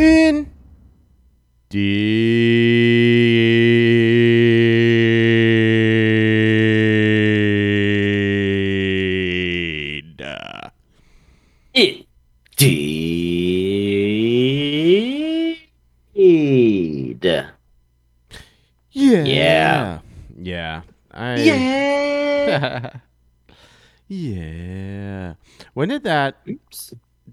in. 0.00 0.46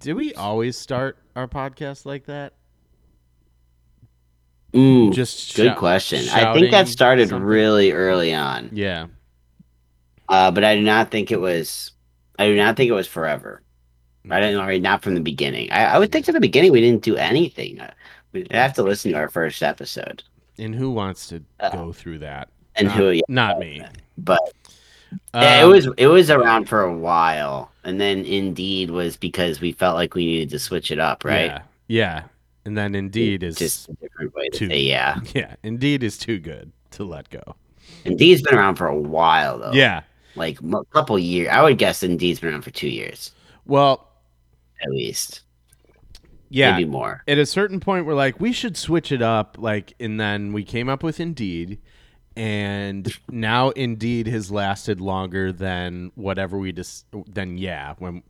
Did 0.08 0.14
we 0.16 0.34
always 0.36 0.78
start 0.78 1.18
our 1.36 1.50
podcast 1.50 2.06
like 2.06 2.28
that? 2.28 2.54
Ooh, 4.74 5.12
Just 5.12 5.54
good 5.54 5.74
shou- 5.74 5.78
question. 5.78 6.30
I 6.30 6.54
think 6.54 6.72
that 6.72 6.88
started 6.88 7.28
something? 7.28 7.46
really 7.46 7.92
early 7.92 8.34
on, 8.34 8.70
Yeah. 8.72 9.08
uh, 10.30 10.50
but 10.52 10.64
I 10.64 10.76
do 10.78 10.82
not 10.82 11.12
think 11.12 11.30
it 11.30 11.42
was. 11.42 11.92
I 12.40 12.46
do 12.48 12.56
not 12.56 12.78
think 12.78 12.88
it 12.88 12.94
was 12.94 13.06
forever. 13.06 13.62
I 14.32 14.40
don't 14.40 14.54
know, 14.54 14.78
not 14.78 15.02
from 15.04 15.14
the 15.16 15.20
beginning. 15.20 15.70
I, 15.74 15.84
I 15.96 16.00
would 16.00 16.14
think 16.14 16.24
from 16.24 16.36
the 16.36 16.40
beginning 16.40 16.72
we 16.72 16.80
didn't 16.80 17.04
do 17.04 17.18
anything. 17.18 17.82
Uh, 17.82 17.92
We'd 18.32 18.50
have 18.54 18.72
to 18.76 18.84
listen 18.84 19.12
to 19.12 19.18
our 19.18 19.28
first 19.28 19.62
episode, 19.62 20.24
And 20.58 20.74
who 20.74 20.90
wants 20.90 21.28
to 21.28 21.44
Uh, 21.60 21.70
go 21.72 21.92
through 21.92 22.20
that? 22.20 22.48
and 22.78 22.88
not, 22.88 22.96
who? 22.98 23.10
Yeah, 23.10 23.22
Not 23.28 23.60
me. 23.60 23.84
but 24.18 24.40
yeah, 25.34 25.62
it 25.62 25.64
Um, 25.64 25.72
was 25.72 25.88
it 25.98 26.08
was 26.08 26.30
around 26.30 26.68
for 26.70 26.82
a 26.82 26.96
while, 26.96 27.72
and 27.84 28.00
then 28.02 28.26
Indeed 28.26 28.92
was 28.92 29.18
because 29.18 29.62
we 29.62 29.72
felt 29.72 29.96
like 29.96 30.14
we 30.16 30.26
needed 30.26 30.50
to 30.52 30.60
switch 30.60 30.92
it 30.92 31.00
up, 31.00 31.24
right? 31.24 31.46
Yeah. 31.46 31.62
Yeah. 31.88 32.24
And 32.66 32.78
then 32.78 32.96
Indeed 32.96 33.44
is 33.44 33.56
just 33.56 33.88
a 33.88 33.94
different 33.94 34.36
way 34.36 34.50
to 34.50 34.58
too- 34.58 34.68
say 34.68 34.82
yeah. 34.82 35.20
yeah. 35.34 35.56
Indeed 35.64 36.04
is 36.04 36.18
too 36.18 36.38
good 36.40 36.72
to 36.92 37.04
let 37.06 37.30
go. 37.30 37.56
Indeed's 38.04 38.42
been 38.42 38.56
around 38.56 38.76
for 38.76 38.88
a 38.88 38.98
while 38.98 39.58
though. 39.60 39.72
Yeah. 39.72 40.02
like 40.36 40.60
a 40.62 40.84
couple 40.92 41.18
years. 41.18 41.48
I 41.50 41.64
would 41.64 41.78
guess 41.78 42.04
Indeed's 42.04 42.40
been 42.42 42.50
around 42.52 42.64
for 42.64 42.72
two 42.72 42.90
years 42.90 43.32
Well, 43.66 44.10
at 44.84 44.92
least, 44.92 45.42
yeah. 46.50 46.72
maybe 46.74 46.90
more. 46.90 47.24
At 47.28 47.38
a 47.38 47.46
certain 47.46 47.80
point, 47.80 48.06
we're 48.06 48.14
like, 48.16 48.40
we 48.40 48.52
should 48.52 48.76
switch 48.78 49.12
it 49.12 49.22
up. 49.22 49.56
Like, 49.60 49.94
and 50.00 50.20
then 50.20 50.52
we 50.54 50.64
came 50.64 50.90
up 50.90 51.02
with 51.04 51.20
Indeed, 51.20 51.80
and 52.38 53.12
now 53.32 53.72
Indeed 53.72 54.28
has 54.28 54.52
lasted 54.52 55.02
longer 55.02 55.52
than 55.52 56.12
whatever 56.16 56.58
we 56.58 56.72
just. 56.72 57.06
Then 57.28 57.58
yeah, 57.58 57.96
when 57.98 58.22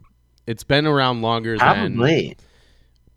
it's 0.48 0.64
been 0.64 0.88
around 0.88 1.22
longer 1.22 1.58
than 1.58 1.98
Probably. 1.98 2.38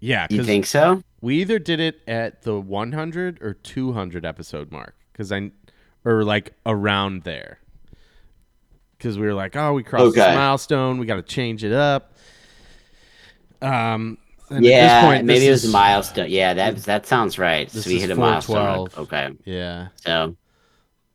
yeah. 0.01 0.27
you 0.29 0.43
think 0.45 0.67
so? 0.67 1.03
we 1.21 1.37
either 1.37 1.59
did 1.59 1.81
it 1.81 2.01
at 2.09 2.43
the 2.43 2.59
100 2.59 3.43
or 3.43 3.55
200 3.55 4.25
episode 4.25 4.73
mark 4.73 4.97
because 5.13 5.31
I 5.31 5.51
or 6.05 6.25
like 6.25 6.55
around 6.67 7.23
there 7.23 7.61
because 8.99 9.19
we 9.19 9.27
were 9.27 9.35
like, 9.35 9.55
oh, 9.57 9.73
we 9.75 9.83
crossed 9.83 10.15
this 10.15 10.35
milestone, 10.35 10.99
we 10.99 11.07
got 11.07 11.17
to 11.17 11.23
change 11.23 11.63
it 11.63 11.73
up. 11.73 12.15
Um, 13.63 14.19
and 14.49 14.59
at 14.59 14.63
this 14.63 14.71
Yeah, 14.71 15.03
point, 15.03 15.25
maybe 15.25 15.41
this 15.41 15.49
it 15.49 15.51
was 15.53 15.65
a 15.67 15.69
milestone. 15.71 16.31
Yeah, 16.31 16.55
that 16.55 16.77
that 16.85 17.07
sounds 17.07 17.39
right. 17.39 17.71
So 17.71 17.89
we 17.89 18.01
hit 18.01 18.11
a 18.11 18.17
milestone. 18.17 18.89
412. 18.89 18.99
Okay, 18.99 19.31
Yeah, 19.45 19.89
so 19.97 20.37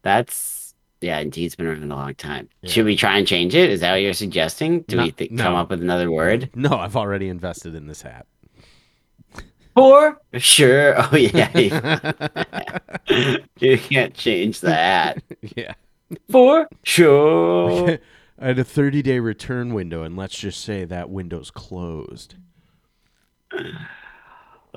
that's 0.05 0.73
yeah. 1.01 1.19
Indeed, 1.19 1.47
it's 1.47 1.55
been 1.55 1.67
around 1.67 1.83
a 1.83 1.87
long 1.93 2.15
time. 2.15 2.47
Yeah. 2.61 2.71
Should 2.71 2.85
we 2.85 2.95
try 2.95 3.17
and 3.17 3.27
change 3.27 3.53
it? 3.53 3.69
Is 3.69 3.81
that 3.81 3.91
what 3.91 4.01
you're 4.01 4.13
suggesting? 4.13 4.81
Do 4.83 4.95
No- 4.95 5.03
we 5.03 5.11
th- 5.11 5.31
no. 5.31 5.43
come 5.43 5.55
up 5.55 5.69
with 5.69 5.81
another 5.81 6.09
word? 6.09 6.49
no, 6.55 6.77
I've 6.77 6.95
already 6.95 7.27
invested 7.27 7.75
in 7.75 7.87
this 7.87 8.01
hat. 8.03 8.25
For 9.75 10.17
sure. 10.35 10.95
Oh 11.11 11.15
yeah. 11.17 11.49
you 13.59 13.77
can't 13.77 14.13
change 14.13 14.61
that. 14.61 15.21
yeah, 15.57 15.73
For 16.31 16.69
sure. 16.83 17.97
I 18.39 18.47
had 18.47 18.59
a 18.59 18.63
30 18.63 19.01
day 19.01 19.19
return 19.19 19.73
window, 19.73 20.03
and 20.03 20.15
let's 20.15 20.37
just 20.37 20.61
say 20.63 20.85
that 20.85 21.09
window's 21.09 21.51
closed. 21.51 22.35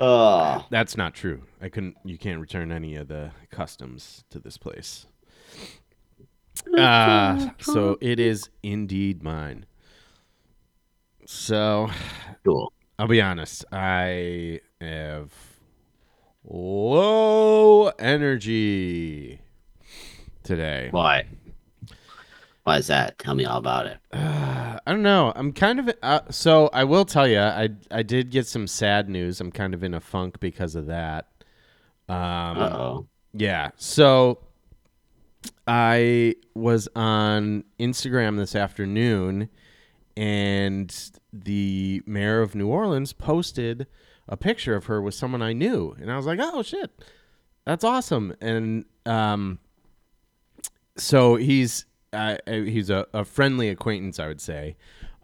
Oh, 0.01 0.65
That's 0.69 0.95
not 0.95 1.13
true. 1.13 1.41
I 1.61 1.67
couldn't. 1.67 1.97
You 2.05 2.17
can't 2.17 2.39
return 2.39 2.71
any 2.71 2.95
of 2.95 3.09
the 3.09 3.31
customs 3.51 4.23
to 4.29 4.39
this 4.39 4.57
place. 4.57 5.05
Uh, 6.77 7.49
so 7.59 7.97
it 8.01 8.19
is 8.19 8.49
indeed 8.63 9.23
mine. 9.23 9.65
So 11.25 11.89
cool. 12.43 12.73
I'll 12.97 13.07
be 13.07 13.21
honest. 13.21 13.65
I 13.71 14.61
have 14.81 15.31
low 16.43 17.87
energy 17.99 19.39
today. 20.43 20.89
Why? 20.91 21.27
Why 22.63 22.77
is 22.77 22.87
that? 22.87 23.17
Tell 23.19 23.35
me 23.35 23.45
all 23.45 23.57
about 23.57 23.85
it. 23.85 23.97
Uh, 24.11 24.79
I 24.87 24.91
don't 24.91 25.03
know. 25.03 25.31
I'm 25.35 25.53
kind 25.53 25.79
of 25.79 25.91
uh, 26.01 26.21
so. 26.29 26.69
I 26.73 26.83
will 26.83 27.05
tell 27.05 27.27
you. 27.27 27.39
I 27.39 27.69
I 27.91 28.03
did 28.03 28.31
get 28.31 28.47
some 28.47 28.67
sad 28.67 29.07
news. 29.09 29.39
I'm 29.39 29.51
kind 29.51 29.73
of 29.73 29.83
in 29.83 29.93
a 29.93 29.99
funk 29.99 30.39
because 30.39 30.75
of 30.75 30.87
that. 30.87 31.27
Um, 32.07 32.17
Uh 32.17 32.69
oh. 32.73 33.07
Yeah. 33.33 33.69
So 33.77 34.39
I 35.67 36.35
was 36.53 36.87
on 36.95 37.63
Instagram 37.79 38.37
this 38.37 38.55
afternoon 38.55 39.49
and 40.17 41.11
the 41.31 42.01
mayor 42.05 42.41
of 42.41 42.55
New 42.55 42.67
Orleans 42.67 43.13
posted 43.13 43.87
a 44.27 44.35
picture 44.35 44.75
of 44.75 44.85
her 44.85 45.01
with 45.01 45.13
someone 45.13 45.41
I 45.41 45.53
knew. 45.53 45.95
And 45.99 46.11
I 46.11 46.17
was 46.17 46.25
like, 46.25 46.39
oh, 46.41 46.61
shit. 46.61 46.91
That's 47.65 47.83
awesome. 47.83 48.35
And 48.41 48.85
um, 49.05 49.59
so 50.97 51.35
he's 51.35 51.85
uh, 52.11 52.37
he's 52.47 52.89
a, 52.89 53.05
a 53.13 53.23
friendly 53.23 53.69
acquaintance, 53.69 54.19
I 54.19 54.27
would 54.27 54.41
say. 54.41 54.75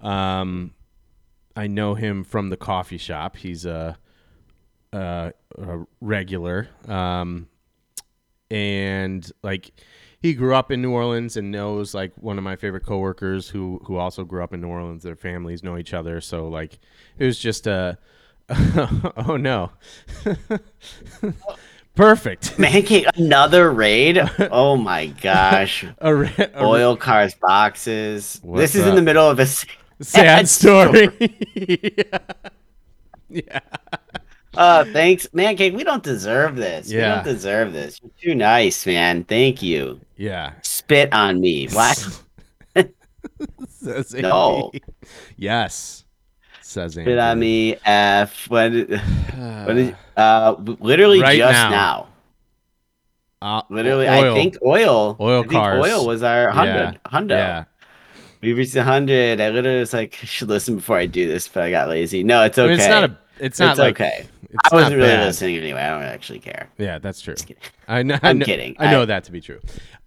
Um, 0.02 0.74
I 1.56 1.68
know 1.68 1.96
him 1.96 2.24
from 2.24 2.50
the 2.50 2.58
coffee 2.58 2.98
shop. 2.98 3.38
He's 3.38 3.66
a, 3.66 3.98
a, 4.94 5.34
a 5.58 5.86
regular. 6.00 6.70
Um, 6.88 7.48
and 8.52 9.30
like 9.42 9.72
he 10.26 10.34
grew 10.34 10.56
up 10.56 10.72
in 10.72 10.82
New 10.82 10.90
Orleans 10.92 11.38
and 11.38 11.52
knows 11.52 11.94
like 11.94 12.12
one 12.16 12.40
of 12.40 12.44
my 12.44 12.56
favorite 12.56 12.84
coworkers 12.84 13.48
who 13.48 13.80
who 13.86 13.98
also 13.98 14.24
grew 14.24 14.44
up 14.44 14.54
in 14.56 14.62
New 14.62 14.68
Orleans. 14.68 15.04
Their 15.04 15.16
families 15.16 15.62
know 15.64 15.78
each 15.78 15.94
other, 15.94 16.20
so 16.20 16.48
like 16.48 16.80
it 17.20 17.26
was 17.26 17.38
just 17.38 17.68
uh, 17.68 17.94
a 18.50 19.14
oh 19.28 19.38
no, 19.38 19.70
perfect. 21.96 22.58
Making 22.58 23.06
another 23.16 23.72
raid? 23.72 24.18
Oh 24.52 24.76
my 24.76 25.08
gosh. 25.08 25.86
a, 26.00 26.16
re- 26.16 26.34
a 26.38 26.64
Oil 26.64 26.98
cars 26.98 27.36
boxes. 27.36 28.40
What's 28.42 28.74
this 28.74 28.76
is 28.76 28.88
in 28.88 28.96
the 28.96 29.04
middle 29.04 29.30
of 29.30 29.40
a 29.40 29.48
sad 30.02 30.50
story. 30.50 31.10
yeah. 31.54 32.18
yeah. 33.30 33.60
Uh 34.58 34.86
thanks. 34.86 35.28
Mancake, 35.34 35.74
we 35.74 35.84
don't 35.84 36.04
deserve 36.04 36.56
this. 36.56 36.90
We 36.92 36.98
don't 36.98 37.24
deserve 37.24 37.74
this. 37.74 38.00
You're 38.02 38.34
too 38.34 38.36
nice, 38.38 38.86
man. 38.86 39.24
Thank 39.24 39.62
you. 39.62 40.00
Yeah. 40.18 40.54
Spit 40.62 41.14
on 41.14 41.40
me. 41.42 41.68
What? 41.68 42.22
Says 43.70 44.14
No. 44.14 44.72
Andy. 44.74 44.84
Yes. 45.38 46.04
Says 46.62 46.94
Spit 46.94 47.18
on 47.20 47.40
me. 47.40 47.76
F. 47.86 48.50
When 48.50 48.94
Uh, 48.94 49.64
when 49.66 49.98
uh 50.18 50.56
literally 50.80 51.22
Right 51.22 51.38
just 51.38 51.54
now. 51.54 51.70
now. 51.70 52.08
uh, 53.42 53.62
Literally, 53.70 54.08
oil. 54.08 54.32
I 54.32 54.36
think 54.36 54.58
oil. 54.66 55.18
Oil 55.20 55.44
I 55.44 55.48
cars. 55.48 55.86
Oil 55.86 56.06
was 56.08 56.24
our 56.24 56.50
hundred. 56.52 57.00
Hundo. 57.06 57.32
Yeah. 57.32 57.64
We 58.42 58.54
reached 58.54 58.76
a 58.76 58.84
hundred. 58.84 59.42
I 59.42 59.50
literally 59.50 59.80
was 59.80 59.94
like, 59.94 60.18
I 60.22 60.26
should 60.26 60.50
listen 60.50 60.76
before 60.76 60.98
I 60.98 61.06
do 61.08 61.28
this, 61.28 61.48
but 61.48 61.64
I 61.64 61.72
got 61.72 61.90
lazy. 61.90 62.24
No, 62.24 62.44
it's 62.44 62.58
okay. 62.60 62.66
I 62.66 62.70
mean, 62.70 62.80
it's 62.80 62.88
not 62.90 63.04
a. 63.10 63.18
It's 63.40 63.60
not 63.60 63.72
It's 63.72 63.80
like. 63.80 64.00
okay. 64.02 64.28
It's 64.64 64.74
I 64.74 64.76
wasn't 64.76 64.96
really 64.98 65.10
bad. 65.10 65.26
listening 65.26 65.58
anyway. 65.58 65.82
I 65.82 65.90
don't 65.92 66.04
actually 66.04 66.40
care. 66.40 66.70
Yeah, 66.78 66.98
that's 67.00 67.22
true. 67.22 67.36
I 67.88 68.04
know. 68.04 68.18
I 68.24 68.30
I'm 68.30 68.40
know, 68.40 68.46
kidding. 68.46 68.76
I 68.80 68.92
know 68.92 69.04
I- 69.04 69.06
that 69.06 69.24
to 69.26 69.32
be 69.32 69.42
true. 69.42 69.60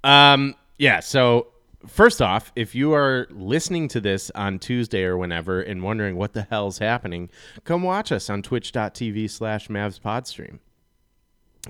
Um. 0.05 0.55
Yeah. 0.79 1.01
So 1.01 1.49
first 1.87 2.21
off, 2.23 2.53
if 2.57 2.75
you 2.75 2.93
are 2.95 3.27
listening 3.31 3.89
to 3.89 4.01
this 4.01 4.31
on 4.35 4.59
Tuesday 4.59 5.05
or 5.05 5.17
whenever 5.17 5.61
and 5.61 5.83
wondering 5.83 6.17
what 6.17 6.33
the 6.33 6.43
hell's 6.43 6.79
happening, 6.79 7.31
come 7.65 7.83
watch 7.83 8.11
us 8.13 8.29
on 8.31 8.43
twitch.tv 8.43 9.31
slash 9.31 9.69
Mavs 9.69 10.01
Podstream. 10.01 10.59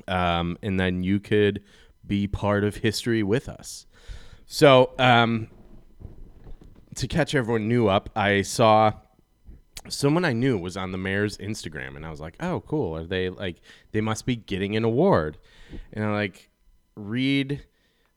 Um, 0.06 0.56
and 0.62 0.78
then 0.78 1.02
you 1.02 1.18
could 1.20 1.62
be 2.06 2.26
part 2.26 2.64
of 2.64 2.76
history 2.76 3.22
with 3.22 3.48
us. 3.48 3.86
So, 4.46 4.92
um, 4.98 5.48
to 6.94 7.06
catch 7.08 7.34
everyone 7.34 7.68
new 7.68 7.88
up, 7.88 8.08
I 8.16 8.42
saw 8.42 8.92
someone 9.88 10.24
I 10.24 10.32
knew 10.32 10.58
was 10.58 10.76
on 10.76 10.92
the 10.92 10.98
mayor's 10.98 11.36
Instagram, 11.38 11.96
and 11.96 12.04
I 12.06 12.10
was 12.10 12.20
like, 12.20 12.36
"Oh, 12.40 12.60
cool! 12.66 12.96
Are 12.96 13.04
they 13.04 13.28
like 13.30 13.56
they 13.92 14.00
must 14.00 14.26
be 14.26 14.36
getting 14.36 14.76
an 14.76 14.84
award?" 14.84 15.38
And 15.92 16.04
I 16.04 16.12
like 16.12 16.50
read 16.96 17.64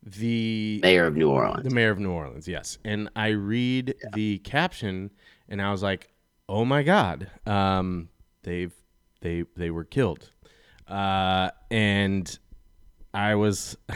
the 0.04 0.80
Mayor 0.82 1.06
of 1.06 1.16
New 1.16 1.30
Orleans. 1.30 1.64
the 1.64 1.70
mayor 1.74 1.92
of 1.92 2.00
New 2.00 2.12
Orleans, 2.12 2.48
yes. 2.48 2.78
And 2.84 3.10
I 3.16 3.30
read 3.30 3.96
the 4.14 4.40
caption, 4.40 5.12
and 5.48 5.62
I 5.62 5.72
was 5.72 5.84
like, 5.84 6.10
"Oh 6.50 6.66
my 6.66 6.84
god, 6.84 7.30
um, 7.46 8.10
they've 8.44 8.74
they 9.22 9.44
they 9.56 9.70
were 9.72 9.84
killed," 9.84 10.32
uh, 10.88 11.52
and 11.70 12.38
I 13.14 13.36
was. 13.36 13.78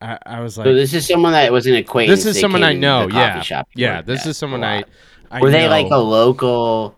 I, 0.00 0.18
I 0.26 0.40
was 0.40 0.58
like, 0.58 0.64
So 0.64 0.74
this 0.74 0.94
is 0.94 1.06
someone 1.06 1.30
that 1.30 1.52
was 1.52 1.66
an 1.68 1.76
acquaintance. 1.76 2.24
this 2.24 2.34
is 2.34 2.40
someone 2.40 2.64
I 2.64 2.72
know. 2.72 3.06
Yeah, 3.08 3.40
shop 3.40 3.68
yeah. 3.76 4.02
This 4.02 4.26
is 4.26 4.36
someone 4.36 4.64
I. 4.64 4.82
I 5.32 5.40
Were 5.40 5.50
they 5.50 5.62
know. 5.64 5.70
like 5.70 5.90
a 5.90 5.98
local? 5.98 6.96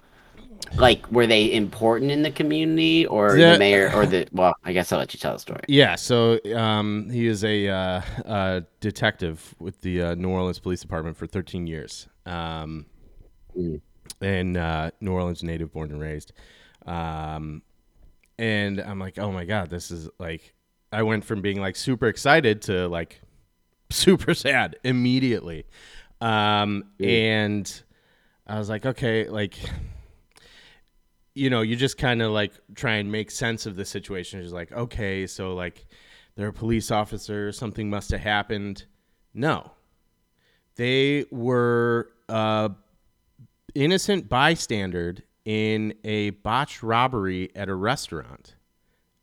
Like, 0.77 1.11
were 1.13 1.27
they 1.27 1.53
important 1.53 2.11
in 2.11 2.23
the 2.23 2.33
community, 2.33 3.07
or 3.07 3.37
The- 3.37 3.53
the 3.53 3.59
mayor, 3.59 3.93
or 3.95 4.07
the? 4.07 4.27
Well, 4.33 4.55
I 4.65 4.73
guess 4.73 4.91
I'll 4.93 4.99
let 4.99 5.15
you 5.15 5.21
tell 5.21 5.35
the 5.35 5.39
story. 5.39 5.61
Yeah, 5.69 5.95
so 5.95 6.41
um, 6.55 7.09
he 7.11 7.27
is 7.29 7.45
a 7.45 7.69
uh, 7.69 8.01
uh, 8.27 8.61
detective 8.81 9.55
with 9.61 9.81
the 9.83 10.03
uh, 10.03 10.15
New 10.17 10.31
Orleans 10.31 10.59
Police 10.59 10.81
Department 10.81 11.17
for 11.17 11.27
13 11.29 11.67
years, 11.69 12.09
um, 12.27 12.87
Mm. 13.57 13.81
and 14.21 14.57
uh, 14.57 14.91
New 15.01 15.13
Orleans 15.13 15.45
native, 15.45 15.73
born 15.73 15.93
and 15.93 16.01
raised. 16.01 16.33
Um, 16.87 17.63
and 18.37 18.81
I'm 18.81 18.99
like, 18.99 19.17
oh 19.17 19.31
my 19.31 19.45
god, 19.45 19.71
this 19.71 19.93
is 19.93 20.09
like, 20.19 20.55
I 20.91 21.03
went 21.05 21.25
from 21.25 21.41
being 21.41 21.61
like 21.61 21.77
super 21.77 22.09
excited 22.09 22.63
to 22.63 22.89
like 22.89 23.21
super 23.91 24.35
sad 24.35 24.75
immediately, 24.83 25.67
um, 26.21 26.83
and 26.99 27.83
I 28.47 28.59
was 28.59 28.69
like, 28.69 28.87
okay, 28.87 29.29
like 29.29 29.59
you 31.35 31.51
know, 31.51 31.63
you 31.63 31.77
just 31.77 31.99
kind 31.99 32.23
of 32.23 32.31
like 32.31 32.53
try 32.75 32.95
and 32.95 33.11
make 33.11 33.31
sense 33.31 33.67
of 33.67 33.75
the 33.77 33.85
situation. 33.85 34.41
It's 34.41 34.53
like, 34.53 34.73
okay, 34.73 35.27
so 35.27 35.55
like 35.55 35.87
they're 36.37 36.49
a 36.49 36.53
police 36.53 36.91
officer, 36.91 37.53
something 37.53 37.91
must 37.91 38.11
have 38.11 38.21
happened. 38.21 38.85
No, 39.35 39.73
they 40.77 41.25
were 41.31 42.11
uh, 42.29 42.69
innocent 43.75 44.29
bystander 44.29 45.17
in 45.45 45.95
a 46.05 46.31
botched 46.31 46.83
robbery 46.83 47.51
at 47.55 47.69
a 47.69 47.75
restaurant. 47.75 48.57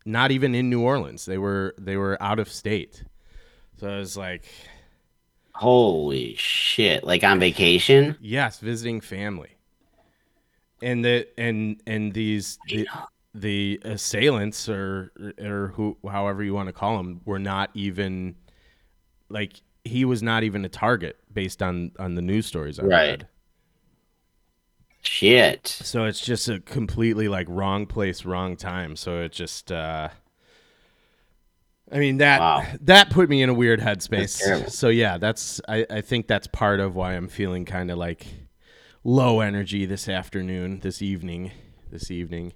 Not 0.04 0.30
even 0.30 0.54
in 0.54 0.68
New 0.68 0.82
Orleans. 0.82 1.24
They 1.26 1.38
were 1.38 1.74
they 1.78 1.96
were 1.96 2.20
out 2.20 2.38
of 2.38 2.48
state. 2.48 3.04
So 3.78 3.88
I 3.88 3.98
was 3.98 4.16
like, 4.16 4.44
Holy 5.54 6.34
shit! 6.36 7.04
Like 7.04 7.24
on 7.24 7.38
vacation. 7.38 8.16
Yes, 8.20 8.58
visiting 8.58 9.00
family. 9.00 9.56
And 10.80 11.04
the 11.04 11.28
and 11.38 11.80
and 11.86 12.12
these 12.12 12.58
the, 12.66 12.88
the 13.34 13.80
assailants 13.84 14.68
or 14.68 15.12
or 15.40 15.68
who 15.74 15.96
however 16.10 16.42
you 16.42 16.54
want 16.54 16.68
to 16.68 16.72
call 16.72 16.96
them 16.96 17.20
were 17.24 17.38
not 17.38 17.70
even 17.74 18.34
like 19.28 19.60
he 19.84 20.04
was 20.04 20.22
not 20.22 20.42
even 20.42 20.64
a 20.64 20.68
target 20.68 21.18
based 21.32 21.62
on 21.62 21.92
on 21.98 22.14
the 22.14 22.22
news 22.22 22.46
stories 22.46 22.78
I 22.80 22.84
Right. 22.84 23.08
read. 23.10 23.28
Shit. 25.02 25.66
So 25.68 26.04
it's 26.04 26.20
just 26.20 26.48
a 26.48 26.60
completely 26.60 27.28
like 27.28 27.46
wrong 27.48 27.86
place, 27.86 28.24
wrong 28.24 28.56
time. 28.56 28.96
So 28.96 29.20
it 29.22 29.32
just 29.32 29.70
uh 29.70 30.08
I 31.92 31.98
mean 31.98 32.18
that 32.18 32.40
Wow. 32.40 32.64
that 32.82 33.10
put 33.10 33.28
me 33.28 33.42
in 33.42 33.48
a 33.50 33.54
weird 33.54 33.80
headspace. 33.80 34.70
So 34.70 34.88
yeah, 34.88 35.18
that's 35.18 35.60
I, 35.68 35.86
I 35.90 36.00
think 36.00 36.26
that's 36.26 36.46
part 36.46 36.80
of 36.80 36.94
why 36.94 37.12
I'm 37.14 37.28
feeling 37.28 37.64
kind 37.64 37.90
of 37.90 37.98
like 37.98 38.26
low 39.04 39.40
energy 39.40 39.84
this 39.84 40.08
afternoon, 40.08 40.80
this 40.80 41.02
evening, 41.02 41.50
this 41.90 42.10
evening. 42.10 42.52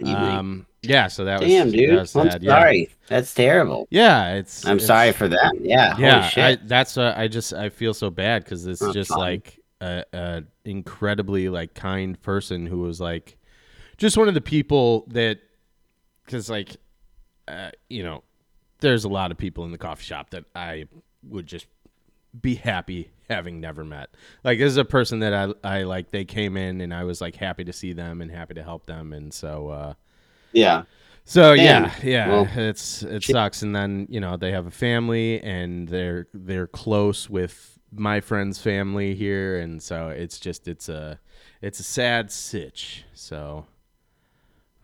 Evening. 0.00 0.14
Um 0.16 0.66
yeah, 0.82 1.08
so 1.08 1.24
that 1.24 1.40
was 1.40 1.48
Damn, 1.48 1.70
dude. 1.70 1.90
that 1.90 2.00
was 2.00 2.14
I'm 2.14 2.30
sad, 2.30 2.42
yeah. 2.42 2.50
sorry. 2.60 2.90
That's 3.08 3.32
terrible. 3.32 3.88
Yeah, 3.90 4.34
it's 4.34 4.64
I'm 4.66 4.76
it's- 4.76 4.86
sorry 4.86 5.12
for 5.12 5.26
that. 5.28 5.54
Yeah. 5.60 5.96
yeah, 5.98 6.18
Holy 6.20 6.28
shit. 6.30 6.44
I, 6.60 6.62
that's 6.66 6.98
uh, 6.98 7.14
I 7.16 7.28
just 7.28 7.54
I 7.54 7.70
feel 7.70 7.94
so 7.94 8.10
bad 8.10 8.44
because 8.44 8.66
it's 8.66 8.82
Not 8.82 8.92
just 8.94 9.08
fun. 9.10 9.18
like 9.20 9.58
a, 9.80 10.04
a 10.12 10.42
incredibly 10.66 11.48
like 11.48 11.74
kind 11.74 12.20
person 12.20 12.66
who 12.66 12.80
was 12.80 13.00
like 13.00 13.36
just 13.96 14.16
one 14.18 14.28
of 14.28 14.34
the 14.34 14.40
people 14.42 15.06
that 15.08 15.38
because 16.26 16.50
like 16.50 16.76
uh, 17.48 17.70
you 17.88 18.02
know 18.02 18.22
there's 18.80 19.04
a 19.04 19.08
lot 19.08 19.30
of 19.30 19.38
people 19.38 19.64
in 19.64 19.72
the 19.72 19.78
coffee 19.78 20.04
shop 20.04 20.30
that 20.30 20.44
I 20.54 20.86
would 21.22 21.46
just 21.46 21.66
be 22.40 22.54
happy 22.56 23.10
having 23.28 23.60
never 23.60 23.84
met. 23.84 24.10
Like 24.44 24.58
this 24.58 24.68
is 24.68 24.76
a 24.76 24.84
person 24.84 25.20
that 25.20 25.32
I 25.34 25.78
I 25.78 25.82
like 25.82 26.10
they 26.10 26.24
came 26.24 26.56
in 26.56 26.80
and 26.80 26.92
I 26.94 27.04
was 27.04 27.20
like 27.20 27.36
happy 27.36 27.64
to 27.64 27.72
see 27.72 27.92
them 27.92 28.20
and 28.20 28.30
happy 28.30 28.54
to 28.54 28.62
help 28.62 28.86
them 28.86 29.12
and 29.12 29.32
so 29.32 29.68
uh 29.68 29.94
yeah. 30.52 30.82
so 31.24 31.54
Man, 31.54 31.84
yeah, 31.84 31.92
yeah, 32.02 32.28
well, 32.28 32.48
it's 32.56 33.02
it 33.02 33.22
shit. 33.22 33.34
sucks, 33.34 33.62
and 33.62 33.74
then 33.74 34.06
you 34.08 34.20
know 34.20 34.36
they 34.36 34.52
have 34.52 34.66
a 34.66 34.70
family, 34.70 35.40
and 35.42 35.88
they're 35.88 36.28
they're 36.32 36.66
close 36.66 37.28
with 37.28 37.78
my 37.92 38.20
friend's 38.20 38.58
family 38.58 39.14
here, 39.14 39.58
and 39.58 39.82
so 39.82 40.08
it's 40.08 40.38
just 40.38 40.66
it's 40.68 40.88
a 40.88 41.18
it's 41.60 41.80
a 41.80 41.82
sad 41.82 42.30
sitch. 42.30 43.04
So, 43.12 43.66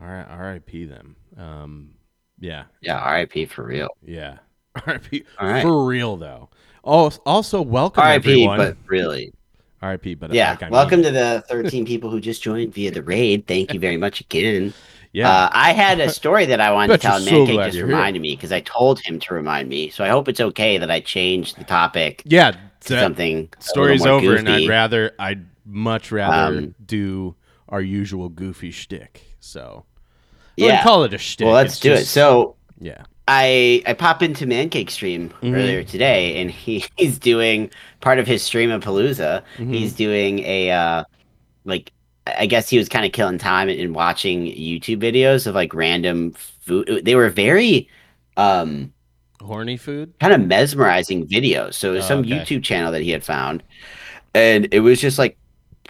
all 0.00 0.06
right, 0.06 0.27
R.I.P. 0.29 0.85
them. 0.87 1.17
Um, 1.39 1.94
yeah, 2.43 2.65
Yeah. 2.83 2.99
R.I.P. 2.99 3.47
for 3.47 3.65
real. 3.65 3.89
yeah, 4.05 4.39
R.I.P. 4.87 5.25
Right. 5.41 5.62
For 5.62 5.85
real 5.87 6.17
though. 6.19 6.50
Oh, 6.85 7.11
also 7.25 7.62
welcome 7.62 8.03
R.I.P. 8.03 8.31
everyone. 8.33 8.59
But 8.59 8.77
really. 8.87 9.33
R.I.P. 9.81 10.15
But 10.17 10.33
Yeah. 10.35 10.56
like, 10.61 10.71
Welcome 10.71 11.00
mean, 11.00 11.12
to 11.12 11.19
the 11.19 11.44
13 11.49 11.85
people 11.87 12.11
who 12.11 12.21
just 12.21 12.43
joined 12.43 12.73
via 12.75 12.91
the 12.91 13.03
raid. 13.03 13.47
Thank 13.47 13.73
you 13.73 13.81
very 13.81 13.97
much 13.97 14.21
again. 14.21 14.73
yeah, 15.12 15.29
Uh, 15.29 15.50
I 15.53 15.73
had 15.73 15.99
a 16.00 16.09
story 16.11 16.44
that 16.47 16.61
I 16.61 16.71
wanted 16.73 16.93
to 16.94 16.99
tell. 16.99 17.17
and 17.17 17.25
so 17.25 17.33
Mancake 17.33 17.65
just 17.65 17.77
you're 17.77 17.87
here. 17.87 17.97
reminded 17.97 18.21
me 18.23 18.35
because 18.37 18.53
I 18.53 18.61
told 18.61 19.00
him 19.00 19.19
to 19.21 19.35
remind 19.35 19.69
me. 19.69 19.89
So 19.91 20.05
I 20.05 20.09
hope 20.09 20.29
it's 20.29 20.41
okay 20.41 20.79
that 20.79 20.91
I 20.91 21.00
changed 21.00 21.59
the 21.59 21.65
topic 21.65 22.23
yeah. 22.27 22.50
to 22.53 22.59
that- 22.94 23.00
something. 23.03 23.49
story's 23.59 24.05
over, 24.06 24.37
and 24.37 24.49
I'd 24.49 24.69
rather 24.69 25.12
I'd 25.19 25.47
much 25.65 26.11
rather 26.12 26.59
Um, 26.59 26.75
do 26.85 27.35
our 27.69 27.81
usual 27.81 28.29
goofy 28.29 28.71
shtick. 28.71 29.21
So 29.41 29.85
Yeah. 30.56 30.82
call 30.82 31.05
it 31.05 31.15
a 31.15 31.19
shtick. 31.19 31.44
Well, 31.47 31.55
let's 31.55 31.75
it's 31.75 31.81
do 31.81 31.93
it. 31.93 32.05
So 32.06 32.56
yeah, 32.81 33.03
I 33.29 33.82
I 33.87 33.93
pop 33.94 34.23
into 34.23 34.47
Mancake 34.47 34.91
stream 34.91 35.32
Mhm. 35.43 35.55
earlier 35.55 35.82
today, 35.85 36.41
and 36.41 36.51
he, 36.51 36.85
he's 36.97 37.19
doing 37.19 37.71
part 38.01 38.19
of 38.19 38.27
his 38.27 38.43
stream 38.43 38.71
of 38.71 38.82
Palooza. 38.82 39.43
Mhm. 39.59 39.75
He's 39.75 39.93
doing 39.93 40.41
a 40.41 40.71
uh, 40.71 41.05
like 41.65 41.93
I 42.27 42.47
guess 42.47 42.69
he 42.69 42.79
was 42.79 42.89
kind 42.89 43.05
of 43.05 43.13
killing 43.13 43.39
time 43.39 43.69
and 43.69 43.94
watching 43.94 44.44
YouTube 44.47 45.01
videos 45.03 45.47
of 45.47 45.55
like 45.55 45.75
random 45.75 46.32
food. 46.32 47.03
They 47.05 47.15
were 47.17 47.31
very 47.31 47.89
um 48.37 48.93
horny 49.41 49.77
food. 49.77 50.13
kind 50.21 50.32
of 50.32 50.47
mesmerizing 50.47 51.27
videos. 51.27 51.75
So 51.75 51.91
it 51.91 51.97
was 51.97 52.05
Oh, 52.05 52.09
some 52.09 52.21
okay. 52.21 52.31
YouTube 52.31 52.63
channel 52.63 52.93
that 52.93 53.03
he 53.03 53.11
had 53.11 53.25
found, 53.25 53.63
and 54.35 54.69
it 54.73 54.81
was 54.81 55.01
just 55.01 55.19
like 55.19 55.37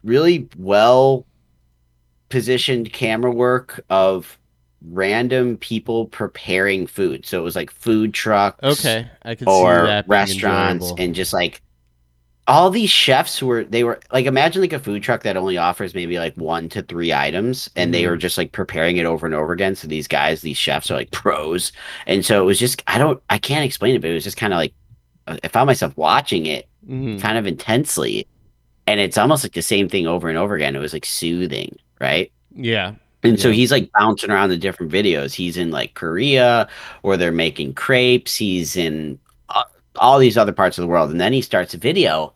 really 0.04 0.48
well 0.56 1.26
positioned 2.28 2.92
camera 2.92 3.30
work 3.30 3.84
of 3.90 4.38
random 4.90 5.56
people 5.58 6.06
preparing 6.06 6.86
food. 6.86 7.24
So 7.26 7.38
it 7.38 7.42
was 7.44 7.56
like 7.56 7.70
food 7.70 8.12
trucks, 8.14 8.58
Okay, 8.80 9.06
I 9.22 9.34
can 9.34 9.46
see 9.46 9.52
or 9.52 9.86
that 9.86 10.08
restaurants, 10.08 10.84
enjoyable. 10.86 11.02
and 11.04 11.14
just 11.14 11.32
like 11.32 11.62
all 12.48 12.70
these 12.70 12.90
chefs 12.90 13.40
were 13.40 13.62
they 13.62 13.84
were 13.84 14.00
like 14.12 14.26
imagine 14.26 14.60
like 14.60 14.72
a 14.72 14.78
food 14.80 15.00
truck 15.00 15.22
that 15.22 15.36
only 15.36 15.56
offers 15.56 15.94
maybe 15.94 16.18
like 16.18 16.34
one 16.36 16.68
to 16.68 16.82
three 16.82 17.12
items 17.12 17.70
and 17.76 17.94
they 17.94 18.04
were 18.08 18.16
just 18.16 18.36
like 18.36 18.50
preparing 18.50 18.96
it 18.96 19.06
over 19.06 19.24
and 19.26 19.34
over 19.34 19.52
again. 19.52 19.76
So 19.76 19.86
these 19.86 20.08
guys 20.08 20.40
these 20.40 20.56
chefs 20.56 20.90
are 20.90 20.96
like 20.96 21.12
pros. 21.12 21.70
And 22.08 22.24
so 22.24 22.42
it 22.42 22.44
was 22.44 22.58
just 22.58 22.82
i 22.88 22.98
don't 22.98 23.22
i 23.30 23.38
can't 23.38 23.64
explain 23.64 23.94
it 23.94 24.00
but 24.00 24.10
it 24.10 24.14
was 24.14 24.24
just 24.24 24.36
kind 24.36 24.52
of 24.52 24.56
like 24.56 24.74
i 25.28 25.46
found 25.48 25.68
myself 25.68 25.96
watching 25.96 26.46
it 26.46 26.68
Mhm. 26.90 27.20
kind 27.20 27.38
of 27.38 27.46
intensely. 27.46 28.26
And 28.88 28.98
it's 28.98 29.16
almost 29.16 29.44
like 29.44 29.52
the 29.52 29.62
same 29.62 29.88
thing 29.88 30.08
over 30.08 30.28
and 30.28 30.36
over 30.36 30.56
again. 30.56 30.74
It 30.74 30.80
was 30.80 30.92
like 30.92 31.04
soothing 31.06 31.76
right? 32.00 32.32
Yeah, 32.56 32.94
and 33.22 33.38
so 33.38 33.52
he's 33.52 33.70
like 33.70 33.90
bouncing 33.92 34.30
around 34.30 34.48
the 34.48 34.56
different 34.56 34.90
videos. 34.90 35.32
He's 35.32 35.56
in 35.56 35.70
like 35.70 35.94
Korea 35.94 36.68
where 37.02 37.16
they're 37.16 37.30
making 37.32 37.74
crepes. 37.74 38.34
He's 38.34 38.76
in 38.76 39.18
uh, 39.48 39.62
all 39.96 40.18
these 40.18 40.36
other 40.36 40.52
parts 40.52 40.76
of 40.76 40.82
the 40.82 40.88
world. 40.88 41.10
And 41.10 41.20
then 41.20 41.32
he 41.32 41.40
starts 41.40 41.72
a 41.72 41.78
video 41.78 42.34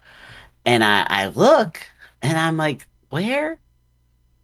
and 0.64 0.84
I, 0.84 1.06
I 1.08 1.26
look 1.28 1.80
and 2.22 2.38
I'm 2.38 2.56
like, 2.56 2.86
where? 3.10 3.58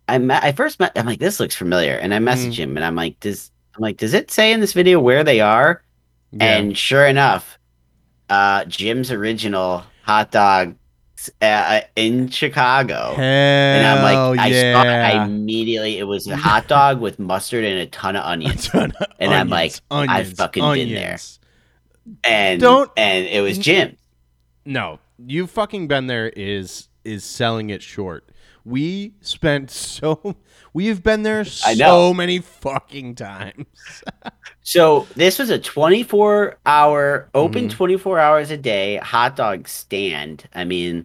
I 0.08 0.18
met, 0.18 0.42
I 0.42 0.52
first 0.52 0.80
met, 0.80 0.92
I'm 0.96 1.06
like, 1.06 1.20
this 1.20 1.38
looks 1.38 1.54
familiar. 1.54 1.94
And 1.94 2.12
I 2.12 2.18
message 2.18 2.58
him 2.58 2.76
and 2.76 2.84
I'm 2.84 2.96
like, 2.96 3.20
does, 3.20 3.50
I'm 3.76 3.82
like, 3.82 3.98
does 3.98 4.12
it 4.12 4.30
say 4.30 4.52
in 4.52 4.60
this 4.60 4.72
video 4.72 4.98
where 4.98 5.22
they 5.22 5.40
are? 5.40 5.82
yeah. 6.32 6.56
And 6.58 6.76
sure 6.76 7.06
enough, 7.06 7.58
uh, 8.30 8.64
Jim's 8.64 9.12
original 9.12 9.84
hot 10.02 10.32
dog 10.32 10.74
uh, 11.40 11.80
in 11.96 12.28
Chicago. 12.28 13.14
Hell 13.14 13.20
and 13.24 13.86
I'm 13.86 14.02
like, 14.02 14.40
I 14.40 14.46
yeah. 14.48 14.72
saw 14.74 14.82
it. 14.82 14.86
I 15.20 15.24
immediately, 15.24 15.98
it 15.98 16.04
was 16.04 16.26
a 16.26 16.36
hot 16.48 16.68
dog 16.68 17.00
with 17.00 17.18
mustard 17.18 17.64
and 17.64 17.78
a 17.80 17.86
ton 17.86 18.16
of 18.16 18.24
onions. 18.24 18.68
Ton 18.68 18.92
of 19.00 19.06
And 19.18 19.32
I'm 19.34 19.48
like, 19.48 19.74
onions, 19.90 20.10
I've 20.10 20.18
onions, 20.20 20.38
fucking 20.38 20.72
been 20.74 20.94
there. 20.94 21.18
And 22.24 22.60
Don't- 22.60 22.90
and 22.96 23.26
it 23.26 23.40
was 23.42 23.58
Jim. 23.58 23.96
No, 24.64 24.98
you 25.18 25.46
fucking 25.46 25.88
been 25.88 26.06
there 26.06 26.28
is 26.28 26.88
is 27.04 27.24
selling 27.24 27.70
it 27.70 27.82
short. 27.82 28.28
We 28.64 29.14
spent 29.20 29.70
so 29.72 30.36
we've 30.72 31.02
been 31.02 31.22
there 31.24 31.44
so 31.44 32.14
many 32.14 32.38
fucking 32.38 33.14
times. 33.16 33.66
So 34.64 35.08
this 35.16 35.40
was 35.40 35.50
a 35.50 35.58
24 35.58 36.56
hour 36.64 37.28
open 37.34 37.66
Mhm. 37.66 37.70
24 37.72 38.18
hours 38.20 38.52
a 38.52 38.56
day 38.56 38.98
hot 38.98 39.34
dog 39.34 39.66
stand. 39.66 40.48
I 40.54 40.62
mean, 40.64 41.04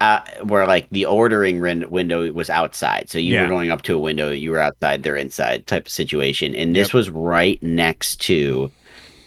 uh, 0.00 0.20
where 0.42 0.66
like 0.66 0.86
the 0.90 1.06
ordering 1.06 1.58
rin- 1.60 1.88
window 1.90 2.30
was 2.32 2.50
outside, 2.50 3.08
so 3.08 3.18
you 3.18 3.34
Yeah. 3.34 3.42
were 3.42 3.48
going 3.48 3.70
up 3.70 3.82
to 3.82 3.94
a 3.94 3.98
window, 3.98 4.30
you 4.30 4.50
were 4.50 4.60
outside, 4.60 5.02
they're 5.02 5.16
inside 5.16 5.66
type 5.66 5.86
of 5.86 5.92
situation, 5.92 6.54
and 6.54 6.76
this 6.76 6.92
was 6.92 7.08
right 7.10 7.62
next 7.62 8.20
to 8.22 8.70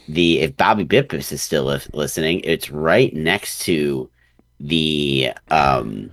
the. 0.07 0.39
If 0.41 0.55
Bobby 0.57 0.85
Bippus 0.85 1.31
is 1.31 1.41
still 1.41 1.65
lis- 1.65 1.89
listening, 1.93 2.41
it's 2.43 2.69
right 2.69 3.13
next 3.13 3.59
to 3.65 4.09
the 4.59 5.31
um 5.49 6.11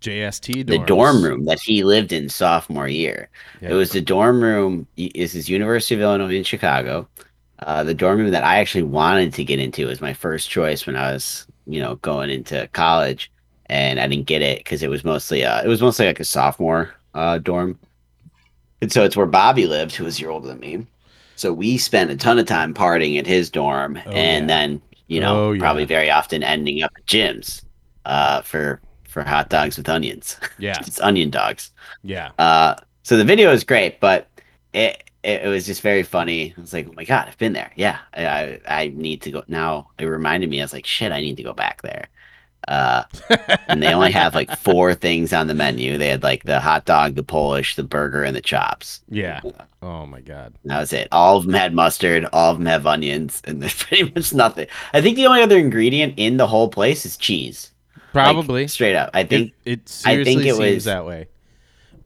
JST 0.00 0.66
the 0.66 0.78
dorm 0.78 1.24
room 1.24 1.44
that 1.46 1.58
he 1.64 1.82
lived 1.82 2.12
in 2.12 2.28
sophomore 2.28 2.86
year. 2.88 3.28
Yeah. 3.60 3.70
It 3.70 3.74
was 3.74 3.90
the 3.90 4.00
dorm 4.00 4.40
room. 4.42 4.86
This 4.96 5.34
is 5.34 5.48
University 5.48 5.96
of 5.96 6.00
Illinois 6.02 6.36
in 6.36 6.44
Chicago. 6.44 7.08
Uh, 7.60 7.82
the 7.82 7.94
dorm 7.94 8.18
room 8.20 8.30
that 8.30 8.44
I 8.44 8.58
actually 8.60 8.84
wanted 8.84 9.34
to 9.34 9.42
get 9.44 9.58
into 9.58 9.88
was 9.88 10.00
my 10.00 10.12
first 10.12 10.48
choice 10.48 10.86
when 10.86 10.94
I 10.94 11.12
was, 11.12 11.46
you 11.66 11.80
know, 11.80 11.96
going 11.96 12.30
into 12.30 12.68
college, 12.72 13.32
and 13.68 14.00
I 14.00 14.06
didn't 14.08 14.26
get 14.26 14.42
it 14.42 14.58
because 14.58 14.82
it 14.82 14.90
was 14.90 15.04
mostly, 15.04 15.44
uh, 15.44 15.62
it 15.62 15.68
was 15.68 15.80
mostly 15.82 16.06
like 16.06 16.20
a 16.20 16.24
sophomore 16.24 16.94
uh, 17.14 17.38
dorm, 17.38 17.78
and 18.80 18.92
so 18.92 19.04
it's 19.04 19.16
where 19.16 19.26
Bobby 19.26 19.66
lived, 19.66 19.94
who 19.94 20.04
was 20.04 20.18
a 20.18 20.20
year 20.22 20.30
older 20.30 20.48
than 20.48 20.60
me. 20.60 20.86
So 21.36 21.52
we 21.52 21.78
spent 21.78 22.10
a 22.10 22.16
ton 22.16 22.38
of 22.38 22.46
time 22.46 22.74
partying 22.74 23.18
at 23.18 23.26
his 23.26 23.50
dorm, 23.50 23.98
Oh, 24.06 24.10
and 24.10 24.44
yeah. 24.48 24.56
then 24.56 24.82
you 25.08 25.20
know, 25.20 25.46
Oh, 25.48 25.52
yeah. 25.52 25.60
probably 25.60 25.84
very 25.86 26.10
often 26.10 26.42
ending 26.42 26.82
up 26.82 26.92
at 26.96 27.06
Jim's 27.06 27.62
uh, 28.04 28.42
for 28.42 28.80
for 29.08 29.22
hot 29.22 29.48
dogs 29.48 29.76
with 29.78 29.88
onions. 29.88 30.36
Yeah, 30.58 30.76
it's 30.86 31.00
onion 31.00 31.30
dogs. 31.30 31.70
yeah. 32.04 32.30
Uh, 32.38 32.74
so 33.04 33.16
the 33.16 33.24
video 33.24 33.50
is 33.52 33.64
great, 33.64 34.00
but 34.00 34.28
it, 34.74 35.02
it 35.24 35.48
was 35.48 35.64
just 35.64 35.80
very 35.80 36.02
funny. 36.02 36.52
I 36.56 36.60
was 36.60 36.74
like, 36.74 36.86
oh 36.88 36.92
my 36.94 37.04
god, 37.04 37.26
I've 37.26 37.38
been 37.38 37.54
there. 37.54 37.72
Yeah, 37.74 37.98
I, 38.14 38.60
I 38.68 38.88
need 38.94 39.22
to 39.22 39.30
go 39.30 39.42
now. 39.48 39.88
It 39.98 40.04
reminded 40.04 40.50
me. 40.50 40.60
I 40.60 40.64
was 40.64 40.74
like, 40.74 40.84
shit, 40.86 41.10
I 41.10 41.20
need 41.22 41.38
to 41.38 41.42
go 41.42 41.54
back 41.54 41.80
there. 41.82 42.08
Uh, 42.66 43.04
and 43.68 43.82
they 43.82 43.92
only 43.94 44.10
have 44.10 44.34
like 44.34 44.54
four 44.58 44.94
things 44.94 45.32
on 45.32 45.46
the 45.46 45.54
menu. 45.54 45.96
They 45.96 46.08
had 46.08 46.22
like 46.22 46.42
the 46.44 46.60
hot 46.60 46.84
dog, 46.84 47.14
the 47.14 47.22
Polish, 47.22 47.76
the 47.76 47.82
burger, 47.82 48.24
and 48.24 48.36
the 48.36 48.40
chops. 48.42 49.00
Yeah. 49.08 49.40
Oh 49.80 50.04
my 50.06 50.20
god. 50.20 50.52
And 50.62 50.70
that 50.72 50.80
was 50.80 50.92
it. 50.92 51.08
All 51.12 51.36
of 51.38 51.44
them 51.44 51.54
had 51.54 51.72
mustard. 51.72 52.26
All 52.32 52.50
of 52.52 52.58
them 52.58 52.66
have 52.66 52.86
onions, 52.86 53.40
and 53.46 53.62
there's 53.62 53.82
pretty 53.82 54.12
much 54.14 54.34
nothing. 54.34 54.66
I 54.92 55.00
think 55.00 55.16
the 55.16 55.26
only 55.26 55.42
other 55.42 55.56
ingredient 55.56 56.14
in 56.16 56.36
the 56.36 56.46
whole 56.46 56.68
place 56.68 57.06
is 57.06 57.16
cheese. 57.16 57.70
Like, 57.94 58.24
Probably. 58.24 58.66
straight 58.68 58.96
up. 58.96 59.10
I 59.14 59.22
think 59.24 59.52
it, 59.64 59.72
it 59.80 60.02
I 60.04 60.24
think 60.24 60.40
it 60.42 60.54
seems 60.56 60.58
was- 60.58 60.84
that 60.84 61.06
way. 61.06 61.28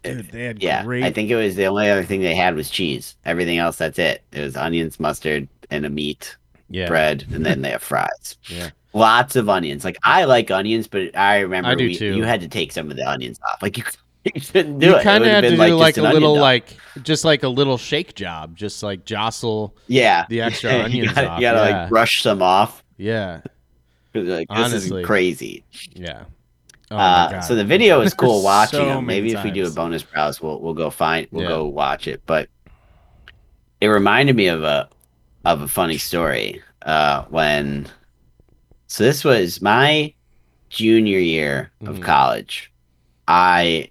Dude, 0.04 0.30
they 0.32 0.44
had 0.44 0.60
Yeah, 0.62 0.82
great. 0.84 1.04
I 1.04 1.12
think 1.12 1.30
it 1.30 1.36
was 1.36 1.54
the 1.54 1.66
only 1.66 1.88
other 1.88 2.02
thing 2.02 2.20
they 2.22 2.34
had 2.34 2.56
was 2.56 2.68
cheese. 2.70 3.14
Everything 3.24 3.58
else, 3.58 3.76
that's 3.76 4.00
it. 4.00 4.22
It 4.32 4.40
was 4.40 4.56
onions, 4.56 4.98
mustard, 4.98 5.46
and 5.70 5.86
a 5.86 5.90
meat, 5.90 6.36
yeah. 6.68 6.88
bread, 6.88 7.24
and 7.32 7.46
then 7.46 7.62
they 7.62 7.70
have 7.70 7.82
fries. 7.84 8.36
Yeah. 8.48 8.70
Lots 8.94 9.36
of 9.36 9.48
onions. 9.48 9.84
Like 9.84 9.96
I 10.02 10.24
like 10.24 10.50
onions, 10.50 10.86
but 10.86 11.16
I 11.16 11.40
remember 11.40 11.70
I 11.70 11.74
we- 11.76 11.96
you 11.96 12.24
had 12.24 12.40
to 12.42 12.48
take 12.48 12.72
some 12.72 12.90
of 12.90 12.96
the 12.96 13.08
onions 13.08 13.40
off. 13.50 13.62
Like 13.62 13.78
you, 13.78 13.84
you 14.24 14.40
couldn't 14.40 14.78
do 14.78 14.86
You 14.88 14.96
it. 14.96 15.02
Kind 15.02 15.24
of 15.24 15.30
had 15.30 15.40
to 15.42 15.50
been 15.56 15.58
do 15.68 15.74
like 15.76 15.96
a 15.96 16.02
little 16.02 16.36
like 16.38 16.76
just 17.02 17.24
like 17.24 17.42
a 17.42 17.48
little 17.48 17.78
shake 17.78 18.14
job, 18.14 18.54
just 18.56 18.82
like 18.82 19.04
jostle. 19.06 19.74
yeah, 19.86 20.26
the 20.28 20.40
extra 20.42 20.72
you 20.72 20.78
onions 20.84 21.12
gotta, 21.14 21.28
off, 21.28 21.40
You 21.40 21.46
gotta 21.46 21.70
yeah. 21.70 21.80
like 21.80 21.88
brush 21.88 22.22
some 22.22 22.42
off. 22.42 22.82
Yeah. 22.98 23.40
Like 24.14 24.46
this 24.48 24.58
Honestly. 24.58 25.00
is 25.00 25.06
crazy. 25.06 25.64
Yeah. 25.94 26.24
Oh 26.90 26.96
uh, 26.98 27.40
so 27.40 27.54
the 27.54 27.64
video 27.64 28.02
is 28.02 28.12
cool 28.12 28.42
watching 28.42 28.80
So 28.80 28.84
them. 28.84 29.06
Maybe 29.06 29.32
if 29.32 29.42
we 29.42 29.50
do 29.50 29.66
a 29.66 29.70
bonus 29.70 30.02
browse, 30.02 30.38
we'll 30.42 30.60
we'll 30.60 30.74
go 30.74 30.90
find 30.90 31.26
we'll 31.30 31.44
Yeah. 31.44 31.48
go 31.48 31.64
watch 31.64 32.06
it. 32.06 32.20
But 32.26 32.50
it 33.80 33.86
reminded 33.86 34.36
me 34.36 34.48
of 34.48 34.62
a 34.62 34.90
of 35.46 35.62
a 35.62 35.66
funny 35.68 35.96
story 35.96 36.62
uh, 36.82 37.22
when. 37.30 37.86
So 38.92 39.04
this 39.04 39.24
was 39.24 39.62
my 39.62 40.12
junior 40.68 41.18
year 41.18 41.70
of 41.86 41.96
Mhm. 41.96 42.02
college. 42.02 42.70
I 43.26 43.88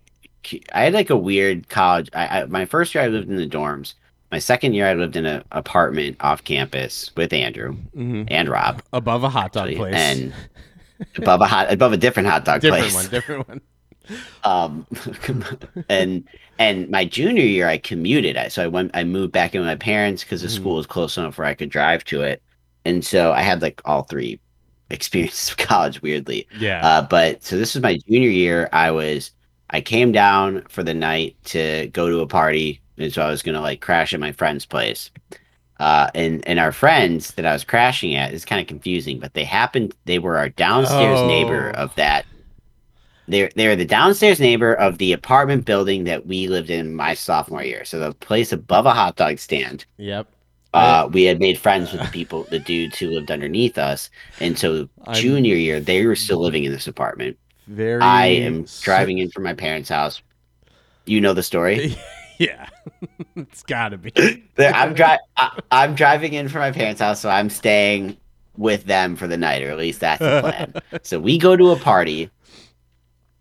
I 0.74 0.84
had 0.84 0.94
like 0.94 1.10
a 1.10 1.18
weird 1.18 1.70
college. 1.70 2.08
I, 2.14 2.42
I 2.42 2.46
my 2.46 2.66
first 2.66 2.94
year 2.94 3.04
I 3.04 3.08
lived 3.08 3.28
in 3.28 3.36
the 3.38 3.48
dorms. 3.48 3.96
My 4.32 4.38
second 4.38 4.74
year 4.74 4.86
I 4.88 4.94
lived 4.94 5.16
in 5.16 5.26
an 5.26 5.44
apartment 5.52 6.18
off 6.20 6.44
campus 6.44 7.10
with 7.18 7.34
Andrew 7.34 7.78
Mhm. 7.98 8.28
and 8.30 8.48
Rob. 8.48 8.84
above 8.94 9.24
a 9.24 9.30
hot 9.30 9.54
dog 9.54 9.70
actually, 9.70 9.78
place. 9.78 9.96
and 9.96 10.34
above 11.18 11.42
a 11.42 11.48
hot 11.48 11.72
above 11.74 11.94
a 11.94 11.98
different 11.98 12.30
hot 12.30 12.46
dog 12.46 12.62
different 12.62 12.84
place 12.84 12.94
one, 12.94 13.10
different 13.10 13.48
one. 13.48 13.62
um 14.44 14.86
and 15.90 16.28
and 16.60 16.90
my 16.92 17.06
junior 17.06 17.44
year 17.44 17.68
i 17.68 17.78
commuted 17.80 18.38
I, 18.38 18.50
so 18.50 18.64
i 18.64 18.68
went 18.68 18.92
i 18.94 19.04
moved 19.04 19.32
back 19.32 19.56
in 19.56 19.62
with 19.62 19.68
my 19.68 19.76
parents 19.76 20.24
because 20.24 20.44
the 20.44 20.48
Mhm. 20.48 20.56
school 20.60 20.76
was 20.76 20.86
close 20.86 21.18
enough 21.18 21.40
where 21.40 21.48
i 21.48 21.56
could 21.56 21.70
drive 21.70 22.04
to 22.06 22.22
it 22.22 22.42
and 22.86 23.04
so 23.04 23.32
i 23.32 23.42
had 23.42 23.62
like 23.64 23.82
all 23.86 24.04
three 24.04 24.40
experiences 24.94 25.50
of 25.52 25.58
college 25.70 26.02
weirdly 26.02 26.48
Yeah. 26.60 26.86
uh 26.86 27.02
but 27.02 27.44
so 27.44 27.58
this 27.58 27.74
was 27.76 27.84
my 27.84 27.98
junior 28.08 28.30
year 28.30 28.70
i 28.74 28.92
was 28.92 29.32
i 29.70 29.82
came 29.82 30.12
down 30.12 30.64
for 30.70 30.84
the 30.84 30.94
night 30.94 31.36
to 31.46 31.88
go 31.94 32.10
to 32.10 32.20
a 32.20 32.28
party 32.28 32.82
and 32.98 33.12
so 33.14 33.22
i 33.22 33.30
was 33.30 33.42
gonna 33.42 33.62
like 33.62 33.82
crash 33.82 34.14
at 34.14 34.20
my 34.20 34.32
friend's 34.32 34.66
place 34.66 35.10
uh 35.80 36.10
and 36.14 36.46
and 36.48 36.60
our 36.60 36.72
friends 36.72 37.32
that 37.36 37.46
i 37.46 37.54
was 37.54 37.64
crashing 37.64 38.16
at 38.16 38.34
is 38.34 38.46
kind 38.46 38.62
of 38.62 38.68
confusing 38.68 39.20
but 39.20 39.34
they 39.34 39.44
happened 39.44 39.96
they 40.06 40.20
were 40.20 40.38
our 40.38 40.50
downstairs 40.50 41.22
neighbor 41.28 41.72
Oh. 41.76 41.84
of 41.84 41.96
that 41.96 42.26
they're 43.28 43.52
they're 43.56 43.76
the 43.78 43.86
downstairs 43.86 44.40
neighbor 44.40 44.74
of 44.74 44.98
the 44.98 45.14
apartment 45.14 45.64
building 45.66 46.04
that 46.06 46.26
we 46.26 46.48
lived 46.48 46.70
in 46.70 46.94
my 46.94 47.14
sophomore 47.14 47.64
year. 47.64 47.86
So 47.86 47.98
the 48.00 48.14
place 48.16 48.52
above 48.52 48.86
a 48.86 48.94
hot 48.94 49.16
dog 49.16 49.38
stand. 49.40 49.86
yep. 49.98 50.28
Uh, 50.74 51.10
we 51.12 51.24
had 51.24 51.40
made 51.40 51.58
friends 51.58 51.92
with 51.92 52.02
the 52.02 52.08
people, 52.08 52.44
the 52.50 52.60
dudes 52.60 52.98
who 52.98 53.10
lived 53.10 53.30
underneath 53.30 53.78
us, 53.78 54.10
and 54.40 54.58
so 54.58 54.88
I'm- 55.06 55.16
junior 55.16 55.56
year 55.56 55.80
they 55.82 56.06
were 56.06 56.16
still 56.16 56.40
living 56.40 56.64
in 56.64 56.72
this 56.72 56.88
apartment. 56.88 57.38
Very. 57.68 58.02
I 58.02 58.26
am 58.28 58.66
driving 58.82 59.18
in 59.18 59.30
from 59.32 59.44
my 59.44 59.54
parents' 59.54 59.90
house. 59.90 60.22
You 61.06 61.20
know 61.22 61.34
the 61.34 61.44
story. 61.44 61.96
Yeah. 62.40 62.70
it's 63.36 63.62
gotta 63.62 64.00
be. 64.00 64.12
I'm 64.58 64.94
dri- 64.96 65.20
I, 65.38 65.60
I'm 65.70 65.94
driving 65.94 66.34
in 66.34 66.50
from 66.50 66.62
my 66.62 66.72
parents' 66.72 67.00
house, 67.00 67.20
so 67.20 67.30
I'm 67.30 67.52
staying 67.52 68.18
with 68.58 68.86
them 68.86 69.16
for 69.16 69.28
the 69.28 69.38
night, 69.38 69.62
or 69.62 69.70
at 69.70 69.78
least 69.78 70.00
that's 70.00 70.20
the 70.20 70.40
plan. 70.42 70.74
so 71.04 71.20
we 71.20 71.38
go 71.38 71.56
to 71.56 71.70
a 71.70 71.76
party, 71.76 72.32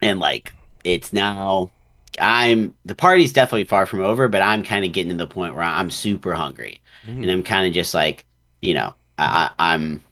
and 0.03 0.21
like 0.21 0.53
it's 0.85 1.15
now, 1.15 1.71
I'm 2.19 2.75
the 2.85 2.95
party's 2.95 3.33
definitely 3.33 3.65
far 3.65 3.87
from 3.87 4.03
over, 4.03 4.29
but 4.29 4.43
I'm 4.43 4.63
kind 4.63 4.85
of 4.85 4.93
getting 4.93 5.13
to 5.13 5.17
the 5.17 5.27
point 5.27 5.55
where 5.55 5.65
I'm 5.65 5.91
super 5.91 6.35
hungry, 6.35 6.79
Mhm. 7.07 7.23
and 7.23 7.31
I'm 7.31 7.43
kind 7.43 7.67
of 7.67 7.73
just 7.73 7.95
like, 7.95 8.25
you 8.63 8.75
know, 8.75 8.95
I, 9.19 9.51
I'm 9.59 10.03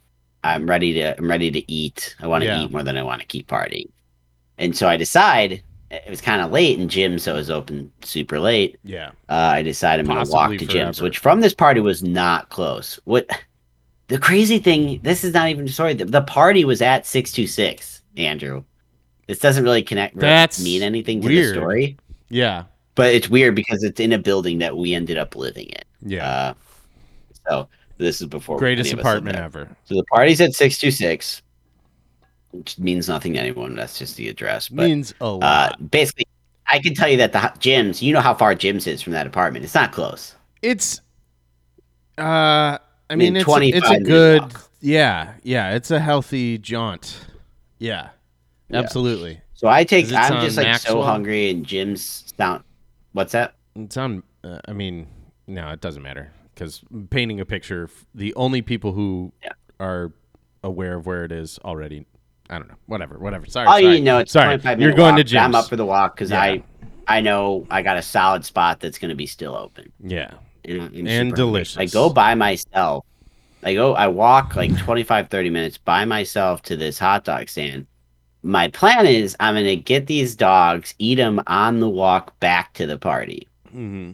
I'm 0.44 0.68
ready 0.68 0.92
to 0.94 1.16
I'm 1.18 1.28
ready 1.28 1.50
to 1.50 1.70
eat. 1.70 2.14
I 2.20 2.26
want 2.26 2.42
to 2.42 2.46
Yeah. 2.48 2.62
eat 2.62 2.70
more 2.70 2.82
than 2.82 2.96
I 2.96 3.02
want 3.02 3.20
to 3.20 3.26
keep 3.26 3.48
partying, 3.48 3.88
and 4.58 4.76
so 4.76 4.88
I 4.88 4.96
decide. 4.96 5.62
It 5.90 6.04
was 6.10 6.20
kind 6.20 6.42
of 6.42 6.50
late 6.52 6.78
in 6.78 6.86
gym, 6.86 7.18
so 7.18 7.32
it 7.32 7.36
was 7.38 7.48
open 7.50 7.90
super 8.02 8.38
late 8.38 8.78
Yeah. 8.84 9.08
uh, 9.30 9.52
I 9.56 9.62
decided 9.62 10.04
I'm 10.06 10.12
going 10.14 10.22
to 10.26 10.30
walk 10.30 10.50
to 10.50 10.58
Jim's, 10.58 10.98
forever. 10.98 11.04
which 11.08 11.16
from 11.16 11.40
this 11.40 11.54
party 11.54 11.80
was 11.80 12.02
not 12.02 12.50
close. 12.50 13.00
What 13.04 13.26
the 14.08 14.18
crazy 14.18 14.58
thing? 14.58 15.00
This 15.02 15.24
is 15.24 15.32
not 15.32 15.48
even 15.48 15.64
a 15.64 15.68
story. 15.70 15.94
The, 15.94 16.04
the 16.04 16.20
party 16.20 16.66
was 16.66 16.82
at 16.82 17.06
six 17.06 17.32
two 17.32 17.46
six. 17.46 18.02
Andrew, 18.18 18.64
this 19.28 19.38
doesn't 19.38 19.64
really 19.64 19.82
connect. 19.82 20.14
really 20.16 20.26
That's 20.28 20.62
mean 20.62 20.82
anything 20.82 21.22
to 21.22 21.28
weird. 21.28 21.54
the 21.56 21.60
story, 21.60 21.96
Yeah. 22.28 22.64
but 22.94 23.14
it's 23.14 23.30
weird 23.30 23.54
because 23.54 23.82
it's 23.82 23.98
in 23.98 24.12
a 24.12 24.18
building 24.18 24.58
that 24.58 24.76
we 24.76 24.92
ended 24.92 25.16
up 25.16 25.36
living 25.36 25.68
in. 25.70 26.10
Yeah. 26.10 26.28
Uh, 26.28 26.54
so 27.48 27.68
this 27.98 28.20
is 28.20 28.26
before 28.26 28.58
Greatest 28.58 28.92
any 28.92 29.00
of 29.00 29.06
us 29.06 29.14
lived 29.14 29.26
apartment 29.26 29.44
ever. 29.44 29.76
So 29.84 29.96
the 29.96 30.04
party's 30.04 30.40
at 30.40 30.54
six 30.54 30.78
two 30.78 30.90
six, 30.90 31.42
which 32.52 32.78
means 32.78 33.08
nothing 33.08 33.34
to 33.34 33.40
anyone. 33.40 33.74
That's 33.74 33.98
just 33.98 34.16
the 34.16 34.28
address. 34.28 34.68
But 34.68 34.86
Means 34.86 35.14
a 35.20 35.24
uh, 35.24 35.36
lot. 35.36 35.90
basically, 35.90 36.26
I 36.66 36.78
can 36.78 36.94
tell 36.94 37.08
you 37.08 37.16
that 37.18 37.32
the 37.32 37.52
Jim's. 37.58 38.02
You 38.02 38.12
know 38.12 38.20
how 38.20 38.34
far 38.34 38.54
Jim's 38.54 38.86
is 38.86 39.02
from 39.02 39.12
that 39.14 39.26
apartment. 39.26 39.64
It's 39.64 39.74
not 39.74 39.92
close. 39.92 40.34
it's. 40.62 41.00
Uh, 42.16 42.78
I 43.10 43.14
mean, 43.14 43.36
it's, 43.36 43.44
25 43.44 43.82
it's 43.82 43.90
a 43.90 44.00
good. 44.04 44.40
walk. 44.42 44.70
Yeah. 44.80 45.34
Yeah. 45.42 45.74
It's 45.74 45.90
a 45.92 46.00
healthy 46.00 46.58
jaunt. 46.58 47.26
Yeah. 47.78 48.10
Yeah. 48.68 48.78
Absolutely. 48.78 49.40
So 49.54 49.68
I 49.68 49.84
take. 49.84 50.12
I'm 50.12 50.40
just 50.44 50.56
like 50.56 50.66
Maxwell? 50.66 50.94
so 50.94 51.02
hungry, 51.02 51.50
and 51.50 51.64
Jim's 51.64 52.32
sound. 52.36 52.64
What's 53.12 53.32
that? 53.32 53.54
It's 53.76 53.96
on. 53.96 54.22
Uh, 54.44 54.58
I 54.68 54.72
mean, 54.72 55.08
no, 55.46 55.70
it 55.70 55.80
doesn't 55.80 56.02
matter 56.02 56.30
because 56.58 56.82
painting 57.10 57.38
a 57.40 57.46
picture. 57.46 57.88
The 58.14 58.34
only 58.34 58.62
people 58.62 58.92
who 58.92 59.32
Yeah. 59.42 59.50
are 59.78 60.12
aware 60.64 60.96
of 60.96 61.06
where 61.06 61.24
it 61.24 61.30
is 61.32 61.58
already. 61.64 62.04
I 62.50 62.58
don't 62.58 62.68
know. 62.68 62.74
Whatever. 62.86 63.18
Whatever. 63.18 63.46
Sorry. 63.46 63.66
Oh, 63.68 63.70
sorry. 63.80 63.96
you 63.98 64.02
know, 64.02 64.18
it's 64.18 64.32
sorry. 64.32 64.58
You're 64.78 64.92
going 64.92 65.14
walk, 65.16 65.26
to 65.26 65.34
but 65.34 65.40
I'm 65.40 65.54
up 65.54 65.68
for 65.68 65.76
the 65.76 65.84
walk 65.86 66.16
because 66.16 66.30
Yeah. 66.30 66.40
I, 66.40 66.62
I 67.06 67.20
know 67.20 67.66
I 67.70 67.82
got 67.82 67.96
a 67.96 68.02
solid 68.02 68.44
spot 68.44 68.80
that's 68.80 68.98
going 68.98 69.10
to 69.10 69.14
be 69.14 69.26
still 69.26 69.54
open. 69.54 69.92
Yeah. 70.02 70.32
I'm 70.68 70.80
And 70.94 71.08
hungry. 71.08 71.36
delicious. 71.36 71.76
I 71.78 71.86
go 71.86 72.10
by 72.10 72.34
myself. 72.34 73.04
I 73.62 73.74
go. 73.74 73.94
I 73.94 74.08
walk 74.08 74.56
like 74.56 74.76
25, 74.84 75.28
30 75.28 75.50
minutes 75.50 75.78
by 75.78 76.04
myself 76.04 76.62
to 76.62 76.76
this 76.76 76.98
hot 76.98 77.24
dog 77.24 77.48
stand. 77.48 77.86
My 78.42 78.68
plan 78.68 79.06
is 79.06 79.36
I'm 79.40 79.54
going 79.54 79.64
to 79.66 79.76
get 79.76 80.06
these 80.06 80.34
dogs, 80.36 80.94
eat 80.98 81.16
them 81.16 81.40
on 81.46 81.80
the 81.80 81.88
walk 81.88 82.38
back 82.40 82.72
to 82.74 82.86
the 82.86 82.98
party. 82.98 83.46
hmm 83.70 84.12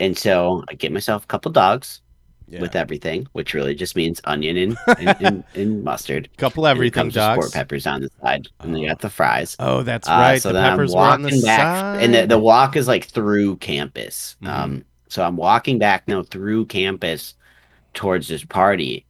And 0.00 0.16
so 0.16 0.64
I 0.68 0.74
get 0.74 0.92
myself 0.92 1.24
a 1.24 1.26
couple 1.26 1.50
dogs 1.52 2.00
Yeah. 2.48 2.60
with 2.60 2.76
everything, 2.76 3.26
which 3.32 3.52
really 3.52 3.74
just 3.74 3.96
means 3.96 4.20
onion 4.24 4.56
and, 4.56 4.78
and, 4.98 5.16
and, 5.20 5.44
and 5.54 5.84
mustard. 5.84 6.28
couple 6.36 6.66
And 6.66 6.76
everything 6.76 7.06
with 7.06 7.14
dogs. 7.14 7.46
sport 7.46 7.52
peppers 7.52 7.86
on 7.86 8.02
the 8.02 8.10
side, 8.22 8.48
and 8.60 8.74
then 8.74 8.80
you 8.82 8.88
got 8.88 9.00
the 9.00 9.10
fries. 9.10 9.56
Oh, 9.58 9.82
that's 9.82 10.08
Uh, 10.08 10.12
right. 10.12 10.40
so 10.42 10.52
the 10.52 10.60
peppers 10.60 10.94
I'm 10.94 10.98
were 11.00 11.04
on 11.06 11.22
walking 11.22 11.40
the 11.40 11.46
back, 11.46 11.60
side. 11.60 12.02
and 12.04 12.14
the, 12.14 12.26
the 12.26 12.38
walk 12.38 12.76
is 12.76 12.86
like 12.88 13.04
through 13.06 13.56
campus. 13.56 14.36
Mhm. 14.42 14.48
Um, 14.48 14.84
so 15.08 15.22
I'm 15.24 15.36
walking 15.36 15.78
back 15.78 16.06
now 16.08 16.22
through 16.22 16.66
campus 16.66 17.34
towards 17.94 18.28
this 18.28 18.44
party, 18.44 19.04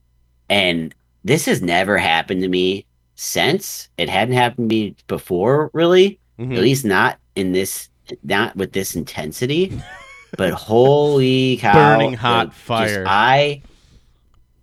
and 0.49 0.95
this 1.25 1.45
has 1.47 1.61
never 1.61 1.99
happened 1.99 2.41
to 2.43 2.49
me 2.49 2.87
since. 3.17 3.89
It 3.99 4.09
hadn't 4.09 4.35
happened 4.35 4.71
to 4.71 4.75
me 4.77 4.97
before, 5.07 5.71
really. 5.75 6.19
Mhm. 6.39 6.55
At 6.57 6.63
least 6.63 6.85
not 6.85 7.19
in 7.37 7.53
this, 7.53 7.89
not 8.23 8.57
with 8.57 8.73
this 8.73 8.97
intensity. 8.97 9.79
but 10.37 10.53
holy 10.53 11.57
cow! 11.59 11.73
Burning 11.73 12.13
hot 12.15 12.47
like, 12.49 12.53
just- 12.55 12.61
fire. 12.65 13.05
I, 13.07 13.63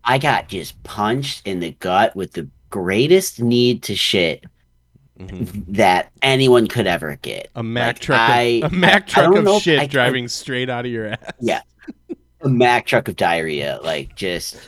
I 0.03 0.17
got 0.17 0.47
just 0.49 0.81
punched 0.83 1.47
in 1.47 1.59
the 1.59 1.71
gut 1.79 2.15
with 2.15 2.33
the 2.33 2.47
greatest 2.69 3.41
need 3.41 3.83
to 3.83 3.95
shit 3.95 4.43
Mhm. 5.19 5.63
that 5.69 6.11
anyone 6.21 6.67
could 6.67 6.87
ever 6.87 7.15
get. 7.21 7.49
A 7.55 7.63
Mack 7.63 7.95
Like, 7.95 8.01
truck. 8.01 8.19
I- 8.19 8.41
of, 8.63 8.73
a 8.73 8.75
Mack 8.75 9.03
I 9.03 9.07
truck 9.27 9.35
of 9.35 9.61
shit 9.61 9.79
I- 9.79 9.87
driving 9.87 10.27
straight 10.27 10.69
out 10.69 10.85
of 10.85 10.91
your 10.91 11.07
ass. 11.07 11.17
Yeah. 11.39 11.61
A 12.41 12.49
Mack 12.49 12.85
truck 12.85 13.07
of 13.07 13.15
diarrhea, 13.15 13.79
like 13.83 14.15
just 14.15 14.59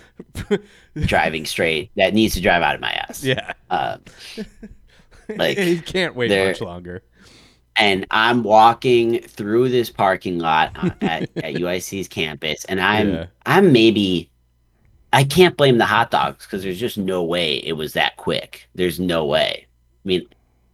driving 0.95 1.45
straight 1.45 1.91
that 1.97 2.13
needs 2.13 2.33
to 2.35 2.41
drive 2.41 2.63
out 2.63 2.75
of 2.75 2.81
my 2.81 2.91
ass. 2.91 3.23
Yeah. 3.23 3.53
Uh, 3.69 3.97
Like, 5.35 5.57
he 5.57 5.79
can't 5.81 6.15
wait 6.15 6.29
much 6.31 6.61
longer. 6.61 7.03
And 7.77 8.05
I'm 8.11 8.43
walking 8.43 9.21
through 9.21 9.69
this 9.69 9.89
parking 9.89 10.39
lot 10.39 10.71
at, 11.01 11.23
at 11.37 11.53
UIC's 11.55 12.07
campus, 12.07 12.65
and 12.65 12.79
I'm 12.81 13.13
Yeah. 13.13 13.25
I'm 13.45 13.71
maybe 13.71 14.29
I 15.13 15.23
can't 15.23 15.55
blame 15.55 15.77
the 15.77 15.85
hot 15.85 16.11
dogs 16.11 16.45
because 16.45 16.63
there's 16.63 16.79
just 16.79 16.97
no 16.97 17.23
way 17.23 17.57
it 17.57 17.73
was 17.73 17.93
that 17.93 18.17
quick. 18.17 18.67
There's 18.75 18.99
no 18.99 19.25
way. 19.25 19.65
I 19.65 20.07
mean, 20.07 20.27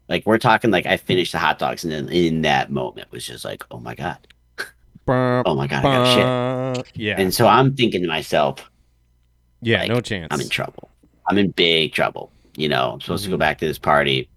like 0.10 0.26
we're 0.26 0.38
talking 0.40 0.72
like 0.72 0.86
I 0.86 0.98
finished 0.98 1.32
the 1.34 1.40
hot 1.40 1.60
dogs, 1.60 1.84
and 1.84 1.94
then 1.94 2.10
in 2.10 2.42
that 2.42 2.72
moment 2.72 3.12
was 3.12 3.26
just 3.26 3.46
like, 3.46 3.64
oh 3.72 3.80
my 3.80 3.96
god, 3.96 4.18
oh 5.08 5.56
my 5.56 5.68
god, 5.68 5.80
I 5.86 6.74
got 6.76 6.76
shit. 6.78 6.92
Yeah. 6.96 7.16
And 7.20 7.34
so 7.34 7.48
I'm 7.48 7.76
thinking 7.76 8.02
to 8.02 8.08
myself, 8.08 8.70
yeah. 9.62 9.80
like, 9.82 9.90
no 9.90 10.02
chance. 10.02 10.28
I'm 10.32 10.42
in 10.42 10.50
trouble. 10.50 10.90
I'm 11.28 11.38
in 11.38 11.52
big 11.52 11.94
trouble. 11.94 12.32
You 12.58 12.70
know, 12.70 12.92
I'm 12.94 13.02
supposed 13.02 13.24
to 13.24 13.30
go 13.30 13.36
Mhm. 13.36 13.40
back 13.40 13.60
to 13.60 13.66
this 13.68 13.80
party, 13.80 14.30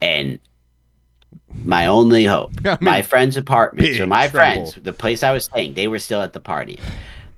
and 0.00 0.38
my 1.64 1.86
only 1.86 2.24
hope, 2.24 2.52
I'm 2.64 2.78
my 2.80 3.02
friend's 3.02 3.36
apartment, 3.36 3.96
so 3.96 4.06
my 4.06 4.28
trouble. 4.28 4.30
friends, 4.66 4.74
the 4.82 4.92
place 4.92 5.22
I 5.22 5.32
was 5.32 5.44
staying, 5.44 5.74
they 5.74 5.88
were 5.88 5.98
still 5.98 6.22
at 6.22 6.32
the 6.32 6.40
party. 6.40 6.78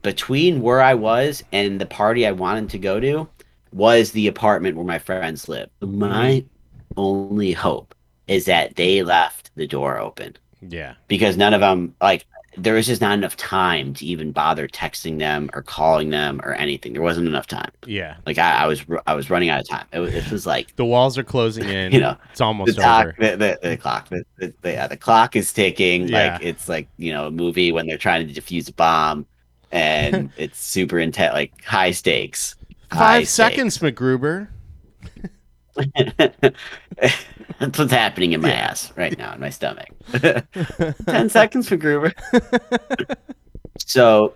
Between 0.03 0.61
where 0.61 0.83
I 0.83 0.95
was 0.95 1.43
and 1.53 1.81
the 1.81 1.87
party 1.87 2.27
I 2.27 2.33
wanted 2.33 2.71
to 2.71 2.79
go 2.79 3.01
to 3.01 3.29
was 3.73 4.13
the 4.13 4.27
apartment 4.29 4.77
where 4.77 4.85
my 4.87 4.99
friends 4.99 5.49
live. 5.49 5.69
My 5.81 6.45
only 6.97 7.53
hope 7.53 7.95
is 8.29 8.45
that 8.45 8.77
they 8.77 9.03
left 9.03 9.51
the 9.57 9.67
door 9.67 9.99
open 9.99 10.37
Yeah. 10.61 10.95
because 11.09 11.37
none 11.37 11.55
of 11.55 11.61
them 11.61 11.95
like 12.01 12.27
there 12.57 12.75
was 12.75 12.87
just 12.87 13.01
not 13.01 13.13
enough 13.19 13.37
time 13.37 13.95
to 13.95 14.07
even 14.07 14.33
bother 14.33 14.69
texting 14.69 15.19
them 15.19 15.51
or 15.55 15.63
calling 15.63 16.11
them 16.11 16.41
or 16.45 16.53
anything. 16.55 16.93
There 16.93 17.03
wasn't 17.03 17.27
enough 17.27 17.47
time. 17.47 17.71
Yeah. 17.87 18.17
Like 18.27 18.39
I, 18.39 18.65
I 18.65 18.67
was, 18.67 18.85
I 19.07 19.15
was 19.15 19.31
running 19.31 19.49
out 19.49 19.61
of 19.61 19.69
time. 19.69 19.87
It 19.93 19.99
was, 19.99 20.15
it 20.15 20.31
was 20.31 20.47
like 20.47 20.75
The 20.77 20.85
walls 20.85 21.19
are 21.19 21.25
closing 21.25 21.65
in. 21.69 21.93
You 21.93 22.01
know, 22.01 22.17
it's 22.31 22.39
the 22.39 22.45
almost 22.45 22.77
clock, 22.77 23.07
over. 23.07 23.15
the, 23.19 23.37
the, 23.37 23.69
the 23.71 23.77
clock, 23.77 24.09
the, 24.09 24.25
the, 24.39 24.55
the, 24.63 24.71
yeah, 24.73 24.87
the 24.87 24.97
clock 24.97 25.37
is 25.37 25.53
ticking. 25.53 26.09
Yeah. 26.09 26.35
Like 26.35 26.43
it's 26.43 26.69
like 26.69 26.89
you 26.97 27.13
know 27.13 27.27
a 27.27 27.31
movie 27.31 27.73
when 27.73 27.87
they're 27.87 27.99
trying 27.99 28.27
to 28.29 28.41
defuse 28.41 28.69
a 28.69 28.73
bomb, 28.73 29.27
and 29.73 30.31
it's 30.37 30.59
super 30.65 30.99
intense, 30.99 31.33
like 31.33 31.65
high 31.65 31.91
stakes. 31.91 32.57
High 32.91 32.99
Five 32.99 33.29
stakes. 33.29 33.31
seconds, 33.31 33.79
MacGruber. 33.79 34.49
That's 37.59 37.79
what's 37.79 37.93
happening 37.93 38.33
in 38.33 38.41
my 38.41 38.49
Yeah. 38.49 38.55
ass 38.55 38.93
right 38.97 39.17
now 39.19 39.33
in 39.35 39.41
my 39.41 39.51
stomach. 39.51 39.89
Ten 41.07 41.29
seconds 41.29 41.69
for 41.69 41.77
Gruber. 41.77 42.13
so 43.79 44.35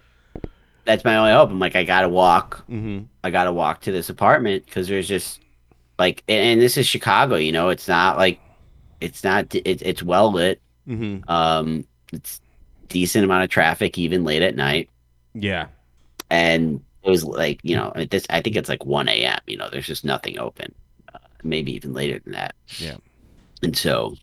that's 0.85 1.05
my 1.05 1.17
only 1.17 1.33
hope. 1.33 1.51
I'm 1.51 1.59
like, 1.59 1.77
I 1.77 1.85
gotta 1.85 2.09
walk. 2.09 2.65
hmm 2.67 3.01
I 3.25 3.31
gotta 3.31 3.53
walk 3.53 3.81
to 3.83 3.93
this 3.93 4.09
apartment 4.09 4.65
because 4.65 4.89
there's 4.89 5.09
just 5.09 5.41
like, 5.99 6.23
and, 6.29 6.61
this 6.61 6.77
is 6.77 6.87
Chicago. 6.87 7.37
You 7.37 7.53
know, 7.53 7.69
it's 7.69 7.89
not 7.89 8.17
like 8.17 8.41
it's 9.01 9.23
not. 9.25 9.55
It, 9.55 9.83
it's 9.83 10.03
well 10.03 10.33
lit. 10.33 10.61
hmm 10.87 11.19
Um, 11.29 11.87
it's 12.13 12.41
decent 12.89 13.25
amount 13.25 13.45
of 13.45 13.51
traffic 13.51 13.99
even 13.99 14.25
late 14.25 14.43
at 14.43 14.57
night, 14.57 14.89
Yeah. 15.35 15.67
and 16.31 16.81
it 17.03 17.11
was 17.11 17.23
like 17.25 17.61
you 17.63 17.77
know 17.77 17.93
this. 18.11 18.27
I 18.31 18.41
think 18.41 18.57
it's 18.57 18.69
like 18.69 18.85
one 18.87 19.09
a.m. 19.09 19.39
You 19.47 19.57
know, 19.59 19.69
there's 19.71 19.87
just 19.87 20.05
nothing 20.05 20.39
open. 20.39 20.75
Maybe 21.43 21.73
even 21.75 21.93
later 21.93 22.19
than 22.19 22.33
that. 22.35 22.55
Yeah. 22.79 22.97
and 23.63 23.77
so 23.77 24.17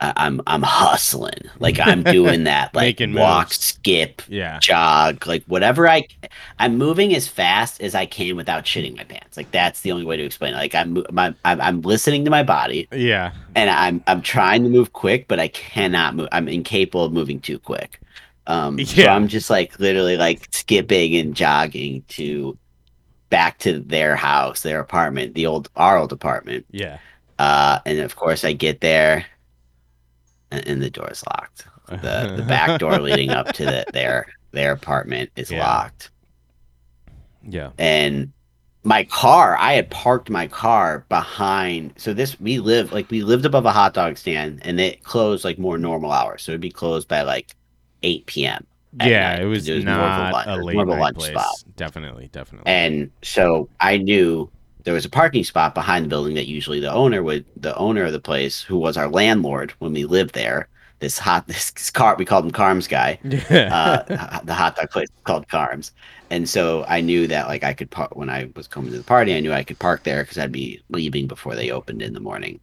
I, 0.00 0.12
I'm 0.16 0.40
I'm 0.46 0.62
hustling, 0.62 1.40
like 1.58 1.78
I'm 1.80 2.02
doing 2.04 2.44
that, 2.44 2.72
like 2.74 3.00
walk, 3.00 3.46
moves. 3.48 3.58
skip, 3.60 4.22
Yeah. 4.28 4.58
jog, 4.60 5.26
like 5.26 5.42
whatever 5.46 5.88
I. 5.88 6.06
I'm 6.60 6.78
moving 6.78 7.14
as 7.16 7.26
fast 7.26 7.80
as 7.80 7.94
I 7.96 8.06
can 8.06 8.36
without 8.36 8.64
shitting 8.64 8.96
my 8.96 9.02
pants. 9.04 9.36
Like 9.36 9.50
that's 9.50 9.80
the 9.80 9.90
only 9.92 10.04
way 10.04 10.16
to 10.16 10.22
explain 10.24 10.54
it. 10.54 10.56
Like 10.56 10.74
I'm 10.74 11.02
my 11.10 11.34
I'm, 11.44 11.60
I'm 11.60 11.80
listening 11.82 12.24
to 12.26 12.30
my 12.30 12.42
body, 12.44 12.86
Yeah. 12.92 13.32
and 13.56 13.68
I'm 13.70 14.02
I'm 14.06 14.22
trying 14.22 14.62
to 14.62 14.68
move 14.68 14.92
quick, 14.92 15.26
but 15.26 15.40
I 15.40 15.48
cannot 15.48 16.14
move. 16.14 16.28
I'm 16.32 16.46
incapable 16.48 17.04
of 17.04 17.12
moving 17.12 17.40
too 17.40 17.58
quick. 17.58 18.00
Um, 18.46 18.82
so 18.84 19.02
Yeah. 19.02 19.14
I'm 19.16 19.26
just 19.28 19.50
like 19.50 19.78
literally 19.80 20.16
like 20.16 20.46
skipping 20.52 21.16
and 21.16 21.34
jogging 21.34 22.02
to 22.10 22.56
back 23.30 23.58
to 23.58 23.80
their 23.80 24.16
house, 24.16 24.62
their 24.62 24.80
apartment, 24.80 25.34
the 25.34 25.46
old 25.46 25.70
our 25.76 25.98
old 25.98 26.12
apartment. 26.12 26.66
Yeah. 26.70 26.98
Uh, 27.38 27.78
and 27.86 28.00
of 28.00 28.16
course, 28.16 28.44
I 28.44 28.52
get 28.52 28.80
there, 28.80 29.24
and, 30.50 30.66
and 30.66 30.82
the 30.82 30.90
door 30.90 31.10
is 31.10 31.22
locked. 31.26 31.66
the 31.88 32.34
The 32.36 32.44
back 32.46 32.80
door 32.80 32.98
leading 33.00 33.30
up 33.30 33.52
to 33.54 33.64
the, 33.64 33.84
their 33.92 34.26
their 34.52 34.72
apartment 34.72 35.30
is 35.36 35.50
Yeah. 35.50 35.60
locked, 35.66 36.10
Yeah. 37.42 37.70
and 37.78 38.32
my 38.84 39.04
car. 39.04 39.56
I 39.58 39.74
had 39.74 39.90
parked 39.90 40.30
my 40.30 40.46
car 40.46 41.04
behind. 41.08 41.92
So 41.96 42.14
this 42.14 42.40
we 42.40 42.58
live 42.58 42.92
like 42.92 43.10
we 43.10 43.22
lived 43.22 43.44
above 43.44 43.66
a 43.66 43.72
hot 43.72 43.92
dog 43.94 44.16
stand, 44.16 44.60
and 44.64 44.80
it 44.80 45.04
closed 45.04 45.44
like 45.44 45.58
more 45.58 45.78
normal 45.78 46.10
hours. 46.12 46.42
So 46.42 46.52
it'd 46.52 46.60
be 46.60 46.70
closed 46.70 47.06
by 47.08 47.22
like 47.22 47.54
eight 48.02 48.26
p.m. 48.26 48.66
Yeah. 49.06 49.32
night, 49.36 49.42
It 49.42 49.46
was, 49.46 49.68
it 49.68 49.74
was 49.76 49.84
more 49.84 49.94
of 49.94 50.00
a 50.00 50.04
not 50.04 50.32
lunch- 50.32 50.46
a 50.48 50.54
it 50.54 50.64
late 50.64 50.74
more 50.74 50.82
of 50.84 50.88
a 50.88 50.92
night 50.92 51.00
lunch 51.00 51.16
place. 51.18 51.30
spot. 51.30 51.64
Definitely. 51.76 52.28
Definitely. 52.32 52.70
And 52.70 53.10
so 53.22 53.68
I 53.80 53.96
knew 53.98 54.50
there 54.84 54.94
was 54.94 55.04
a 55.04 55.10
parking 55.10 55.44
spot 55.44 55.74
behind 55.74 56.04
the 56.04 56.08
building 56.08 56.34
that 56.34 56.46
usually 56.46 56.80
the 56.80 56.92
owner 56.92 57.22
would 57.22 57.44
the 57.56 57.76
owner 57.76 58.04
of 58.04 58.12
the 58.12 58.20
place, 58.20 58.62
who 58.62 58.78
was 58.78 58.96
our 58.96 59.08
landlord 59.08 59.72
when 59.80 59.92
we 59.92 60.04
lived 60.04 60.34
there, 60.34 60.68
this 61.00 61.18
hot 61.18 61.46
this 61.48 61.90
car 61.90 62.16
we 62.18 62.24
called 62.24 62.44
him 62.44 62.50
Carms 62.50 62.86
guy. 62.88 63.18
yeah. 63.24 64.04
Uh, 64.08 64.40
the 64.44 64.54
hot 64.54 64.76
dog 64.76 64.90
place 64.90 65.08
called 65.24 65.48
Carms. 65.48 65.92
And 66.30 66.48
so 66.48 66.84
I 66.88 67.00
knew 67.00 67.26
that 67.28 67.48
like 67.48 67.64
I 67.64 67.72
could 67.72 67.90
park 67.90 68.14
when 68.16 68.28
I 68.28 68.50
was 68.56 68.66
coming 68.68 68.90
to 68.92 68.98
the 68.98 69.04
party, 69.04 69.34
I 69.34 69.40
knew 69.40 69.52
I 69.52 69.64
could 69.64 69.78
park 69.78 70.04
there 70.04 70.22
because 70.22 70.36
I'd 70.38 70.52
be 70.52 70.82
leaving 70.90 71.26
before 71.26 71.54
they 71.54 71.70
opened 71.70 72.02
in 72.02 72.12
the 72.12 72.20
morning. 72.20 72.60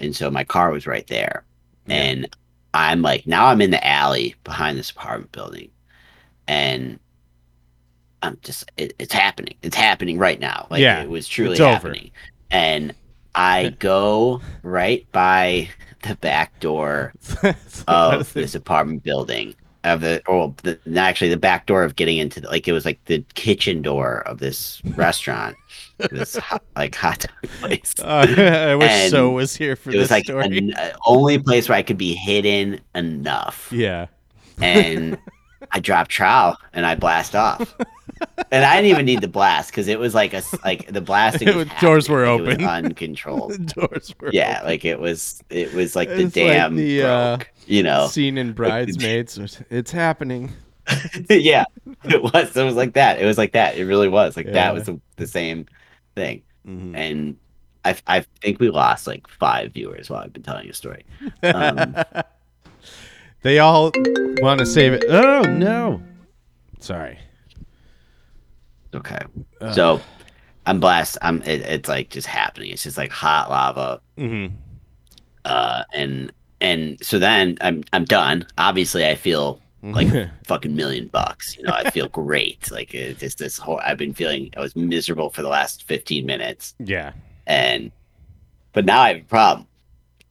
And 0.00 0.14
so 0.16 0.30
my 0.30 0.42
car 0.44 0.70
was 0.72 0.86
right 0.86 1.06
there. 1.06 1.44
Yeah. 1.86 1.94
And 1.96 2.36
I'm 2.74 3.02
like, 3.02 3.24
now 3.26 3.46
I'm 3.46 3.60
in 3.60 3.70
the 3.70 3.86
alley 3.86 4.34
behind 4.42 4.76
this 4.76 4.90
apartment 4.90 5.30
building. 5.30 5.70
And 6.48 6.98
I'm 8.22 8.38
just, 8.42 8.70
it, 8.76 8.94
it's 8.98 9.12
happening. 9.12 9.54
It's 9.62 9.76
happening 9.76 10.18
right 10.18 10.40
now. 10.40 10.66
Like 10.70 10.80
Yeah, 10.80 11.02
it 11.02 11.10
was 11.10 11.28
truly 11.28 11.56
happening. 11.58 12.10
And 12.50 12.94
I 13.34 13.74
go 13.78 14.40
right 14.62 15.06
by 15.12 15.68
the 16.02 16.16
back 16.16 16.58
door 16.60 17.14
of 17.88 18.32
this 18.34 18.54
apartment 18.54 19.02
building 19.02 19.54
of 19.84 20.00
the 20.00 20.22
or 20.26 20.54
the 20.62 20.78
actually 20.96 21.28
the 21.28 21.36
back 21.36 21.66
door 21.66 21.84
of 21.84 21.94
getting 21.96 22.16
into 22.16 22.40
the, 22.40 22.48
like 22.48 22.66
it 22.66 22.72
was 22.72 22.84
like 22.84 23.02
the 23.04 23.22
kitchen 23.34 23.82
door 23.82 24.22
of 24.26 24.38
this 24.38 24.82
restaurant 24.96 25.56
this 26.10 26.36
hot, 26.36 26.62
like 26.74 26.94
hot 26.94 27.20
dog 27.20 27.50
place 27.60 27.94
Uh, 28.00 28.26
I 28.36 28.74
wish 28.74 28.90
And 28.90 29.10
so 29.10 29.30
was 29.30 29.54
here 29.54 29.76
for 29.76 29.90
it 29.90 29.96
was 29.96 30.10
like 30.10 30.24
story. 30.24 30.48
the 30.48 30.74
uh, 30.74 30.96
only 31.06 31.38
place 31.38 31.68
where 31.68 31.76
i 31.76 31.82
could 31.82 31.98
be 31.98 32.14
hidden 32.14 32.80
enough 32.94 33.70
yeah. 33.72 34.06
and 34.60 35.18
i 35.72 35.80
drop 35.80 36.08
trowel 36.08 36.56
and 36.72 36.84
i 36.86 36.94
blast 36.94 37.34
off 37.34 37.74
and 38.50 38.64
I 38.64 38.76
didn't 38.76 38.90
even 38.92 39.04
need 39.06 39.20
the 39.20 39.28
blast 39.28 39.70
because 39.70 39.88
it 39.88 39.98
was 39.98 40.14
like 40.14 40.32
a 40.32 40.42
like 40.64 40.90
the 40.90 41.00
blasting. 41.00 41.48
Was 41.56 41.56
was- 41.56 41.80
doors 41.80 42.08
were 42.08 42.24
open. 42.24 42.64
uncontrolled. 42.64 43.66
Doors 43.66 44.14
were 44.20 44.30
yeah, 44.32 44.62
like 44.64 44.84
it 44.84 44.98
was. 45.00 45.42
It 45.50 45.74
was 45.74 45.94
like 45.96 46.08
the 46.08 46.22
It's 46.22 46.36
like 46.36 46.46
dam 46.46 46.76
the, 46.76 47.02
uh, 47.02 47.38
you 47.66 47.82
know. 47.82 48.06
scene 48.06 48.38
in 48.38 48.52
Bridesmaids. 48.54 49.60
It's 49.68 49.90
happening. 49.90 50.52
yeah, 51.28 51.64
it 52.04 52.22
was. 52.22 52.56
It 52.56 52.62
was 52.64 52.76
like 52.76 52.94
that. 52.94 53.20
It 53.20 53.26
was 53.26 53.36
like 53.36 53.52
that. 53.52 53.76
It 53.76 53.84
really 53.84 54.08
was 54.08 54.36
like 54.36 54.46
Yeah. 54.46 54.52
that. 54.52 54.74
Was 54.74 54.84
the, 54.84 54.98
the 55.16 55.26
same 55.26 55.66
thing. 56.14 56.42
Mhm. 56.66 56.96
And 56.96 57.36
I 57.84 57.96
I 58.06 58.24
think 58.40 58.60
we 58.60 58.70
lost 58.70 59.06
like 59.06 59.26
five 59.28 59.72
viewers 59.72 60.08
while 60.08 60.20
I've 60.22 60.32
been 60.32 60.42
telling 60.42 60.68
a 60.70 60.72
story. 60.72 61.04
Um, 61.42 61.94
They 63.44 63.58
all 63.60 63.92
want 64.38 64.58
to 64.58 64.66
save 64.66 64.92
it. 64.94 65.04
Oh 65.08 65.42
no! 65.42 66.02
Sorry. 66.80 67.18
okay, 68.94 69.20
so 69.74 70.00
I'm 70.66 70.80
blessed. 70.80 71.18
I'm. 71.22 71.42
It, 71.42 71.60
it's 71.62 71.88
like 71.88 72.10
just 72.10 72.26
happening. 72.26 72.70
It's 72.70 72.82
just 72.82 72.96
like 72.98 73.10
hot 73.12 73.50
lava. 73.50 74.00
Mm-hmm. 74.18 74.54
uh 75.44 75.82
and 75.92 76.32
and 76.60 76.96
so 77.04 77.18
then 77.18 77.58
i'm 77.60 77.82
i'm 77.92 78.04
done 78.04 78.46
obviously 78.58 79.04
i 79.04 79.14
feel 79.16 79.60
like 79.82 80.06
a 80.08 80.30
fucking 80.46 80.74
million 80.74 81.08
bucks 81.08 81.56
you 81.56 81.64
know 81.64 81.72
i 81.72 81.90
feel 81.90 82.08
great 82.22 82.70
like 82.70 82.94
it's 82.94 83.18
just 83.20 83.38
this 83.38 83.58
whole 83.58 83.78
i've 83.80 83.98
been 83.98 84.14
feeling 84.14 84.50
i 84.56 84.60
was 84.60 84.74
miserable 84.76 85.30
for 85.30 85.42
the 85.42 85.48
last 85.48 85.82
15 85.82 86.24
minutes 86.24 86.74
Yeah. 86.78 87.12
and 87.48 87.90
but 88.72 88.84
now 88.86 89.00
i 89.00 89.08
have 89.08 89.16
a 89.22 89.24
problem 89.24 89.66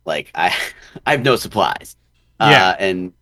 like 0.05 0.31
i 0.33 0.47
i 1.05 1.11
have 1.11 1.23
no 1.23 1.35
supplies 1.35 1.97
Yeah. 2.51 2.69
uh 2.69 2.75
and 2.79 3.13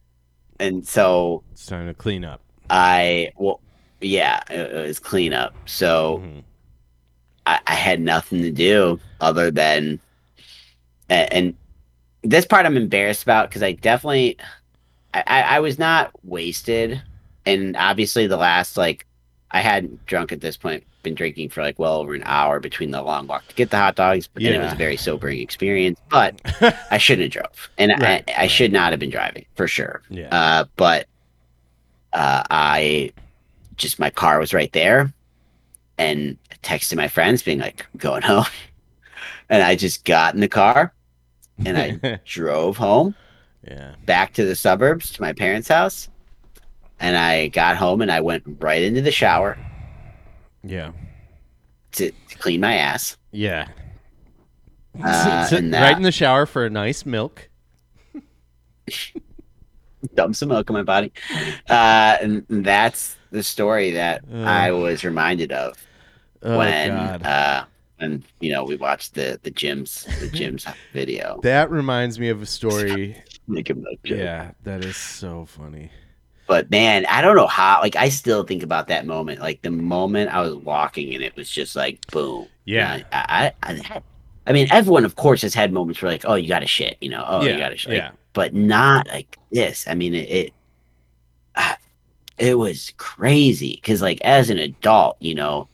and 0.60 0.88
so 0.88 1.44
It's 1.52 1.66
time 1.66 1.88
to 1.88 1.94
clean 1.94 2.24
up. 2.26 2.42
i 2.70 3.32
well 3.38 3.60
yeah 4.02 4.42
it, 4.50 4.60
it 4.74 4.88
was 4.88 5.00
cleanup 5.00 5.54
so 5.66 6.20
Mhm. 6.24 6.44
I, 7.48 7.60
I 7.68 7.74
had 7.74 8.00
nothing 8.00 8.42
to 8.44 8.52
do 8.52 9.00
other 9.20 9.50
than 9.52 10.00
and, 11.10 11.34
and 11.34 11.54
this 12.24 12.46
part 12.46 12.66
I'm 12.68 12.78
embarrassed 12.78 13.24
about 13.24 13.50
because 13.50 13.64
I 13.64 13.72
definitely 13.74 14.38
I, 15.14 15.24
I, 15.28 15.42
I 15.42 15.60
was 15.60 15.80
not 15.80 16.12
wasted 16.24 17.02
and 17.46 17.76
obviously 17.78 18.28
the 18.28 18.38
last 18.38 18.78
like 18.78 19.08
I 19.54 19.60
hadn't 19.62 20.06
drunk 20.06 20.32
at 20.32 20.42
this 20.42 20.58
point 20.58 20.84
been 21.04 21.16
drinking 21.16 21.50
for 21.50 21.62
like 21.64 21.80
well 21.80 21.96
over 21.96 22.14
an 22.14 22.22
hour 22.26 22.60
between 22.60 22.92
the 22.92 23.02
long 23.02 23.26
walk 23.26 23.48
to 23.48 23.56
get 23.56 23.72
the 23.72 23.78
hot 23.78 23.96
dogs 23.96 24.30
and 24.36 24.46
it 24.46 24.60
was 24.62 24.72
a 24.72 24.76
very 24.76 24.96
sobering 24.96 25.40
experience 25.40 26.00
but 26.10 26.40
I 26.92 27.00
shouldn't 27.00 27.34
have 27.34 27.44
drove 27.44 27.70
and 27.80 27.92
Right, 28.00 28.24
I, 28.38 28.44
I 28.44 28.48
should 28.48 28.72
not 28.72 28.92
have 28.94 29.00
been 29.00 29.10
driving 29.10 29.46
for 29.56 29.68
sure 29.68 30.04
Yeah. 30.12 30.28
uh, 30.32 30.66
but 30.76 31.08
uh, 32.14 32.44
I 32.52 33.12
just 33.78 33.98
my 34.00 34.10
car 34.12 34.38
was 34.40 34.54
right 34.54 34.72
there, 34.74 35.12
and 35.98 36.38
I 36.52 36.56
texted 36.56 36.98
my 36.98 37.08
friends 37.08 37.42
being 37.42 37.60
like, 37.60 37.86
"I'm 37.94 37.98
"Going 38.00 38.22
home," 38.22 38.46
and 39.50 39.64
I 39.64 39.76
just 39.76 40.06
got 40.06 40.34
in 40.36 40.42
the 40.42 40.48
car 40.48 40.94
and 41.66 41.78
I 41.78 42.20
drove 42.26 42.78
home 42.78 43.16
yeah. 43.68 43.94
back 44.06 44.34
to 44.34 44.46
the 44.46 44.56
suburbs 44.56 45.12
to 45.14 45.22
my 45.22 45.34
parents' 45.34 45.68
house, 45.70 46.10
and 47.02 47.18
I 47.18 47.48
got 47.50 47.76
home 47.78 48.02
and 48.02 48.12
I 48.12 48.22
went 48.22 48.44
right 48.60 48.82
into 48.82 49.02
the 49.02 49.12
shower 49.12 49.58
Yeah. 50.64 50.92
to, 51.94 52.12
to 52.12 52.38
clean 52.38 52.62
my 52.62 52.76
ass. 52.76 53.18
Yeah. 53.32 53.68
Uh, 55.04 55.46
Sit 55.48 55.60
and 55.64 55.74
right 55.74 55.96
in 55.98 56.04
the 56.04 56.12
shower 56.12 56.46
for 56.46 56.66
a 56.66 56.70
nice 56.70 57.06
milk. 57.06 57.50
dump 60.16 60.36
some 60.36 60.50
milk 60.50 60.70
in 60.70 60.74
my 60.74 60.84
body. 60.84 61.12
Uh, 61.70 62.18
and 62.22 62.46
that's 62.50 63.16
the 63.32 63.44
story 63.44 63.92
that 63.92 64.24
Ugh. 64.32 64.36
I 64.46 64.72
was 64.72 65.04
reminded 65.04 65.52
of 65.52 65.78
Oh 66.44 66.58
when 66.58 66.92
uh 66.92 67.66
when 68.00 68.24
you 68.40 68.52
know 68.52 68.64
we 68.64 68.76
watched 68.76 69.14
the 69.14 69.40
the 69.44 69.52
Jim's 69.52 70.06
the 70.20 70.28
Jim's 70.34 70.66
video. 70.92 71.40
that 71.44 71.70
reminds 71.70 72.20
me 72.20 72.30
of 72.30 72.42
a 72.42 72.46
story. 72.48 73.16
Make 73.48 73.68
joke. 73.68 73.78
yeah, 74.04 74.52
that 74.64 74.84
is 74.84 74.98
so 74.98 75.46
funny. 75.46 75.92
But 76.52 76.70
man, 76.70 77.06
I 77.06 77.22
don't 77.22 77.38
know 77.38 77.48
how. 77.48 77.80
Like 77.80 77.96
I 77.96 78.10
still 78.10 78.44
think 78.44 78.62
about 78.62 78.90
that 78.90 79.06
moment. 79.06 79.40
Like 79.40 79.62
the 79.62 79.72
moment 79.72 80.34
I 80.34 80.42
was 80.42 80.54
walking 80.56 81.14
and 81.16 81.24
it 81.24 81.34
was 81.38 81.50
just 81.50 81.78
like 81.78 82.06
boom. 82.12 82.46
Yeah. 82.66 83.04
I 83.14 83.54
I, 83.64 83.72
I, 83.72 83.74
had- 83.82 84.04
I 84.46 84.52
mean, 84.52 84.68
everyone 84.70 85.06
of 85.06 85.16
course 85.16 85.44
has 85.44 85.54
had 85.54 85.72
moments 85.72 86.02
where 86.02 86.12
like, 86.12 86.26
oh, 86.26 86.34
you 86.36 86.50
got 86.50 86.60
to 86.60 86.68
shit. 86.68 86.98
You 87.00 87.08
know, 87.08 87.24
oh, 87.26 87.42
yeah. 87.42 87.52
you 87.54 87.58
got 87.58 87.70
to 87.70 87.78
shit. 87.78 87.92
Like, 87.92 87.98
yeah. 88.00 88.12
but 88.34 88.54
not 88.54 89.08
like 89.08 89.38
this. 89.54 89.88
I 89.88 89.96
mean, 89.96 90.14
it 90.14 90.30
it, 90.30 90.54
ah, 91.56 91.78
it 92.38 92.58
was 92.58 92.92
crazy 92.98 93.76
because 93.82 94.02
like 94.02 94.20
as 94.20 94.50
an 94.50 94.58
adult, 94.58 95.16
you 95.22 95.36
know, 95.36 95.70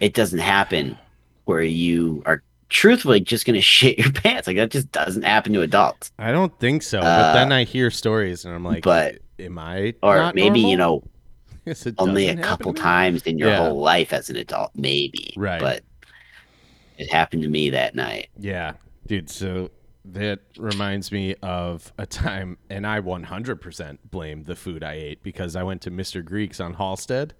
it 0.00 0.12
doesn't 0.12 0.40
happen 0.40 0.98
where 1.46 1.62
you 1.62 2.22
are 2.26 2.42
truthfully 2.68 3.20
just 3.20 3.46
gonna 3.46 3.62
shit 3.78 3.96
your 3.96 4.12
pants. 4.12 4.46
Like 4.46 4.58
that 4.58 4.70
just 4.70 4.92
doesn't 4.92 5.22
happen 5.22 5.54
to 5.54 5.62
adults. 5.62 6.12
I 6.18 6.30
don't 6.30 6.52
think 6.60 6.82
so. 6.82 7.00
but 7.00 7.06
Uh, 7.06 7.32
then 7.32 7.52
I 7.52 7.64
hear 7.64 7.90
stories 7.90 8.44
and 8.44 8.54
I'm 8.54 8.66
like, 8.66 8.82
but- 8.82 9.20
am 9.40 9.58
I? 9.58 9.94
Or 10.02 10.16
not 10.16 10.34
maybe 10.34 10.60
you 10.60 10.76
know 10.76 11.02
Yes, 11.66 11.86
only 11.98 12.28
a 12.28 12.36
couple 12.36 12.72
times 12.72 13.22
in 13.24 13.38
your 13.38 13.50
Yeah. 13.50 13.58
whole 13.58 13.80
life 13.80 14.12
as 14.12 14.30
an 14.30 14.36
adult, 14.36 14.70
maybe. 14.74 15.34
Right. 15.36 15.60
But 15.60 15.82
it 16.96 17.10
happened 17.10 17.42
to 17.42 17.48
me 17.48 17.70
that 17.70 17.94
night. 17.94 18.28
Yeah, 18.38 18.72
dude. 19.06 19.28
So 19.30 19.70
that 20.06 20.40
reminds 20.56 21.12
me 21.12 21.34
of 21.42 21.92
a 21.98 22.06
time, 22.06 22.56
and 22.70 22.86
I 22.86 23.00
100% 23.00 23.98
blame 24.10 24.44
the 24.44 24.56
food 24.56 24.82
I 24.82 24.94
ate 24.94 25.22
because 25.22 25.54
I 25.54 25.62
went 25.62 25.82
to 25.82 25.90
Mr. 25.90 26.24
Greek's 26.24 26.60
on 26.60 26.74
Halsted. 26.74 27.32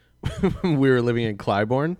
we 0.62 0.90
were 0.90 1.02
living 1.02 1.24
in 1.24 1.36
Clybourn. 1.36 1.96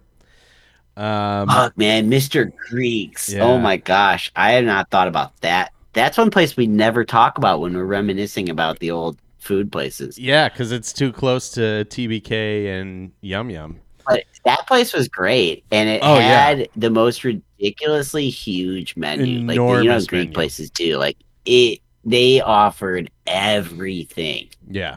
Um, 0.97 1.49
Fuck, 1.49 1.79
man, 1.79 2.11
Mr. 2.11 2.51
Greeks. 2.71 3.29
Yeah. 3.33 3.45
Oh 3.45 3.59
my 3.59 3.77
gosh, 3.77 4.33
I 4.35 4.53
had 4.53 4.65
not 4.65 4.91
thought 4.91 5.07
about 5.07 5.39
that. 5.43 5.73
That's 5.93 6.19
one 6.19 6.31
place 6.31 6.57
we 6.57 6.67
never 6.67 7.05
talk 7.05 7.39
about 7.39 7.61
when 7.61 7.77
we're 7.77 7.85
reminiscing 7.85 8.49
about 8.49 8.79
the 8.81 8.91
old 8.91 9.19
food 9.49 9.73
places. 9.73 10.17
yeah, 10.19 10.49
because 10.49 10.71
it's 10.71 10.93
too 10.93 11.13
close 11.13 11.51
to 11.53 11.85
TBK 11.91 12.81
and 12.81 13.11
Yum 13.23 13.51
Yum. 13.51 13.81
But 14.07 14.25
that 14.45 14.67
place 14.69 14.93
was 14.93 15.09
great, 15.09 15.65
and 15.71 15.89
it 15.89 16.01
Oh, 16.05 16.19
yeah. 16.19 16.45
had 16.47 16.69
the 16.77 16.91
most 16.91 17.25
ridiculously 17.25 18.29
huge 18.31 18.97
menu, 18.97 19.41
like 19.41 19.47
the, 19.49 19.53
you 19.55 19.59
know 19.59 19.75
Enormous 19.75 20.07
Greek 20.07 20.21
menu. 20.29 20.35
places 20.35 20.71
do. 20.71 20.97
Like 20.99 21.17
it, 21.45 21.81
they 22.05 22.41
offered 22.41 23.11
everything. 23.27 24.49
Yeah, 24.71 24.97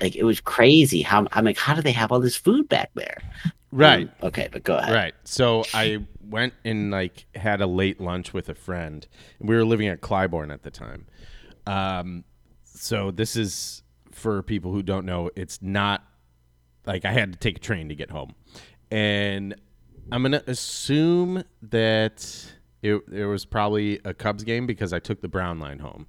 Like 0.00 0.16
it 0.16 0.24
was 0.24 0.40
crazy. 0.40 1.02
How 1.02 1.26
I'm 1.32 1.44
like, 1.44 1.56
how 1.58 1.74
do 1.74 1.82
they 1.82 1.92
have 1.92 2.10
all 2.12 2.20
this 2.20 2.36
food 2.36 2.68
back 2.68 2.90
there? 2.94 3.18
right. 3.70 4.08
Um, 4.20 4.28
okay, 4.28 4.48
but 4.52 4.64
go 4.64 4.76
ahead. 4.76 4.92
Right. 4.94 5.14
So 5.24 5.64
I 5.72 6.04
went 6.28 6.52
and 6.64 6.90
like 6.90 7.24
had 7.34 7.60
a 7.62 7.66
late 7.66 8.00
lunch 8.00 8.32
with 8.34 8.48
a 8.50 8.54
friend. 8.54 9.06
We 9.38 9.54
were 9.56 9.64
living 9.64 9.88
at 9.88 10.00
Clybourn 10.02 10.52
at 10.52 10.62
the 10.62 10.70
time. 10.70 11.06
Um, 11.66 12.24
so 12.64 13.10
this 13.10 13.36
is 13.36 13.81
for 14.14 14.42
people 14.42 14.72
who 14.72 14.82
don't 14.82 15.06
know. 15.06 15.30
It's 15.36 15.60
not 15.62 16.04
like 16.86 17.04
I 17.04 17.12
had 17.12 17.32
to 17.32 17.38
take 17.38 17.56
a 17.56 17.60
train 17.60 17.88
to 17.88 17.94
get 17.94 18.10
home, 18.10 18.34
and 18.90 19.54
I'm 20.10 20.22
gonna 20.22 20.42
assume 20.46 21.44
that 21.62 22.52
it 22.82 23.10
there 23.10 23.28
was 23.28 23.44
probably 23.44 24.00
a 24.04 24.14
Cubs 24.14 24.44
game 24.44 24.66
because 24.66 24.92
I 24.92 24.98
took 24.98 25.20
the 25.20 25.28
Brown 25.28 25.58
line 25.58 25.78
home, 25.78 26.06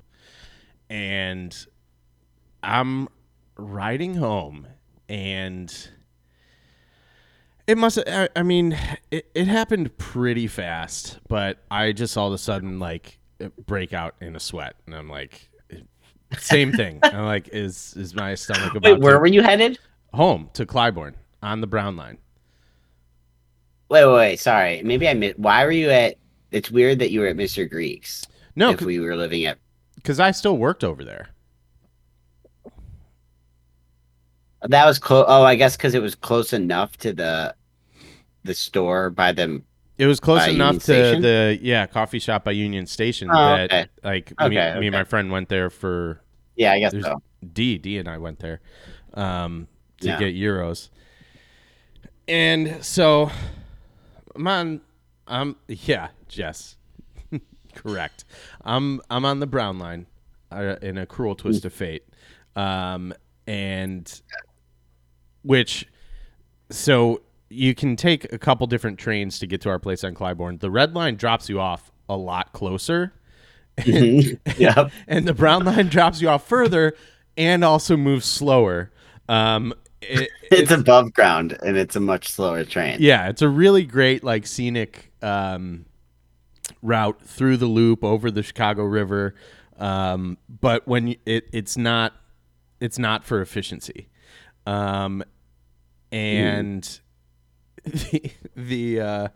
and 0.89 1.55
I'm 2.61 3.09
riding 3.57 4.15
home 4.15 4.67
and 5.09 5.89
it 7.67 7.77
must 7.77 7.99
I, 8.07 8.29
I 8.35 8.43
mean 8.43 8.77
it, 9.11 9.29
it 9.35 9.47
happened 9.47 9.97
pretty 9.97 10.47
fast 10.47 11.19
but 11.27 11.59
i 11.69 11.91
just 11.91 12.17
all 12.17 12.27
of 12.27 12.33
a 12.33 12.37
sudden 12.37 12.79
like 12.79 13.19
break 13.65 13.93
out 13.93 14.15
in 14.21 14.35
a 14.35 14.39
sweat 14.39 14.75
and 14.85 14.95
i'm 14.95 15.09
like 15.09 15.49
same 16.39 16.71
thing 16.71 16.99
i'm 17.03 17.25
like 17.25 17.47
is 17.49 17.93
is 17.97 18.13
my 18.15 18.35
stomach 18.35 18.75
about 18.75 18.93
Wait, 18.93 18.99
where 19.01 19.13
to 19.13 19.19
were 19.19 19.27
you 19.27 19.41
headed? 19.43 19.77
home 20.13 20.49
to 20.53 20.65
clybourn 20.65 21.13
on 21.41 21.61
the 21.61 21.67
brown 21.67 21.95
line 21.95 22.17
Wait, 23.89 24.05
wait, 24.05 24.13
wait. 24.15 24.39
Sorry, 24.39 24.81
maybe 24.81 25.07
I 25.07 25.13
missed. 25.13 25.37
Why 25.37 25.63
were 25.65 25.71
you 25.71 25.91
at? 25.91 26.15
It's 26.51 26.71
weird 26.71 26.97
that 26.97 27.11
you 27.11 27.19
were 27.19 27.27
at 27.27 27.35
Mr. 27.35 27.69
Greeks. 27.69 28.25
no 28.55 28.71
if 28.71 28.81
we 28.81 28.99
were 28.99 29.15
living 29.15 29.45
at. 29.45 29.59
because 29.95 30.19
i 30.19 30.31
still 30.31 30.57
worked 30.57 30.83
over 30.83 31.03
there 31.03 31.29
That 34.63 34.85
was 34.85 34.97
close. 34.97 35.25
Oh, 35.27 35.43
I 35.43 35.55
guess 35.55 35.75
because 35.75 35.93
it 35.93 36.01
was 36.01 36.15
close 36.15 36.53
enough 36.53 36.95
to 36.97 37.13
the 37.13 37.53
the 38.45 38.53
store 38.53 39.09
by 39.09 39.31
them. 39.33 39.63
it 39.97 40.07
was 40.07 40.19
close 40.19 40.47
enough 40.47 40.73
Union 40.73 40.79
to 40.79 40.81
Station? 40.83 41.21
the 41.21 41.59
yeah 41.61 41.85
coffee 41.85 42.19
shop 42.19 42.45
by 42.45 42.51
union 42.51 42.85
station 42.87 43.29
Oh, 43.31 43.33
that 43.55 43.71
okay. 43.71 43.85
like 44.03 44.29
me, 44.39 44.45
Okay, 44.57 44.79
me 44.79 44.87
and 44.87 44.93
my 44.93 45.03
friend 45.03 45.31
went 45.31 45.49
there 45.49 45.69
for 45.69 46.21
Yeah, 46.55 46.71
I 46.73 46.79
guess 46.79 46.91
There's- 46.91 47.05
so. 47.05 47.21
D 47.53 47.77
D 47.77 47.97
and 47.97 48.07
I 48.07 48.17
went 48.19 48.39
there 48.39 48.61
um, 49.15 49.67
to 49.99 50.07
Yeah. 50.07 50.19
get 50.19 50.33
euros, 50.35 50.89
and 52.27 52.83
so 52.83 53.29
I'm 54.35 54.47
on. 54.47 54.81
I'm 55.27 55.55
yeah, 55.67 56.09
Jess, 56.29 56.77
correct. 57.75 58.23
I'm 58.63 59.01
I'm 59.09 59.25
on 59.25 59.39
the 59.39 59.47
brown 59.47 59.77
line 59.79 60.05
uh, 60.51 60.75
in 60.81 60.97
a 60.97 61.05
cruel 61.05 61.35
twist 61.35 61.65
of 61.65 61.73
fate, 61.73 62.07
um, 62.55 63.13
and 63.45 64.21
which 65.43 65.85
so 66.69 67.21
you 67.49 67.75
can 67.75 67.95
take 67.95 68.31
a 68.33 68.37
couple 68.37 68.65
different 68.67 68.97
trains 68.97 69.37
to 69.39 69.47
get 69.47 69.61
to 69.61 69.69
our 69.69 69.79
place 69.79 70.03
on 70.03 70.13
Clybourn. 70.15 70.59
The 70.59 70.71
red 70.71 70.93
line 70.95 71.15
drops 71.17 71.49
you 71.49 71.59
off 71.59 71.91
a 72.09 72.15
lot 72.17 72.51
closer, 72.53 73.13
yep. 73.85 74.91
and 75.07 75.27
the 75.27 75.33
brown 75.33 75.65
line 75.65 75.87
drops 75.87 76.21
you 76.21 76.29
off 76.29 76.47
further 76.47 76.93
and 77.37 77.63
also 77.63 77.97
moves 77.97 78.25
slower. 78.25 78.91
Um, 79.27 79.73
it- 80.01 80.29
It's 80.51 80.69
above 80.69 81.13
ground 81.13 81.57
and 81.65 81.75
it's 81.77 81.95
a 81.95 81.99
much 81.99 82.29
slower 82.29 82.63
train. 82.63 82.97
yeah, 82.99 83.27
it's 83.29 83.41
a 83.41 83.49
really 83.49 83.83
great 83.85 84.23
like 84.23 84.45
scenic 84.45 85.11
um, 85.23 85.85
route 86.83 87.19
through 87.25 87.57
the 87.57 87.65
loop 87.65 88.03
over 88.03 88.29
the 88.29 88.43
Chicago 88.43 88.83
River. 88.83 89.33
Um, 89.79 90.37
but 90.61 90.87
when 90.87 91.15
it 91.25 91.45
it's 91.51 91.75
not 91.75 92.13
it's 92.79 92.99
not 92.99 93.23
for 93.23 93.41
efficiency. 93.41 94.09
Um, 94.67 95.23
and 96.11 96.99
the, 97.83 98.31
the 98.55 99.01
uh, 99.01 99.27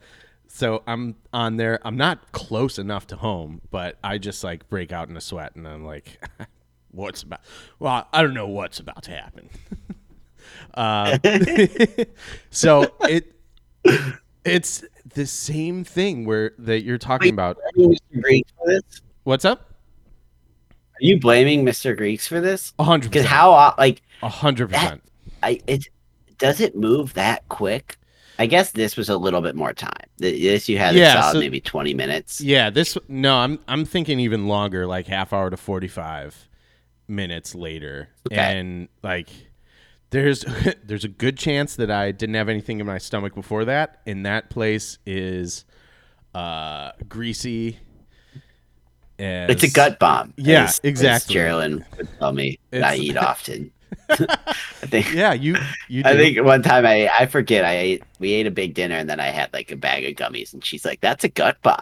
so 0.47 0.83
I'm 0.87 1.15
on 1.33 1.57
there. 1.57 1.79
I'm 1.83 1.97
not 1.97 2.31
close 2.31 2.79
enough 2.79 3.07
to 3.07 3.15
home, 3.15 3.61
but 3.71 3.97
I 4.03 4.17
just 4.17 4.43
like 4.43 4.69
break 4.69 4.91
out 4.91 5.09
in 5.09 5.17
a 5.17 5.21
sweat, 5.21 5.55
and 5.55 5.67
I'm 5.67 5.85
like, 5.85 6.23
"What's 6.91 7.23
about?" 7.23 7.41
Well, 7.79 8.07
I 8.11 8.21
don't 8.21 8.33
know 8.33 8.47
what's 8.47 8.79
about 8.79 9.03
to 9.03 9.11
happen. 9.11 9.49
uh, 10.73 11.17
so 12.49 12.93
it 13.01 13.33
it's 14.45 14.83
the 15.13 15.25
same 15.25 15.83
thing 15.83 16.25
where 16.25 16.53
that 16.59 16.83
you're 16.83 16.97
talking 16.97 17.33
about. 17.33 17.57
Mr. 17.77 17.99
Greeks 18.21 18.51
for 18.57 18.67
this? 18.67 19.01
What's 19.23 19.45
up? 19.45 19.73
Are 20.99 21.05
you 21.05 21.19
blaming 21.19 21.63
Mr. 21.63 21.95
Greeks 21.95 22.27
for 22.27 22.41
this? 22.41 22.73
A 22.79 22.83
hundred 22.83 23.11
Because 23.11 23.25
how 23.25 23.75
like 23.77 24.01
A 24.23 24.29
hundred 24.29 24.71
percent. 24.71 25.03
I 25.43 25.61
it 25.67 25.87
does 26.37 26.59
it 26.61 26.75
move 26.75 27.13
that 27.13 27.47
quick? 27.49 27.97
I 28.39 28.45
guess 28.45 28.71
this 28.71 28.95
was 28.95 29.09
a 29.09 29.17
little 29.17 29.41
bit 29.41 29.55
more 29.55 29.73
time. 29.73 29.91
This 30.17 30.69
you 30.69 30.77
had 30.77 30.95
Yeah, 30.95 31.31
so- 31.31 31.39
maybe 31.39 31.59
twenty 31.59 31.93
minutes. 31.93 32.39
Yeah, 32.41 32.69
this 32.69 32.97
no, 33.07 33.35
I'm 33.35 33.59
I'm 33.67 33.85
thinking 33.85 34.19
even 34.19 34.47
longer, 34.47 34.85
like 34.87 35.07
half 35.07 35.33
hour 35.33 35.49
to 35.49 35.57
forty 35.57 35.87
five 35.87 36.47
minutes 37.07 37.55
later, 37.55 38.09
Okay. 38.31 38.37
and 38.59 38.89
like 39.03 39.29
there's 40.09 40.45
there's 40.83 41.03
a 41.03 41.09
good 41.09 41.37
chance 41.37 41.75
that 41.77 41.89
I 41.91 42.11
didn't 42.11 42.35
have 42.35 42.49
anything 42.49 42.79
in 42.79 42.85
my 42.85 42.97
stomach 42.97 43.33
before 43.35 43.65
that, 43.65 44.01
and 44.05 44.25
that 44.25 44.49
place 44.49 44.97
is 45.05 45.65
uh 46.35 46.91
greasy. 47.09 47.79
As, 49.19 49.49
It's 49.49 49.63
a 49.63 49.71
gut 49.71 49.97
bomb. 49.97 50.33
Yeah, 50.37 50.65
as- 50.65 50.73
as 50.73 50.79
exactly. 50.83 51.33
Geraldine 51.33 51.83
would 51.97 52.07
tell 52.19 52.33
me 52.33 52.59
I 52.71 52.97
eat 52.97 53.17
often. 53.31 53.71
I 54.09 54.15
think 54.85 55.11
Yeah, 55.13 55.33
you 55.33 55.55
you. 55.87 56.03
I 56.05 56.15
think 56.15 56.43
one 56.43 56.61
time 56.63 56.85
I 56.85 57.09
I 57.09 57.25
forget 57.25 57.65
I 57.65 57.77
ate 57.77 58.03
we 58.19 58.33
ate 58.33 58.47
a 58.47 58.51
big 58.51 58.73
dinner 58.73 58.95
and 58.95 59.09
then 59.09 59.19
I 59.19 59.27
had 59.27 59.51
like 59.53 59.71
a 59.71 59.75
bag 59.75 60.05
of 60.05 60.13
gummies 60.15 60.53
and 60.53 60.63
she's 60.63 60.85
like 60.85 61.01
that's 61.01 61.23
a 61.23 61.29
gut 61.29 61.57
bomb. 61.61 61.79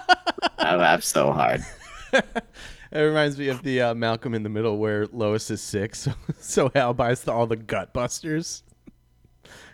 I 0.58 0.74
laughed 0.76 1.04
so 1.04 1.32
hard. 1.32 1.64
It 2.92 2.98
reminds 3.02 3.38
me 3.38 3.46
of 3.46 3.62
the 3.62 3.80
uh, 3.82 3.94
Malcolm 3.94 4.34
in 4.34 4.42
the 4.42 4.48
Middle 4.48 4.76
where 4.78 5.06
Lois 5.12 5.48
is 5.52 5.62
sick, 5.62 5.94
so 5.94 6.12
so 6.40 6.72
Hal 6.74 6.92
buys 6.92 7.22
the, 7.22 7.30
all 7.30 7.46
the 7.46 7.54
gut 7.54 7.92
busters. 7.92 8.64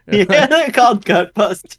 Yeah, 0.07 0.47
they're 0.47 0.71
called 0.71 1.03
gut 1.07 1.33
bust. 1.33 1.79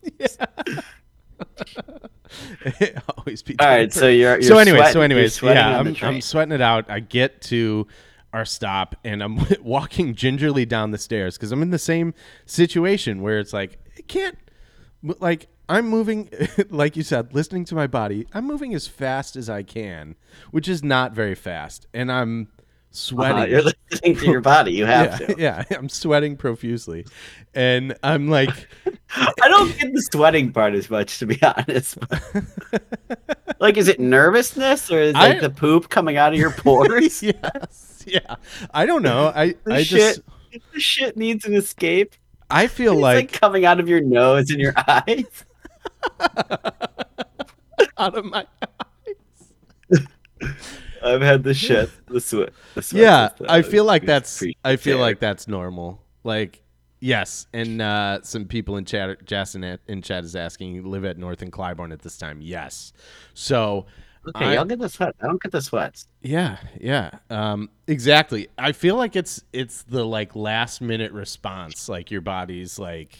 Always 3.18 3.44
be. 3.44 3.56
All 3.60 3.68
right, 3.68 3.94
so 3.94 4.08
you're, 4.08 4.34
you're 4.34 4.42
so 4.42 4.58
anyway. 4.58 4.78
sweating- 4.80 4.94
so 4.94 5.02
anyways, 5.02 5.42
yeah, 5.44 5.80
I'm. 5.80 5.96
I'm 6.02 6.22
sweating 6.22 6.54
it 6.54 6.62
out. 6.62 6.90
I 6.90 7.00
get 7.02 7.42
to 7.44 7.88
our 8.34 8.46
stop 8.46 8.96
and 9.04 9.24
I'm 9.24 9.40
walking 9.62 10.16
gingerly 10.16 10.66
down 10.66 10.92
the 10.92 10.98
stairs 10.98 11.38
because 11.38 11.52
I'm 11.52 11.62
in 11.62 11.72
the 11.72 11.80
same 11.80 12.14
situation 12.46 13.22
where 13.22 13.40
it's 13.40 13.54
like 13.54 13.80
I 13.98 14.02
can't, 14.02 14.38
like 15.02 15.48
I'm 15.70 15.88
moving, 15.88 16.30
like 16.70 16.96
you 16.96 17.04
said, 17.04 17.34
listening 17.34 17.66
to 17.66 17.76
my 17.76 17.88
body. 17.88 18.28
I'm 18.34 18.46
moving 18.46 18.74
as 18.74 18.88
fast 18.88 19.36
as 19.36 19.50
I 19.50 19.64
can, 19.64 20.16
which 20.52 20.68
is 20.68 20.84
not 20.84 21.14
very 21.14 21.36
fast, 21.36 21.88
and 21.94 22.12
I'm 22.12 22.50
sweating. 22.98 23.38
Uh, 23.38 23.46
you're 23.46 23.62
listening 23.92 24.16
to 24.18 24.26
your 24.26 24.42
body. 24.42 24.72
You 24.72 24.86
have 24.86 25.20
yeah, 25.22 25.28
to. 25.28 25.36
yeah, 25.38 25.64
I'm 25.78 25.90
sweating 25.90 26.36
profusely, 26.38 27.06
and 27.54 27.96
I'm 28.04 28.30
like. 28.30 28.50
I 29.16 29.48
don't 29.48 29.78
get 29.80 29.94
the 29.94 30.02
sweating 30.12 30.52
part 30.52 30.74
as 30.74 30.90
much, 30.90 31.20
to 31.20 31.26
be 31.26 31.40
honest. 31.44 31.98
like, 33.60 33.78
is 33.78 33.88
it 33.88 34.00
nervousness 34.00 34.92
or 34.92 35.00
is 35.00 35.16
I- 35.16 35.30
like 35.30 35.42
the 35.42 35.50
poop 35.50 35.90
coming 35.90 36.18
out 36.18 36.34
of 36.34 36.40
your 36.40 36.52
pores? 36.52 37.24
yes, 37.24 38.04
yeah. 38.06 38.36
I 38.74 38.86
don't 38.86 39.04
know. 39.04 39.32
I 39.34 39.56
The 39.64 39.76
I 39.76 39.84
shit, 39.84 39.98
just 40.00 40.22
the 40.74 40.80
shit 40.80 41.16
needs 41.16 41.46
an 41.46 41.56
escape. 41.56 42.16
I 42.50 42.68
feel 42.68 42.96
like, 42.96 43.16
like, 43.16 43.32
coming 43.42 43.66
out 43.66 43.80
of 43.80 43.88
your 43.90 44.02
nose 44.02 44.50
and 44.50 44.60
your 44.60 44.74
eyes. 44.88 45.46
out 47.98 48.18
of 48.18 48.26
my 48.26 48.46
I've 51.08 51.22
had 51.22 51.44
the 51.44 51.54
shit, 51.54 51.90
the 52.08 52.20
sweat. 52.20 52.50
The 52.76 52.82
sweat 52.82 53.02
yeah. 53.40 53.48
I 53.50 53.62
feel 53.62 53.86
like 53.86 54.06
that's 54.06 54.44
I 54.64 54.76
feel 54.76 54.98
like 55.00 55.20
that's 55.20 55.48
normal. 55.48 56.02
Like 56.24 56.62
yes, 57.00 57.48
and 57.54 57.82
uh, 57.82 58.20
some 58.24 58.46
people 58.46 58.78
in 58.78 58.86
chat, 58.86 59.26
Jason 59.26 59.64
in 59.88 60.02
chat 60.02 60.24
is 60.24 60.36
asking, 60.36 60.76
you 60.76 60.84
live 60.84 61.06
at 61.06 61.18
North 61.18 61.42
and 61.42 61.52
Clybourn 61.52 61.92
at 61.92 62.02
this 62.02 62.18
time. 62.18 62.42
Yes, 62.42 62.94
so. 63.34 63.86
Okay, 64.30 64.44
I- 64.44 64.54
y'all 64.56 64.66
get 64.66 64.80
the 64.80 64.90
sweat. 64.90 65.16
I 65.22 65.28
don't 65.28 65.42
get 65.42 65.54
the 65.54 65.62
sweats. 65.62 66.10
Yeah, 66.22 66.58
yeah. 66.82 67.12
Um, 67.30 67.70
exactly. 67.88 68.50
I 68.58 68.74
feel 68.74 68.98
like 68.98 69.16
it's 69.16 69.42
it's 69.54 69.84
the 69.84 70.06
like 70.06 70.36
last 70.36 70.82
minute 70.82 71.14
response. 71.14 71.88
Like 71.88 72.12
your 72.12 72.20
body's 72.20 72.78
like 72.78 73.18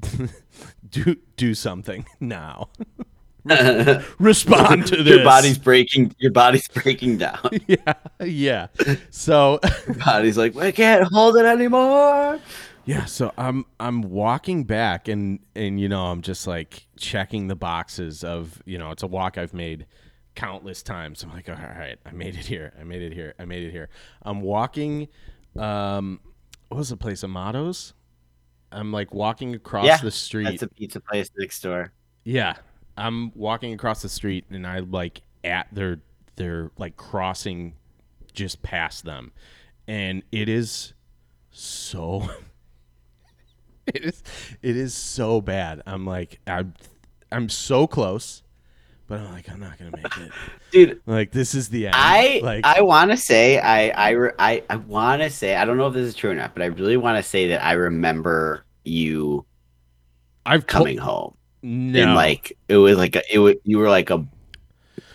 do 0.90 1.16
do 1.36 1.54
something 1.54 2.04
now. 2.20 2.68
Respond 4.18 4.86
to 4.86 4.96
this. 5.02 5.16
Your 5.16 5.24
body's 5.24 5.58
breaking. 5.58 6.14
Your 6.18 6.30
body's 6.30 6.68
breaking 6.68 7.18
down. 7.18 7.40
yeah, 7.66 7.94
yeah. 8.20 8.66
So 9.10 9.58
Your 9.86 9.96
body's 9.96 10.38
like, 10.38 10.56
I 10.56 10.70
can't 10.70 11.04
hold 11.12 11.36
it 11.36 11.44
anymore. 11.44 12.38
yeah, 12.84 13.04
so 13.06 13.32
I'm 13.36 13.66
I'm 13.80 14.02
walking 14.02 14.64
back 14.64 15.08
and 15.08 15.40
and 15.56 15.80
you 15.80 15.88
know, 15.88 16.06
I'm 16.06 16.22
just 16.22 16.46
like 16.46 16.86
checking 16.96 17.48
the 17.48 17.56
boxes 17.56 18.22
of, 18.22 18.62
you 18.64 18.78
know, 18.78 18.90
it's 18.92 19.02
a 19.02 19.08
walk 19.08 19.38
I've 19.38 19.54
made 19.54 19.86
countless 20.36 20.82
times. 20.82 21.22
I'm 21.24 21.30
like, 21.30 21.48
all 21.48 21.56
right, 21.56 21.98
I 22.06 22.12
made 22.12 22.36
it 22.36 22.46
here. 22.46 22.72
I 22.80 22.84
made 22.84 23.02
it 23.02 23.12
here. 23.12 23.34
I 23.40 23.44
made 23.44 23.64
it 23.64 23.72
here. 23.72 23.88
I'm 24.22 24.40
walking 24.40 25.08
um 25.58 26.20
what 26.68 26.78
was 26.78 26.88
the 26.90 26.96
place? 26.96 27.22
Amados? 27.22 27.92
I'm 28.70 28.92
like 28.92 29.12
walking 29.12 29.54
across 29.54 29.84
yeah, 29.84 29.98
the 29.98 30.10
street. 30.10 30.44
That's 30.44 30.62
a 30.62 30.68
pizza 30.68 31.00
place 31.00 31.30
next 31.36 31.60
door. 31.60 31.92
Yeah, 32.24 32.54
I'm 32.96 33.32
walking 33.34 33.72
across 33.72 34.02
the 34.02 34.08
street 34.08 34.44
and 34.50 34.66
I 34.66 34.80
like 34.80 35.22
at 35.44 35.68
their 35.72 36.00
they're 36.36 36.70
like 36.78 36.96
crossing 36.96 37.74
just 38.32 38.62
past 38.62 39.04
them, 39.04 39.32
and 39.86 40.22
it 40.32 40.48
is 40.48 40.94
so. 41.50 42.28
it 43.86 44.04
is 44.04 44.22
it 44.62 44.76
is 44.76 44.94
so 44.94 45.40
bad. 45.40 45.82
I'm 45.86 46.06
like 46.06 46.40
I'm 46.46 46.74
I'm 47.30 47.48
so 47.48 47.86
close, 47.86 48.42
but 49.06 49.20
I'm 49.20 49.32
like 49.32 49.50
I'm 49.50 49.60
not 49.60 49.78
gonna 49.78 49.92
make 49.96 50.16
it. 50.18 50.32
Dude, 50.70 51.02
Like 51.06 51.32
this 51.32 51.54
is 51.54 51.68
the 51.68 51.86
end. 51.86 51.96
I 51.96 52.40
like 52.42 52.64
I 52.64 52.82
want 52.82 53.10
to 53.10 53.16
say 53.16 53.58
I 53.58 54.12
I 54.12 54.30
I, 54.38 54.62
I 54.70 54.76
want 54.76 55.22
to 55.22 55.30
say 55.30 55.56
I 55.56 55.64
don't 55.64 55.76
know 55.76 55.86
if 55.88 55.94
this 55.94 56.08
is 56.08 56.14
true 56.14 56.30
or 56.30 56.34
not, 56.34 56.54
but 56.54 56.62
I 56.62 56.66
really 56.66 56.96
want 56.96 57.22
to 57.22 57.28
say 57.28 57.48
that 57.48 57.64
I 57.64 57.72
remember 57.72 58.64
you 58.84 59.44
I've 60.44 60.66
coming 60.66 60.98
home 60.98 61.36
no 61.62 62.02
and 62.02 62.14
like 62.14 62.56
it 62.68 62.76
was 62.76 62.96
like 62.96 63.16
a 63.16 63.34
it 63.34 63.38
was 63.38 63.54
you 63.64 63.78
were 63.78 63.88
like 63.88 64.10
a 64.10 64.26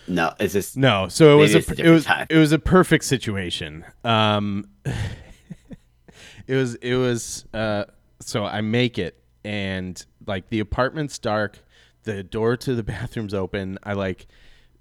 no 0.06 0.32
is 0.40 0.54
this 0.54 0.76
No, 0.76 1.08
so 1.08 1.38
it 1.38 1.40
was 1.40 1.54
a, 1.54 1.58
a 1.58 1.86
it 1.86 1.90
was 1.90 2.04
time. 2.04 2.26
it 2.30 2.36
was 2.38 2.52
a 2.52 2.58
perfect 2.58 3.04
situation. 3.04 3.84
Um, 4.04 4.68
it 6.46 6.54
was 6.54 6.74
it 6.76 6.94
was 6.94 7.44
uh, 7.52 7.84
so 8.20 8.44
I 8.44 8.60
make 8.62 8.98
it 8.98 9.22
and 9.44 10.02
like 10.26 10.48
the 10.48 10.60
apartment's 10.60 11.18
dark, 11.18 11.58
the 12.04 12.22
door 12.22 12.56
to 12.56 12.74
the 12.74 12.82
bathroom's 12.94 13.34
open. 13.34 13.78
I 13.82 13.92
like 13.92 14.26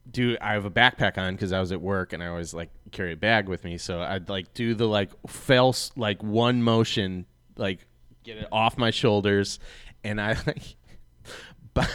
do 0.10 0.38
I 0.40 0.54
have 0.54 0.64
a 0.64 0.72
backpack 0.72 1.18
on 1.18 1.36
because 1.36 1.52
I 1.52 1.60
was 1.60 1.74
at 1.74 1.82
work 1.82 2.14
and 2.14 2.24
I 2.24 2.28
always 2.28 2.54
like 2.54 2.70
carry 2.92 3.12
a 3.12 3.18
bag 3.18 3.50
with 3.50 3.66
me, 3.66 3.78
so 3.78 4.02
I'd 4.02 4.30
like 4.30 4.54
do 4.54 4.74
the 4.74 4.88
like 4.88 5.12
fell 5.28 5.76
like 5.98 6.24
one 6.24 6.64
motion 6.64 7.26
like 7.58 7.86
get 8.24 8.38
it 8.38 8.48
off 8.52 8.78
my 8.78 8.92
shoulders, 8.92 9.60
and 10.06 10.22
I 10.22 10.38
like 10.48 10.77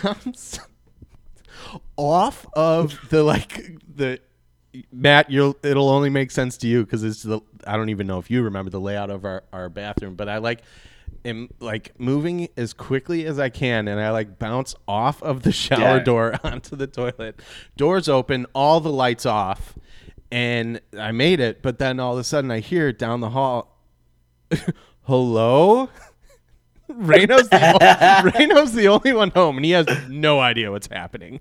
bounce 0.03 0.59
off 1.97 2.47
of 2.55 2.99
the 3.11 3.23
like 3.23 3.77
the 3.95 4.21
Matt, 4.91 5.31
you'll 5.31 5.57
it'll 5.63 5.91
only 5.91 6.09
make 6.11 6.31
sense 6.31 6.57
to 6.59 6.67
you 6.67 6.85
because 6.85 7.05
it's 7.05 7.23
the 7.23 7.41
I 7.67 7.77
don't 7.77 7.91
even 7.91 8.07
know 8.07 8.19
if 8.19 8.31
you 8.31 8.43
remember 8.43 8.71
the 8.71 8.81
layout 8.81 9.11
of 9.11 9.25
our, 9.25 9.45
our 9.53 9.69
bathroom, 9.69 10.15
but 10.15 10.29
I 10.29 10.39
like 10.39 10.63
am 11.25 11.51
like 11.61 11.93
moving 12.01 12.49
as 12.57 12.73
quickly 12.73 13.27
as 13.27 13.39
I 13.39 13.49
can 13.51 13.87
and 13.87 14.01
I 14.01 14.11
like 14.11 14.39
bounce 14.39 14.75
off 14.89 15.23
of 15.23 15.43
the 15.43 15.53
shower 15.53 15.99
Yeah. 15.99 16.03
door 16.05 16.35
onto 16.45 16.75
the 16.75 16.87
toilet. 16.87 17.41
Doors 17.77 18.09
open, 18.09 18.47
all 18.55 18.81
the 18.81 18.91
lights 18.91 19.27
off, 19.27 19.75
and 20.31 20.81
I 20.99 21.13
made 21.13 21.39
it, 21.39 21.61
but 21.63 21.79
then 21.79 22.01
all 22.01 22.15
of 22.15 22.19
a 22.19 22.25
sudden 22.25 22.51
I 22.51 22.61
hear 22.61 22.89
it 22.89 22.99
down 22.99 23.21
the 23.21 23.31
hall 23.31 23.77
Hello? 25.03 25.89
Reno's 26.97 27.49
the, 27.49 28.33
Reno's 28.39 28.73
the 28.73 28.89
only 28.89 29.13
one 29.13 29.31
home, 29.31 29.57
and 29.57 29.65
he 29.65 29.73
has 29.73 29.87
no 30.09 30.41
idea 30.41 30.71
what's 30.71 30.87
happening. 30.89 31.41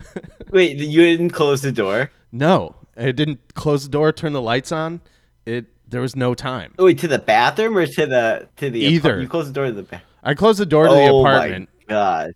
Wait, 0.50 0.76
you 0.78 1.02
didn't 1.02 1.30
close 1.30 1.62
the 1.62 1.72
door? 1.72 2.10
No, 2.32 2.74
I 2.96 3.12
didn't 3.12 3.54
close 3.54 3.84
the 3.84 3.90
door, 3.90 4.12
turn 4.12 4.32
the 4.32 4.40
lights 4.42 4.72
on. 4.72 5.00
It 5.46 5.66
there 5.88 6.00
was 6.00 6.16
no 6.16 6.34
time. 6.34 6.74
Wait, 6.78 6.98
to 7.00 7.08
the 7.08 7.18
bathroom 7.18 7.76
or 7.76 7.86
to 7.86 8.06
the 8.06 8.48
to 8.56 8.70
the 8.70 8.84
apart- 8.96 9.12
Either. 9.12 9.20
You 9.22 9.28
closed 9.28 9.48
the 9.50 9.52
door 9.54 9.66
to 9.66 9.72
the 9.72 9.82
bathroom. 9.82 10.08
I 10.22 10.34
closed 10.34 10.58
the 10.60 10.66
door 10.66 10.84
to 10.86 10.90
the 10.94 11.00
oh 11.00 11.20
apartment. 11.20 11.68
my 11.88 11.94
gosh. 11.94 12.32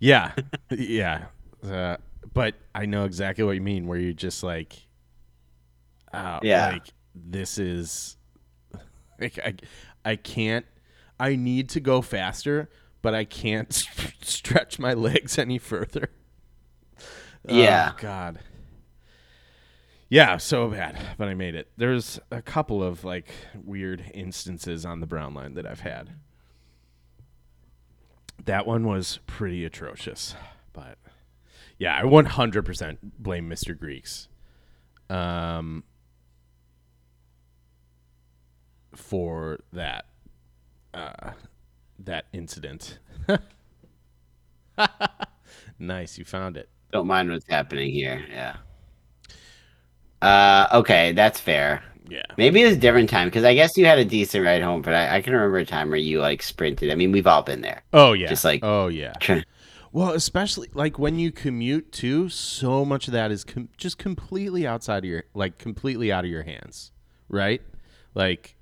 Yeah, 0.00 0.32
yeah. 0.70 1.24
Uh, 1.66 1.96
but 2.32 2.54
I 2.74 2.86
know 2.86 3.04
exactly 3.04 3.44
what 3.44 3.52
you 3.52 3.60
mean. 3.60 3.86
Where 3.86 3.98
you're 3.98 4.12
just 4.12 4.42
like, 4.42 4.74
uh, 6.12 6.40
Yeah. 6.42 6.70
like 6.72 6.86
this 7.14 7.58
is, 7.58 8.16
like 9.20 9.38
I, 9.38 9.54
I 10.04 10.16
can't. 10.16 10.66
I 11.20 11.36
need 11.36 11.68
to 11.70 11.80
go 11.80 12.02
faster, 12.02 12.68
but 13.00 13.14
I 13.14 13.24
can't 13.24 13.72
stretch 14.22 14.78
my 14.78 14.94
legs 14.94 15.38
any 15.38 15.58
further. 15.58 16.10
Yeah. 17.46 17.92
Oh, 17.94 17.98
God. 18.00 18.38
Yeah, 20.12 20.36
so 20.36 20.68
bad, 20.68 20.98
but 21.16 21.28
I 21.28 21.34
made 21.34 21.54
it. 21.54 21.70
There's 21.78 22.20
a 22.30 22.42
couple 22.42 22.82
of 22.82 23.02
like 23.02 23.32
weird 23.54 24.10
instances 24.12 24.84
on 24.84 25.00
the 25.00 25.06
brown 25.06 25.32
line 25.32 25.54
that 25.54 25.64
I've 25.66 25.80
had. 25.80 26.10
That 28.44 28.66
one 28.66 28.86
was 28.86 29.20
pretty 29.26 29.64
atrocious, 29.64 30.34
but 30.74 30.98
yeah, 31.78 31.96
I 31.96 32.02
100% 32.02 32.98
blame 33.18 33.48
Mr. 33.48 33.78
Greeks. 33.78 34.28
Um 35.08 35.84
for 38.94 39.60
that 39.72 40.06
uh 40.94 41.30
that 41.98 42.26
incident. 42.32 42.98
nice, 45.78 46.18
you 46.18 46.24
found 46.24 46.56
it. 46.56 46.68
Don't 46.92 47.06
mind 47.06 47.30
what's 47.30 47.46
happening 47.48 47.90
here. 47.92 48.24
Yeah. 48.30 48.56
Uh, 50.20 50.68
okay, 50.78 51.12
that's 51.12 51.40
fair. 51.40 51.82
Yeah. 52.08 52.22
Maybe 52.36 52.62
it 52.62 52.66
was 52.66 52.74
a 52.76 52.80
different 52.80 53.08
time 53.08 53.28
because 53.28 53.44
I 53.44 53.54
guess 53.54 53.76
you 53.76 53.86
had 53.86 53.98
a 53.98 54.04
decent 54.04 54.44
ride 54.44 54.62
home, 54.62 54.82
but 54.82 54.94
I, 54.94 55.16
I 55.16 55.22
can 55.22 55.32
remember 55.32 55.58
a 55.58 55.64
time 55.66 55.88
where 55.88 55.98
you 55.98 56.20
like 56.20 56.42
sprinted. 56.42 56.90
I 56.90 56.94
mean, 56.94 57.12
we've 57.12 57.26
all 57.26 57.42
been 57.42 57.60
there. 57.60 57.82
Oh 57.92 58.12
yeah. 58.12 58.28
Just 58.28 58.44
like- 58.44 58.60
oh 58.62 58.88
yeah. 58.88 59.12
Well, 59.94 60.12
especially 60.12 60.70
like 60.72 60.98
when 60.98 61.18
you 61.18 61.30
commute 61.30 61.92
too, 61.92 62.30
so 62.30 62.82
much 62.82 63.08
of 63.08 63.12
that 63.12 63.30
is 63.30 63.44
com- 63.44 63.68
just 63.76 63.98
completely 63.98 64.66
outside 64.66 65.04
of 65.04 65.10
your 65.10 65.24
like 65.34 65.58
completely 65.58 66.10
out 66.10 66.24
of 66.24 66.30
your 66.30 66.44
hands, 66.44 66.92
right? 67.28 67.60
Like 68.14 68.56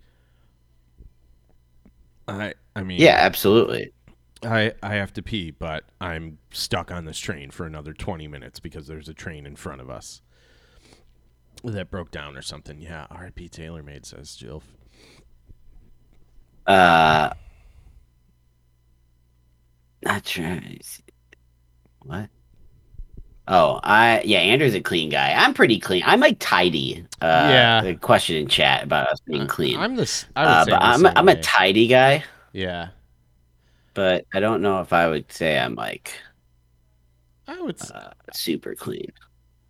I 2.30 2.54
I 2.76 2.82
mean 2.82 3.00
Yeah, 3.00 3.16
absolutely. 3.18 3.92
I 4.42 4.72
I 4.82 4.94
have 4.94 5.12
to 5.14 5.22
pee, 5.22 5.50
but 5.50 5.84
I'm 6.00 6.38
stuck 6.52 6.90
on 6.90 7.04
this 7.04 7.18
train 7.18 7.50
for 7.50 7.66
another 7.66 7.92
20 7.92 8.26
minutes 8.28 8.60
because 8.60 8.86
there's 8.86 9.08
a 9.08 9.14
train 9.14 9.46
in 9.46 9.56
front 9.56 9.80
of 9.80 9.90
us 9.90 10.22
that 11.64 11.90
broke 11.90 12.10
down 12.10 12.36
or 12.36 12.42
something. 12.42 12.80
Yeah, 12.80 13.06
R.I.P. 13.10 13.48
TaylorMade 13.48 14.06
says 14.06 14.34
Jill. 14.34 14.62
Uh, 16.66 17.30
not 20.04 20.26
sure. 20.26 20.60
What? 22.02 22.30
Oh, 23.48 23.80
I 23.82 24.22
yeah. 24.24 24.38
Andrew's 24.38 24.74
a 24.74 24.80
clean 24.80 25.10
guy. 25.10 25.32
I'm 25.32 25.54
pretty 25.54 25.80
clean. 25.80 26.02
I'm 26.06 26.20
like 26.20 26.36
tidy. 26.38 27.04
Uh, 27.20 27.48
Yeah. 27.50 27.80
The 27.82 27.94
question 27.96 28.36
in 28.36 28.48
chat 28.48 28.84
about 28.84 29.08
us 29.08 29.20
being 29.26 29.46
clean. 29.48 29.78
I'm 29.78 29.96
the 29.96 30.02
s- 30.02 30.26
I 30.36 30.42
would 30.42 30.48
uh, 30.50 30.64
say 30.64 30.72
I'm 30.72 31.06
I'm 31.18 31.28
a 31.28 31.40
tidy 31.40 31.86
guy, 31.88 32.22
Yeah. 32.52 32.88
but 33.94 34.24
I 34.32 34.40
don't 34.40 34.62
know 34.62 34.80
if 34.80 34.92
I 34.92 35.08
would 35.08 35.30
say 35.32 35.58
I'm 35.58 35.74
like 35.74 36.12
I 37.48 37.60
would 37.60 37.80
uh, 37.92 38.10
super 38.32 38.74
clean. 38.76 39.10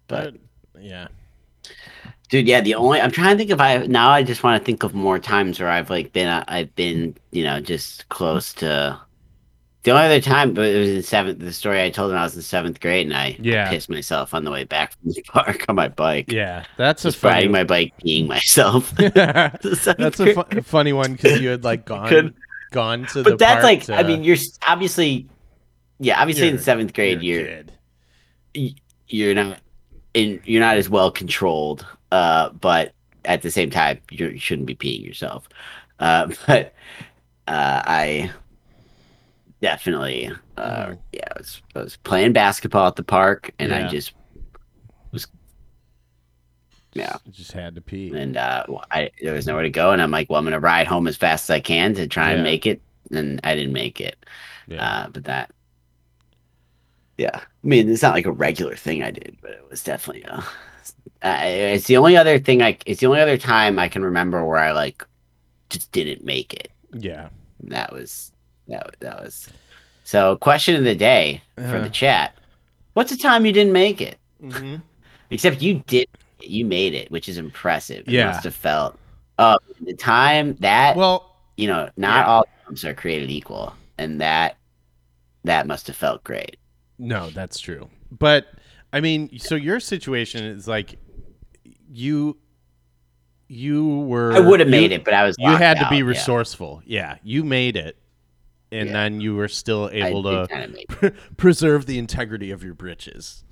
But 0.08 0.34
yeah. 0.78 1.08
Dude, 2.28 2.46
yeah, 2.46 2.60
the 2.60 2.74
only 2.74 3.00
I'm 3.00 3.10
trying 3.10 3.30
to 3.34 3.38
think 3.38 3.50
if 3.50 3.60
I 3.60 3.78
now 3.86 4.10
I 4.10 4.22
just 4.22 4.42
want 4.42 4.60
to 4.60 4.64
think 4.64 4.82
of 4.82 4.94
more 4.94 5.18
times 5.18 5.58
where 5.58 5.70
I've 5.70 5.88
like 5.90 6.12
been 6.12 6.28
uh, 6.28 6.44
I've 6.48 6.74
been 6.76 7.16
you 7.30 7.44
know 7.44 7.60
just 7.60 8.08
close 8.10 8.52
to 8.54 9.00
the 9.82 9.92
only 9.92 10.04
other 10.04 10.20
time, 10.20 10.52
but 10.54 10.66
it 10.66 10.78
was 10.78 10.88
in 10.90 11.02
seventh. 11.02 11.38
The 11.38 11.52
story 11.52 11.82
I 11.82 11.90
told 11.90 12.10
when 12.10 12.18
I 12.18 12.24
was 12.24 12.36
in 12.36 12.42
seventh 12.42 12.80
grade, 12.80 13.06
and 13.06 13.16
I 13.16 13.36
Yeah. 13.40 13.70
pissed 13.70 13.88
myself 13.88 14.34
on 14.34 14.44
the 14.44 14.50
way 14.50 14.64
back 14.64 14.92
from 14.92 15.12
the 15.12 15.22
park 15.28 15.64
on 15.68 15.76
my 15.76 15.88
bike. 15.88 16.30
Yeah, 16.30 16.64
that's 16.76 17.04
a 17.04 17.08
just 17.08 17.18
funny 17.18 17.34
riding 17.34 17.52
my 17.52 17.64
bike, 17.64 17.94
peeing 18.04 18.26
myself. 18.26 18.92
yeah. 18.98 19.56
That's 19.62 20.20
a 20.20 20.34
fu- 20.34 20.60
funny 20.62 20.92
one 20.92 21.14
because 21.14 21.40
you 21.40 21.48
had 21.48 21.64
like 21.64 21.84
gone 21.86 22.08
Could- 22.08 22.34
gone 22.72 23.06
to 23.06 23.22
the 23.22 23.30
but 23.30 23.38
that's 23.38 23.64
like 23.64 23.84
to- 23.84 23.94
I 23.96 24.02
mean 24.04 24.22
you're 24.22 24.36
obviously 24.68 25.26
yeah 25.98 26.20
obviously 26.20 26.44
in 26.46 26.54
You're- 26.54 26.62
seventh 26.62 26.92
grade 26.94 27.20
you're 27.20 27.62
you're 28.54 28.70
you're 29.08 29.34
not 29.34 29.58
in 30.14 30.40
you're 30.44 30.60
not 30.60 30.76
as 30.76 30.88
well 30.88 31.10
controlled 31.10 31.84
uh 32.12 32.50
but 32.50 32.92
at 33.24 33.42
the 33.42 33.50
same 33.50 33.70
time 33.70 33.98
you 34.12 34.38
shouldn't 34.38 34.66
be 34.66 34.76
peeing 34.76 35.04
yourself 35.04 35.48
uh 35.98 36.28
but 36.46 36.74
uh 37.48 37.82
i 37.84 38.30
definitely 39.60 40.30
uh 40.56 40.86
Mhm. 40.86 40.98
yeah 41.12 41.20
I 41.34 41.38
was, 41.38 41.62
I 41.76 41.78
was 41.80 41.96
playing 41.98 42.32
basketball 42.32 42.86
at 42.88 42.96
the 42.96 43.02
park 43.02 43.50
and 43.58 43.74
i 43.74 43.86
just 43.88 44.12
was 45.12 45.26
yeah 46.94 47.16
just 47.30 47.52
had 47.52 47.74
to 47.74 47.80
pee. 47.80 48.12
and 48.16 48.36
uh 48.36 48.64
i 48.90 49.10
there 49.22 49.34
was 49.34 49.46
nowhere 49.46 49.62
to 49.62 49.70
go 49.70 49.90
and 49.92 50.00
i'm 50.02 50.10
like 50.10 50.28
well 50.30 50.38
i'm 50.38 50.44
gonna 50.44 50.58
ride 50.60 50.86
home 50.86 51.06
as 51.06 51.16
fast 51.16 51.44
as 51.50 51.54
i 51.54 51.60
can 51.60 51.94
to 51.94 52.06
try 52.06 52.30
Yeah. 52.30 52.34
and 52.36 52.42
make 52.44 52.66
it 52.66 52.80
and 53.10 53.40
i 53.44 53.54
didn't 53.54 53.72
make 53.74 54.00
it 54.00 54.24
Yeah. 54.66 54.84
uh, 54.84 55.08
but 55.10 55.24
that, 55.24 55.50
yeah, 57.18 57.36
I 57.36 57.42
mean, 57.66 57.90
it's 57.90 58.00
not 58.02 58.14
like 58.14 58.24
a 58.24 58.32
regular 58.32 58.76
thing 58.76 59.02
I 59.02 59.10
did, 59.10 59.36
but 59.42 59.50
it 59.50 59.66
was 59.68 59.82
definitely 59.84 60.24
uh, 60.24 60.40
uh 61.22 61.38
it's 61.42 61.86
the 61.86 61.96
only 61.98 62.16
other 62.16 62.38
thing 62.38 62.62
I, 62.62 62.78
it's 62.86 63.00
the 63.00 63.06
only 63.08 63.20
other 63.20 63.36
time 63.36 63.78
I 63.78 63.88
can 63.88 64.02
remember 64.02 64.42
where 64.44 64.58
I 64.58 64.72
like 64.72 65.04
just 65.68 65.92
didn't 65.92 66.24
make 66.24 66.54
it. 66.54 66.70
yeah. 66.94 67.28
That 67.64 67.92
was 67.92 68.32
that 68.70 68.86
was- 68.86 68.94
that 69.00 69.22
was. 69.22 69.48
So, 70.04 70.36
question 70.36 70.74
of 70.76 70.84
the 70.84 70.94
day 70.94 71.42
for 71.56 71.62
Uh-huh. 71.62 71.80
the 71.82 71.90
chat: 71.90 72.34
What's 72.94 73.10
the 73.12 73.16
time 73.16 73.46
you 73.46 73.52
didn't 73.52 73.72
make 73.72 74.00
it? 74.00 74.18
hmm 74.40 74.76
Except 75.30 75.62
you 75.62 75.82
did, 75.86 76.08
you 76.40 76.64
made 76.64 76.94
it, 76.94 77.10
which 77.12 77.28
is 77.28 77.38
impressive. 77.38 78.08
It 78.08 78.14
Yeah. 78.14 78.26
must 78.26 78.42
have 78.44 78.54
felt. 78.54 78.98
Oh, 79.38 79.58
the 79.80 79.94
time 79.94 80.56
that 80.60 80.96
Well, 80.96 81.36
you 81.56 81.68
know, 81.68 81.88
not 81.96 82.26
Yeah. 82.26 82.32
all 82.32 82.46
times 82.66 82.84
are 82.84 82.94
created 82.94 83.30
equal, 83.30 83.74
and 83.98 84.20
that 84.20 84.56
that 85.44 85.66
must 85.66 85.86
have 85.86 85.96
felt 85.96 86.24
great. 86.24 86.56
no, 86.98 87.30
that's 87.30 87.58
true. 87.60 87.88
But 88.10 88.46
I 88.92 89.00
mean, 89.00 89.38
so 89.38 89.54
your 89.54 89.78
situation 89.80 90.44
is 90.44 90.66
like 90.68 90.98
you 91.92 92.36
you 93.48 93.98
were 94.00 94.32
I 94.32 94.40
would 94.40 94.60
have 94.60 94.68
you- 94.68 94.72
made 94.72 94.92
it, 94.92 95.04
but 95.04 95.14
I 95.14 95.24
was. 95.24 95.36
You 95.38 95.50
had 95.56 95.78
to 95.78 95.88
be 95.88 95.96
out, 95.96 95.98
yeah. 95.98 96.04
resourceful. 96.04 96.82
Yeah, 96.86 97.16
you 97.22 97.42
made 97.44 97.76
it. 97.76 97.96
And 98.72 98.88
Yeah. 98.88 98.92
then 98.92 99.20
you 99.20 99.34
were 99.34 99.48
still 99.48 99.90
able 99.92 100.22
did 100.22 100.30
to 100.48 100.54
kinda 100.54 100.68
make 100.68 100.86
it. 101.02 101.14
preserve 101.36 101.86
the 101.86 101.98
integrity 101.98 102.50
of 102.50 102.62
your 102.62 102.74
britches. 102.74 103.44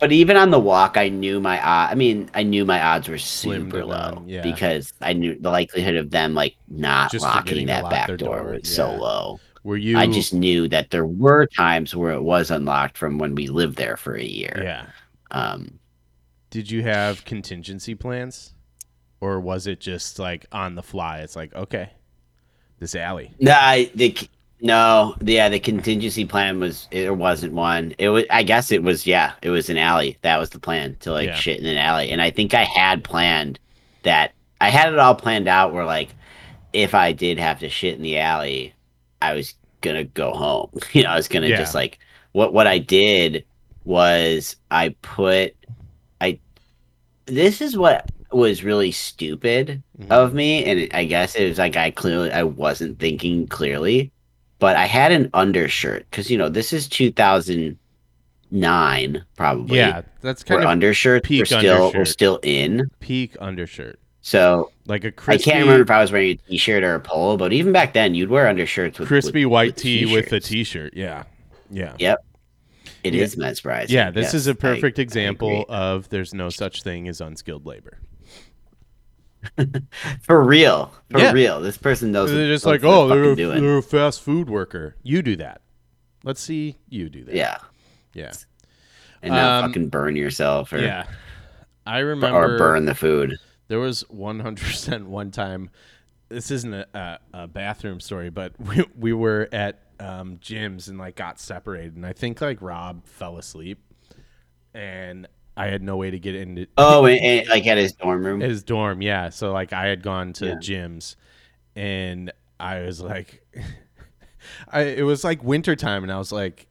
But 0.00 0.10
even 0.12 0.36
on 0.36 0.50
the 0.50 0.58
walk, 0.58 0.96
I 0.96 1.08
knew 1.08 1.40
my. 1.40 1.58
Uh, 1.60 1.88
I 1.90 1.94
mean, 1.94 2.28
I 2.34 2.42
knew 2.42 2.64
my 2.64 2.82
odds 2.82 3.08
were 3.08 3.18
super 3.18 3.84
low 3.84 4.24
yeah. 4.26 4.42
because 4.42 4.92
I 5.00 5.12
knew 5.12 5.38
the 5.38 5.50
likelihood 5.50 5.94
of 5.94 6.10
them 6.10 6.34
like 6.34 6.56
not 6.68 7.12
Just 7.12 7.22
locking 7.22 7.66
that 7.66 7.88
back 7.88 8.08
door, 8.08 8.16
door, 8.16 8.42
was 8.54 8.68
so 8.68 8.94
low. 8.94 9.38
Were 9.62 9.76
you 9.76 9.96
I 9.96 10.06
just 10.06 10.34
knew 10.34 10.68
that 10.68 10.90
there 10.90 11.06
were 11.06 11.46
times 11.46 11.94
where 11.94 12.12
it 12.12 12.22
was 12.22 12.50
unlocked 12.50 12.98
from 12.98 13.18
when 13.18 13.34
we 13.34 13.46
lived 13.48 13.76
there 13.76 13.96
for 13.96 14.14
a 14.16 14.24
year. 14.24 14.60
Yeah. 14.62 14.86
Um, 15.30 15.78
Did 16.50 16.70
you 16.70 16.82
have 16.82 17.24
contingency 17.24 17.94
plans? 17.94 18.54
Or 19.20 19.40
was 19.40 19.66
it 19.66 19.80
just 19.80 20.18
like 20.18 20.46
on 20.52 20.74
the 20.74 20.82
fly? 20.82 21.18
It's 21.20 21.36
like, 21.36 21.54
okay, 21.54 21.90
this 22.78 22.94
alley. 22.94 23.32
No, 23.40 23.52
I, 23.52 23.90
the 23.94 24.16
no, 24.60 25.14
yeah, 25.22 25.48
the 25.48 25.60
contingency 25.60 26.24
plan 26.24 26.60
was 26.60 26.88
it 26.90 27.14
wasn't 27.16 27.52
one. 27.52 27.94
It 27.98 28.08
was, 28.08 28.24
I 28.30 28.42
guess, 28.42 28.72
it 28.72 28.82
was 28.82 29.06
yeah, 29.06 29.32
it 29.42 29.50
was 29.50 29.68
an 29.70 29.76
alley. 29.78 30.18
That 30.22 30.38
was 30.38 30.50
the 30.50 30.58
plan 30.58 30.96
to 31.00 31.12
like 31.12 31.28
Yeah. 31.28 31.34
shit 31.34 31.60
in 31.60 31.66
an 31.66 31.76
alley, 31.78 32.10
and 32.10 32.20
I 32.22 32.30
think 32.30 32.54
I 32.54 32.64
had 32.64 33.04
planned 33.04 33.58
that. 34.02 34.32
I 34.60 34.70
had 34.70 34.92
it 34.92 34.98
all 34.98 35.14
planned 35.14 35.48
out 35.48 35.74
where 35.74 35.84
like, 35.84 36.14
if 36.72 36.94
I 36.94 37.12
did 37.12 37.38
have 37.38 37.60
to 37.60 37.68
shit 37.68 37.96
in 37.96 38.02
the 38.02 38.18
alley, 38.18 38.72
I 39.20 39.34
was 39.34 39.54
gonna 39.82 40.04
go 40.04 40.32
home. 40.32 40.70
You 40.92 41.02
know, 41.04 41.10
I 41.10 41.16
was 41.16 41.28
gonna 41.28 41.48
Yeah. 41.48 41.56
just 41.58 41.74
like 41.74 41.98
what 42.32 42.52
what 42.54 42.66
I 42.66 42.78
did 42.78 43.44
was 43.84 44.56
I 44.70 44.90
put 45.02 45.54
I. 46.20 46.38
This 47.26 47.60
is 47.60 47.76
what 47.76 48.10
was 48.32 48.62
really 48.64 48.90
stupid 48.92 49.82
Mhm. 50.00 50.10
of 50.10 50.34
me 50.34 50.64
and 50.64 50.80
it- 50.80 50.94
i 50.94 51.04
guess 51.04 51.34
it 51.34 51.48
was 51.48 51.58
like 51.58 51.76
i 51.76 51.90
clearly 51.90 52.30
i 52.32 52.42
wasn't 52.42 52.98
thinking 52.98 53.46
clearly 53.46 54.10
but 54.58 54.76
i 54.76 54.84
had 54.86 55.12
an 55.12 55.30
undershirt 55.34 56.06
because 56.10 56.30
you 56.30 56.36
know 56.38 56.48
this 56.48 56.72
is 56.72 56.88
2009 58.50 59.24
probably 59.36 59.78
Yeah, 59.78 60.02
that's 60.22 60.42
where 60.48 60.58
kind 60.58 60.64
of 60.64 60.70
undershirts 60.70 61.26
peak 61.28 61.40
were 61.40 61.46
still 61.46 61.78
were 61.80 61.86
undershirt. 61.86 62.08
still 62.08 62.38
in 62.42 62.90
peak 63.00 63.36
undershirt. 63.40 63.98
So 64.22 64.72
Like 64.86 65.04
a 65.04 65.12
crispy, 65.12 65.50
I 65.50 65.52
can't 65.52 65.64
remember 65.64 65.82
if 65.84 65.90
I 65.90 66.00
was 66.00 66.10
wearing 66.10 66.30
a 66.32 66.50
t-shirt 66.50 66.82
or 66.82 66.94
a 66.96 67.00
polo, 67.00 67.36
but 67.36 67.52
even 67.52 67.72
back 67.72 67.92
then, 67.92 68.14
you'd 68.16 68.28
wear 68.28 68.48
undershirts 68.48 68.98
with 68.98 69.06
crispy 69.06 69.44
with- 69.44 69.52
white 69.52 69.66
with 69.74 69.82
tee 69.82 70.12
with 70.12 70.32
a 70.32 70.40
t-shirt. 70.40 70.94
Yeah, 70.96 71.22
yeah, 71.70 71.92
Yep, 72.00 72.24
it 73.04 73.14
Yeah. 73.14 73.22
is 73.22 73.36
mesmerizing. 73.36 73.94
yeah. 73.94 74.10
This 74.10 74.24
Yes, 74.26 74.34
is 74.34 74.46
a 74.48 74.54
perfect 74.56 74.98
I 74.98 75.02
example 75.02 75.48
agree. 75.62 75.64
of 75.68 76.08
there's 76.08 76.34
no 76.34 76.48
such 76.48 76.82
thing 76.82 77.06
as 77.08 77.20
unskilled 77.20 77.66
labor. 77.66 77.98
for 80.22 80.42
real, 80.42 80.92
for 81.10 81.18
Yeah. 81.20 81.32
real. 81.32 81.60
This 81.60 81.76
person 81.78 82.12
knows. 82.12 82.30
They're 82.32 82.46
just 82.48 82.66
like, 82.66 82.82
oh, 82.84 83.08
they're 83.08 83.34
they're 83.34 83.52
a, 83.56 83.60
they're 83.60 83.78
a 83.78 83.82
fast 83.82 84.22
food 84.22 84.48
worker. 84.50 84.96
You 85.02 85.22
do 85.22 85.36
that. 85.36 85.60
Let's 86.24 86.40
see 86.40 86.76
you 86.88 87.08
do 87.08 87.24
that. 87.24 87.34
Yeah, 87.34 87.58
yeah, 88.14 88.32
and 89.22 89.32
not 89.34 89.64
Um, 89.64 89.70
fucking 89.70 89.88
burn 89.90 90.16
yourself 90.16 90.72
or 90.72 90.78
yeah. 90.78 91.06
I 91.86 92.00
remember 92.00 92.54
or 92.56 92.58
burn 92.58 92.84
the 92.84 92.94
food. 92.94 93.38
There 93.68 93.78
was 93.78 94.04
100% 94.12 95.04
one 95.06 95.30
time. 95.30 95.70
This 96.28 96.50
isn't 96.50 96.74
a, 96.74 96.86
a, 97.32 97.42
a 97.42 97.46
bathroom 97.46 98.00
story, 98.00 98.30
but 98.30 98.52
we, 98.60 98.84
we 98.98 99.12
were 99.12 99.48
at 99.52 99.82
um, 100.00 100.38
Jim's 100.40 100.88
and 100.88 100.98
like 100.98 101.14
got 101.14 101.38
separated, 101.38 101.94
and 101.94 102.04
I 102.04 102.12
think 102.12 102.40
like 102.40 102.60
Rob 102.60 103.06
fell 103.06 103.38
asleep, 103.38 103.78
and 104.74 105.28
I 105.56 105.66
had 105.68 105.82
no 105.82 105.96
way 105.96 106.10
to 106.10 106.18
get 106.18 106.34
into 106.34 106.66
Oh, 106.76 107.06
and, 107.06 107.18
and, 107.20 107.48
like 107.48 107.66
at 107.66 107.78
his 107.78 107.92
dorm 107.92 108.24
room. 108.24 108.40
his 108.40 108.62
dorm. 108.62 109.00
Yeah, 109.02 109.30
so 109.30 109.52
like 109.52 109.72
I 109.72 109.86
had 109.86 110.02
gone 110.02 110.32
to 110.34 110.46
Yeah. 110.48 110.54
Jim's, 110.60 111.16
and 111.74 112.32
I 112.60 112.80
was 112.80 113.00
like, 113.00 113.42
I 114.70 114.82
it 114.82 115.02
was 115.02 115.24
like 115.24 115.42
wintertime, 115.42 116.02
and 116.02 116.12
I 116.12 116.18
was 116.18 116.32
like, 116.32 116.66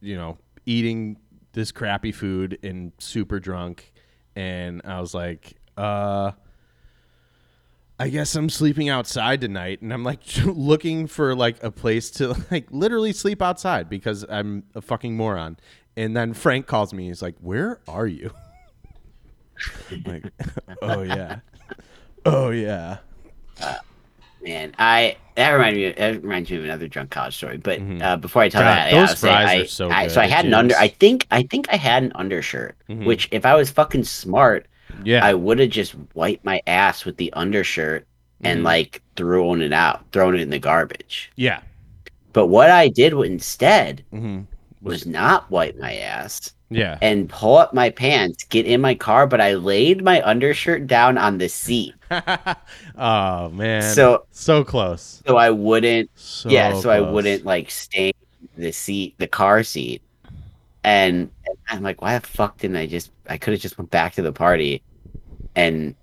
you 0.00 0.16
know, 0.16 0.38
eating 0.66 1.18
this 1.52 1.72
crappy 1.72 2.12
food 2.12 2.58
and 2.62 2.92
super 2.98 3.40
drunk, 3.40 3.92
and 4.36 4.82
I 4.84 5.00
was 5.00 5.14
like, 5.14 5.54
uh. 5.76 6.32
I 8.00 8.08
guess 8.08 8.34
I'm 8.34 8.48
sleeping 8.48 8.88
outside 8.88 9.40
tonight, 9.40 9.80
and 9.80 9.92
I'm 9.92 10.02
like 10.02 10.22
looking 10.44 11.06
for 11.06 11.36
like 11.36 11.62
a 11.62 11.70
place 11.70 12.10
to 12.12 12.34
like 12.50 12.66
literally 12.72 13.12
sleep 13.12 13.40
outside 13.40 13.88
because 13.88 14.24
I'm 14.28 14.64
a 14.74 14.80
fucking 14.80 15.16
moron. 15.16 15.56
And 15.96 16.16
then 16.16 16.32
Frank 16.34 16.66
calls 16.66 16.92
me. 16.94 17.08
He's 17.08 17.20
like, 17.22 17.34
"Where 17.40 17.80
are 17.86 18.06
you?" 18.06 18.32
Like, 20.06 20.24
oh 20.82 21.02
yeah, 21.02 21.40
oh 22.24 22.50
yeah. 22.50 22.98
Man, 24.42 24.74
I 24.78 25.16
that 25.36 25.50
reminds 25.50 25.76
me. 25.76 25.92
That 25.92 26.22
reminds 26.22 26.50
me 26.50 26.56
of 26.56 26.64
another 26.64 26.88
drunk 26.88 27.10
college 27.10 27.36
story. 27.36 27.58
But 27.58 27.80
uh, 28.02 28.16
before 28.16 28.42
I 28.42 28.48
tell 28.48 28.62
Mm-hmm. 28.62 28.70
God, 28.70 28.76
that, 28.76 28.90
those 28.90 29.00
I, 29.00 29.06
gotta 29.06 29.16
say, 29.16 29.28
fries 29.28 29.48
I, 29.48 29.56
are 29.62 29.66
so 29.66 29.90
I, 29.90 30.04
good 30.06 30.12
so 30.12 30.20
I 30.20 30.26
had 30.26 30.46
an 30.46 30.54
under. 30.54 30.74
I 30.76 30.88
think 30.88 31.26
I 31.30 31.42
think 31.44 31.68
I 31.72 31.76
had 31.76 32.02
an 32.02 32.12
undershirt. 32.16 32.76
Mhm. 32.88 33.04
Which, 33.04 33.28
if 33.30 33.46
I 33.46 33.54
was 33.54 33.70
fucking 33.70 34.04
smart, 34.04 34.66
Yeah, 35.04 35.24
I 35.24 35.34
would 35.34 35.58
have 35.60 35.70
just 35.70 35.94
wiped 36.14 36.44
my 36.44 36.60
ass 36.66 37.04
with 37.04 37.18
the 37.18 37.32
undershirt 37.34 38.06
and 38.42 38.60
Mhm. 38.60 38.64
like 38.64 39.02
thrown 39.14 39.62
it 39.62 39.72
out, 39.72 40.04
thrown 40.10 40.34
it 40.34 40.40
in 40.40 40.50
the 40.50 40.58
garbage. 40.58 41.30
yeah. 41.36 41.60
But 42.32 42.46
what 42.46 42.70
I 42.70 42.88
did 42.88 43.12
instead 43.12 44.02
hmm 44.10 44.40
was 44.82 45.06
not 45.06 45.48
wipe 45.50 45.76
my 45.78 45.94
ass 45.94 46.52
Yeah. 46.70 46.98
and 47.00 47.28
pull 47.28 47.56
up 47.56 47.72
my 47.72 47.88
pants, 47.90 48.44
get 48.44 48.66
in 48.66 48.80
my 48.80 48.94
car, 48.94 49.26
but 49.26 49.40
I 49.40 49.54
laid 49.54 50.02
my 50.04 50.20
undershirt 50.22 50.86
down 50.86 51.16
on 51.18 51.38
the 51.38 51.48
seat 51.48 51.94
oh 52.98 53.48
man. 53.50 53.82
So- 53.94 54.26
so 54.32 54.64
close. 54.64 55.22
so 55.26 55.36
I 55.36 55.50
wouldn't 55.50 56.10
So 56.14 56.48
yeah, 56.50 56.78
so 56.80 56.90
I 56.90 57.00
wouldn't 57.00 57.44
like 57.44 57.70
stain 57.70 58.12
the 58.56 58.72
seat, 58.72 59.14
the 59.18 59.28
car 59.28 59.62
seat. 59.62 60.02
And 60.84 61.30
and 61.46 61.56
I'm 61.68 61.82
like, 61.82 62.02
why 62.02 62.18
the 62.18 62.26
fuck 62.26 62.58
didn't 62.58 62.76
I 62.76 62.86
just? 62.86 63.12
I 63.28 63.38
could 63.38 63.52
have 63.52 63.60
just 63.62 63.78
went 63.78 63.90
back 63.92 64.14
to 64.14 64.22
the 64.22 64.32
party, 64.32 64.82
and 65.54 65.94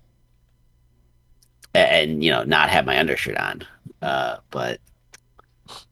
and 1.74 2.24
you 2.24 2.30
know 2.30 2.44
not 2.44 2.70
have 2.70 2.86
my 2.86 2.98
undershirt 2.98 3.36
on. 3.36 3.62
Uh, 4.00 4.36
but 4.50 4.80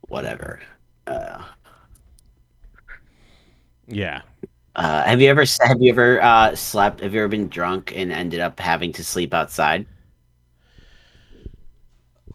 whatever. 0.09 0.61
Uh, 1.07 1.43
Yeah. 3.89 4.23
uh, 4.77 5.03
have 5.05 5.21
you 5.21 5.29
ever 5.29 5.45
have 5.63 5.81
you 5.81 5.91
ever 5.91 6.23
uh, 6.23 6.55
slept? 6.55 7.01
Have 7.01 7.15
you 7.15 7.21
ever 7.21 7.29
been 7.29 7.49
drunk 7.49 7.93
and 7.97 8.13
ended 8.13 8.41
up 8.41 8.59
having 8.61 8.93
to 8.95 9.05
sleep 9.05 9.35
outside? 9.35 9.87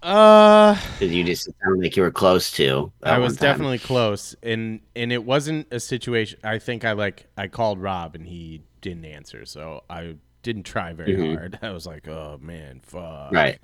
Uh, 0.01 0.75
you 0.99 1.23
just 1.23 1.45
sounded 1.63 1.81
like 1.81 1.95
you 1.95 2.03
were 2.03 2.11
close 2.11 2.51
to. 2.51 2.91
I 3.03 3.19
was 3.19 3.37
definitely 3.37 3.79
close, 3.79 4.35
and 4.43 4.81
and 4.97 5.13
it 5.13 5.23
wasn't 5.23 5.67
a 5.71 5.79
situation. 5.79 6.39
I 6.43 6.59
think 6.59 6.83
I 6.83 6.91
like 6.91 7.27
I 7.37 7.47
called 7.47 7.79
Rob 7.79 8.15
and 8.15 8.27
he 8.27 8.63
didn't 8.81 9.05
answer, 9.05 9.45
so 9.45 9.83
I 9.89 10.15
didn't 10.41 10.63
try 10.63 10.91
very 10.91 11.13
Mhm. 11.13 11.37
hard. 11.37 11.59
I 11.61 11.71
was 11.71 11.87
like, 11.87 12.05
oh 12.09 12.37
man, 12.41 12.81
fuck. 12.83 13.31
right. 13.31 13.57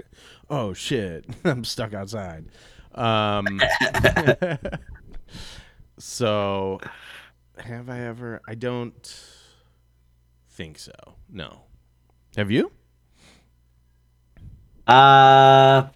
Oh 0.50 0.72
shit, 0.74 1.26
I'm 1.44 1.66
stuck 1.66 1.94
outside. 1.94 2.46
Um. 2.96 3.60
so, 5.98 6.80
have 7.62 7.90
I 7.90 8.00
ever? 8.02 8.42
I 8.48 8.56
don't 8.56 9.22
think 10.50 10.78
so. 10.80 10.92
No. 11.30 11.62
Have 12.38 12.52
you? 12.52 12.72
Uh, 14.88 15.88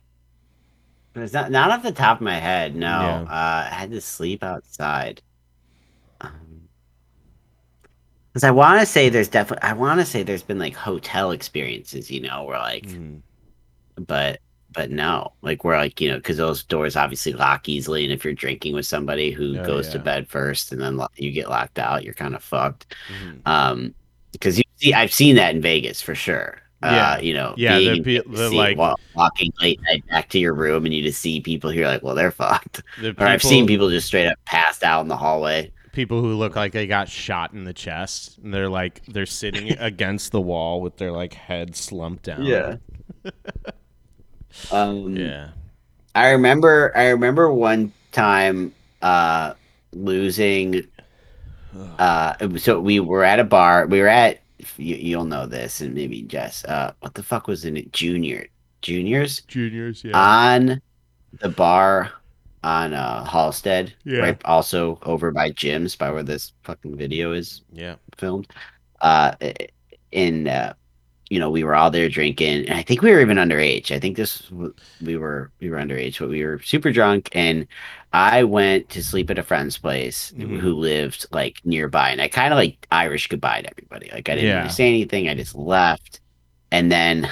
it's 1.16 1.34
not 1.34 1.52
not 1.52 1.72
off 1.72 1.84
the 1.84 1.92
top 1.92 2.18
of 2.18 2.22
my 2.24 2.40
head. 2.40 2.76
No, 2.76 2.88
Yeah. 2.88 3.22
uh, 3.24 3.68
I 3.72 3.74
had 3.74 3.92
to 3.92 4.02
sleep 4.02 4.44
outside. 4.44 5.22
Because 6.20 6.34
I 8.44 8.50
want 8.52 8.80
to 8.80 8.86
say 8.88 9.10
there's 9.10 9.28
definitely, 9.28 9.70
I 9.70 9.74
want 9.74 10.00
to 10.00 10.06
say 10.08 10.24
there's 10.24 10.42
been 10.42 10.58
like 10.58 10.74
hotel 10.76 11.30
experiences, 11.32 12.10
you 12.10 12.20
know, 12.22 12.46
where 12.46 12.58
like, 12.58 12.86
Mm. 12.88 13.22
but 14.08 14.40
but 14.74 14.92
no, 14.92 15.32
like 15.42 15.64
we're 15.64 15.78
like 15.78 16.02
you 16.02 16.10
know, 16.10 16.18
because 16.18 16.38
those 16.38 16.64
doors 16.64 16.96
obviously 16.96 17.34
lock 17.34 17.70
easily, 17.70 18.04
and 18.04 18.12
if 18.14 18.24
you're 18.26 18.34
drinking 18.34 18.74
with 18.74 18.86
somebody 18.86 19.32
who 19.32 19.58
Oh, 19.60 19.66
goes 19.66 19.90
to 19.90 20.00
bed 20.00 20.28
first 20.28 20.72
and 20.72 20.82
then 20.82 20.98
lo- 20.98 21.08
you 21.16 21.32
get 21.32 21.50
locked 21.50 21.80
out, 21.80 22.04
you're 22.04 22.14
kind 22.14 22.36
of 22.36 22.44
fucked. 22.44 22.96
Mhm. 23.24 23.48
Um, 23.48 23.94
because 24.32 24.58
you 24.58 24.64
see, 24.78 24.94
I've 24.94 25.14
seen 25.14 25.36
that 25.36 25.54
in 25.56 25.62
Vegas 25.62 26.02
for 26.02 26.16
sure. 26.16 26.60
Yeah. 26.82 27.12
Uh, 27.14 27.20
you 27.22 27.34
know, 27.34 27.54
Yeah, 27.56 27.78
the 27.78 27.90
in 27.90 28.04
pe- 28.04 28.18
Vegas, 28.20 28.38
the, 28.40 28.50
like- 28.50 28.78
wa- 28.78 28.96
walking 29.16 29.54
late 29.62 29.80
night 29.88 30.04
back 30.10 30.28
to 30.30 30.40
your 30.40 30.54
room, 30.54 30.86
and 30.86 30.94
you 30.94 31.02
just 31.04 31.22
see 31.22 31.40
people 31.40 31.70
here 31.70 31.86
like, 31.88 32.04
well, 32.04 32.16
they're 32.16 32.32
fucked. 32.32 32.82
The 33.00 33.12
Or 33.18 33.26
I've 33.28 33.42
seen 33.44 33.66
people 33.68 33.90
just 33.90 34.08
straight 34.08 34.28
up 34.28 34.38
passed 34.46 34.84
out 34.84 35.02
in 35.02 35.08
the 35.08 35.16
hallway. 35.16 35.72
people 35.94 36.20
who 36.22 36.34
look 36.34 36.56
like 36.56 36.72
they 36.72 36.88
got 36.88 37.08
shot 37.08 37.54
in 37.54 37.64
the 37.66 37.72
chest 37.74 38.40
and 38.44 38.52
they're 38.52 38.68
like 38.68 39.06
they're 39.06 39.28
sitting 39.28 39.72
against 39.80 40.32
the 40.32 40.42
wall 40.42 40.82
with 40.82 40.98
their 40.98 41.12
like 41.12 41.34
head 41.34 41.76
slumped 41.76 42.24
down 42.24 42.44
um, 44.72 45.16
yeah 45.16 45.50
I 46.16 46.30
remember. 46.30 46.96
I 46.96 47.10
remember 47.10 47.52
one 47.52 47.92
time 48.12 48.72
uh, 49.02 49.54
losing. 49.94 50.86
Uh, 51.98 52.36
so 52.58 52.80
we 52.80 53.00
were 53.00 53.24
at 53.24 53.40
a 53.40 53.44
bar. 53.44 53.88
We 53.88 54.00
were 54.00 54.08
at. 54.08 54.42
You, 54.78 54.96
you'll 54.96 55.26
know 55.26 55.48
this, 55.48 55.82
and 55.82 55.94
maybe 55.96 56.22
Jess. 56.22 56.64
Uh, 56.66 56.94
what 57.00 57.16
the 57.16 57.24
fuck 57.24 57.48
was 57.48 57.66
in 57.66 57.76
it? 57.78 57.92
Junior, 57.94 58.46
juniors. 58.84 59.42
juniors 59.48 60.04
yeah 60.04 60.16
on 60.16 60.80
the 61.40 61.50
bar 61.50 62.12
on 62.64 62.94
uh 62.94 63.26
Halsted, 63.26 63.92
Yeah. 64.06 64.20
right? 64.20 64.46
Also 64.46 65.00
over 65.04 65.32
by 65.32 65.50
Jim's, 65.50 65.96
by 65.96 66.12
where 66.12 66.22
this 66.22 66.54
fucking 66.64 66.96
video 66.96 67.34
is 67.34 67.64
yeah 67.74 67.96
filmed. 68.18 68.48
Uh, 69.02 69.34
in 70.12 70.48
uh, 70.48 70.74
you 71.34 71.40
know, 71.40 71.50
we 71.50 71.64
were 71.64 71.74
all 71.76 71.90
there 71.90 72.10
drinking, 72.10 72.68
and 72.70 72.78
I 72.78 72.84
think 72.84 73.02
we 73.02 73.12
were 73.12 73.20
even 73.20 73.38
underage. 73.38 73.90
I 73.90 74.00
think 74.00 74.18
this 74.18 74.52
we 75.02 75.18
were 75.18 75.52
we 75.60 75.70
were 75.72 75.78
underage, 75.78 76.20
but 76.20 76.30
we 76.30 76.44
were 76.46 76.60
super 76.60 76.92
drunk, 76.92 77.30
and 77.34 77.66
I 78.14 78.44
went 78.44 78.90
to 78.90 79.04
sleep 79.04 79.32
at 79.32 79.40
a 79.40 79.44
friend's 79.44 79.80
place 79.80 80.32
Mhm. 80.38 80.60
who 80.60 80.74
lived 80.76 81.26
like 81.32 81.58
nearby, 81.66 82.12
and 82.12 82.22
I 82.22 82.28
kind 82.28 82.54
of 82.54 82.58
like 82.58 82.86
Irish 82.92 83.28
goodbye 83.28 83.62
to 83.64 83.70
everybody. 83.72 84.12
Like 84.14 84.30
I 84.30 84.36
didn't 84.36 84.50
Yeah. 84.50 84.68
say 84.68 84.88
anything. 84.88 85.28
I 85.28 85.34
just 85.34 85.56
left, 85.56 86.22
and 86.72 86.92
then 86.92 87.28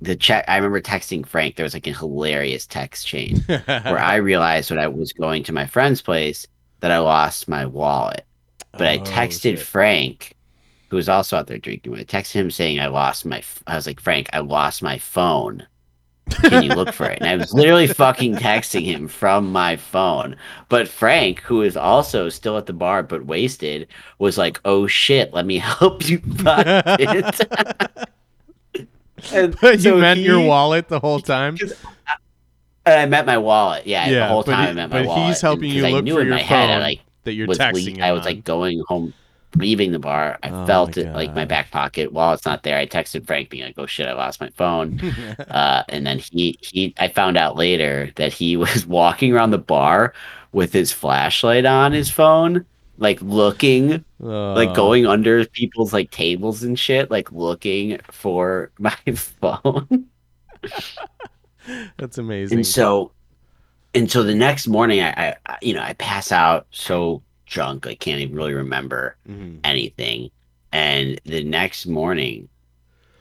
the 0.00 0.14
check. 0.14 0.44
I 0.46 0.56
remember 0.56 0.80
texting 0.80 1.26
Frank. 1.26 1.56
There 1.56 1.64
was 1.64 1.74
like 1.74 1.88
a 1.88 1.92
hilarious 1.92 2.64
text 2.66 3.08
chain 3.08 3.40
where 3.48 3.98
I 3.98 4.16
realized 4.30 4.70
when 4.70 4.78
I 4.78 4.86
was 4.86 5.12
going 5.12 5.42
to 5.44 5.52
my 5.52 5.66
friend's 5.66 6.00
place 6.02 6.46
that 6.80 6.92
I 6.92 6.98
lost 6.98 7.48
my 7.48 7.66
wallet. 7.66 8.24
But 8.72 8.86
I 8.86 8.98
Oh, 8.98 9.02
texted 9.02 9.56
shit. 9.56 9.58
Frank, 9.58 10.34
who 10.88 10.96
was 10.96 11.08
also 11.08 11.36
out 11.36 11.46
there 11.46 11.58
drinking. 11.58 11.94
I 11.96 12.04
texted 12.04 12.32
him 12.32 12.50
saying 12.50 12.80
I 12.80 12.86
lost 12.86 13.24
my. 13.24 13.38
f- 13.38 13.62
I 13.66 13.74
was 13.76 13.86
like, 13.86 14.00
Frank, 14.00 14.28
I 14.32 14.38
lost 14.40 14.82
my 14.82 14.98
phone. 14.98 15.66
Can 16.30 16.64
you 16.64 16.70
look 16.74 16.92
for 16.92 17.06
it? 17.06 17.18
And 17.20 17.28
I 17.30 17.36
was 17.36 17.54
literally 17.54 17.86
fucking 17.86 18.34
texting 18.36 18.84
him 18.84 19.06
from 19.06 19.52
my 19.52 19.76
phone. 19.76 20.34
But 20.68 20.88
Frank, 20.88 21.40
who 21.40 21.62
is 21.62 21.76
also 21.76 22.28
still 22.28 22.58
at 22.58 22.66
the 22.66 22.72
bar 22.72 23.04
but 23.04 23.26
wasted, 23.26 23.86
was 24.18 24.36
like, 24.36 24.60
"Oh 24.64 24.86
shit, 24.88 25.32
let 25.32 25.46
me 25.46 25.58
help 25.80 26.08
you 26.08 26.18
find 26.18 26.64
it." 26.66 27.40
And 29.32 29.56
you 29.62 29.78
so 29.78 29.96
meant 29.98 30.20
your 30.20 30.40
wallet 30.40 30.88
the 30.88 31.00
whole 31.00 31.20
time 31.20 31.56
and 31.60 31.72
uh, 32.86 32.90
I 33.02 33.06
meant 33.06 33.26
my 33.26 33.38
wallet. 33.38 33.86
Yeah, 33.86 34.08
Yeah, 34.08 34.18
the 34.20 34.28
whole 34.28 34.44
time 34.44 34.62
he- 34.64 34.68
I 34.70 34.72
meant 34.74 34.92
my 34.92 35.00
but 35.02 35.08
wallet. 35.08 35.26
he's 35.28 35.40
helping 35.40 35.64
and- 35.64 35.72
you 35.74 35.82
'cause 35.82 35.88
I 35.88 35.92
look 35.92 36.04
knew 36.04 36.14
for 36.14 36.20
in 36.20 36.26
your 36.28 36.36
my 36.36 36.42
head, 36.42 36.70
I 36.70 36.72
phone 36.74 36.80
like 36.82 37.00
that 37.24 37.32
you're 37.32 37.46
was 37.48 37.58
texting 37.58 37.98
le- 37.98 38.04
I 38.04 38.12
was 38.12 38.24
like 38.24 38.36
on. 38.36 38.42
going 38.42 38.82
home. 38.88 39.14
Leaving 39.54 39.92
the 39.92 39.98
bar, 39.98 40.38
I 40.42 40.50
Oh 40.50 40.64
felt 40.64 40.96
it 40.96 41.12
like 41.14 41.34
my 41.34 41.44
back 41.44 41.70
pocket. 41.70 42.12
While 42.12 42.34
it's 42.34 42.44
not 42.46 42.62
there, 42.62 42.78
I 42.78 42.86
texted 42.86 43.26
Frank 43.26 43.50
being 43.50 43.64
like, 43.64 43.78
"Oh 43.78 43.86
shit, 43.86 44.08
I 44.08 44.12
lost 44.14 44.40
my 44.40 44.50
phone." 44.50 44.96
uh, 45.48 45.82
and 45.88 46.06
then 46.06 46.18
he 46.18 46.58
he 46.62 46.94
I 46.98 47.08
found 47.08 47.36
out 47.36 47.56
later 47.56 48.10
that 48.16 48.32
he 48.32 48.56
was 48.58 48.86
walking 48.86 49.32
around 49.32 49.50
the 49.50 49.58
bar 49.58 50.14
with 50.52 50.72
his 50.72 50.92
flashlight 50.92 51.66
on 51.66 51.92
his 51.92 52.10
phone, 52.10 52.66
like 52.98 53.20
looking, 53.22 54.04
like 54.54 54.72
Oh, 54.72 54.74
going 54.74 55.06
under 55.06 55.44
people's 55.46 55.92
like 55.92 56.10
tables 56.10 56.62
and 56.62 56.78
shit, 56.78 57.10
like 57.10 57.30
looking 57.32 57.98
for 58.10 58.72
my 58.78 58.96
phone. 59.14 60.06
That's 61.98 62.18
amazing. 62.18 62.58
And 62.58 62.66
so, 62.66 63.12
and 63.94 64.10
so 64.10 64.22
the 64.24 64.34
next 64.34 64.68
morning, 64.68 65.02
I, 65.02 65.36
I 65.46 65.58
you 65.62 65.74
know, 65.74 65.82
I 65.82 65.94
pass 65.94 66.32
out 66.32 66.66
so 66.70 67.22
drunk, 67.46 67.86
I 67.86 67.94
can't 67.94 68.20
even 68.20 68.34
really 68.36 68.54
remember 68.54 69.16
Mhm. 69.28 69.60
anything. 69.64 70.30
And 70.72 71.20
the 71.24 71.42
next 71.44 71.86
morning, 71.86 72.48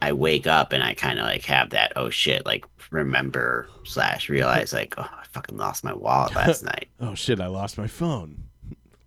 I 0.01 0.11
wake 0.13 0.45
up 0.47 0.73
and 0.73 0.83
I 0.83 0.93
kind 0.93 1.19
of 1.19 1.25
like 1.25 1.45
have 1.45 1.69
that 1.71 1.93
oh 1.95 2.09
shit, 2.09 2.45
like 2.45 2.65
remember 2.91 3.67
slash 3.85 4.29
realize 4.29 4.73
like 4.73 4.93
oh 4.97 5.03
I 5.09 5.23
fucking 5.31 5.57
lost 5.57 5.83
my 5.83 5.93
wallet 5.93 6.35
last 6.35 6.63
night. 6.73 6.89
Oh 6.99 7.15
shit! 7.15 7.39
I 7.39 7.47
lost 7.47 7.77
my 7.77 7.87
phone. 7.87 8.43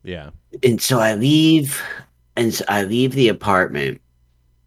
yeah. 0.02 0.30
And 0.62 0.80
so 0.80 0.98
I 1.00 1.14
leave, 1.14 1.80
and 2.36 2.54
so 2.54 2.64
I 2.68 2.84
leave 2.84 3.12
the 3.12 3.28
apartment, 3.28 4.00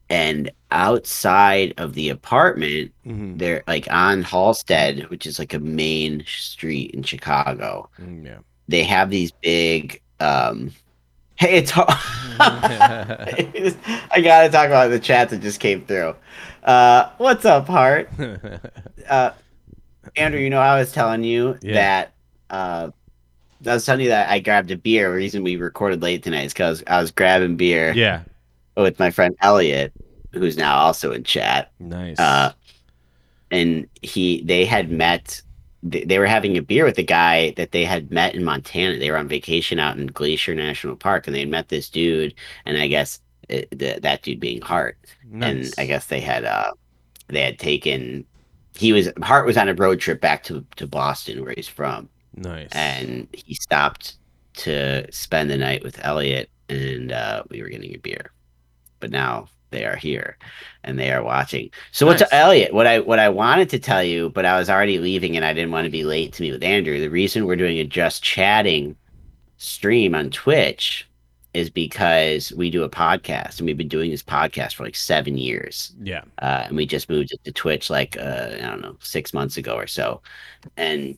and 0.10 0.52
outside 0.70 1.74
of 1.78 1.94
the 1.94 2.10
apartment, 2.10 2.92
Mhm. 3.06 3.38
they're 3.40 3.64
like 3.68 3.88
on 3.92 4.24
Halsted, 4.24 5.10
which 5.10 5.26
is 5.26 5.40
like 5.40 5.54
a 5.54 5.60
main 5.60 6.24
street 6.28 6.92
in 6.92 7.04
Chicago. 7.04 7.90
Mm, 8.00 8.26
Yeah. 8.26 8.38
They 8.68 8.84
have 8.84 9.10
these 9.10 9.32
big 9.42 10.01
um 10.22 10.72
hey 11.36 11.58
it's 11.58 11.72
hard 11.72 11.90
I 14.12 14.22
gotta 14.24 14.50
talk 14.50 14.68
about 14.68 14.90
the 14.90 15.00
chat 15.00 15.30
that 15.30 15.42
just 15.42 15.60
came 15.60 15.86
through. 15.86 16.16
Uh 16.64 17.10
what's 17.18 17.46
up, 17.46 17.68
Hart? 17.68 18.10
Uh 19.10 19.32
Andrew, 20.16 20.40
you 20.40 20.50
know 20.50 20.60
I 20.60 20.80
was 20.80 20.92
telling 20.92 21.24
you 21.24 21.58
Yeah. 21.62 21.74
that 21.74 22.14
uh 22.50 22.92
I 23.66 23.74
was 23.74 23.86
telling 23.86 24.02
you 24.02 24.10
that 24.10 24.30
I 24.30 24.40
grabbed 24.40 24.72
a 24.72 24.78
beer. 24.78 25.10
The 25.10 25.16
reason 25.16 25.44
we 25.44 25.56
recorded 25.56 26.02
late 26.02 26.24
tonight 26.24 26.46
is 26.46 26.54
because 26.54 26.84
I 26.88 27.00
was 27.02 27.12
grabbing 27.12 27.58
beer 27.58 27.94
yeah. 27.94 28.22
with 28.76 28.98
my 28.98 29.12
friend 29.12 29.36
Elliot, 29.42 29.92
who's 30.34 30.58
now 30.58 30.78
also 30.78 31.12
in 31.12 31.24
chat. 31.24 31.72
Nice. 31.80 32.20
uh, 32.20 32.54
and 33.52 33.88
he 34.02 34.42
they 34.44 34.66
had 34.66 34.90
met 34.92 35.42
they 35.84 36.04
they 36.04 36.20
were 36.20 36.28
having 36.28 36.58
a 36.58 36.62
beer 36.62 36.86
with 36.86 36.98
a 36.98 37.04
guy 37.04 37.52
that 37.58 37.72
they 37.72 37.84
had 37.86 38.12
met 38.12 38.36
in 38.36 38.44
Montana. 38.44 38.98
They 38.98 39.12
were 39.12 39.18
on 39.18 39.28
vacation 39.28 39.80
out 39.80 39.98
in 39.98 40.08
Glacier 40.08 40.56
National 40.56 40.96
Park, 40.96 41.28
and 41.28 41.36
they 41.36 41.42
had 41.42 41.50
met 41.50 41.70
this 41.70 41.90
dude, 41.90 42.34
and 42.66 42.78
I 42.78 42.88
guess 42.88 43.20
it, 43.50 43.70
the, 43.72 44.00
that 44.02 44.22
dude 44.22 44.40
being 44.40 44.62
Hart, 44.62 44.98
nice. 45.30 45.50
and 45.50 45.74
I 45.78 45.86
guess 45.86 46.08
they 46.08 46.22
had 46.22 46.46
uh 46.46 46.72
they 47.28 47.42
had 47.42 47.60
taken 47.60 48.26
he 48.76 48.94
was 48.94 49.10
Hart 49.24 49.46
was 49.46 49.58
on 49.58 49.70
a 49.70 49.74
road 49.74 50.00
trip 50.00 50.22
back 50.22 50.44
to 50.44 50.66
to 50.78 50.88
Boston 50.88 51.44
where 51.44 51.54
he's 51.56 51.68
from, 51.68 52.10
nice. 52.36 52.70
and 52.72 53.28
he 53.34 53.56
stopped 53.56 54.18
to 54.54 55.12
spend 55.12 55.50
the 55.50 55.58
night 55.58 55.84
with 55.84 56.04
Elliot, 56.04 56.50
and 56.70 57.12
uh, 57.12 57.44
we 57.50 57.62
were 57.62 57.70
getting 57.70 57.94
a 57.96 57.98
beer. 57.98 58.32
But 59.00 59.12
now 59.12 59.48
they 59.72 59.86
are 59.86 59.96
here, 59.96 60.38
and 60.84 61.00
they 61.00 61.12
are 61.12 61.24
watching. 61.24 61.72
So 61.92 62.06
what's 62.06 62.22
Nice. 62.22 62.30
Elliot? 62.32 62.74
What 62.74 62.88
I 62.88 63.00
what 63.00 63.20
I 63.20 63.30
wanted 63.30 63.70
to 63.72 63.80
tell 63.80 64.04
you, 64.04 64.30
but 64.30 64.46
I 64.46 64.60
was 64.60 64.70
already 64.70 65.00
leaving, 65.00 65.36
and 65.36 65.46
I 65.46 65.54
didn't 65.54 65.72
want 65.72 65.86
to 65.86 65.92
be 65.92 66.04
late 66.04 66.34
to 66.34 66.44
meet 66.44 66.52
with 66.52 66.64
Andrew. 66.64 67.00
The 67.00 67.10
reason 67.10 67.46
we're 67.46 67.56
doing 67.56 67.80
a 67.80 67.84
just 67.84 68.24
chatting 68.24 68.96
stream 69.58 70.14
on 70.16 70.30
Twitch 70.30 71.08
is 71.54 71.70
because 71.70 72.54
we 72.54 72.70
do 72.72 72.84
a 72.84 72.90
podcast, 72.90 73.60
and 73.60 73.66
we've 73.66 73.78
been 73.78 73.88
doing 73.90 74.10
this 74.12 74.24
podcast 74.24 74.76
for 74.76 74.84
like 74.84 74.96
seven 74.96 75.38
years 75.38 75.94
yeah. 76.02 76.22
uh, 76.42 76.64
and 76.68 76.78
we 76.78 76.86
just 76.86 77.10
moved 77.10 77.34
it 77.34 77.44
to 77.44 77.52
Twitch 77.52 77.90
like 77.90 78.18
uh, 78.18 78.52
I 78.54 78.62
don't 78.70 78.82
know 78.82 78.96
six 79.02 79.34
months 79.34 79.58
ago 79.58 79.76
or 79.76 79.88
so, 79.88 80.22
and 80.78 81.18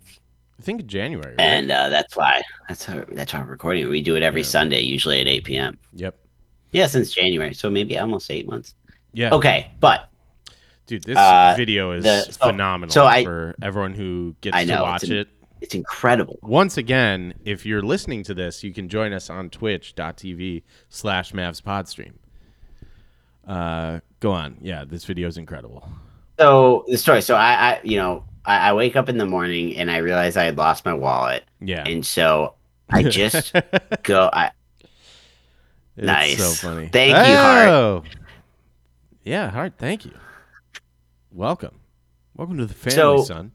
I 0.59 0.61
think 0.63 0.85
January. 0.85 1.35
Right? 1.37 1.39
and 1.39 1.71
uh, 1.71 1.89
that's 1.89 2.15
why 2.15 2.41
that's 2.67 2.85
how 2.85 3.03
that's 3.11 3.33
we're 3.33 3.43
recording. 3.43 3.87
We 3.89 4.01
do 4.01 4.15
it 4.15 4.23
every 4.23 4.41
Yeah. 4.41 4.47
Sunday, 4.47 4.81
usually 4.81 5.21
at 5.21 5.27
eight 5.27 5.43
p.m. 5.43 5.77
Yep. 5.93 6.15
Yeah, 6.73 6.87
since 6.87 7.11
January, 7.11 7.53
so 7.53 7.69
maybe 7.69 7.97
almost 7.97 8.29
eight 8.31 8.47
months. 8.49 8.75
Yeah. 9.13 9.33
Okay, 9.33 9.71
but 9.79 10.09
Dude, 10.85 11.03
this 11.03 11.17
Uh, 11.17 11.53
video 11.55 11.91
is 11.93 12.03
the- 12.03 12.23
so- 12.23 12.47
phenomenal 12.47 12.91
so 12.91 13.05
I- 13.05 13.23
for 13.23 13.55
everyone 13.61 13.93
who 13.93 14.35
gets 14.41 14.57
I 14.57 14.65
know, 14.65 14.75
to 14.77 14.81
it's 14.81 14.83
watch 14.83 15.03
an- 15.03 15.15
it. 15.15 15.27
it's 15.61 15.75
incredible. 15.75 16.37
Once 16.41 16.75
again, 16.75 17.35
if 17.45 17.65
you're 17.65 17.81
listening 17.81 18.21
to 18.23 18.33
this, 18.33 18.65
you 18.65 18.73
can 18.73 18.89
join 18.89 19.13
us 19.13 19.29
on 19.29 19.49
twitch.tv 19.49 20.63
slash 20.89 21.31
Mavs 21.31 21.61
mavspodstream. 21.61 22.11
Uh, 23.47 23.99
go 24.19 24.31
on. 24.31 24.57
Yeah, 24.61 24.83
this 24.85 25.05
video 25.05 25.27
is 25.29 25.37
incredible. 25.37 25.87
So 26.39 26.83
the 26.89 26.97
story. 26.97 27.21
So 27.21 27.35
I, 27.35 27.53
I 27.53 27.79
you 27.83 27.97
know, 27.97 28.25
I, 28.45 28.69
I 28.69 28.73
wake 28.73 28.95
up 28.97 29.07
in 29.07 29.17
the 29.17 29.25
morning 29.25 29.77
and 29.77 29.89
I 29.91 29.97
realize 29.97 30.35
I 30.37 30.43
had 30.43 30.57
lost 30.57 30.83
my 30.85 30.93
wallet, 30.93 31.43
Yeah. 31.61 31.83
and 31.87 32.05
so 32.05 32.55
I 32.89 33.03
just 33.03 33.53
go. 34.03 34.29
I 34.33 34.51
It's 35.95 36.05
Nice. 36.07 36.37
so 36.37 36.67
funny. 36.67 36.89
Thank 36.91 37.15
you, 37.27 37.35
Hart. 37.35 38.03
Yeah, 39.23 39.49
Hart, 39.49 39.73
thank 39.77 40.05
you. 40.05 40.11
Welcome. 41.31 41.75
Welcome 42.35 42.57
to 42.57 42.65
the 42.65 42.73
family, 42.73 42.95
So- 42.95 43.23
son. 43.23 43.51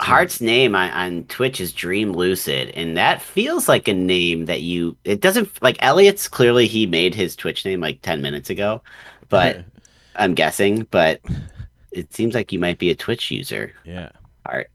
Hart's 0.00 0.40
name 0.40 0.74
on, 0.74 0.90
on 0.90 1.24
Twitch 1.24 1.60
is 1.60 1.72
Dream 1.72 2.12
Lucid, 2.12 2.70
and 2.70 2.96
that 2.96 3.22
feels 3.22 3.68
like 3.68 3.86
a 3.86 3.94
name 3.94 4.46
that 4.46 4.60
you. 4.62 4.96
It 5.04 5.20
doesn't 5.20 5.62
like 5.62 5.76
Elliot's. 5.78 6.26
Clearly, 6.26 6.66
he 6.66 6.86
made 6.86 7.14
his 7.14 7.36
Twitch 7.36 7.64
name 7.64 7.80
like 7.80 8.02
ten 8.02 8.20
minutes 8.20 8.50
ago, 8.50 8.82
but 9.28 9.64
I'm 10.16 10.34
guessing. 10.34 10.88
But 10.90 11.20
it 11.92 12.12
seems 12.12 12.34
like 12.34 12.50
you 12.50 12.58
might 12.58 12.78
be 12.78 12.90
a 12.90 12.96
Twitch 12.96 13.30
user, 13.30 13.74
yeah. 13.84 14.08
Hart. 14.44 14.70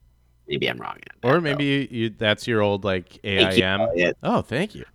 Maybe 0.47 0.69
I'm 0.69 0.77
wrong. 0.77 0.99
Or 1.23 1.41
maybe 1.41 1.65
you, 1.65 1.87
you 1.91 2.09
that's 2.11 2.47
your 2.47 2.61
old 2.61 2.85
like 2.85 3.19
Thank 3.21 3.57
you, 3.57 3.65
AIM. 3.65 4.13
Oh, 4.23 4.41
thank 4.41 4.75
you. 4.75 4.85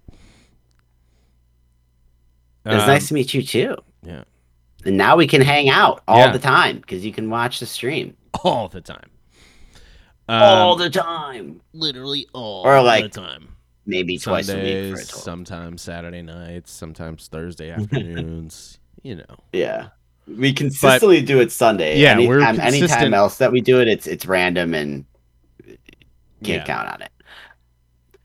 It 2.65 2.69
was 2.75 2.83
Um, 2.83 2.89
nice 2.89 3.09
to 3.09 3.15
meet 3.15 3.35
you 3.35 3.43
too. 3.43 3.77
Yeah. 4.03 4.25
And 4.85 4.97
now 4.97 5.17
we 5.17 5.27
can 5.27 5.41
hang 5.43 5.69
out 5.69 6.03
all 6.09 6.19
Yeah. 6.19 6.33
the 6.33 6.39
time 6.39 6.79
because 6.79 7.05
you 7.05 7.13
can 7.13 7.31
watch 7.31 7.61
the 7.61 7.67
stream 7.67 8.17
all 8.45 8.69
the 8.69 8.81
time. 8.81 9.09
all 10.29 10.73
Um, 10.75 10.79
the 10.79 10.91
time. 10.91 11.61
literally 11.73 12.29
all 12.33 12.63
Or, 12.67 12.81
like, 12.83 13.13
the 13.13 13.21
time. 13.21 13.49
Maybe 13.85 14.17
twice 14.17 14.49
a 14.49 14.57
week 14.57 14.95
for 14.95 15.01
a 15.01 15.05
sometimes 15.05 15.83
Saturday 15.83 16.23
nights, 16.23 16.71
sometimes 16.71 17.27
Thursday 17.29 17.71
afternoons. 17.77 18.79
you 19.03 19.17
know. 19.17 19.37
Yeah. 19.53 19.89
We 20.29 20.53
consistently 20.53 21.21
do 21.23 21.41
it 21.41 21.51
Sunday. 21.51 21.99
Yeah, 21.99 22.17
we're 22.17 22.41
anytime, 22.41 22.61
anytime 22.75 23.13
else 23.15 23.39
that 23.39 23.51
we 23.51 23.61
do 23.61 23.81
it, 23.81 23.89
it's 23.89 24.07
it's 24.07 24.25
random 24.25 24.73
and 24.75 25.05
can't 26.45 26.61
Yeah. 26.61 26.65
count 26.65 26.89
on 26.89 27.03
it. 27.03 27.11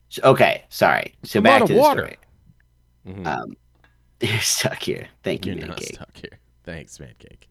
So, 0.09 0.21
okay, 0.25 0.63
sorry. 0.69 1.15
So 1.23 1.39
I'm 1.39 1.43
back 1.43 1.65
to 1.65 1.73
the 1.73 1.79
water. 1.79 2.01
story. 2.01 2.17
Mhm. 3.07 3.25
Um, 3.25 3.57
you're 4.21 4.39
stuck 4.39 4.81
here. 4.81 5.07
Thank 5.23 5.45
you, 5.45 5.53
You're 5.53 5.67
not 5.67 5.77
Mancake. 5.77 5.93
stuck 5.95 6.15
here. 6.17 6.39
Thanks, 6.63 6.97
Mancake. 6.97 7.47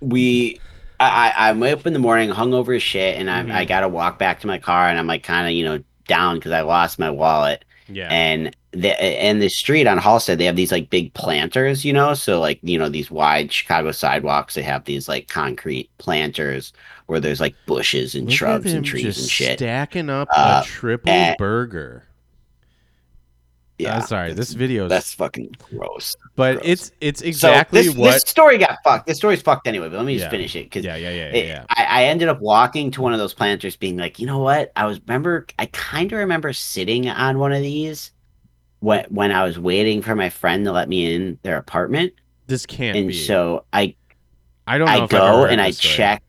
We, 0.00 0.60
I, 1.00 1.32
I, 1.36 1.48
I'm 1.50 1.62
up 1.62 1.86
in 1.86 1.92
the 1.92 1.98
morning, 1.98 2.30
hungover 2.30 2.76
as 2.76 2.82
shit, 2.82 3.16
and 3.18 3.30
I'm, 3.30 3.48
Mhm. 3.48 3.52
I 3.54 3.64
gotta 3.64 3.88
walk 3.88 4.18
back 4.18 4.40
to 4.40 4.46
my 4.46 4.58
car, 4.58 4.88
and 4.88 4.98
I'm 4.98 5.06
like 5.06 5.22
kind 5.22 5.46
of 5.46 5.52
you 5.52 5.64
know 5.64 5.82
down 6.08 6.36
because 6.36 6.52
I 6.52 6.60
lost 6.62 6.98
my 6.98 7.10
wallet. 7.10 7.64
Yeah. 7.88 8.08
and 8.10 8.54
the 8.72 9.00
and 9.00 9.40
the 9.40 9.48
street 9.48 9.86
on 9.86 9.98
Halsted, 9.98 10.38
they 10.38 10.44
have 10.46 10.56
these 10.56 10.72
like 10.72 10.90
big 10.90 11.14
planters, 11.14 11.84
you 11.84 11.92
know. 11.92 12.14
So 12.14 12.40
like 12.40 12.58
you 12.62 12.78
know 12.78 12.88
these 12.88 13.10
wide 13.12 13.52
Chicago 13.52 13.92
sidewalks, 13.92 14.54
they 14.54 14.62
have 14.62 14.84
these 14.86 15.08
like 15.08 15.28
concrete 15.28 15.88
planters 15.98 16.72
where 17.06 17.20
there's 17.20 17.40
like 17.40 17.54
bushes 17.66 18.14
and 18.16 18.26
Look 18.26 18.34
shrubs 18.34 18.72
and 18.72 18.84
trees 18.84 19.18
and 19.18 19.28
shit. 19.30 19.58
Stacking 19.60 20.10
up 20.10 20.26
Uh, 20.36 20.62
a 20.64 20.66
triple 20.68 21.12
eh, 21.12 21.36
burger. 21.38 22.02
Yeah, 23.78 23.98
Uh, 23.98 24.00
sorry, 24.00 24.32
this 24.32 24.52
video 24.54 24.84
is 24.86 24.90
that's 24.90 25.12
fucking 25.12 25.54
gross. 25.70 26.16
but 26.34 26.54
gross. 26.54 26.64
it's 26.66 26.92
it's 27.00 27.20
exactly 27.22 27.82
so 27.82 27.88
this, 27.90 27.96
what 27.98 28.12
this 28.14 28.22
story 28.22 28.56
got 28.56 28.78
fucked. 28.82 29.06
This 29.06 29.18
story's 29.18 29.42
fucked 29.42 29.66
anyway. 29.66 29.88
But 29.90 29.98
let 29.98 30.06
me 30.06 30.14
just 30.14 30.24
Yeah. 30.26 30.30
finish 30.30 30.56
it 30.56 30.64
because 30.64 30.84
Yeah, 30.84 30.96
yeah, 30.96 31.10
yeah, 31.10 31.16
yeah. 31.16 31.34
it- 31.36 31.46
yeah. 31.46 31.64
I, 31.68 31.84
I 31.84 32.04
ended 32.04 32.28
up 32.28 32.40
walking 32.40 32.90
to 32.92 33.02
one 33.02 33.12
of 33.12 33.18
those 33.18 33.34
planters, 33.34 33.76
being 33.76 33.98
like, 33.98 34.18
you 34.18 34.26
know 34.26 34.38
what? 34.38 34.72
I 34.76 34.86
was 34.86 34.98
remember. 35.06 35.46
I 35.58 35.66
kind 35.66 36.10
of 36.12 36.18
remember 36.18 36.52
sitting 36.54 37.08
on 37.08 37.38
one 37.38 37.52
of 37.52 37.60
these 37.62 38.12
when 38.80 39.04
when 39.10 39.30
I 39.30 39.44
was 39.44 39.58
waiting 39.58 40.00
for 40.00 40.14
my 40.14 40.30
friend 40.30 40.64
to 40.64 40.72
let 40.72 40.88
me 40.88 41.14
in 41.14 41.38
their 41.42 41.58
apartment, 41.58 42.14
This 42.46 42.64
can't 42.64 42.96
and 42.96 43.08
be. 43.08 43.14
so 43.14 43.64
I 43.74 43.94
I 44.66 44.78
don't 44.78 44.86
know 44.86 44.92
I 44.92 44.96
if 44.96 45.02
I've 45.02 45.12
ever 45.12 45.18
go 45.42 45.44
and 45.44 45.60
I 45.60 45.70
story. 45.72 45.94
check. 45.96 46.22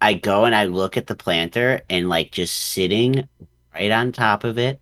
I 0.00 0.14
go 0.14 0.44
and 0.46 0.54
I 0.54 0.64
look 0.64 0.96
at 0.96 1.06
the 1.08 1.14
planter 1.16 1.82
and 1.90 2.08
like 2.08 2.30
just 2.32 2.54
sitting 2.56 3.28
right 3.74 3.90
on 3.90 4.12
top 4.12 4.44
of 4.44 4.56
it, 4.58 4.80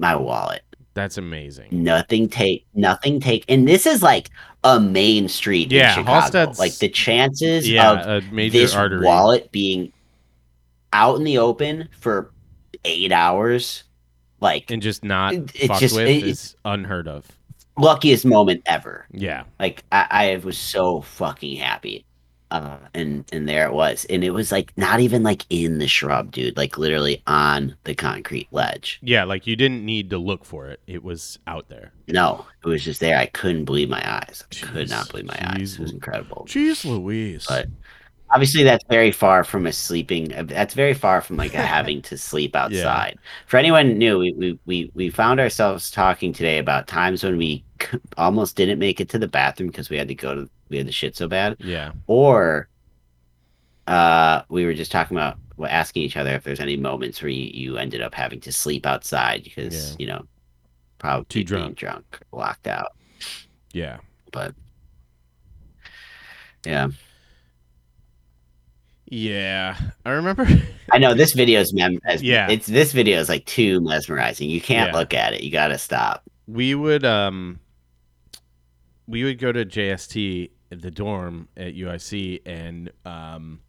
my 0.00 0.16
wallet. 0.16 0.62
That's 0.94 1.18
amazing. 1.18 1.68
Nothing 1.72 2.28
take, 2.28 2.66
nothing 2.74 3.18
take, 3.20 3.44
and 3.48 3.66
this 3.66 3.84
is 3.86 4.02
like 4.02 4.30
a 4.62 4.78
main 4.78 5.28
street 5.28 5.72
Yeah, 5.72 5.88
in 5.90 5.94
Chicago. 6.04 6.20
Halsted's- 6.20 6.58
Like 6.58 6.74
the 6.76 6.88
chances 6.88 7.68
Yeah, 7.68 8.00
of 8.00 8.24
a 8.24 8.26
major 8.32 8.58
this 8.58 8.74
artery. 8.74 9.04
wallet 9.04 9.50
being 9.50 9.92
out 10.92 11.16
in 11.16 11.24
the 11.24 11.38
open 11.38 11.88
for 11.98 12.30
eight 12.84 13.10
hours, 13.10 13.82
like 14.40 14.70
and 14.70 14.80
just 14.80 15.02
not 15.04 15.34
It- 15.34 15.50
it's 15.54 15.66
fucked 15.66 15.80
just- 15.80 15.96
with 15.96 16.06
it- 16.06 16.22
is 16.24 16.54
unheard 16.64 17.08
of. 17.08 17.26
luckiest 17.76 18.24
moment 18.24 18.62
ever. 18.66 19.04
Yeah, 19.12 19.42
Like 19.58 19.82
I, 19.90 20.06
I 20.10 20.36
was 20.44 20.56
so 20.56 21.00
fucking 21.00 21.56
happy. 21.56 22.04
Uh, 22.50 22.78
and 22.92 23.24
and 23.32 23.48
there 23.48 23.66
it 23.66 23.72
was, 23.72 24.04
and 24.06 24.22
it 24.22 24.30
was 24.30 24.52
like 24.52 24.72
not 24.76 25.00
even 25.00 25.22
like 25.24 25.44
in 25.50 25.78
the 25.78 25.88
shrub, 25.88 26.30
dude. 26.30 26.56
Like 26.56 26.78
literally 26.78 27.22
on 27.26 27.74
the 27.84 27.94
concrete 27.94 28.46
ledge. 28.52 29.00
yeah. 29.02 29.24
Like 29.24 29.46
you 29.46 29.56
didn't 29.56 29.84
need 29.84 30.10
to 30.10 30.18
look 30.18 30.44
for 30.44 30.68
it; 30.68 30.80
it 30.86 31.02
was 31.02 31.38
out 31.48 31.68
there. 31.68 31.92
No, 32.06 32.46
it 32.64 32.68
was 32.68 32.84
just 32.84 33.00
there. 33.00 33.18
I 33.18 33.26
couldn't 33.26 33.64
believe 33.64 33.88
my 33.88 34.02
eyes. 34.08 34.44
I 34.52 34.66
could 34.66 34.88
not 34.90 35.08
believe 35.10 35.26
my 35.26 35.38
eyes. 35.40 35.74
It 35.74 35.80
was 35.80 35.92
incredible. 35.92 36.44
Jeez, 36.48 36.84
Louise. 36.84 37.46
But 37.48 37.66
obviously, 38.30 38.62
that's 38.62 38.84
very 38.90 39.10
far 39.10 39.42
from 39.44 39.66
a 39.66 39.72
sleeping. 39.72 40.28
That's 40.46 40.74
very 40.74 40.94
far 40.94 41.20
from 41.22 41.36
like 41.36 41.54
a 41.54 41.62
having 41.66 42.02
to 42.02 42.18
sleep 42.18 42.54
outside. 42.54 43.18
For 43.46 43.56
anyone 43.56 43.98
new, 43.98 44.18
we, 44.18 44.32
we 44.34 44.58
we 44.66 44.90
we 44.94 45.10
found 45.10 45.40
ourselves 45.40 45.90
talking 45.90 46.32
today 46.32 46.58
about 46.58 46.86
times 46.86 47.24
when 47.24 47.36
we 47.38 47.64
almost 48.16 48.54
didn't 48.56 48.78
make 48.78 49.00
it 49.00 49.08
to 49.10 49.18
the 49.18 49.28
bathroom 49.28 49.70
because 49.70 49.90
we 49.90 49.96
had 49.96 50.08
to 50.08 50.14
go 50.14 50.34
to 50.34 50.50
we 50.68 50.78
had 50.78 50.86
the 50.86 50.92
shit 50.92 51.16
so 51.16 51.28
bad, 51.28 51.56
yeah, 51.60 51.92
or 52.06 52.68
uh, 53.86 54.42
we 54.48 54.64
were 54.64 54.74
just 54.74 54.90
talking 54.92 55.16
about 55.16 55.36
well, 55.56 55.70
asking 55.70 56.02
each 56.02 56.16
other 56.16 56.30
if 56.34 56.42
there's 56.44 56.60
any 56.60 56.76
moments 56.76 57.20
where 57.22 57.28
you, 57.30 57.50
you 57.52 57.76
ended 57.78 58.00
up 58.00 58.14
having 58.14 58.40
to 58.40 58.52
sleep 58.52 58.86
outside 58.86 59.44
because 59.44 59.90
Yeah. 59.92 59.96
you 59.98 60.06
know 60.06 60.26
probably 60.98 61.26
Too 61.26 61.44
being 61.44 61.74
drunk. 61.74 61.76
drunk, 61.76 62.18
locked 62.32 62.66
out. 62.66 62.92
yeah. 63.72 63.98
But 64.32 64.54
yeah. 66.66 66.88
Yeah, 69.06 69.76
I 70.04 70.10
remember. 70.10 70.46
I 70.92 70.98
know 70.98 71.14
this 71.14 71.34
video 71.34 71.60
is 71.60 71.72
mem- 71.74 72.00
as, 72.04 72.22
Yeah. 72.22 72.48
It's 72.50 72.66
this 72.66 72.92
video 72.92 73.20
is 73.20 73.28
like 73.28 73.44
too 73.44 73.80
mesmerizing. 73.82 74.48
You 74.50 74.60
can't 74.60 74.92
Yeah. 74.92 74.98
look 74.98 75.14
at 75.14 75.34
it. 75.34 75.42
You 75.42 75.50
got 75.50 75.68
to 75.68 75.78
stop. 75.78 76.22
we 76.46 76.74
would 76.74 77.04
um 77.04 77.58
we 79.06 79.24
would 79.24 79.38
go 79.38 79.52
to 79.52 79.64
JST 79.64 80.50
at 80.72 80.82
the 80.82 80.90
dorm 80.90 81.48
at 81.56 81.74
UIC 81.74 82.42
and 82.46 82.90
um 83.04 83.60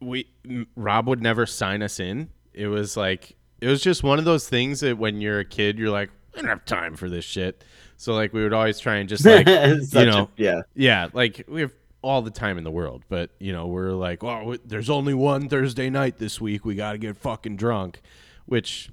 we 0.00 0.28
Rob 0.76 1.08
would 1.08 1.22
never 1.22 1.44
sign 1.46 1.82
us 1.82 1.98
in. 2.00 2.30
It 2.54 2.68
was 2.68 2.96
like 2.96 3.36
it 3.60 3.66
was 3.66 3.82
just 3.82 4.02
one 4.02 4.18
of 4.18 4.24
those 4.24 4.48
things 4.48 4.80
that 4.80 4.96
when 4.96 5.20
you're 5.20 5.40
a 5.40 5.44
kid 5.44 5.78
you're 5.78 5.90
like 5.90 6.10
I 6.34 6.40
don't 6.40 6.48
have 6.48 6.64
time 6.64 6.94
for 6.94 7.08
this 7.08 7.24
shit. 7.24 7.64
So 7.96 8.14
like 8.14 8.32
we 8.32 8.42
would 8.42 8.52
always 8.52 8.78
try 8.78 8.96
and 8.96 9.08
just 9.08 9.24
like 9.24 9.48
a- 9.48 9.76
know, 10.04 10.30
yeah. 10.36 10.60
yeah, 10.74 11.08
like 11.12 11.44
we 11.48 11.60
have 11.62 11.72
all 12.00 12.22
the 12.22 12.30
time 12.30 12.58
in 12.58 12.62
the 12.64 12.70
world, 12.70 13.02
but 13.08 13.30
you 13.40 13.52
know, 13.52 13.66
we're 13.66 13.90
like, 13.90 14.22
well, 14.22 14.38
w- 14.38 14.60
there's 14.64 14.88
only 14.88 15.14
one 15.14 15.48
Thursday 15.48 15.90
night 15.90 16.18
this 16.18 16.40
week. 16.40 16.64
We 16.64 16.76
got 16.76 16.92
to 16.92 16.98
get 16.98 17.16
fucking 17.16 17.56
drunk, 17.56 18.00
which, 18.46 18.90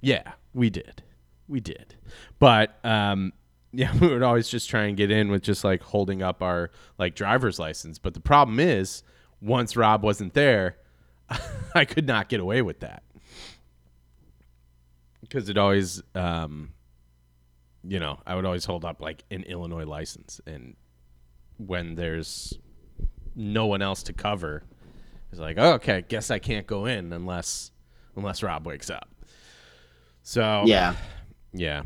yeah, 0.00 0.32
we 0.52 0.68
did, 0.68 1.04
we 1.46 1.60
did, 1.60 1.94
but 2.38 2.78
um, 2.84 3.32
yeah, 3.72 3.96
we 3.98 4.08
would 4.08 4.22
always 4.22 4.48
just 4.48 4.70
try 4.70 4.84
and 4.84 4.96
get 4.96 5.10
in 5.10 5.30
with 5.30 5.42
just 5.42 5.64
like 5.64 5.82
holding 5.82 6.22
up 6.22 6.42
our 6.42 6.70
like 6.98 7.14
driver's 7.14 7.58
license. 7.58 7.98
But 7.98 8.14
the 8.14 8.20
problem 8.20 8.60
is, 8.60 9.02
once 9.40 9.76
Rob 9.76 10.02
wasn't 10.02 10.34
there, 10.34 10.76
I 11.74 11.84
could 11.84 12.06
not 12.06 12.28
get 12.28 12.40
away 12.40 12.62
with 12.62 12.80
that 12.80 13.02
because 15.20 15.48
it 15.48 15.58
always, 15.58 16.02
um, 16.14 16.72
you 17.82 17.98
know, 18.00 18.18
I 18.26 18.34
would 18.34 18.44
always 18.44 18.64
hold 18.64 18.84
up 18.84 19.00
like 19.00 19.24
an 19.30 19.42
Illinois 19.42 19.84
license 19.84 20.40
and 20.46 20.76
when 21.58 21.94
there's 21.94 22.58
no 23.34 23.66
one 23.66 23.82
else 23.82 24.02
to 24.04 24.12
cover, 24.12 24.62
it's 25.30 25.40
like, 25.40 25.56
oh, 25.58 25.74
okay, 25.74 26.04
guess 26.08 26.30
I 26.30 26.38
can't 26.38 26.66
go 26.66 26.86
in 26.86 27.12
unless 27.12 27.70
unless 28.16 28.42
Rob 28.42 28.66
wakes 28.66 28.88
up. 28.90 29.08
So 30.22 30.62
Yeah. 30.66 30.94
Yeah. 31.56 31.82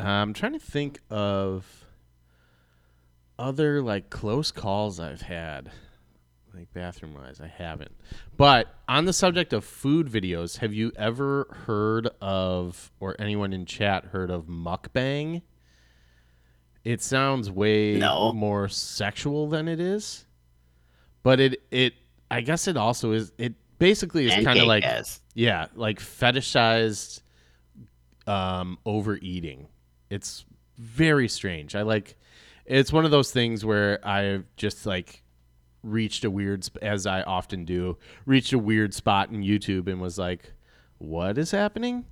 I'm 0.00 0.32
trying 0.32 0.52
to 0.52 0.58
think 0.60 1.00
of 1.10 1.84
other 3.38 3.82
like 3.82 4.10
close 4.10 4.50
calls 4.50 5.00
I've 5.00 5.22
had, 5.22 5.70
like 6.54 6.72
bathroom 6.72 7.14
wise. 7.14 7.40
I 7.40 7.48
haven't. 7.48 7.92
But 8.36 8.74
on 8.88 9.04
the 9.04 9.12
subject 9.12 9.52
of 9.52 9.64
food 9.64 10.06
videos, 10.08 10.58
have 10.58 10.72
you 10.72 10.92
ever 10.96 11.46
heard 11.66 12.08
of, 12.20 12.90
or 13.00 13.16
anyone 13.18 13.52
in 13.52 13.66
chat 13.66 14.06
heard 14.06 14.30
of 14.30 14.46
mukbang? 14.46 15.42
It 16.84 17.02
sounds 17.02 17.50
way 17.50 17.96
No. 17.98 18.32
more 18.32 18.68
sexual 18.68 19.48
than 19.48 19.68
it 19.68 19.80
is, 19.80 20.26
but 21.22 21.38
it 21.40 21.60
it 21.70 21.94
I 22.30 22.40
guess 22.40 22.68
it 22.68 22.76
also 22.76 23.12
is. 23.12 23.32
It 23.36 23.54
basically 23.78 24.26
is 24.26 24.44
kind 24.44 24.58
of 24.58 24.66
like 24.66 24.84
yeah, 25.34 25.66
like 25.74 25.98
fetishized 25.98 27.20
um 28.28 28.78
overeating. 28.86 29.66
It's 30.10 30.44
very 30.76 31.28
strange. 31.28 31.74
I 31.74 31.82
like 31.82 32.16
it's 32.66 32.92
one 32.92 33.04
of 33.04 33.10
those 33.10 33.30
things 33.32 33.64
where 33.64 33.98
I've 34.06 34.44
just 34.56 34.84
like 34.86 35.22
reached 35.82 36.24
a 36.24 36.30
weird 36.30 36.64
sp- 36.68 36.82
as 36.82 37.06
I 37.06 37.22
often 37.22 37.64
do, 37.64 37.96
reached 38.26 38.52
a 38.52 38.58
weird 38.58 38.92
spot 38.94 39.30
in 39.30 39.42
YouTube 39.42 39.88
and 39.88 40.00
was 40.00 40.18
like, 40.18 40.52
"What 40.98 41.38
is 41.38 41.50
happening?" 41.50 42.04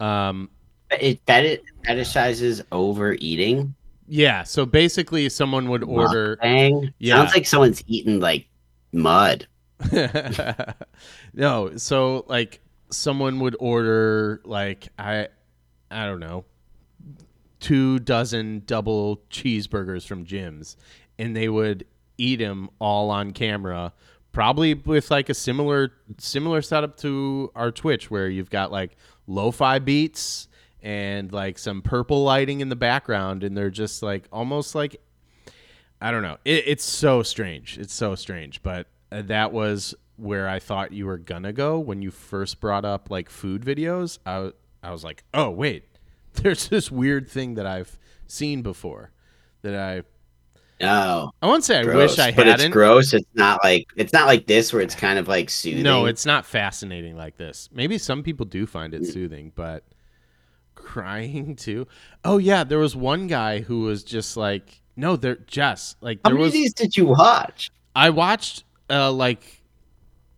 Um 0.00 0.50
It 0.90 1.24
feti- 1.26 1.60
fetishizes 1.86 2.62
overeating. 2.70 3.74
yeah, 4.06 4.42
so 4.42 4.66
basically 4.66 5.28
someone 5.30 5.68
would 5.70 5.82
order 5.84 6.36
Bang. 6.36 6.92
Yeah. 6.98 7.16
Sounds 7.16 7.34
like 7.34 7.46
someone's 7.46 7.82
eating 7.86 8.20
like 8.20 8.46
mud. 8.92 9.46
no, 11.34 11.76
so 11.76 12.24
like 12.28 12.60
someone 12.90 13.40
would 13.40 13.56
order 13.58 14.40
like 14.44 14.88
I 14.98 15.28
I 15.94 16.06
don't 16.06 16.20
know 16.20 16.44
two 17.60 17.98
dozen 17.98 18.62
double 18.66 19.22
cheeseburgers 19.30 20.06
from 20.06 20.24
Jim's 20.24 20.76
and 21.18 21.34
they 21.34 21.48
would 21.48 21.86
eat 22.18 22.36
them 22.36 22.68
all 22.78 23.10
on 23.10 23.30
camera 23.30 23.92
probably 24.32 24.74
with 24.74 25.10
like 25.10 25.28
a 25.28 25.34
similar 25.34 25.92
similar 26.18 26.60
setup 26.60 26.96
to 26.98 27.50
our 27.54 27.70
Twitch 27.70 28.10
where 28.10 28.28
you've 28.28 28.50
got 28.50 28.70
like 28.70 28.96
lo-fi 29.26 29.78
beats 29.78 30.48
and 30.82 31.32
like 31.32 31.58
some 31.58 31.80
purple 31.80 32.22
lighting 32.22 32.60
in 32.60 32.68
the 32.68 32.76
background 32.76 33.42
and 33.42 33.56
they're 33.56 33.70
just 33.70 34.02
like 34.02 34.24
almost 34.30 34.74
like 34.74 35.00
I 36.04 36.10
don't 36.10 36.22
know. 36.22 36.36
It, 36.44 36.64
it's 36.66 36.84
so 36.84 37.22
strange. 37.22 37.78
It's 37.78 37.94
so 37.94 38.14
strange. 38.14 38.62
But 38.62 38.88
uh, 39.10 39.22
that 39.22 39.52
was 39.52 39.94
where 40.16 40.46
I 40.46 40.58
thought 40.58 40.92
you 40.92 41.06
were 41.06 41.16
gonna 41.16 41.54
go 41.54 41.78
when 41.78 42.02
you 42.02 42.10
first 42.10 42.60
brought 42.60 42.84
up 42.84 43.10
like 43.10 43.30
food 43.30 43.62
videos. 43.62 44.18
I 44.26 44.52
I 44.84 44.90
was 44.92 45.02
like, 45.04 45.24
oh 45.32 45.50
wait, 45.50 45.84
there's 46.34 46.68
this 46.68 46.90
weird 46.90 47.28
thing 47.28 47.54
that 47.54 47.66
I've 47.66 47.98
seen 48.26 48.62
before 48.62 49.10
that 49.62 49.74
I 49.74 50.02
No. 50.80 51.30
I 51.42 51.46
won't 51.46 51.64
say 51.64 51.78
I 51.78 51.82
gross. 51.84 52.10
wish 52.12 52.18
I 52.18 52.32
but 52.32 52.46
hadn't. 52.46 52.66
it's 52.66 52.72
gross. 52.72 53.14
It's 53.14 53.28
not 53.34 53.62
like 53.64 53.86
it's 53.96 54.12
not 54.12 54.26
like 54.26 54.46
this 54.46 54.72
where 54.72 54.82
it's 54.82 54.94
kind 54.94 55.18
of 55.18 55.28
like 55.28 55.48
soothing. 55.50 55.82
No, 55.82 56.06
it's 56.06 56.26
not 56.26 56.44
fascinating 56.44 57.16
like 57.16 57.36
this. 57.36 57.68
Maybe 57.72 57.96
some 57.98 58.22
people 58.22 58.44
do 58.46 58.66
find 58.66 58.92
Mm. 58.92 59.02
it 59.02 59.06
soothing, 59.06 59.52
but 59.54 59.84
crying 60.74 61.56
too. 61.66 61.86
Oh 62.24 62.38
yeah, 62.38 62.64
there 62.64 62.78
was 62.78 62.94
one 62.96 63.26
guy 63.26 63.60
who 63.60 63.80
was 63.80 64.04
just 64.04 64.36
like, 64.36 64.80
no, 64.96 65.16
there 65.16 65.36
Jess, 65.36 65.96
like 66.00 66.20
How 66.24 66.30
many 66.30 66.40
was 66.42 66.48
of 66.48 66.52
these 66.54 66.74
did 66.74 66.96
you 66.96 67.06
watch? 67.06 67.70
I 67.96 68.10
watched 68.10 68.64
uh 68.90 69.10
like 69.12 69.62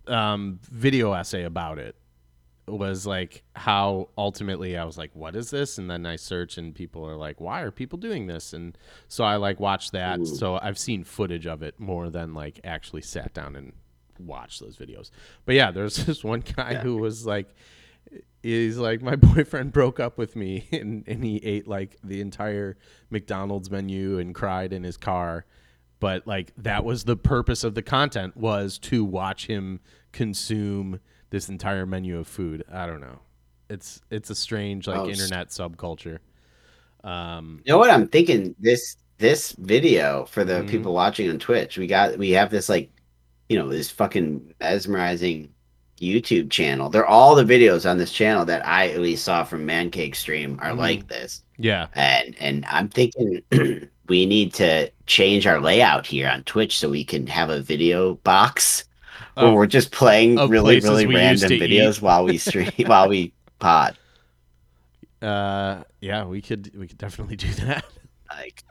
um 0.06 0.60
video 0.70 1.12
essay 1.12 1.42
about 1.44 1.78
it. 1.78 1.96
Was 2.68 3.06
like 3.06 3.44
how 3.54 4.08
ultimately 4.18 4.76
I 4.76 4.84
was 4.84 4.98
like, 4.98 5.10
what 5.14 5.36
is 5.36 5.50
this? 5.50 5.78
And 5.78 5.88
then 5.88 6.04
I 6.04 6.16
search 6.16 6.58
and 6.58 6.74
people 6.74 7.06
are 7.06 7.16
like, 7.16 7.40
why 7.40 7.60
are 7.60 7.70
people 7.70 7.96
doing 7.96 8.26
this? 8.26 8.52
And 8.52 8.76
so 9.06 9.22
I 9.22 9.36
like 9.36 9.60
watched 9.60 9.92
that. 9.92 10.18
Hmm. 10.18 10.24
So 10.24 10.58
I've 10.60 10.78
seen 10.78 11.04
footage 11.04 11.46
of 11.46 11.62
it 11.62 11.78
more 11.78 12.10
than 12.10 12.34
like 12.34 12.60
actually 12.64 13.02
sat 13.02 13.32
down 13.32 13.54
and 13.54 13.72
watched 14.18 14.60
those 14.60 14.76
videos. 14.76 15.10
But 15.44 15.54
yeah, 15.54 15.70
there's 15.70 15.96
this 16.06 16.24
one 16.24 16.40
guy 16.40 16.74
who 16.74 16.96
was 16.96 17.24
like 17.24 17.54
he's 18.42 18.78
like 18.78 19.02
my 19.02 19.16
boyfriend 19.34 19.72
broke 19.72 20.00
up 20.00 20.18
with 20.18 20.36
me 20.36 20.66
and, 20.72 21.04
and 21.06 21.24
he 21.24 21.36
ate 21.38 21.66
like 21.66 21.96
the 22.02 22.20
entire 22.20 22.76
McDonald's 23.10 23.70
menu 23.70 24.18
and 24.18 24.34
cried 24.34 24.72
in 24.72 24.84
his 24.84 24.96
car 24.96 25.44
but 25.98 26.26
like 26.26 26.52
that 26.56 26.84
was 26.84 27.04
the 27.04 27.16
purpose 27.16 27.64
of 27.64 27.74
the 27.74 27.82
content 27.82 28.36
was 28.36 28.78
to 28.78 29.04
watch 29.04 29.46
him 29.46 29.80
consume 30.12 31.00
this 31.30 31.48
entire 31.48 31.86
menu 31.86 32.18
of 32.18 32.26
food 32.26 32.64
i 32.72 32.86
don't 32.86 33.00
know 33.00 33.18
it's 33.68 34.00
it's 34.10 34.30
a 34.30 34.34
strange 34.34 34.86
like 34.86 34.98
Oh, 34.98 35.08
internet 35.08 35.48
subculture 35.48 36.18
um 37.04 37.60
You 37.64 37.72
know 37.72 37.78
what 37.78 37.90
I'm 37.90 38.08
thinking? 38.08 38.54
This 38.58 38.96
this 39.18 39.52
video 39.52 40.24
for 40.26 40.44
the 40.44 40.60
Mhm. 40.62 40.68
people 40.68 40.92
watching 40.92 41.30
on 41.30 41.38
Twitch, 41.38 41.78
we 41.78 41.86
got 41.86 42.18
we 42.18 42.30
have 42.30 42.50
this 42.50 42.68
like, 42.68 42.90
you 43.48 43.58
know, 43.58 43.68
this 43.68 43.90
fucking 43.90 44.54
mesmerizing 44.60 45.48
YouTube 46.00 46.50
channel. 46.50 46.90
They're 46.90 47.06
all 47.06 47.34
the 47.34 47.44
videos 47.44 47.88
on 47.90 47.96
this 47.96 48.12
channel 48.12 48.44
that 48.44 48.66
I 48.66 48.88
at 48.90 49.00
least 49.00 49.24
saw 49.24 49.44
from 49.44 49.66
Mancake 49.66 50.14
Stream 50.16 50.58
are 50.60 50.72
Mhm. 50.72 50.78
like 50.78 51.08
this. 51.08 51.42
yeah 51.58 51.86
And 51.94 52.34
and 52.38 52.64
I'm 52.66 52.88
thinking 52.88 53.42
we 54.08 54.26
need 54.26 54.52
to 54.54 54.90
change 55.06 55.46
our 55.46 55.60
layout 55.60 56.06
here 56.06 56.28
on 56.28 56.42
Twitch 56.44 56.78
so 56.78 56.90
we 56.90 57.04
can 57.04 57.26
have 57.26 57.50
a 57.50 57.60
video 57.62 58.14
box 58.16 58.84
where 59.36 59.52
we're 59.52 59.66
just 59.66 59.92
playing 59.92 60.38
of 60.38 60.50
really 60.50 60.80
places 60.80 60.90
really 60.90 61.06
we 61.06 61.14
used 61.14 61.42
random 61.42 61.58
to 61.58 61.64
videos 61.64 62.00
while 62.00 62.24
we 62.24 62.38
stream 62.38 62.70
while 62.86 63.08
we 63.08 63.32
pod. 63.58 63.96
Uh, 65.20 65.82
yeah, 66.00 66.24
we 66.24 66.40
could 66.40 66.74
we 66.76 66.86
could 66.86 66.98
definitely 66.98 67.36
do 67.36 67.52
that. 67.54 67.84
Like 68.30 68.64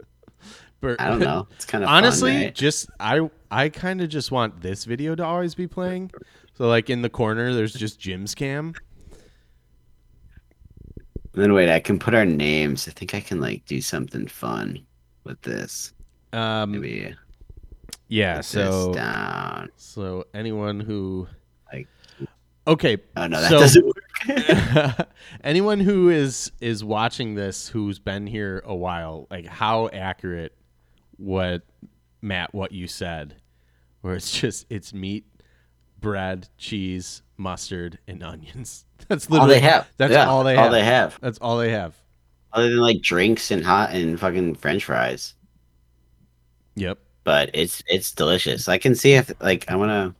But 0.82 1.00
I 1.00 1.10
don't 1.10 1.20
know. 1.20 1.48
It's 1.56 1.66
kind 1.66 1.84
of 1.84 1.90
honestly, 1.90 2.32
fun, 2.32 2.42
right? 2.44 2.56
just 2.56 2.90
I 3.00 3.30
I 3.52 3.70
kind 3.70 4.02
of 4.02 4.10
just 4.10 4.32
want 4.32 4.62
this 4.62 4.86
video 4.86 5.16
to 5.16 5.24
always 5.24 5.56
be 5.56 5.68
playing. 5.68 6.12
So 6.56 6.68
like 6.68 6.90
in 6.90 7.02
the 7.02 7.10
corner, 7.10 7.54
there's 7.54 7.74
just 7.74 8.00
Jim's 8.00 8.34
cam. 8.34 8.74
And 11.34 11.44
then 11.44 11.54
wait, 11.54 11.70
I 11.70 11.80
can 11.80 12.00
put 12.00 12.14
our 12.14 12.26
names. 12.26 12.88
I 12.88 12.92
think 12.92 13.14
I 13.14 13.20
can 13.20 13.40
like 13.40 13.66
do 13.66 13.82
something 13.82 14.28
fun 14.28 14.86
with 15.26 15.42
this. 15.42 15.94
Um, 16.34 16.72
Maybe 16.72 17.16
yeah. 18.08 18.38
put 18.38 18.46
So 18.46 18.94
down. 18.94 19.70
so 19.76 20.26
anyone 20.34 20.80
who 20.80 21.28
Like- 21.72 21.88
okay, 22.68 22.98
Oh 23.16 23.28
no, 23.28 23.42
that 23.42 23.50
so- 23.50 23.60
doesn't 23.60 23.86
work. 23.86 25.08
anyone 25.44 25.80
who 25.80 26.10
is 26.10 26.52
is 26.62 26.84
watching 26.84 27.36
this 27.36 27.68
who's 27.70 28.00
been 28.00 28.28
here 28.28 28.62
a 28.66 28.76
while, 28.76 29.28
like 29.30 29.46
how 29.46 29.90
accurate 29.90 30.56
what 31.18 31.64
Matt 32.22 32.54
what 32.56 32.72
you 32.72 32.88
said, 32.88 33.36
where 34.02 34.16
it's 34.16 34.32
just 34.40 34.66
it's 34.70 34.94
meat, 34.94 35.26
bread, 36.00 36.48
cheese, 36.58 37.22
mustard, 37.38 38.00
and 38.08 38.24
onions. 38.24 38.86
That's 39.08 39.30
literally 39.30 39.56
all 39.56 39.60
they 39.62 39.68
have. 39.68 39.88
That's 39.98 40.14
Yeah, 40.14 40.28
all 40.28 40.44
they 40.44 40.56
have. 40.56 40.66
All 40.66 40.72
they 40.72 40.84
have. 40.84 41.20
That's 41.22 41.38
all 41.40 41.58
they 41.58 41.70
have. 41.72 41.96
Other 42.54 42.70
than 42.70 42.80
like 42.80 43.02
drinks 43.02 43.52
and 43.52 43.64
hot 43.64 43.92
and 43.94 44.18
fucking 44.20 44.56
French 44.56 44.86
fries. 44.86 45.36
Yep. 46.76 46.98
But 47.26 47.50
it's 47.54 47.84
it's 47.88 48.12
delicious. 48.14 48.70
I 48.70 48.78
can 48.78 48.96
see 48.96 49.14
if 49.16 49.30
like 49.42 49.66
I 49.70 49.76
wanna 49.76 50.16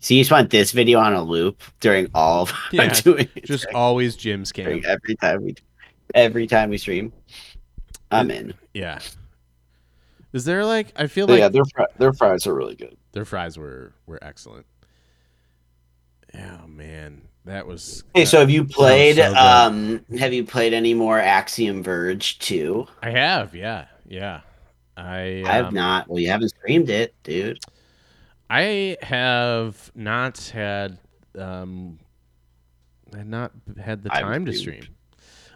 So 0.00 0.14
you 0.14 0.20
just 0.22 0.30
want 0.30 0.48
this 0.48 0.72
video 0.72 0.98
on 1.00 1.12
a 1.12 1.22
loop 1.22 1.60
during 1.80 2.08
all 2.14 2.42
of 2.44 2.52
Yeah, 2.72 2.90
doing 2.94 3.28
Just 3.44 3.66
like, 3.66 3.74
always 3.74 4.16
Jim's 4.16 4.50
during 4.52 4.82
every 4.86 5.16
time 5.16 5.42
we 5.44 5.54
every 6.14 6.46
time 6.46 6.70
we 6.70 6.78
stream. 6.78 7.12
I'm 8.10 8.30
in. 8.30 8.54
Yeah. 8.72 9.00
Is 10.32 10.44
there 10.46 10.64
like 10.64 10.92
I 10.96 11.08
feel 11.08 11.26
But 11.26 11.34
like 11.34 11.40
yeah, 11.40 11.48
their 11.48 11.64
fri- 11.74 11.94
their 11.98 12.12
fries 12.14 12.46
are 12.46 12.54
really 12.54 12.74
good. 12.76 12.96
their 13.12 13.24
fries 13.26 13.58
were 13.58 13.92
were 14.06 14.18
excellent. 14.22 14.64
Oh 16.34 16.66
man, 16.66 17.20
that 17.44 17.66
was. 17.66 18.04
Hey, 18.14 18.24
so 18.24 18.38
have 18.40 18.48
you 18.48 18.64
played 18.64 19.16
so 19.16 19.34
um 19.34 20.02
have 20.18 20.32
you 20.32 20.44
played 20.44 20.72
any 20.72 20.94
more 20.94 21.18
Axiom 21.18 21.82
Verge 21.82 22.38
2? 22.38 22.86
I 23.02 23.10
have, 23.10 23.54
yeah, 23.54 23.86
yeah. 24.06 24.40
I 25.02 25.42
I 25.46 25.52
have 25.54 25.66
um, 25.66 25.74
not. 25.74 26.08
Well, 26.08 26.20
you 26.20 26.28
haven't 26.28 26.50
streamed 26.50 26.88
it, 26.88 27.14
dude. 27.22 27.58
I 28.48 28.96
have 29.02 29.90
not 29.94 30.38
had 30.54 30.98
um, 31.38 31.98
I 33.12 33.18
had 33.18 33.28
not 33.28 33.52
had 33.82 34.02
the 34.02 34.10
time 34.10 34.46
to 34.46 34.52
stream, 34.52 34.84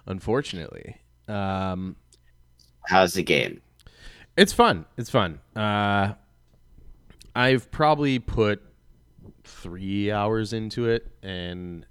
unfortunately. 0.06 0.96
Um, 1.28 1.96
How's 2.86 3.14
the 3.14 3.22
game? 3.22 3.60
It's 4.36 4.52
fun. 4.52 4.84
It's 4.96 5.10
fun. 5.10 5.40
Uh, 5.54 6.14
I've 7.34 7.70
probably 7.70 8.18
put 8.18 8.62
three 9.44 10.10
hours 10.10 10.52
into 10.52 10.88
it, 10.88 11.06
and 11.22 11.86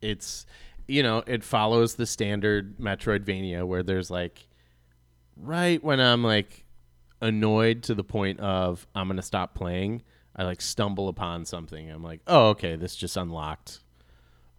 it's 0.00 0.46
you 0.88 1.02
know 1.02 1.22
it 1.26 1.44
follows 1.44 1.96
the 1.96 2.06
standard 2.06 2.78
Metroidvania 2.78 3.66
where 3.66 3.82
there's 3.82 4.10
like 4.10 4.46
right 5.36 5.82
when 5.82 6.00
I'm 6.00 6.22
like 6.22 6.61
annoyed 7.22 7.82
to 7.84 7.94
the 7.94 8.04
point 8.04 8.38
of 8.40 8.86
I'm 8.94 9.08
gonna 9.08 9.22
stop 9.22 9.54
playing, 9.54 10.02
I 10.36 10.44
like 10.44 10.60
stumble 10.60 11.08
upon 11.08 11.46
something. 11.46 11.90
I'm 11.90 12.02
like, 12.02 12.20
oh 12.26 12.48
okay, 12.50 12.76
this 12.76 12.94
just 12.94 13.16
unlocked 13.16 13.80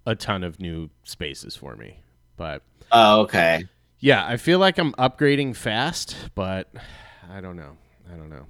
a 0.07 0.16
ton 0.16 0.43
of 0.43 0.59
new 0.59 0.89
spaces 1.03 1.55
for 1.55 1.76
me. 1.76 1.99
But 2.38 2.64
Oh, 2.91 3.22
okay. 3.22 3.64
yeah, 3.99 4.26
I 4.26 4.38
feel 4.38 4.57
like 4.59 4.78
I'm 4.80 4.93
upgrading 4.93 5.55
fast, 5.55 6.16
but 6.36 6.70
I 7.32 7.39
don't 7.41 7.55
know. 7.55 7.78
I 8.11 8.18
don't 8.18 8.30
know. 8.30 8.45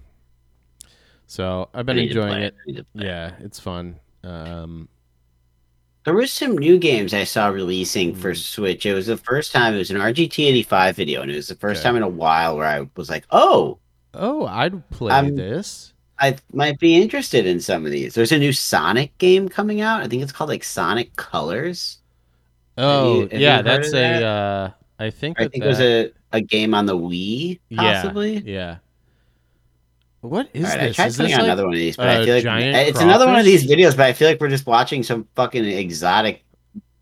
So 1.28 1.70
I've 1.74 1.86
been 1.86 1.98
I 1.98 2.02
need 2.02 2.14
to 2.14 2.22
enjoying 2.22 2.44
it. 2.44 2.56
I 2.56 2.72
need 2.72 2.78
to 2.78 2.84
play 2.86 3.06
Yeah, 3.06 3.32
it's 3.40 3.60
fun. 3.60 4.00
Um, 4.24 4.88
There 6.06 6.14
was 6.14 6.32
some 6.34 6.58
new 6.58 6.78
games 6.78 7.14
I 7.14 7.24
saw 7.24 7.48
releasing 7.48 8.14
for 8.14 8.36
Switch. 8.36 8.86
It 8.86 8.94
was 8.94 9.08
the 9.08 9.18
first 9.18 9.52
time. 9.52 9.74
It 9.74 9.78
was 9.80 9.92
an 9.92 9.98
RGT85 9.98 10.96
video, 10.96 11.22
and 11.22 11.32
it 11.32 11.36
was 11.36 11.48
the 11.48 11.56
first 11.56 11.80
Okay. 11.80 11.90
time 11.90 11.96
in 11.96 12.04
a 12.04 12.10
while 12.10 12.58
where 12.58 12.68
I 12.68 12.88
was 12.98 13.10
like, 13.10 13.26
"Oh, 13.32 13.80
oh, 14.14 14.46
I'd 14.46 14.90
play 14.90 15.12
Um, 15.14 15.36
this. 15.36 15.94
I 16.20 16.38
might 16.54 16.80
be 16.80 16.96
interested 17.02 17.46
in 17.46 17.60
some 17.60 17.86
of 17.86 17.92
these." 17.92 18.14
There's 18.14 18.32
a 18.32 18.40
new 18.40 18.54
Sonic 18.54 19.18
game 19.18 19.50
coming 19.50 19.82
out. 19.82 20.02
I 20.02 20.08
think 20.08 20.24
it's 20.24 20.32
called 20.32 20.50
like 20.50 20.64
Sonic 20.64 21.16
Colors. 21.16 22.00
Oh, 22.78 23.16
you- 23.16 23.22
have 23.30 23.42
yeah, 23.42 23.62
that's 23.62 23.90
a. 23.90 23.92
that? 23.92 24.24
Uh, 24.24 24.70
I 25.00 25.10
think. 25.10 25.40
I 25.40 25.44
that 25.44 25.52
think 25.52 25.64
it 25.64 25.68
was 25.68 25.82
a, 25.82 26.12
a 26.32 26.42
game 26.42 26.74
on 26.74 26.86
the 26.86 26.96
Wii, 26.98 27.60
possibly. 27.76 28.36
Yeah, 28.38 28.42
yeah. 28.46 28.78
What 30.22 30.50
is 30.54 30.64
right, 30.64 30.80
I 30.80 30.88
this? 30.88 30.96
tried 30.96 31.08
Is 31.08 31.18
this 31.18 31.34
on 31.34 31.40
like, 31.40 31.44
another 31.44 31.66
one 31.66 31.74
of 31.74 31.80
these, 31.80 31.98
but 31.98 32.08
I 32.08 32.24
feel 32.24 32.36
like 32.36 32.46
it's 32.88 33.02
another 33.02 33.26
one 33.26 33.36
of 33.36 33.44
these 33.44 33.68
videos. 33.70 33.98
But 33.98 34.06
I 34.06 34.14
feel 34.14 34.30
like 34.30 34.40
we're 34.40 34.48
just 34.50 34.66
watching 34.66 35.04
some 35.04 35.28
fucking 35.36 35.66
exotic 35.66 36.46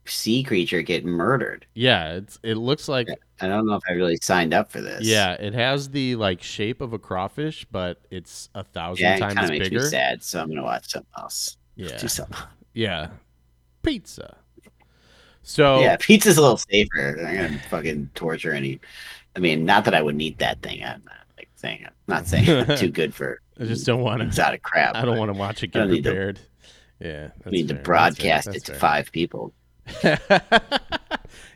sea 0.05 0.43
creature 0.43 0.81
get 0.81 1.05
murdered. 1.05 1.65
Yeah, 1.73 2.13
it's. 2.15 2.39
It 2.43 2.55
looks 2.55 2.87
like. 2.87 3.07
I 3.39 3.47
don't 3.47 3.65
know 3.65 3.75
if 3.75 3.83
I 3.89 3.93
really 3.93 4.17
signed 4.21 4.53
up 4.53 4.71
for 4.71 4.81
this. 4.81 5.05
Yeah, 5.05 5.33
it 5.33 5.53
has 5.53 5.89
the 5.89 6.15
like 6.15 6.41
shape 6.43 6.81
of 6.81 6.93
a 6.93 6.99
crawfish, 6.99 7.65
but 7.71 7.99
it's 8.11 8.49
a 8.55 8.63
thousand 8.63 9.03
yeah, 9.03 9.15
it 9.15 9.19
times 9.19 9.43
of 9.43 9.49
makes 9.49 9.69
bigger. 9.69 9.81
me 9.81 9.87
sad. 9.89 10.23
So 10.23 10.41
I'm 10.41 10.49
gonna 10.49 10.63
watch 10.63 10.89
something 10.89 11.09
else. 11.17 11.57
Yeah, 11.75 11.97
Do 11.97 12.07
something. 12.07 12.37
yeah. 12.73 13.07
Pizza. 13.81 14.37
So 15.43 15.79
Yeah, 15.79 15.97
pizza's 15.99 16.37
a 16.37 16.41
little 16.41 16.57
safer. 16.57 17.17
I'm 17.25 17.35
gonna 17.35 17.59
fucking 17.69 18.11
torture 18.13 18.51
any. 18.53 18.79
I 19.35 19.39
mean, 19.39 19.65
not 19.65 19.85
that 19.85 19.95
I 19.95 20.01
wouldn't 20.01 20.21
eat 20.21 20.37
that 20.39 20.61
thing. 20.61 20.83
I'm 20.83 21.01
not 21.05 21.15
like 21.37 21.49
saying. 21.55 21.83
I'm 21.85 21.93
not 22.07 22.27
saying 22.27 22.47
I'm 22.69 22.77
too 22.77 22.89
good 22.91 23.13
for 23.15 23.41
I 23.59 23.63
just 23.65 23.85
don't 23.85 24.01
want 24.01 24.21
to. 24.21 24.27
exotic 24.27 24.61
crap. 24.61 24.95
I 24.95 25.03
don't 25.05 25.17
want 25.17 25.33
to 25.33 25.37
watch 25.39 25.63
it 25.63 25.67
get 25.71 25.87
need 25.87 26.03
to- 26.03 26.09
prepared. 26.09 26.39
Yeah, 26.99 27.29
I 27.43 27.49
need 27.49 27.67
to 27.69 27.73
fair, 27.73 27.77
that's 27.77 27.77
fair, 27.77 27.83
broadcast 27.83 28.47
it 28.49 28.65
to 28.65 28.71
fair. 28.73 28.79
five 28.79 29.11
people. 29.11 29.53
yeah, 30.03 30.17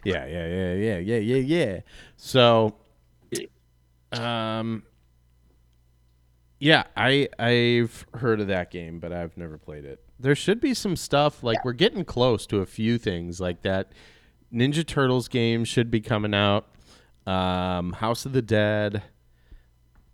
yeah, 0.03 0.26
yeah, 0.26 0.73
yeah, 0.73 0.97
yeah, 0.97 1.17
yeah, 1.17 1.36
yeah. 1.38 1.80
So, 2.17 2.76
um, 4.11 4.84
yeah, 6.59 6.84
I 6.95 7.28
I've 7.38 8.05
heard 8.15 8.39
of 8.41 8.47
that 8.47 8.71
game, 8.71 8.99
but 8.99 9.11
I've 9.13 9.38
never 9.38 9.57
played 9.57 9.86
it. 9.86 10.01
There 10.19 10.36
should 10.36 10.59
be 10.61 10.73
some 10.73 10.95
stuff 10.95 11.43
like 11.43 11.63
we're 11.65 11.73
getting 11.73 12.05
close 12.05 12.45
to 12.47 12.59
a 12.59 12.65
few 12.65 12.97
things 12.97 13.39
like 13.39 13.61
that. 13.63 13.91
Ninja 14.53 14.86
Turtles 14.86 15.28
game 15.28 15.65
should 15.65 15.91
be 15.91 15.99
coming 15.99 16.34
out. 16.34 16.67
Um, 17.28 17.93
House 17.93 18.26
of 18.26 18.32
the 18.32 18.41
Dead, 18.41 19.03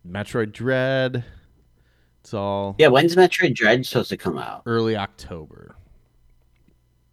Metroid 0.07 0.51
Dread. 0.51 1.23
It's 2.21 2.33
all 2.33 2.75
Yeah, 2.77 2.87
when's 2.87 3.15
Metroid 3.15 3.53
Dread 3.55 3.85
supposed 3.85 4.09
to 4.09 4.17
come 4.17 4.37
out? 4.37 4.63
early 4.65 4.95
October. 4.95 5.75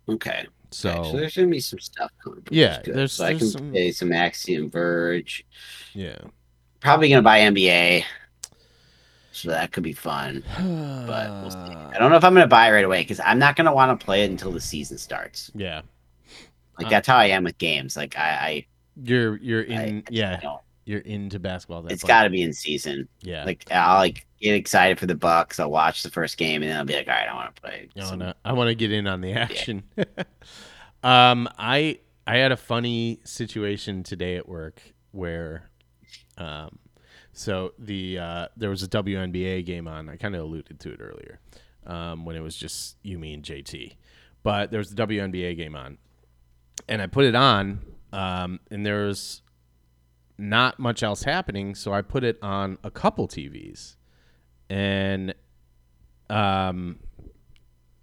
Okay. 0.09 0.47
So, 0.71 0.91
Okay, 0.91 1.11
so 1.11 1.17
there's 1.17 1.35
gonna 1.37 1.49
be 1.49 1.61
some 1.61 1.79
stuff 1.79 2.11
coming. 2.23 2.43
Yeah, 2.51 2.83
good. 2.83 2.95
there's- 2.95 3.13
so 3.15 3.25
I 3.25 3.35
can 3.35 3.47
some- 3.49 3.71
play 3.71 3.91
some 3.93 4.13
Axiom 4.13 4.71
Verge. 4.71 5.45
yeah. 5.95 6.19
Probably 6.81 7.09
gonna 7.09 7.23
buy 7.23 7.41
NBA. 7.41 8.05
So 9.33 9.51
that 9.51 9.73
could 9.73 9.83
be 9.83 9.93
fun. 9.93 10.43
But 10.59 11.31
we'll 11.43 11.51
see. 11.51 11.57
I 11.59 11.97
don't 11.99 12.11
know 12.11 12.17
if 12.17 12.25
I'm 12.25 12.35
gonna 12.35 12.47
buy 12.47 12.69
it 12.69 12.73
right 12.73 12.85
away 12.85 13.03
because 13.03 13.21
I'm 13.25 13.39
not 13.39 13.57
gonna 13.57 13.73
want 13.75 13.99
to 13.99 14.05
play 14.05 14.25
it 14.25 14.31
until 14.31 14.53
the 14.53 14.61
season 14.61 14.99
starts. 14.99 15.51
Yeah. 15.55 15.83
Like 16.79 16.87
Uh, 16.89 16.91
that's 16.91 17.09
how 17.09 17.17
I 17.17 17.27
am 17.27 17.45
with 17.45 17.57
games. 17.59 17.97
Like 17.97 18.17
I, 18.17 18.67
You're 19.03 19.37
you're 19.39 19.65
I, 19.71 19.75
I 19.75 19.83
in 19.85 20.05
yeah, 20.11 20.41
you're 20.89 21.01
into 21.01 21.39
basketball. 21.39 21.83
That 21.83 21.93
it's 21.93 22.03
got 22.03 22.23
to 22.23 22.31
be 22.31 22.43
in 22.43 22.55
season. 22.55 23.09
yeah. 23.21 23.45
Like 23.45 23.71
I'll 23.71 23.99
like 23.99 24.27
get 24.41 24.55
excited 24.55 24.99
for 24.99 25.07
the 25.07 25.15
Bucks. 25.15 25.61
I'll 25.61 25.71
watch 25.71 26.03
the 26.03 26.11
first 26.11 26.39
game 26.39 26.63
and 26.63 26.71
then 26.71 26.79
I'll 26.79 26.85
be 26.87 26.95
like, 26.95 27.09
all 27.09 27.15
right, 27.15 27.29
I 27.29 27.35
want 27.35 27.55
to 27.55 27.61
play. 27.61 27.89
I 28.01 28.05
wanna 28.09 28.35
I 28.45 28.53
wanna 28.55 28.75
get 28.75 28.91
in 28.91 29.07
on 29.07 29.21
the 29.21 29.35
action. 29.35 29.83
um, 31.03 31.47
I 31.59 31.99
I 32.27 32.39
had 32.39 32.53
a 32.53 32.57
funny 32.57 33.21
situation 33.25 34.03
today 34.03 34.37
at 34.37 34.49
work 34.49 34.81
where, 35.13 35.69
um, 36.39 36.79
so 37.33 37.75
the 37.79 38.19
uh, 38.19 38.49
there 38.57 38.71
was 38.71 38.83
a 38.83 38.89
WNBA 38.89 39.67
game 39.67 39.87
on. 39.87 40.09
I 40.09 40.17
kind 40.17 40.35
of 40.35 40.43
alluded 40.43 40.81
to 40.81 40.93
it 40.93 41.01
earlier, 41.01 41.39
um, 41.87 42.25
when 42.25 42.35
it 42.35 42.41
was 42.41 42.57
just 42.57 42.97
you, 43.03 43.19
me, 43.19 43.35
and 43.35 43.43
JT. 43.43 43.95
But 44.43 44.71
there 44.71 44.79
was 44.79 44.95
the 44.95 45.07
WNBA 45.07 45.57
game 45.57 45.77
on, 45.77 45.99
and 46.89 47.03
I 47.03 47.07
put 47.07 47.27
it 47.27 47.35
on, 47.35 47.81
um, 48.13 48.61
and 48.71 48.87
there 48.87 49.07
was 49.07 49.43
not 50.39 50.79
much 50.79 51.03
else 51.03 51.25
happening, 51.25 51.75
so 51.75 51.93
I 51.93 52.03
put 52.03 52.25
it 52.25 52.39
on 52.43 52.79
a 52.85 52.91
couple 52.91 53.27
TVs, 53.27 53.97
and 54.71 55.35
um, 56.31 57.01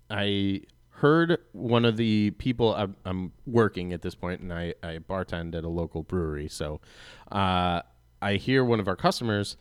I 0.09 0.61
heard 0.89 1.39
one 1.51 1.85
of 1.85 1.97
the 1.97 2.31
people 2.31 2.75
I'm, 2.75 2.95
I'm 3.05 3.31
working 3.45 3.93
at 3.93 4.01
this 4.01 4.15
point, 4.15 4.41
and 4.41 4.53
I, 4.53 4.73
I 4.83 4.99
bartend 4.99 5.55
at 5.55 5.63
a 5.63 5.69
local 5.69 6.03
brewery. 6.03 6.47
So 6.47 6.81
uh, 7.31 7.81
I 8.21 8.35
hear 8.35 8.63
one 8.63 8.79
of 8.79 8.87
our 8.87 8.95
customers 8.95 9.57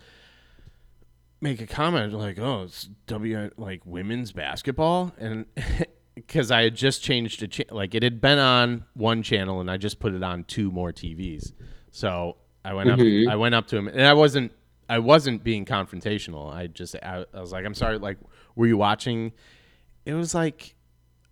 make 1.41 1.61
a 1.61 1.66
comment 1.66 2.12
like, 2.12 2.39
"Oh, 2.39 2.64
it's 2.64 2.89
W 3.07 3.51
like 3.57 3.83
women's 3.85 4.33
basketball," 4.33 5.12
and 5.18 5.47
because 6.14 6.51
I 6.51 6.62
had 6.62 6.75
just 6.75 7.03
changed 7.03 7.41
to 7.41 7.49
cha- 7.49 7.75
like 7.75 7.95
it 7.95 8.03
had 8.03 8.20
been 8.20 8.39
on 8.39 8.85
one 8.95 9.22
channel 9.22 9.61
and 9.61 9.70
I 9.70 9.77
just 9.77 9.99
put 9.99 10.14
it 10.14 10.22
on 10.22 10.45
two 10.45 10.70
more 10.70 10.93
TVs. 10.93 11.53
So 11.91 12.37
I 12.65 12.73
went 12.75 12.91
up, 12.91 12.99
I 12.99 13.37
went 13.37 13.55
up 13.55 13.67
to 13.69 13.77
him, 13.77 13.89
and 13.89 14.03
I 14.03 14.15
wasn't, 14.15 14.53
I 14.89 14.99
wasn't 14.99 15.45
being 15.45 15.65
confrontational. 15.65 16.53
I 16.53 16.67
just, 16.67 16.95
I, 17.03 17.25
I 17.35 17.41
was 17.41 17.53
like, 17.53 17.65
"I'm 17.65 17.75
sorry, 17.75 17.99
like, 17.99 18.19
were 18.57 18.67
you 18.67 18.77
watching?" 18.77 19.33
It 20.07 20.15
was 20.15 20.35
like 20.35 20.75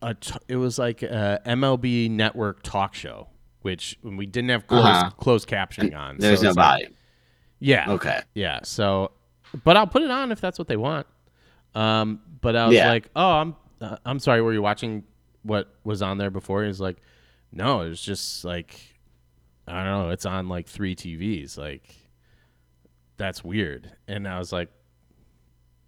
a, 0.02 0.14
t- 0.14 0.34
it 0.48 0.56
was 0.56 0.78
like 0.78 1.02
a 1.02 1.40
MLB 1.46 2.10
Network 2.10 2.62
talk 2.62 2.94
show, 2.94 3.28
which 3.62 3.98
we 4.02 4.26
didn't 4.26 4.50
have 4.50 4.66
closed, 4.66 4.86
Uh-huh. 4.86 5.10
closed 5.18 5.48
captioning 5.48 5.96
on. 5.96 6.16
There's 6.18 6.40
so 6.40 6.48
no 6.52 6.52
like- 6.60 6.92
yeah. 7.60 7.90
Okay. 7.92 8.20
Yeah. 8.34 8.60
So, 8.64 9.12
but 9.64 9.76
I'll 9.76 9.86
put 9.86 10.02
it 10.02 10.10
on 10.10 10.32
if 10.32 10.40
that's 10.40 10.58
what 10.58 10.66
they 10.68 10.76
want. 10.76 11.06
Um, 11.74 12.20
but 12.40 12.56
I 12.56 12.66
was 12.66 12.74
Yeah. 12.74 12.88
like, 12.88 13.08
oh, 13.14 13.30
I'm, 13.32 13.56
uh, 13.80 13.96
I'm 14.04 14.18
sorry. 14.18 14.42
Were 14.42 14.52
you 14.52 14.62
watching 14.62 15.04
what 15.44 15.72
was 15.84 16.02
on 16.02 16.18
there 16.18 16.30
before? 16.30 16.64
He's 16.64 16.80
like, 16.80 16.96
no, 17.52 17.82
it 17.82 17.88
was 17.90 18.02
just 18.02 18.44
like, 18.44 18.78
I 19.66 19.84
don't 19.84 19.84
know. 19.84 20.10
It's 20.10 20.26
on 20.26 20.48
like 20.48 20.66
three 20.66 20.94
TVs. 20.96 21.56
Like, 21.56 21.94
that's 23.16 23.44
weird. 23.44 23.90
And 24.08 24.26
I 24.26 24.38
was 24.38 24.52
like, 24.52 24.68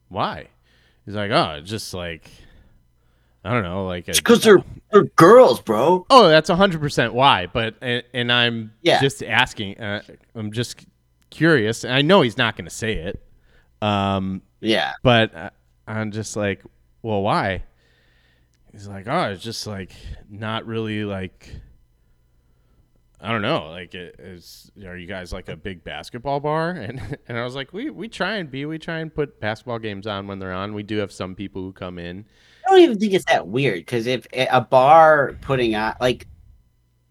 why? 0.09 0.49
He's 1.05 1.14
like, 1.14 1.31
oh, 1.31 1.57
it's 1.59 1.68
just 1.68 1.93
like, 1.93 2.31
I 3.45 3.53
don't 3.53 3.62
know, 3.64 3.85
like, 3.87 4.07
Because 4.07 4.43
they're 4.43 4.62
they're 4.91 5.05
girls, 5.05 5.61
bro. 5.61 6.07
oh, 6.09 6.29
that's 6.29 6.49
hundred 6.49 6.81
percent 6.81 7.12
why. 7.12 7.47
But 7.47 7.75
and, 7.83 8.03
and 8.14 8.33
I'm 8.33 8.72
Yeah. 8.83 9.01
just 9.01 9.22
asking. 9.22 9.79
Uh, 9.79 10.03
I'm 10.35 10.53
just 10.53 10.87
curious. 11.31 11.85
And 11.85 11.93
I 11.93 12.01
know 12.03 12.22
he's 12.22 12.39
not 12.39 12.57
going 12.57 12.64
to 12.66 12.75
say 12.75 12.95
it. 12.95 13.22
Um, 13.83 14.41
Yeah. 14.61 14.93
but 15.03 15.35
uh, 15.35 15.51
I'm 15.87 16.11
just 16.12 16.37
like, 16.37 16.62
well, 17.03 17.20
why? 17.22 17.64
He's 18.72 18.89
like, 18.89 19.07
oh, 19.09 19.25
it's 19.31 19.43
just 19.43 19.66
like 19.66 19.93
not 20.31 20.64
really 20.66 21.05
like. 21.05 21.51
I 23.25 23.33
don't 23.33 23.41
know. 23.41 23.70
Like, 23.70 23.95
it 23.95 24.16
is 24.18 24.70
are 24.85 24.97
you 24.97 25.07
guys 25.07 25.33
like 25.33 25.49
a 25.49 25.57
big 25.57 25.83
basketball 25.83 26.41
bar? 26.41 26.70
And 26.85 27.18
and 27.27 27.39
I 27.39 27.45
was 27.45 27.55
like, 27.55 27.72
we 27.72 27.89
we 27.89 28.09
try 28.09 28.37
and 28.37 28.51
be. 28.51 28.66
We 28.66 28.79
try 28.79 28.99
and 28.99 29.12
put 29.12 29.41
basketball 29.41 29.79
games 29.79 30.07
on 30.07 30.27
when 30.27 30.39
they're 30.39 30.53
on. 30.53 30.75
We 30.75 30.83
do 30.83 30.99
have 30.99 31.11
some 31.11 31.35
people 31.35 31.62
who 31.62 31.72
come 31.72 31.99
in. 31.99 32.27
I 32.66 32.70
don't 32.70 32.81
even 32.81 32.99
think 32.99 33.14
it's 33.14 33.25
that 33.27 33.49
weird 33.49 33.79
because 33.79 34.07
if 34.07 34.27
eh, 34.35 34.47
a 34.51 34.61
bar 34.61 35.37
putting 35.41 35.75
on 35.75 35.95
like, 36.01 36.27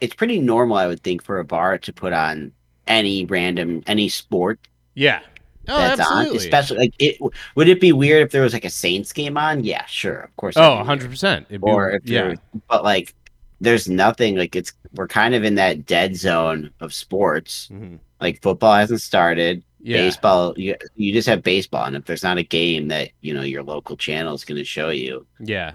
it's 0.01 0.13
pretty 0.13 0.39
normal, 0.39 0.77
I 0.77 0.85
would 0.87 1.01
think, 1.01 1.23
for 1.23 1.39
a 1.39 1.45
bar 1.45 1.77
to 1.79 1.93
put 1.93 2.13
on 2.13 2.51
any 2.87 3.25
random 3.25 3.81
any 3.87 4.09
sport 4.09 4.59
Yeah. 4.93 5.21
Oh, 5.67 5.77
that's 5.77 6.01
absolutely. 6.01 6.29
on. 6.31 6.35
Especially 6.37 6.77
like 6.77 6.93
it 6.99 7.17
would 7.55 7.69
it 7.69 7.79
be 7.79 7.93
weird 7.93 8.23
if 8.23 8.31
there 8.31 8.41
was 8.41 8.53
like 8.53 8.65
a 8.65 8.69
Saints 8.69 9.13
game 9.13 9.37
on? 9.37 9.63
Yeah, 9.63 9.85
sure, 9.85 10.19
of 10.19 10.35
course. 10.35 10.57
Oh, 10.57 10.61
that'd 10.61 10.77
100 10.79 11.09
percent. 11.09 11.47
Or 11.61 11.91
if 11.91 12.05
yeah, 12.05 12.29
yeah, 12.29 12.35
but 12.67 12.83
like, 12.83 13.15
there's 13.63 13.87
nothing 13.89 14.35
like 14.35 14.55
it's 14.55 14.73
we're 14.93 15.07
kind 15.07 15.33
of 15.33 15.43
in 15.43 15.55
that 15.55 15.85
dead 15.85 16.15
zone 16.15 16.69
of 16.81 16.93
sports. 16.93 17.69
Mhm. 17.71 17.99
Like 18.21 18.41
football 18.41 18.75
hasn't 18.75 19.01
started. 19.01 19.63
yeah, 19.81 19.97
Baseball, 19.97 20.53
you 20.57 20.75
you 20.95 21.11
just 21.13 21.27
have 21.27 21.43
baseball, 21.43 21.85
and 21.85 21.95
if 21.95 22.05
there's 22.05 22.23
not 22.23 22.37
a 22.37 22.43
game 22.43 22.87
that 22.89 23.09
you 23.21 23.33
know 23.33 23.41
your 23.41 23.63
local 23.63 23.97
channel 23.97 24.33
is 24.33 24.45
going 24.45 24.57
to 24.57 24.63
show 24.63 24.89
you, 24.89 25.25
yeah. 25.39 25.73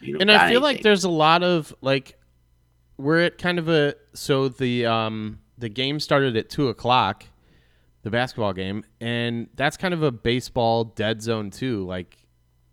you- 0.00 0.18
and 0.20 0.30
I 0.30 0.48
feel 0.48 0.60
like 0.60 0.82
there's 0.82 1.04
a 1.04 1.10
lot 1.10 1.42
of 1.42 1.74
like 1.80 2.18
we're 2.96 3.20
at 3.20 3.38
kind 3.38 3.58
of 3.58 3.68
a 3.68 3.94
so 4.14 4.48
the 4.48 4.86
um 4.86 5.40
the 5.58 5.68
game 5.68 5.98
started 6.00 6.36
at 6.36 6.48
two 6.50 6.68
o'clock, 6.68 7.24
the 8.02 8.10
basketball 8.10 8.52
game, 8.52 8.84
and 9.00 9.48
that's 9.54 9.76
kind 9.76 9.94
of 9.94 10.02
a 10.02 10.12
baseball 10.12 10.84
dead 10.84 11.22
zone 11.22 11.50
too. 11.50 11.84
Like 11.86 12.16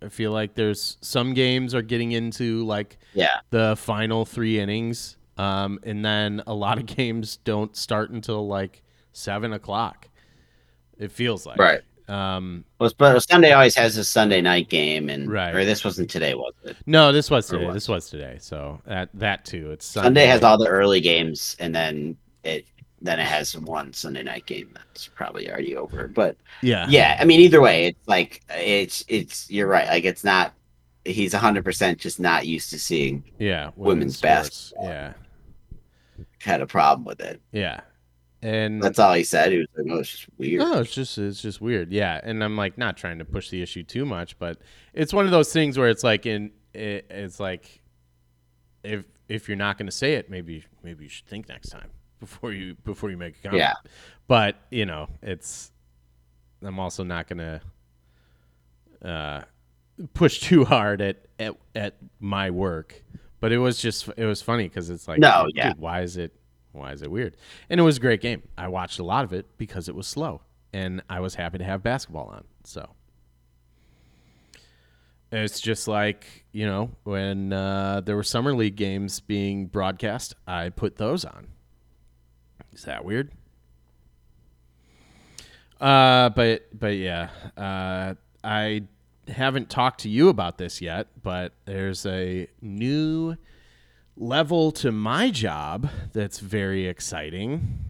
I 0.03 0.09
feel 0.09 0.31
like 0.31 0.55
there's 0.55 0.97
some 1.01 1.33
games 1.33 1.73
are 1.73 1.81
getting 1.81 2.11
into 2.11 2.63
like 2.65 2.97
yeah, 3.13 3.39
the 3.51 3.75
final 3.77 4.25
three 4.25 4.59
innings, 4.59 5.17
um, 5.37 5.79
and 5.83 6.03
then 6.03 6.41
a 6.47 6.53
lot 6.53 6.77
of 6.77 6.85
games 6.97 7.37
don't 7.37 7.75
start 7.75 8.09
until 8.11 8.47
like 8.47 8.81
seven 9.13 9.53
o'clock. 9.53 10.07
It 10.97 11.11
feels 11.11 11.45
like 11.45 11.57
right. 11.59 11.81
Um, 12.09 12.65
Well, 12.79 12.91
but 12.97 13.19
Sunday 13.21 13.53
always 13.53 13.75
has 13.75 13.95
a 13.97 14.03
Sunday 14.03 14.41
night 14.41 14.69
game, 14.69 15.09
and 15.09 15.31
Right. 15.31 15.55
or 15.55 15.63
this 15.63 15.85
wasn't 15.85 16.09
today, 16.09 16.33
was 16.33 16.53
it? 16.65 16.75
no, 16.85 17.11
this 17.13 17.31
was 17.31 17.47
today. 17.47 17.65
what? 17.65 17.73
This 17.73 17.87
was 17.87 18.09
today. 18.09 18.37
So 18.41 18.81
that 18.85 19.09
that 19.13 19.45
too. 19.45 19.71
It's 19.71 19.85
Sunday 19.85 20.25
has 20.25 20.43
all 20.43 20.57
the 20.57 20.67
early 20.67 20.99
games, 20.99 21.55
and 21.59 21.73
then 21.73 22.17
it 22.43 22.65
then 23.03 23.19
it 23.19 23.25
has 23.27 23.55
one 23.57 23.93
Sunday 23.93 24.23
night 24.23 24.45
game 24.47 24.71
that's 24.73 25.07
probably 25.07 25.49
already 25.51 25.75
over. 25.75 26.07
But 26.07 26.37
yeah 26.61 26.87
yeah, 26.89 27.17
I 27.19 27.25
mean, 27.25 27.39
either 27.41 27.61
way, 27.61 27.85
it's 27.87 28.07
like 28.07 28.41
it's 28.49 29.03
it's 29.07 29.51
you're 29.51 29.67
right. 29.67 29.87
Like 29.87 30.05
it's 30.05 30.23
not. 30.23 30.53
He's 31.05 31.33
hundred 31.33 31.65
percent 31.65 31.99
just 31.99 32.19
not 32.19 32.47
used 32.47 32.69
to 32.69 32.79
seeing. 32.79 33.23
Yeah, 33.37 33.71
women's 33.75 34.17
sports. 34.17 34.71
Yeah, 34.81 35.13
Had 36.39 36.61
a 36.61 36.65
problem 36.65 37.03
with 37.03 37.19
it. 37.19 37.41
yeah, 37.51 37.81
and 38.41 38.81
That's 38.81 38.99
all 38.99 39.13
he 39.13 39.25
said. 39.25 39.51
He 39.51 39.57
was 39.57 39.67
like, 39.77 39.87
"Oh, 39.91 39.99
it's 39.99 40.09
just 40.11 40.25
weird." 40.37 40.59
no, 40.59 40.79
it's 40.79 40.93
just 40.93 41.17
it's 41.17 41.41
just 41.41 41.59
weird. 41.59 41.91
Yeah, 41.91 42.21
and 42.23 42.41
I'm 42.41 42.55
like 42.55 42.77
not 42.77 42.95
trying 42.95 43.19
to 43.19 43.25
push 43.25 43.49
the 43.49 43.61
issue 43.61 43.83
too 43.83 44.05
much, 44.05 44.39
but 44.39 44.59
it's 44.93 45.13
one 45.13 45.25
of 45.25 45.31
those 45.31 45.51
things 45.51 45.77
where 45.77 45.89
it's 45.89 46.05
like 46.05 46.25
in 46.25 46.51
it, 46.73 47.05
it's 47.09 47.37
like 47.39 47.81
if 48.83 49.03
if 49.27 49.49
you're 49.49 49.57
not 49.57 49.77
going 49.77 49.87
to 49.87 49.91
say 49.91 50.13
it, 50.13 50.29
maybe 50.29 50.63
maybe 50.83 51.03
you 51.03 51.09
should 51.09 51.27
think 51.27 51.49
next 51.49 51.67
time 51.69 51.89
before 52.23 52.51
you 52.51 52.75
before 52.83 53.11
you 53.11 53.17
make 53.17 53.37
a 53.37 53.41
comment. 53.43 53.59
Yeah. 53.59 53.73
but 54.27 54.55
you 54.71 54.85
know, 54.85 55.07
it's 55.21 55.71
I'm 56.63 56.79
also 56.79 57.03
not 57.03 57.27
going 57.27 57.39
to 57.39 59.07
uh, 59.07 59.41
push 60.13 60.39
too 60.39 60.65
hard 60.65 61.01
at, 61.01 61.25
at 61.39 61.55
at 61.75 61.95
my 62.19 62.49
work. 62.49 63.03
But 63.39 63.51
it 63.51 63.57
was 63.57 63.81
just 63.81 64.09
it 64.15 64.25
was 64.25 64.41
funny 64.41 64.69
because 64.69 64.89
it's 64.89 65.07
like 65.07 65.19
No, 65.19 65.45
dude, 65.47 65.55
yeah. 65.57 65.73
why 65.77 66.01
is 66.01 66.15
it 66.17 66.33
why 66.71 66.93
is 66.93 67.01
it 67.01 67.11
weird? 67.11 67.35
And 67.69 67.79
it 67.79 67.83
was 67.83 67.97
a 67.97 67.99
great 67.99 68.21
game. 68.21 68.43
I 68.57 68.69
watched 68.69 68.99
a 68.99 69.03
lot 69.03 69.25
of 69.25 69.33
it 69.33 69.45
because 69.57 69.89
it 69.89 69.95
was 69.95 70.07
slow, 70.07 70.41
and 70.71 71.01
I 71.09 71.19
was 71.19 71.35
happy 71.35 71.57
to 71.57 71.63
have 71.65 71.83
basketball 71.83 72.27
on. 72.27 72.45
So 72.63 72.89
it's 75.31 75.59
just 75.59 75.87
like 75.89 76.45
you 76.53 76.65
know 76.65 76.91
when 77.03 77.51
uh, 77.51 78.01
there 78.05 78.15
were 78.15 78.23
summer 78.23 78.53
league 78.53 78.77
games 78.77 79.19
being 79.19 79.67
broadcast, 79.67 80.35
I 80.47 80.69
put 80.69 80.95
those 80.95 81.25
on. 81.25 81.47
Is 82.73 82.83
that 82.83 83.05
weird? 83.05 83.31
Uh, 85.79 86.29
but 86.29 86.67
but 86.77 86.95
yeah, 86.95 87.29
uh, 87.57 88.15
I 88.43 88.83
haven't 89.27 89.69
talked 89.69 90.01
to 90.01 90.09
you 90.09 90.29
about 90.29 90.57
this 90.57 90.81
yet, 90.81 91.07
but 91.21 91.53
there's 91.65 92.05
a 92.05 92.47
new 92.61 93.35
level 94.15 94.71
to 94.71 94.91
my 94.91 95.29
job 95.29 95.89
that's 96.13 96.39
very 96.39 96.87
exciting. 96.87 97.89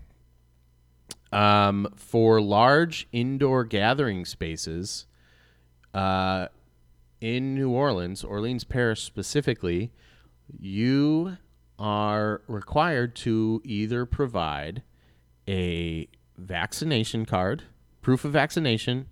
Um, 1.31 1.87
for 1.95 2.39
large 2.39 3.07
indoor 3.11 3.63
gathering 3.63 4.23
spaces, 4.23 5.07
uh, 5.93 6.47
in 7.21 7.55
New 7.55 7.69
Orleans, 7.69 8.23
Orleans 8.23 8.63
Parish 8.63 9.01
specifically, 9.01 9.91
you 10.59 11.37
are 11.79 12.41
required 12.47 13.15
to 13.17 13.61
either 13.65 14.05
provide 14.05 14.83
a 15.47 16.07
vaccination 16.37 17.25
card, 17.25 17.63
proof 18.01 18.23
of 18.25 18.31
vaccination, 18.31 19.07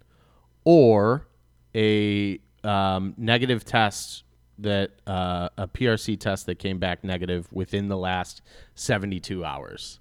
or 0.63 1.27
a 1.75 2.39
um, 2.63 3.13
negative 3.17 3.65
test 3.65 4.23
that 4.59 4.91
uh, 5.07 5.49
a 5.57 5.67
PRC 5.67 6.19
test 6.19 6.45
that 6.45 6.59
came 6.59 6.77
back 6.77 7.03
negative 7.03 7.47
within 7.51 7.87
the 7.87 7.97
last 7.97 8.41
72 8.75 9.43
hours. 9.43 9.99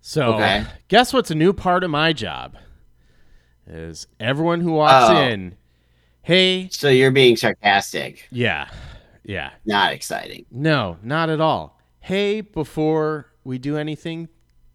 So, 0.00 0.34
Okay. 0.34 0.64
guess 0.88 1.12
what's 1.12 1.30
a 1.32 1.34
new 1.34 1.52
part 1.52 1.82
of 1.82 1.90
my 1.90 2.12
job? 2.12 2.56
Is 3.66 4.06
everyone 4.20 4.60
who 4.60 4.72
walks 4.72 5.10
Oh. 5.10 5.16
in, 5.20 5.56
hey, 6.22 6.68
So 6.70 6.88
you're 6.88 7.10
being 7.10 7.34
sarcastic, 7.36 8.28
yeah, 8.30 8.68
yeah, 9.26 9.50
not 9.64 9.92
exciting. 9.92 10.46
no, 10.50 10.96
not 11.02 11.28
at 11.30 11.40
all. 11.40 11.78
Hey, 12.00 12.40
before 12.40 13.32
we 13.44 13.58
do 13.58 13.76
anything, 13.76 14.28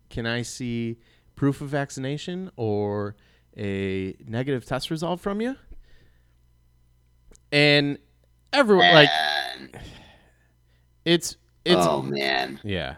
can 0.09 0.25
I 0.25 0.41
see 0.43 0.97
proof 1.35 1.61
of 1.61 1.69
vaccination 1.69 2.51
or 2.57 3.15
a 3.57 4.15
negative 4.27 4.65
test 4.65 4.91
result 4.91 5.19
from 5.21 5.41
you? 5.41 5.55
And 7.51 7.97
everyone 8.53 8.93
like 8.93 9.09
it's 11.05 11.37
it's 11.65 11.85
oh 11.85 12.01
man. 12.01 12.59
yeah. 12.63 12.95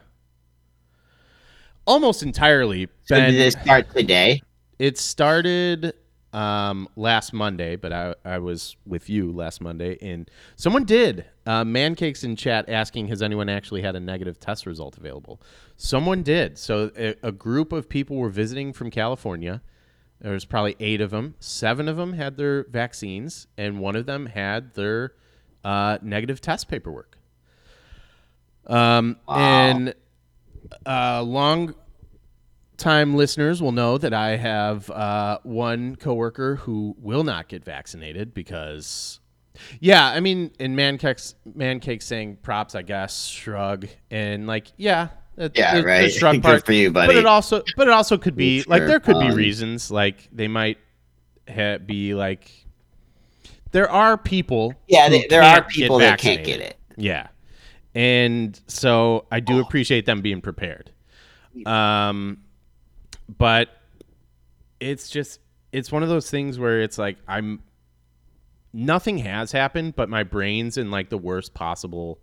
Almost 1.86 2.24
entirely 2.24 2.88
So 3.06 3.16
been 3.16 3.32
did 3.32 3.40
this 3.40 3.56
start 3.62 3.94
today? 3.94 4.42
it 4.80 4.98
started 4.98 5.94
um, 6.32 6.88
last 6.96 7.34
Monday, 7.34 7.76
but 7.76 7.92
I, 7.94 8.16
I 8.26 8.38
was 8.40 8.76
with 8.86 9.10
you 9.10 9.32
last 9.32 9.62
Monday, 9.62 9.98
and 10.02 10.30
someone 10.56 10.86
did. 10.86 11.26
Uh, 11.46 11.64
Mancake's 11.64 12.24
in 12.24 12.36
chat 12.36 12.70
asking, 12.70 13.08
has 13.08 13.22
anyone 13.22 13.50
actually 13.50 13.82
had 13.82 13.96
a 13.96 14.00
negative 14.00 14.40
test 14.40 14.66
result 14.66 14.98
available? 14.98 15.42
Someone 15.76 16.24
did. 16.24 16.58
So 16.58 16.92
a, 16.98 17.16
a 17.22 17.32
group 17.32 17.74
of 17.74 17.90
people 17.90 18.16
were 18.18 18.30
visiting 18.30 18.72
from 18.72 18.90
California. 18.90 19.62
There 20.22 20.32
was 20.32 20.46
probably 20.46 20.78
eight 20.80 21.02
of 21.02 21.12
them. 21.12 21.36
Seven 21.40 21.90
of 21.90 21.98
them 21.98 22.14
had 22.14 22.38
their 22.38 22.64
vaccines, 22.66 23.48
and 23.58 23.82
one 23.82 23.98
of 23.98 24.06
them 24.06 24.28
had 24.28 24.74
their 24.74 25.14
uh, 25.66 25.98
negative 26.02 26.40
test 26.40 26.70
paperwork. 26.70 27.18
Um, 28.66 29.18
And 29.28 29.94
uh, 30.86 31.24
long 31.24 31.76
time 32.78 33.16
listeners 33.16 33.62
will 33.62 33.74
know 33.74 33.98
that 33.98 34.14
I 34.14 34.38
have 34.38 34.90
uh, 34.90 35.40
one 35.44 35.98
coworker 35.98 36.56
who 36.56 36.96
will 37.00 37.24
not 37.24 37.50
get 37.50 37.66
vaccinated 37.66 38.34
because, 38.34 39.20
yeah, 39.80 40.06
I 40.08 40.20
mean, 40.20 40.52
in 40.60 40.76
Mancake's 40.76 41.36
Mancake 41.58 42.02
saying 42.02 42.38
props, 42.42 42.76
I 42.76 42.82
guess, 42.82 43.26
shrug, 43.26 43.88
and 44.12 44.48
like, 44.48 44.68
yeah, 44.78 45.10
Yeah, 45.38 45.48
the- 45.76 45.82
the 45.82 45.88
right. 45.88 46.12
shrug 46.12 46.36
Good 46.38 46.44
part, 46.44 46.66
for 46.66 46.74
you, 46.74 46.92
buddy. 46.92 47.08
But 47.08 47.16
it 47.18 47.26
also, 47.26 47.64
but 47.78 47.88
it 47.88 47.94
also 47.94 48.18
could 48.18 48.36
be 48.36 48.64
like 48.68 48.86
there 48.86 49.00
could 49.00 49.20
be 49.20 49.32
reasons 49.32 49.90
like 49.92 50.30
they 50.32 50.48
might 50.48 50.78
ha- 51.50 51.78
be 51.78 52.14
like. 52.14 52.50
There 53.72 53.90
are 53.90 54.18
people. 54.18 54.76
Yeah, 54.88 55.10
they- 55.10 55.26
there 55.28 55.42
are 55.42 55.64
people 55.64 55.98
that 56.00 56.20
can't 56.20 56.44
get 56.44 56.60
it. 56.62 56.78
Yeah. 56.96 57.28
And 57.96 58.60
so 58.68 59.26
I 59.32 59.40
do 59.40 59.60
appreciate 59.60 60.06
them 60.06 60.22
being 60.22 60.42
prepared. 60.42 60.92
Um 61.66 62.40
but 63.38 63.70
it's 64.80 65.10
just 65.10 65.40
it's 65.72 65.92
one 65.92 66.04
of 66.04 66.10
those 66.10 66.30
things 66.30 66.60
where 66.60 66.82
it's 66.82 66.98
like 66.98 67.18
I'm 67.28 67.62
nothing 68.74 69.20
has 69.20 69.52
happened, 69.52 69.96
but 69.96 70.10
my 70.10 70.24
brain's 70.24 70.78
in 70.78 70.92
like 70.92 71.10
the 71.10 71.18
worst 71.18 71.54
possible 71.54 72.20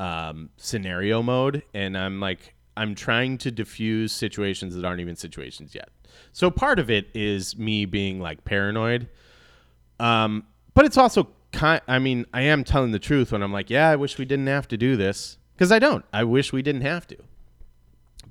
um 0.00 0.50
scenario 0.56 1.22
mode 1.22 1.62
and 1.72 1.96
I'm 1.96 2.18
like 2.18 2.54
I'm 2.76 2.94
trying 2.94 3.38
to 3.38 3.50
diffuse 3.50 4.12
situations 4.12 4.74
that 4.74 4.84
aren't 4.84 5.00
even 5.00 5.16
situations 5.16 5.74
yet. 5.74 5.90
So 6.32 6.50
part 6.50 6.78
of 6.78 6.90
it 6.90 7.08
is 7.14 7.56
me 7.56 7.84
being 7.84 8.20
like 8.20 8.44
paranoid. 8.44 9.08
Um, 10.00 10.44
but 10.74 10.84
it's 10.84 10.96
also 10.96 11.28
kind. 11.52 11.80
I 11.86 11.98
mean, 11.98 12.26
I 12.34 12.42
am 12.42 12.64
telling 12.64 12.90
the 12.90 12.98
truth 12.98 13.32
when 13.32 13.42
I'm 13.42 13.52
like, 13.52 13.70
yeah, 13.70 13.88
I 13.90 13.96
wish 13.96 14.18
we 14.18 14.24
didn't 14.24 14.48
have 14.48 14.66
to 14.68 14.76
do 14.76 14.96
this 14.96 15.38
because 15.54 15.70
I 15.70 15.78
don't. 15.78 16.04
I 16.12 16.24
wish 16.24 16.52
we 16.52 16.62
didn't 16.62 16.82
have 16.82 17.06
to. 17.08 17.16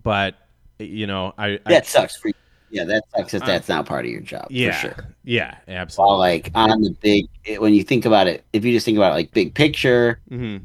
But 0.01 0.35
you 0.79 1.07
know, 1.07 1.33
I, 1.37 1.59
I 1.65 1.69
That 1.69 1.87
sucks 1.87 2.15
for 2.17 2.27
you. 2.29 2.33
Yeah, 2.73 2.85
that 2.85 3.03
sucks 3.15 3.33
if 3.35 3.45
that's 3.45 3.69
not 3.69 3.85
part 3.85 4.03
of 4.05 4.11
your 4.11 4.21
job. 4.21 4.47
yeah, 4.49 4.71
For 4.71 4.87
sure. 4.95 5.07
yeah, 5.23 5.57
absolutely. 5.67 6.17
like 6.17 6.51
on 6.55 6.81
the 6.81 6.89
big, 7.01 7.27
when 7.59 7.73
you 7.73 7.83
think 7.83 8.05
about 8.05 8.25
it, 8.27 8.43
if 8.51 8.65
you 8.65 8.71
just 8.73 8.83
think 8.85 8.97
about 8.97 9.11
it 9.11 9.15
like 9.15 9.31
big 9.31 9.53
picture, 9.53 10.19
hmm 10.29 10.57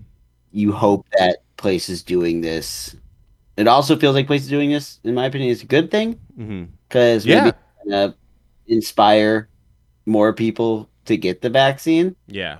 you 0.50 0.72
hope 0.72 1.06
that 1.18 1.42
place 1.58 1.90
is 1.90 2.02
doing 2.02 2.40
this. 2.40 2.96
It 3.58 3.68
also 3.68 3.96
feels 3.98 4.14
like 4.14 4.26
places 4.26 4.48
doing 4.48 4.70
this, 4.70 4.98
in 5.04 5.14
my 5.14 5.26
opinion, 5.26 5.50
is 5.50 5.62
a 5.62 5.66
good 5.66 5.90
thing 5.90 6.18
because 6.88 7.26
Yeah. 7.26 7.44
maybe 7.44 7.56
gonna 7.84 8.14
inspire 8.66 9.48
more 10.06 10.32
people 10.32 10.88
to 11.04 11.16
get 11.18 11.42
the 11.42 11.50
vaccine. 11.50 12.16
Yeah. 12.26 12.58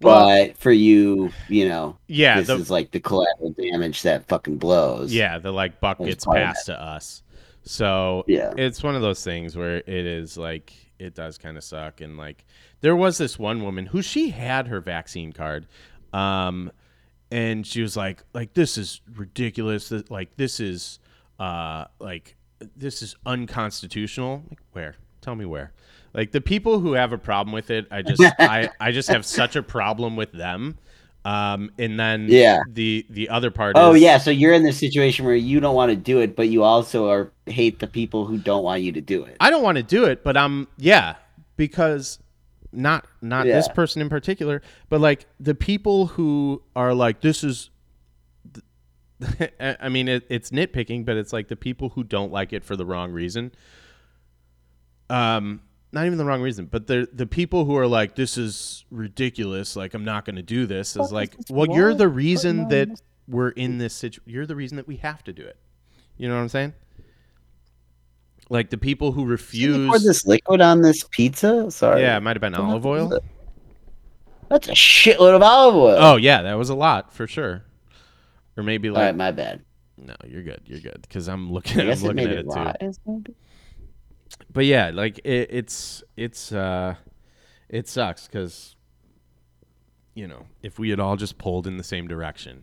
Well, 0.00 0.26
But 0.48 0.56
for 0.56 0.72
you, 0.72 1.30
you 1.48 1.68
know, 1.68 1.96
yeah, 2.08 2.38
this 2.38 2.46
the, 2.48 2.56
is 2.56 2.70
like 2.70 2.90
the 2.90 3.00
collateral 3.00 3.50
damage 3.50 4.02
that 4.02 4.26
fucking 4.26 4.56
blows. 4.56 5.12
yeah, 5.14 5.38
the 5.38 5.52
like 5.52 5.80
buck 5.80 5.98
gets 5.98 6.24
passed 6.24 6.66
to 6.66 6.80
us. 6.80 7.22
So 7.62 8.24
Yeah. 8.26 8.52
it's 8.56 8.82
one 8.82 8.94
of 8.96 9.02
those 9.02 9.22
things 9.22 9.56
where 9.56 9.76
it 9.78 9.88
is 9.88 10.36
like 10.36 10.72
it 10.98 11.14
does 11.14 11.38
kind 11.38 11.56
of 11.56 11.64
suck 11.64 12.00
and 12.00 12.16
like 12.16 12.44
there 12.80 12.94
was 12.96 13.18
this 13.18 13.38
one 13.38 13.62
woman 13.62 13.86
who 13.86 14.02
she 14.02 14.30
had 14.30 14.68
her 14.68 14.80
vaccine 14.80 15.32
card 15.32 15.66
um 16.12 16.70
and 17.30 17.66
she 17.66 17.82
was 17.82 17.96
like 17.96 18.22
like 18.34 18.54
this 18.54 18.76
is 18.78 19.00
ridiculous 19.16 19.92
like 20.10 20.36
this 20.36 20.60
is 20.60 20.98
uh 21.40 21.84
like 21.98 22.36
this 22.76 23.02
is 23.02 23.16
unconstitutional. 23.26 24.44
Like 24.48 24.60
where? 24.72 24.94
Tell 25.20 25.34
me 25.34 25.44
where. 25.44 25.72
Like 26.14 26.30
the 26.30 26.40
people 26.40 26.78
who 26.78 26.92
have 26.92 27.12
a 27.12 27.18
problem 27.18 27.52
with 27.54 27.70
it 27.70 27.86
i 27.90 28.02
just 28.02 28.22
i 28.38 28.68
i 28.80 28.92
just 28.92 29.08
have 29.08 29.24
such 29.24 29.56
a 29.56 29.62
problem 29.62 30.14
with 30.14 30.30
them 30.32 30.78
um 31.24 31.70
and 31.78 31.98
then 31.98 32.26
Yeah. 32.28 32.62
the 32.68 33.06
the 33.10 33.28
other 33.28 33.50
part 33.50 33.76
Oh 33.76 33.94
is 33.94 34.02
yeah, 34.02 34.18
so 34.18 34.30
you're 34.30 34.52
in 34.52 34.62
this 34.64 34.78
situation 34.78 35.24
where 35.24 35.34
you 35.36 35.60
don't 35.60 35.74
want 35.74 35.90
to 35.90 35.96
do 35.96 36.18
it, 36.20 36.34
but 36.36 36.48
you 36.48 36.62
also 36.62 37.08
are 37.08 37.32
hate 37.46 37.78
the 37.78 37.86
people 37.86 38.26
who 38.26 38.38
don't 38.38 38.64
want 38.64 38.82
you 38.82 38.92
to 38.92 39.00
do 39.00 39.24
it. 39.24 39.36
I 39.40 39.50
don't 39.50 39.62
want 39.62 39.76
to 39.76 39.82
do 39.82 40.04
it, 40.04 40.24
but 40.24 40.36
I'm 40.36 40.68
yeah, 40.78 41.16
because 41.56 42.18
not 42.72 43.06
not 43.20 43.44
this 43.44 43.68
person 43.68 44.02
in 44.02 44.08
particular, 44.08 44.62
but 44.88 45.00
like 45.00 45.26
the 45.38 45.54
people 45.54 46.06
who 46.06 46.62
are 46.74 46.94
like 46.94 47.20
this 47.20 47.44
is 47.44 47.70
I 49.60 49.76
I 49.80 49.88
mean 49.88 50.08
it, 50.08 50.24
it's 50.28 50.50
nitpicking, 50.50 51.04
but 51.04 51.16
it's 51.16 51.32
like 51.32 51.48
the 51.48 51.56
people 51.56 51.90
who 51.90 52.02
don't 52.04 52.32
like 52.32 52.52
it 52.52 52.64
for 52.64 52.76
the 52.76 52.84
wrong 52.84 53.12
reason. 53.12 53.52
Um 55.10 55.60
not 55.92 56.06
even 56.06 56.18
the 56.18 56.24
wrong 56.24 56.40
reason, 56.42 56.66
but 56.66 56.86
the 56.86 57.08
the 57.12 57.26
people 57.26 57.64
who 57.64 57.76
are 57.76 57.86
like 57.86 58.14
this 58.16 58.38
is 58.38 58.84
ridiculous, 58.90 59.76
like 59.76 59.94
I'm 59.94 60.04
not 60.04 60.24
going 60.24 60.36
to 60.36 60.42
do 60.42 60.66
this 60.66 60.96
is 60.96 61.12
like, 61.12 61.36
well, 61.50 61.66
you're 61.70 61.94
the 61.94 62.08
reason 62.08 62.68
that 62.68 62.88
we're 63.28 63.50
in 63.50 63.78
this 63.78 63.94
situation. 63.94 64.32
You're 64.32 64.46
the 64.46 64.56
reason 64.56 64.76
that 64.76 64.88
we 64.88 64.96
have 64.96 65.22
to 65.24 65.32
do 65.32 65.42
it. 65.42 65.56
You 66.16 66.28
know 66.28 66.34
what 66.34 66.42
I'm 66.42 66.48
saying? 66.48 66.74
Like 68.48 68.70
the 68.70 68.78
people 68.78 69.12
who 69.12 69.22
Did 69.22 69.26
you 69.28 69.32
refuse 69.32 69.88
pour 69.88 69.98
this 69.98 70.26
liquid 70.26 70.60
on 70.60 70.82
this 70.82 71.04
pizza? 71.10 71.70
Sorry. 71.70 72.02
yeah, 72.02 72.16
it 72.16 72.20
might 72.20 72.36
have 72.36 72.40
been 72.40 72.54
olive 72.54 72.84
oil. 72.84 73.18
That's 74.48 74.68
a 74.68 74.72
shitload 74.72 75.34
of 75.34 75.42
olive 75.42 75.74
oil. 75.76 75.96
Oh 75.98 76.16
yeah, 76.16 76.42
that 76.42 76.54
was 76.54 76.68
a 76.68 76.74
lot 76.74 77.12
for 77.12 77.26
sure. 77.26 77.62
Or 78.56 78.62
maybe 78.62 78.90
like 78.90 79.02
right, 79.04 79.16
my 79.16 79.30
bad. 79.30 79.62
no, 79.96 80.14
you're 80.26 80.42
good, 80.42 80.60
you're 80.66 80.80
good 80.80 81.00
because 81.02 81.28
I'm 81.28 81.50
looking, 81.50 81.80
I 81.80 81.84
I'm 81.84 81.88
guess 81.88 82.02
it 82.02 82.04
looking 82.04 82.16
made 82.16 82.30
at 82.30 82.38
it 82.38 82.46
it 82.46 82.52
too. 83.06 83.34
But 84.52 84.66
yeah, 84.66 84.90
like 84.92 85.18
it, 85.24 85.48
it's 85.50 86.02
it's 86.16 86.52
uh, 86.52 86.96
it 87.68 87.88
sucks 87.88 88.26
because 88.26 88.76
you 90.14 90.26
know 90.28 90.46
if 90.62 90.78
we 90.78 90.90
had 90.90 91.00
all 91.00 91.16
just 91.16 91.38
pulled 91.38 91.66
in 91.66 91.78
the 91.78 91.84
same 91.84 92.06
direction, 92.06 92.62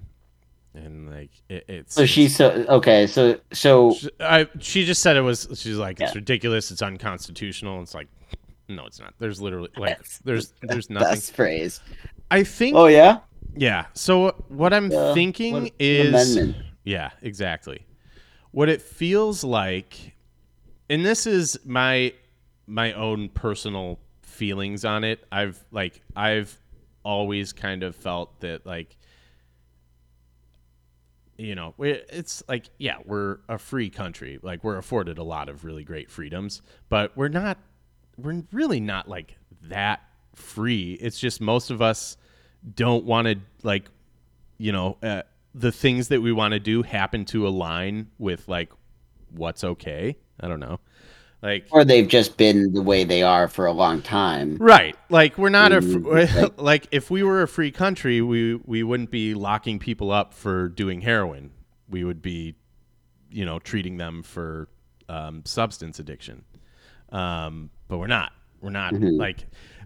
and 0.73 1.09
like 1.09 1.31
it, 1.49 1.65
it's 1.67 1.95
So 1.95 2.05
she's 2.05 2.35
so 2.35 2.51
okay. 2.69 3.07
So 3.07 3.39
so 3.51 3.93
She, 3.93 4.09
I, 4.19 4.47
she 4.59 4.85
just 4.85 5.01
said 5.01 5.17
it 5.17 5.21
was. 5.21 5.47
She's 5.55 5.77
like, 5.77 5.99
it's 5.99 6.15
ridiculous. 6.15 6.69
It's 6.71 6.81
unconstitutional. 6.81 7.81
It's 7.81 7.95
like, 7.95 8.07
no, 8.67 8.85
it's 8.85 8.99
not. 8.99 9.13
There's 9.17 9.41
literally 9.41 9.69
like, 9.77 9.97
That's 9.97 10.19
there's 10.19 10.53
there's 10.61 10.89
nothing. 10.89 11.09
best 11.09 11.33
phrase. 11.33 11.81
I 12.29 12.43
think. 12.43 12.75
Oh 12.75 12.85
yeah. 12.85 13.19
Yeah. 13.55 13.85
So 13.95 14.35
what 14.49 14.73
I'm 14.73 14.91
Yeah, 14.91 15.13
thinking 15.15 15.63
what 15.63 15.73
is, 15.79 16.35
amendment? 16.37 16.65
yeah, 16.83 17.09
exactly. 17.23 17.85
What 18.51 18.69
it 18.69 18.81
feels 18.81 19.43
like, 19.43 20.13
and 20.89 21.05
this 21.05 21.27
is 21.27 21.59
my 21.65 22.13
my 22.67 22.93
own 22.93 23.29
personal 23.29 23.99
feelings 24.21 24.85
on 24.85 25.03
it. 25.03 25.25
I've 25.31 25.63
like 25.71 26.01
I've 26.15 26.57
always 27.03 27.53
kind 27.53 27.83
of 27.83 27.95
felt 27.95 28.39
that 28.41 28.65
like 28.65 28.97
you 31.37 31.55
know 31.55 31.73
it's 31.79 32.43
like 32.47 32.69
yeah 32.77 32.97
we're 33.05 33.39
a 33.47 33.57
free 33.57 33.89
country. 33.89 34.39
Like 34.41 34.63
we're 34.63 34.77
afforded 34.77 35.17
a 35.17 35.23
lot 35.23 35.49
of 35.49 35.63
really 35.63 35.83
great 35.83 36.09
freedoms 36.09 36.61
but 36.89 37.15
we're 37.15 37.27
not 37.27 37.57
we're 38.17 38.43
really 38.51 38.79
not 38.79 39.07
like 39.07 39.37
that 39.63 40.01
free. 40.35 40.93
It's 40.93 41.19
just 41.19 41.39
most 41.41 41.69
of 41.69 41.81
us 41.81 42.17
don't 42.75 43.05
want 43.05 43.27
to 43.27 43.35
like 43.63 43.89
you 44.57 44.71
know 44.71 44.97
uh, 45.03 45.23
the 45.53 45.71
things 45.71 46.09
that 46.09 46.21
we 46.21 46.31
want 46.31 46.53
to 46.53 46.59
do 46.59 46.83
happen 46.83 47.25
to 47.25 47.47
align 47.47 48.09
with 48.17 48.47
like 48.47 48.71
what's 49.31 49.63
okay 49.63 50.17
i 50.41 50.47
don't 50.47 50.59
know 50.59 50.79
like 51.41 51.67
Or 51.71 51.85
they've 51.85 52.07
just 52.07 52.35
been 52.35 52.73
the 52.73 52.81
way 52.81 53.05
they 53.05 53.23
are 53.23 53.47
for 53.47 53.65
a 53.65 53.71
long 53.71 54.01
time. 54.01 54.57
Right. 54.59 54.93
Like 55.09 55.37
we're 55.37 55.47
not 55.47 55.71
a 55.71 55.79
Mm, 55.79 56.03
fr- 56.03 56.39
like- 56.41 56.57
like 56.61 56.87
if 56.91 57.09
we 57.09 57.23
were 57.23 57.41
a 57.41 57.47
free 57.47 57.71
country, 57.71 58.21
we 58.21 58.55
we 58.55 58.83
wouldn't 58.83 59.09
be 59.09 59.33
locking 59.33 59.79
people 59.79 60.11
up 60.11 60.33
for 60.33 60.67
doing 60.67 60.99
heroin. 60.99 61.51
We 61.89 62.03
would 62.03 62.21
be, 62.21 62.55
you 63.31 63.45
know, 63.45 63.57
treating 63.57 63.95
them 63.95 64.21
for 64.21 64.67
um, 65.07 65.43
substance 65.45 65.97
addiction. 65.97 66.43
Um, 67.09 67.69
but 67.87 67.99
we're 67.99 68.07
not. 68.07 68.33
We're 68.59 68.71
not 68.71 68.99
like. 68.99 69.45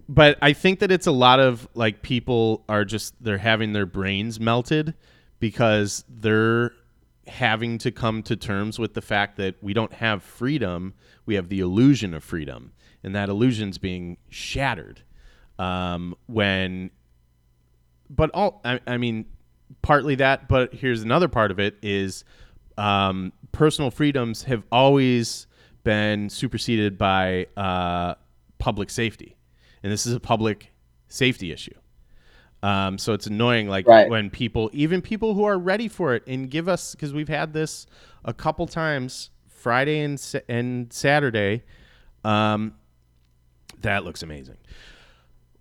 But 0.09 0.39
I 0.41 0.53
think 0.53 0.79
that 0.79 0.91
it's 0.91 1.05
a 1.05 1.11
lot 1.11 1.39
of 1.39 1.67
like 1.75 2.01
people 2.01 2.63
are 2.67 2.83
just 2.83 3.13
they're 3.23 3.37
having 3.37 3.73
their 3.73 3.85
brains 3.85 4.39
melted 4.39 4.95
because 5.39 6.03
they're 6.09 6.71
having 7.27 7.77
to 7.79 7.91
come 7.91 8.21
to 8.23 8.35
terms 8.35 8.79
with 8.79 8.93
the 8.93 9.01
fact 9.01 9.37
that 9.37 9.55
we 9.61 9.73
don't 9.73 9.93
have 9.93 10.23
freedom. 10.23 10.93
We 11.25 11.35
have 11.35 11.49
the 11.49 11.59
illusion 11.59 12.13
of 12.13 12.23
freedom, 12.23 12.73
and 13.03 13.15
that 13.15 13.29
illusion's 13.29 13.77
being 13.77 14.17
shattered 14.29 15.01
um, 15.59 16.15
when. 16.27 16.91
But 18.09 18.31
all 18.33 18.61
I, 18.65 18.79
I 18.85 18.97
mean, 18.97 19.25
partly 19.81 20.15
that. 20.15 20.47
But 20.47 20.73
here's 20.73 21.01
another 21.01 21.27
part 21.27 21.51
of 21.51 21.59
it 21.59 21.77
is 21.81 22.23
um, 22.77 23.31
personal 23.51 23.91
freedoms 23.91 24.43
have 24.43 24.63
always 24.71 25.47
been 25.83 26.29
superseded 26.29 26.97
by 26.97 27.47
uh, 27.57 28.15
public 28.57 28.89
safety, 28.89 29.37
and 29.81 29.91
this 29.91 30.05
is 30.05 30.13
a 30.13 30.19
public 30.19 30.71
safety 31.07 31.51
issue. 31.51 31.73
Um, 32.63 32.97
so 32.97 33.13
it's 33.13 33.27
annoying, 33.27 33.67
like 33.67 33.85
Right. 33.87 34.09
when 34.09 34.29
people, 34.31 34.69
even 34.73 35.01
people 35.01 35.33
who 35.35 35.43
are 35.43 35.59
ready 35.59 35.87
for 35.89 36.15
it, 36.15 36.23
and 36.27 36.49
give 36.49 36.67
us 36.69 36.95
because 36.95 37.13
we've 37.13 37.27
had 37.29 37.51
this 37.53 37.85
a 38.25 38.33
couple 38.33 38.65
times, 38.67 39.29
Friday 39.49 39.99
and 39.99 40.19
and 40.47 40.91
Saturday, 40.91 41.63
Um, 42.23 42.73
that 43.81 44.05
looks 44.05 44.23
amazing. 44.23 44.55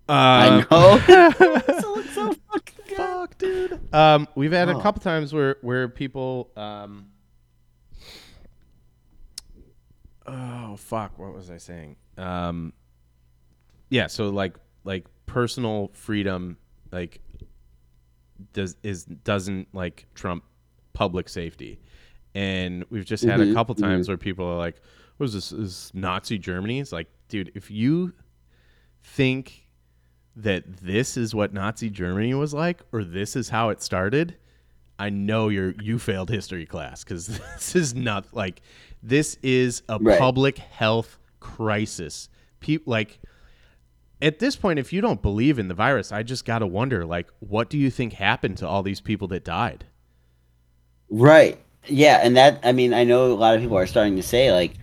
I 0.08 0.46
Uh, 0.48 0.64
know. 0.70 0.98
so, 1.80 1.98
it's 1.98 2.14
so 2.14 2.32
fucking 2.52 2.84
good. 2.88 2.96
Fuck, 2.96 3.38
dude. 3.38 3.94
Um, 3.94 4.28
we've 4.36 4.52
had 4.52 4.68
a 4.68 4.76
Oh. 4.76 4.80
couple 4.80 5.00
times 5.02 5.32
where 5.32 5.56
where 5.62 5.88
people 5.88 6.50
um. 6.56 7.08
Oh 10.26 10.76
fuck! 10.76 11.18
What 11.18 11.34
was 11.34 11.50
I 11.50 11.56
saying? 11.56 11.96
Um. 12.16 12.72
Yeah. 13.90 14.06
So 14.06 14.28
like 14.30 14.54
like 14.84 15.06
personal 15.26 15.90
freedom 15.94 16.58
like 16.92 17.20
does 18.52 18.76
is 18.82 19.04
doesn't 19.04 19.68
like 19.74 20.06
trump 20.14 20.44
public 20.92 21.28
safety, 21.28 21.80
and 22.34 22.84
we've 22.90 23.04
just 23.04 23.24
had 23.24 23.40
a 23.40 23.46
Mhm, 23.46 23.54
couple 23.54 23.74
times 23.74 24.08
where 24.08 24.16
people 24.18 24.46
are 24.46 24.58
like, 24.58 24.80
"What 25.16 25.24
is 25.26 25.32
this? 25.32 25.52
Is 25.52 25.90
Nazi 25.94 26.38
Germany?" 26.38 26.80
It's 26.80 26.92
like, 26.92 27.08
dude, 27.28 27.50
if 27.54 27.70
you 27.70 28.12
think 29.02 29.68
that 30.36 30.64
this 30.78 31.16
is 31.16 31.34
what 31.34 31.52
Nazi 31.52 31.90
Germany 31.90 32.34
was 32.34 32.54
like, 32.54 32.80
or 32.92 33.04
this 33.04 33.36
is 33.36 33.48
how 33.50 33.68
it 33.68 33.82
started, 33.82 34.36
I 34.98 35.10
know 35.10 35.48
you're 35.48 35.74
you 35.82 35.98
failed 35.98 36.30
history 36.30 36.66
class 36.66 37.04
because 37.04 37.26
this 37.54 37.76
is 37.76 37.94
not 37.94 38.32
like 38.34 38.62
this 39.02 39.36
is 39.42 39.82
a 39.88 39.98
Right. 39.98 40.18
public 40.18 40.58
health 40.58 41.18
crisis. 41.40 42.28
People 42.60 42.90
like 42.92 43.18
at 44.22 44.38
this 44.38 44.56
point, 44.56 44.78
if 44.78 44.92
you 44.92 45.00
don't 45.02 45.20
believe 45.22 45.58
in 45.58 45.68
the 45.68 45.74
virus, 45.74 46.12
I 46.12 46.22
just 46.22 46.44
gotta 46.46 46.66
wonder, 46.66 47.04
like, 47.04 47.28
what 47.40 47.68
do 47.70 47.78
you 47.78 47.90
think 47.90 48.14
happened 48.14 48.56
to 48.58 48.68
all 48.68 48.82
these 48.82 49.00
people 49.02 49.28
that 49.28 49.44
died? 49.44 49.86
Right. 51.10 51.58
Yeah, 51.86 52.20
and 52.22 52.36
that 52.36 52.60
I 52.62 52.72
mean, 52.72 52.94
I 52.94 53.04
know 53.04 53.32
a 53.32 53.34
lot 53.34 53.54
of 53.54 53.60
people 53.60 53.76
are 53.76 53.86
starting 53.86 54.16
to 54.16 54.22
say 54.22 54.52
like 54.52 54.78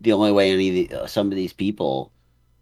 the 0.00 0.12
only 0.12 0.32
way 0.32 0.52
any 0.52 0.68
of 0.84 0.90
the, 0.90 0.96
uh, 1.02 1.06
some 1.06 1.28
of 1.30 1.36
these 1.36 1.52
people, 1.52 2.12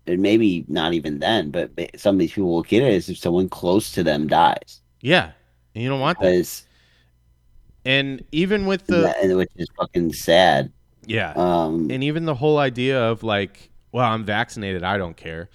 and 0.06 0.20
maybe 0.22 0.64
not 0.68 0.94
even 0.94 1.20
then, 1.20 1.50
but 1.50 1.72
some 1.96 2.16
of 2.16 2.20
these 2.20 2.32
people 2.32 2.50
will 2.52 2.62
get 2.62 2.82
it 2.84 2.92
is 2.94 3.08
if 3.10 3.18
someone 3.18 3.48
close 3.50 3.92
to 3.92 4.02
them 4.04 4.28
dies, 4.28 4.82
Yeah, 5.00 5.32
and 5.74 5.82
you 5.84 5.88
don't 5.90 6.00
want 6.00 6.20
that. 6.20 6.36
because 6.36 6.66
And 7.84 8.24
even 8.32 8.66
with 8.66 8.86
the 8.88 9.14
which 9.36 9.50
is 9.56 9.68
fucking 9.78 10.12
sad. 10.12 10.72
yeah, 11.06 11.36
Um, 11.36 11.90
and 11.90 12.04
even 12.04 12.24
the 12.24 12.34
whole 12.36 12.58
idea 12.58 13.00
of 13.00 13.22
like, 13.22 13.70
well, 13.92 14.06
I'm 14.06 14.24
vaccinated, 14.24 14.84
I 14.84 14.98
don't 14.98 15.16
care, 15.16 15.48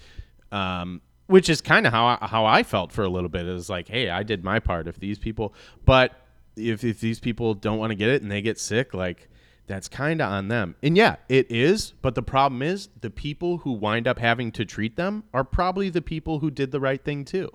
um, 0.52 1.00
which 1.26 1.48
is 1.48 1.60
kind 1.60 1.86
of 1.86 1.92
how 1.92 2.06
I, 2.06 2.26
how 2.26 2.44
I 2.46 2.62
felt 2.62 2.92
for 2.92 3.02
a 3.02 3.08
little 3.08 3.28
bit. 3.28 3.46
Is 3.46 3.68
like, 3.68 3.88
hey, 3.88 4.10
I 4.10 4.22
did 4.22 4.44
my 4.44 4.60
part. 4.60 4.86
If 4.88 4.98
these 5.00 5.18
people, 5.18 5.54
but 5.84 6.12
if 6.56 6.84
if 6.84 7.00
these 7.00 7.20
people 7.20 7.54
don't 7.54 7.78
want 7.78 7.90
to 7.90 7.94
get 7.96 8.08
it 8.08 8.22
and 8.22 8.30
they 8.30 8.42
get 8.42 8.58
sick, 8.58 8.94
like 8.94 9.28
that's 9.66 9.88
kind 9.88 10.20
of 10.20 10.30
on 10.30 10.48
them. 10.48 10.76
And 10.82 10.96
yeah, 10.96 11.16
it 11.28 11.50
is. 11.50 11.92
But 12.00 12.14
the 12.14 12.22
problem 12.22 12.62
is, 12.62 12.88
the 13.00 13.10
people 13.10 13.58
who 13.58 13.72
wind 13.72 14.06
up 14.06 14.18
having 14.18 14.52
to 14.52 14.64
treat 14.64 14.96
them 14.96 15.24
are 15.34 15.42
probably 15.42 15.88
the 15.90 16.02
people 16.02 16.38
who 16.38 16.50
did 16.50 16.70
the 16.70 16.78
right 16.78 17.02
thing 17.02 17.24
too, 17.24 17.50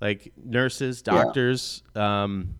like 0.00 0.32
nurses, 0.36 1.02
Yeah. 1.06 1.12
doctors, 1.22 1.84
um, 1.94 2.56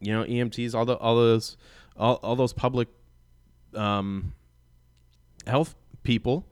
you 0.00 0.12
know, 0.12 0.24
EMTs, 0.24 0.74
all 0.74 0.86
the 0.86 0.96
all 0.96 1.16
those 1.16 1.56
all, 1.96 2.14
all 2.22 2.36
those 2.36 2.52
public 2.54 2.88
um, 3.74 4.32
health 5.46 5.74
people. 6.02 6.46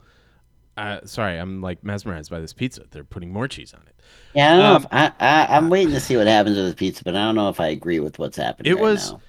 Uh, 0.76 1.00
sorry, 1.04 1.36
I'm 1.38 1.60
like 1.60 1.84
mesmerized 1.84 2.30
by 2.30 2.40
this 2.40 2.52
pizza. 2.54 2.84
They're 2.90 3.04
putting 3.04 3.30
more 3.32 3.46
cheese 3.46 3.74
on 3.74 3.82
it. 3.86 3.94
yeah, 4.34 4.46
I 4.46 4.56
don't 4.56 4.58
know 4.60 4.74
um, 4.76 4.82
if 4.82 4.88
I, 4.90 5.12
I 5.20 5.56
I'm 5.56 5.68
waiting 5.68 5.92
to 5.92 6.00
see 6.00 6.16
what 6.16 6.26
happens 6.26 6.56
with 6.56 6.70
the 6.70 6.74
pizza, 6.74 7.04
but 7.04 7.14
I 7.14 7.24
don't 7.26 7.34
know 7.34 7.48
if 7.50 7.60
I 7.60 7.68
agree 7.68 8.00
with 8.00 8.18
what's 8.18 8.36
happening. 8.38 8.72
It 8.72 8.76
right 8.76 8.82
was 8.82 9.12
now. 9.12 9.20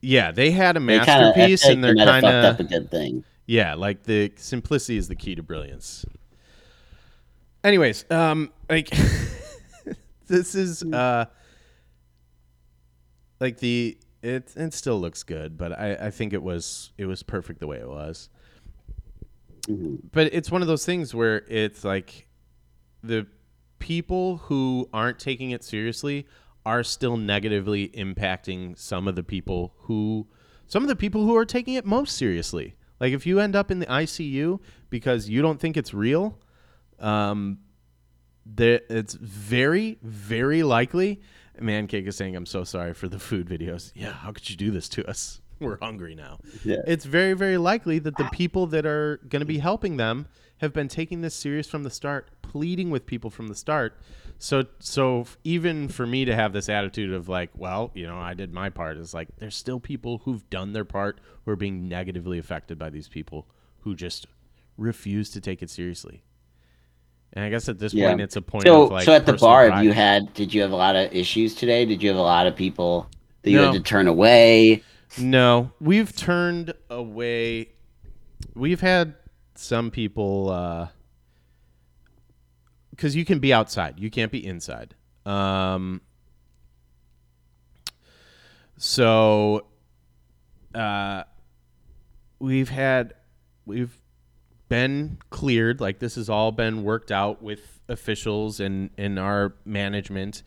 Yeah, 0.00 0.30
they 0.32 0.50
had 0.52 0.76
a 0.76 0.80
They 0.80 0.98
kinda- 0.98 1.06
masterpiece, 1.06 1.64
like 1.64 1.72
and 1.74 1.82
they 1.84 1.94
they're 1.94 2.06
kind 2.06 2.24
up 2.24 2.60
a 2.60 2.62
of 2.62 2.68
good 2.68 2.90
thing. 2.90 3.24
yeah, 3.46 3.74
like 3.74 4.04
the 4.04 4.32
simplicity 4.36 4.96
is 4.96 5.08
the 5.08 5.16
key 5.16 5.34
to 5.34 5.42
brilliance. 5.42 6.04
Anyways, 7.64 8.04
um, 8.10 8.52
like 8.68 8.90
this 10.28 10.54
is 10.54 10.82
uh, 10.84 11.24
like 13.40 13.58
the 13.58 13.98
it 14.22 14.52
it 14.56 14.74
still 14.74 15.00
looks 15.00 15.22
good, 15.22 15.56
but 15.58 15.72
I 15.72 15.94
I 16.06 16.10
think 16.10 16.32
it 16.32 16.42
was 16.42 16.92
it 16.98 17.06
was 17.06 17.22
perfect 17.22 17.60
the 17.60 17.66
way 17.66 17.78
it 17.78 17.88
was. 17.88 18.28
Mhm. 19.66 19.98
but 20.12 20.32
it's 20.34 20.50
one 20.50 20.62
of 20.62 20.68
those 20.68 20.84
things 20.84 21.14
where 21.14 21.44
it's 21.48 21.84
like 21.84 22.28
the 23.02 23.26
people 23.78 24.38
who 24.38 24.88
aren't 24.92 25.18
taking 25.18 25.50
it 25.50 25.62
seriously 25.64 26.26
are 26.66 26.82
still 26.82 27.16
negatively 27.16 27.88
impacting 27.90 28.78
some 28.78 29.06
of 29.06 29.14
the 29.16 29.22
people 29.22 29.74
who 29.80 30.26
some 30.66 30.82
of 30.82 30.88
the 30.88 30.96
people 30.96 31.24
who 31.26 31.36
are 31.36 31.44
taking 31.44 31.74
it 31.74 31.84
most 31.84 32.16
seriously. 32.16 32.74
Like 33.00 33.12
if 33.12 33.26
you 33.26 33.38
end 33.38 33.54
up 33.54 33.70
in 33.70 33.80
the 33.80 33.86
ICU 33.86 34.60
because 34.88 35.28
you 35.28 35.42
don't 35.42 35.60
think 35.60 35.76
it's 35.76 35.92
real 35.92 36.38
um 37.00 37.58
there 38.46 38.80
it's 38.88 39.14
very 39.14 39.98
very 40.02 40.62
likely 40.62 41.20
Mancake 41.60 42.06
is 42.06 42.16
saying 42.16 42.36
i'm 42.36 42.46
so 42.46 42.62
sorry 42.64 42.94
for 42.94 43.08
the 43.08 43.18
food 43.18 43.48
videos. 43.48 43.92
Yeah 43.94 44.12
how 44.12 44.32
could 44.32 44.48
you 44.48 44.56
do 44.56 44.70
this 44.70 44.88
to 44.90 45.06
us 45.08 45.40
we're 45.70 45.78
hungry 45.78 46.14
now 46.14 46.38
Yeah. 46.64 46.82
it's 46.86 47.04
very 47.04 47.34
very 47.34 47.58
likely 47.58 47.98
that 48.00 48.16
the 48.16 48.24
people 48.26 48.66
that 48.68 48.86
are 48.86 49.20
going 49.28 49.40
to 49.40 49.46
be 49.46 49.58
helping 49.58 49.96
them 49.96 50.26
have 50.58 50.72
been 50.72 50.88
taking 50.88 51.20
this 51.20 51.34
serious 51.34 51.68
from 51.68 51.82
the 51.82 51.90
start 51.90 52.28
pleading 52.42 52.90
with 52.90 53.06
people 53.06 53.30
from 53.30 53.48
the 53.48 53.54
start 53.54 53.98
so 54.38 54.64
so 54.78 55.26
even 55.44 55.88
for 55.88 56.06
me 56.06 56.24
to 56.24 56.34
have 56.34 56.52
this 56.52 56.68
attitude 56.68 57.12
of 57.12 57.28
like 57.28 57.50
well 57.56 57.90
you 57.94 58.06
know 58.06 58.18
i 58.18 58.34
did 58.34 58.52
my 58.52 58.68
part 58.70 58.96
It's 58.96 59.14
like 59.14 59.28
there's 59.38 59.56
still 59.56 59.80
people 59.80 60.18
who've 60.24 60.48
done 60.50 60.72
their 60.72 60.84
part 60.84 61.18
who 61.44 61.50
are 61.50 61.56
being 61.56 61.88
negatively 61.88 62.38
affected 62.38 62.78
by 62.78 62.90
these 62.90 63.08
people 63.08 63.46
who 63.80 63.94
just 63.94 64.26
refuse 64.76 65.30
to 65.30 65.40
take 65.40 65.62
it 65.62 65.70
seriously 65.70 66.22
and 67.32 67.44
i 67.44 67.50
guess 67.50 67.68
at 67.68 67.78
this 67.78 67.92
Yeah. 67.94 68.08
point 68.08 68.20
it's 68.20 68.36
a 68.36 68.42
point 68.42 68.64
So, 68.66 68.84
of 68.84 68.90
like 68.92 69.04
so 69.04 69.12
at 69.12 69.26
the 69.26 69.34
bar, 69.34 69.70
have 69.70 69.84
you 69.84 69.92
had? 69.92 70.32
Did 70.34 70.52
you 70.54 70.62
have 70.62 70.72
a 70.72 70.76
lot 70.76 70.96
of 70.96 71.12
issues 71.12 71.54
today? 71.54 71.84
Did 71.84 72.02
you 72.02 72.08
have 72.08 72.18
a 72.18 72.22
lot 72.22 72.46
of 72.46 72.54
people 72.56 73.08
that 73.42 73.50
you 73.50 73.56
No. 73.58 73.64
had 73.66 73.72
to 73.74 73.80
turn 73.80 74.06
away? 74.08 74.82
No, 75.18 75.72
we've 75.80 76.14
turned 76.14 76.74
away. 76.90 77.70
We've 78.54 78.80
had 78.80 79.14
some 79.54 79.90
people 79.90 80.90
because 82.90 83.14
you 83.16 83.24
can 83.24 83.38
be 83.38 83.52
outside, 83.52 83.98
you 83.98 84.10
can't 84.10 84.32
be 84.32 84.44
inside. 84.44 84.94
Um, 85.26 86.00
so 88.76 89.66
uh, 90.74 91.24
we've 92.38 92.68
had 92.68 93.14
we've 93.66 93.98
been 94.68 95.18
cleared. 95.30 95.80
Like 95.80 95.98
this 95.98 96.16
has 96.16 96.28
all 96.28 96.52
been 96.52 96.82
worked 96.82 97.10
out 97.10 97.42
with 97.42 97.80
officials 97.88 98.60
and 98.60 98.90
in 98.96 99.18
our 99.18 99.54
management. 99.64 100.42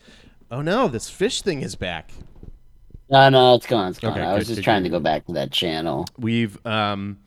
Oh 0.52 0.62
no, 0.62 0.88
this 0.88 1.10
fish 1.10 1.42
thing 1.42 1.62
is 1.62 1.76
back. 1.76 2.12
No, 3.10 3.30
no, 3.30 3.56
it's 3.56 3.68
gone. 3.68 3.90
It's 3.90 4.00
gone. 4.00 4.12
Okay, 4.12 4.22
I 4.22 4.34
was 4.34 4.44
good, 4.44 4.48
just 4.48 4.58
good, 4.58 4.64
trying 4.64 4.84
good. 4.84 4.90
to 4.90 4.98
go 4.98 5.00
back 5.00 5.26
to 5.28 5.34
that 5.34 5.52
channel. 5.52 6.06
We've 6.18 6.58
um 6.66 7.20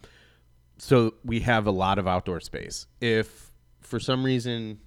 so 0.78 1.14
we 1.24 1.40
have 1.40 1.66
a 1.66 1.70
lot 1.70 1.98
of 1.98 2.06
outdoor 2.06 2.40
space. 2.40 2.86
If 3.00 3.52
for 3.80 4.00
some 4.00 4.24
reason 4.24 4.78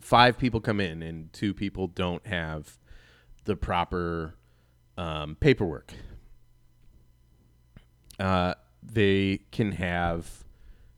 five 0.00 0.38
people 0.38 0.60
come 0.60 0.80
in 0.80 1.02
and 1.02 1.32
two 1.32 1.54
people 1.54 1.86
don't 1.86 2.26
have 2.26 2.78
the 3.44 3.56
proper 3.56 4.34
um, 4.98 5.36
paperwork, 5.40 5.94
uh, 8.18 8.54
they 8.82 9.40
can 9.50 9.72
have 9.72 10.44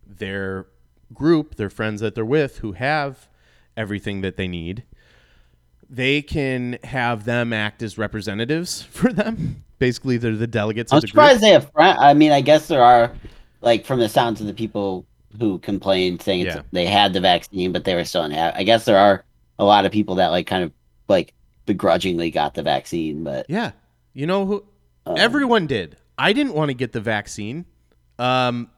their 0.05 0.67
group, 1.15 1.55
their 1.57 1.71
friends 1.71 2.01
that 2.01 2.15
they're 2.15 2.25
with, 2.25 2.59
who 2.59 2.73
have 2.73 3.29
everything 3.77 4.23
that 4.23 4.37
they 4.37 4.49
need. 4.49 4.85
They 5.93 6.23
can 6.23 6.79
have 6.85 7.25
them 7.25 7.53
act 7.53 7.83
as 7.83 7.99
representatives 7.99 8.83
for 8.91 9.13
them. 9.13 9.65
Basically, 9.79 10.17
they're 10.19 10.37
the 10.37 10.47
delegates 10.47 10.93
I'm 10.93 10.99
of 10.99 11.03
the 11.03 11.07
group. 11.09 11.13
surprised 11.25 11.41
they 11.43 11.51
have. 11.51 11.71
Friend- 11.73 11.99
I 11.99 12.15
mean, 12.15 12.33
I 12.33 12.41
guess 12.43 12.69
there 12.69 12.83
are, 12.83 13.13
like, 13.61 13.85
from 13.85 13.99
the 13.99 14.09
sounds 14.09 14.41
of 14.41 14.47
the 14.47 14.55
people 14.55 15.05
who 15.39 15.59
complained, 15.61 16.23
saying 16.23 16.41
it's, 16.47 16.55
Yeah. 16.57 16.63
they 16.73 16.87
had 16.87 17.13
the 17.13 17.21
vaccine, 17.21 17.73
but 17.73 17.85
they 17.85 17.95
were 17.95 18.05
still 18.05 18.23
unhappy. 18.23 18.59
I 18.59 18.63
guess 18.63 18.85
there 18.85 18.99
are 18.99 19.25
a 19.59 19.65
lot 19.65 19.85
of 19.87 19.93
people 19.93 20.15
that 20.17 20.29
like 20.29 20.47
kind 20.47 20.65
of 20.65 20.73
like 21.09 21.35
begrudgingly 21.67 22.31
got 22.31 22.55
the 22.55 22.63
vaccine, 22.63 23.23
but 23.25 23.47
Yeah. 23.49 23.73
You 24.13 24.27
know 24.27 24.45
who 24.47 24.65
um, 25.07 25.17
everyone 25.19 25.67
did. 25.67 25.97
I 26.19 26.33
didn't 26.33 26.55
want 26.55 26.69
to 26.71 26.75
get 26.75 26.93
the 26.93 27.01
vaccine. 27.01 27.65
Um 28.19 28.71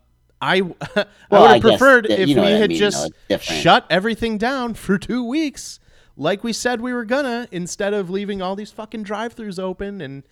I 0.43 0.56
I 0.97 1.06
Well, 1.30 1.43
would 1.43 1.51
have 1.52 1.60
preferred 1.62 2.05
that- 2.06 2.20
if 2.20 2.28
we 2.28 2.34
what 2.34 2.47
I 2.47 2.51
had 2.51 2.68
mean, 2.70 2.78
just 2.78 3.10
different. 3.28 3.62
shut 3.62 3.86
everything 3.89 4.39
down 4.39 4.74
for 4.74 4.98
2 4.98 5.24
weeks 5.24 5.78
like 6.16 6.44
we 6.44 6.52
said 6.52 6.80
we 6.80 6.93
were 6.93 7.05
gonna 7.05 7.48
instead 7.51 7.94
of 7.94 8.10
leaving 8.10 8.43
all 8.43 8.55
these 8.56 8.70
fucking 8.70 9.02
drive-throughs 9.02 9.59
open 9.59 10.01
and 10.01 10.22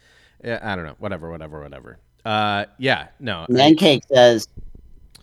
yeah, 0.44 0.58
I 0.62 0.74
don't 0.76 0.86
know, 0.86 0.96
whatever, 0.98 1.30
whatever, 1.30 1.60
whatever. 1.60 1.98
Uh 2.24 2.66
yeah, 2.78 3.08
no. 3.18 3.46
Mancake 3.50 4.02
says, 4.12 4.48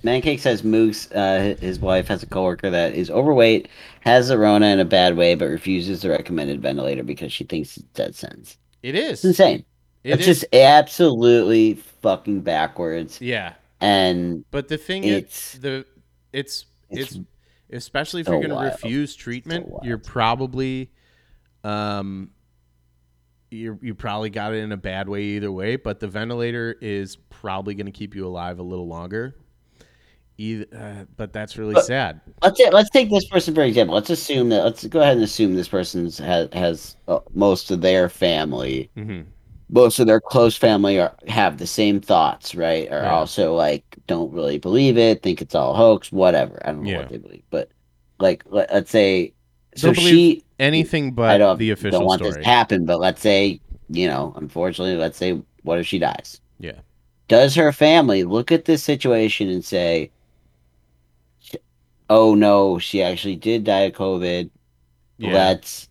Mancake 0.03 0.39
says 0.39 0.63
Moose, 0.63 1.11
uh, 1.11 1.55
his 1.59 1.79
wife 1.79 2.07
has 2.07 2.21
a 2.23 2.27
coworker 2.27 2.69
that 2.69 2.93
is 2.93 3.09
overweight, 3.09 3.67
has 4.01 4.27
the 4.29 4.37
Rona 4.37 4.67
in 4.67 4.79
a 4.79 4.85
bad 4.85 5.17
way, 5.17 5.33
but 5.35 5.45
refuses 5.49 6.01
the 6.03 6.09
recommended 6.09 6.61
ventilator 6.61 7.03
because 7.03 7.33
she 7.33 7.43
thinks 7.43 7.77
it's 7.77 7.85
dead 7.93 8.15
sense. 8.15 8.57
it 8.83 8.95
It's 8.95 9.25
insane. 9.25 9.65
It 10.03 10.13
it's 10.19 10.27
is- 10.27 10.39
just 10.41 10.53
absolutely 10.55 11.75
fucking 12.01 12.41
backwards. 12.41 13.19
Yeah. 13.21 13.53
and 13.81 14.43
But 14.51 14.67
the 14.67 14.77
thing 14.77 15.03
It's- 15.03 15.55
is, 15.55 15.61
the 15.61 15.85
it's 16.33 16.65
it's 16.89 17.11
it's, 17.15 17.19
especially 17.71 18.21
if 18.21 18.27
so 18.27 18.33
you're 18.33 18.47
going 18.49 18.59
to 18.59 18.65
refuse 18.71 19.15
treatment, 19.15 19.69
you're 19.83 19.97
probably 19.97 20.89
um 21.63 22.29
you 23.49 23.79
you 23.81 23.95
probably 23.95 24.29
got 24.29 24.53
it 24.53 24.57
in 24.57 24.71
a 24.71 24.77
bad 24.77 25.07
way 25.09 25.23
either 25.23 25.51
way, 25.51 25.75
but 25.75 25.99
the 25.99 26.07
ventilator 26.07 26.75
is 26.81 27.15
probably 27.29 27.73
going 27.75 27.85
to 27.85 27.91
keep 27.91 28.13
you 28.15 28.25
alive 28.27 28.59
a 28.59 28.63
little 28.63 28.87
longer. 28.87 29.35
Either, 30.39 30.65
uh, 30.77 31.05
but 31.15 31.33
that's 31.33 31.57
really 31.57 31.73
But- 31.73 31.85
sad. 31.85 32.21
let's 32.43 32.59
let's 32.71 32.89
take 32.91 33.09
this 33.09 33.25
person 33.27 33.55
for 33.55 33.63
example. 33.63 33.95
Let's 33.95 34.09
assume 34.11 34.49
that 34.49 34.63
let's 34.63 34.85
go 34.85 35.01
ahead 35.01 35.15
and 35.15 35.23
assume 35.23 35.55
this 35.55 35.67
person's 35.67 36.19
has 36.19 36.49
has 36.53 36.95
uh, 37.07 37.19
most 37.33 37.71
of 37.71 37.81
their 37.81 38.07
family, 38.09 38.89
hmm 38.95 39.21
most 39.69 39.99
of 39.99 40.07
their 40.07 40.21
close 40.21 40.55
family 40.57 40.99
are 40.99 41.15
have 41.27 41.57
the 41.57 41.67
same 41.67 41.99
thoughts, 42.01 42.55
right? 42.55 42.89
Are 42.91 43.03
Yeah. 43.03 43.13
also 43.13 43.55
like 43.55 43.83
don't 44.07 44.31
really 44.33 44.57
believe 44.59 44.97
it, 44.97 45.21
think 45.23 45.41
it's 45.41 45.55
all 45.55 45.73
hoax, 45.75 46.11
whatever. 46.11 46.61
I 46.65 46.71
don't 46.71 46.83
know 46.83 46.91
Yeah. 46.91 46.97
what 46.99 47.09
they 47.09 47.17
believe, 47.17 47.43
but 47.49 47.69
like 48.19 48.43
let, 48.47 48.73
let's 48.73 48.91
say 48.91 49.33
so 49.75 49.93
she 49.93 50.43
Anything 50.59 51.13
I 51.25 51.37
but 51.37 51.37
don't 51.37 51.59
the 51.59 51.71
official 51.71 51.99
don't 51.99 52.05
want 52.05 52.19
story. 52.21 52.31
this 52.31 52.37
to 52.37 52.43
happen, 52.43 52.85
but 52.85 52.99
let's 52.99 53.21
say 53.21 53.61
you 53.89 54.07
know, 54.07 54.33
unfortunately, 54.37 54.95
let's 54.97 55.17
say 55.17 55.41
what 55.63 55.79
if 55.79 55.87
she 55.87 55.99
dies? 55.99 56.41
yeah. 56.59 56.79
does 57.27 57.55
her 57.55 57.71
family 57.73 58.23
look 58.23 58.51
at 58.51 58.65
this 58.65 58.83
situation 58.83 59.49
and 59.49 59.63
say, 59.65 60.11
"Oh 62.09 62.35
no, 62.35 62.79
she 62.79 63.01
actually 63.01 63.35
did 63.35 63.63
die 63.63 63.81
of 63.81 63.93
COVID. 63.93 64.49
Yeah. 65.17 65.33
Let's 65.33 65.86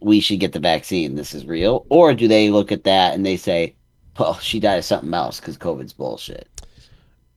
we 0.00 0.20
should 0.20 0.40
get 0.40 0.52
the 0.52 0.60
vaccine. 0.60 1.14
This 1.14 1.34
is 1.34 1.46
real." 1.46 1.86
Or 1.88 2.14
do 2.14 2.28
they 2.28 2.50
look 2.50 2.72
at 2.72 2.84
that 2.84 3.14
and 3.14 3.24
they 3.24 3.36
say, 3.36 3.74
"Well, 4.18 4.38
she 4.38 4.60
died 4.60 4.78
of 4.78 4.84
something 4.84 5.14
else 5.14 5.40
because 5.40 5.56
COVID's 5.58 5.92
bullshit." 5.92 6.48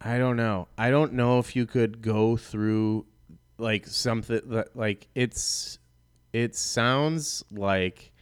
I 0.01 0.17
don't 0.17 0.37
know. 0.37 0.67
I 0.77 0.91
don't 0.91 1.13
know 1.13 1.39
if 1.39 1.55
you 1.55 1.65
could 1.65 2.01
go 2.01 2.37
through 2.37 3.05
like 3.57 3.85
something 3.85 4.41
that 4.45 4.75
like 4.75 5.07
it's 5.13 5.79
it 6.31 6.55
sounds 6.55 7.43
like 7.51 8.13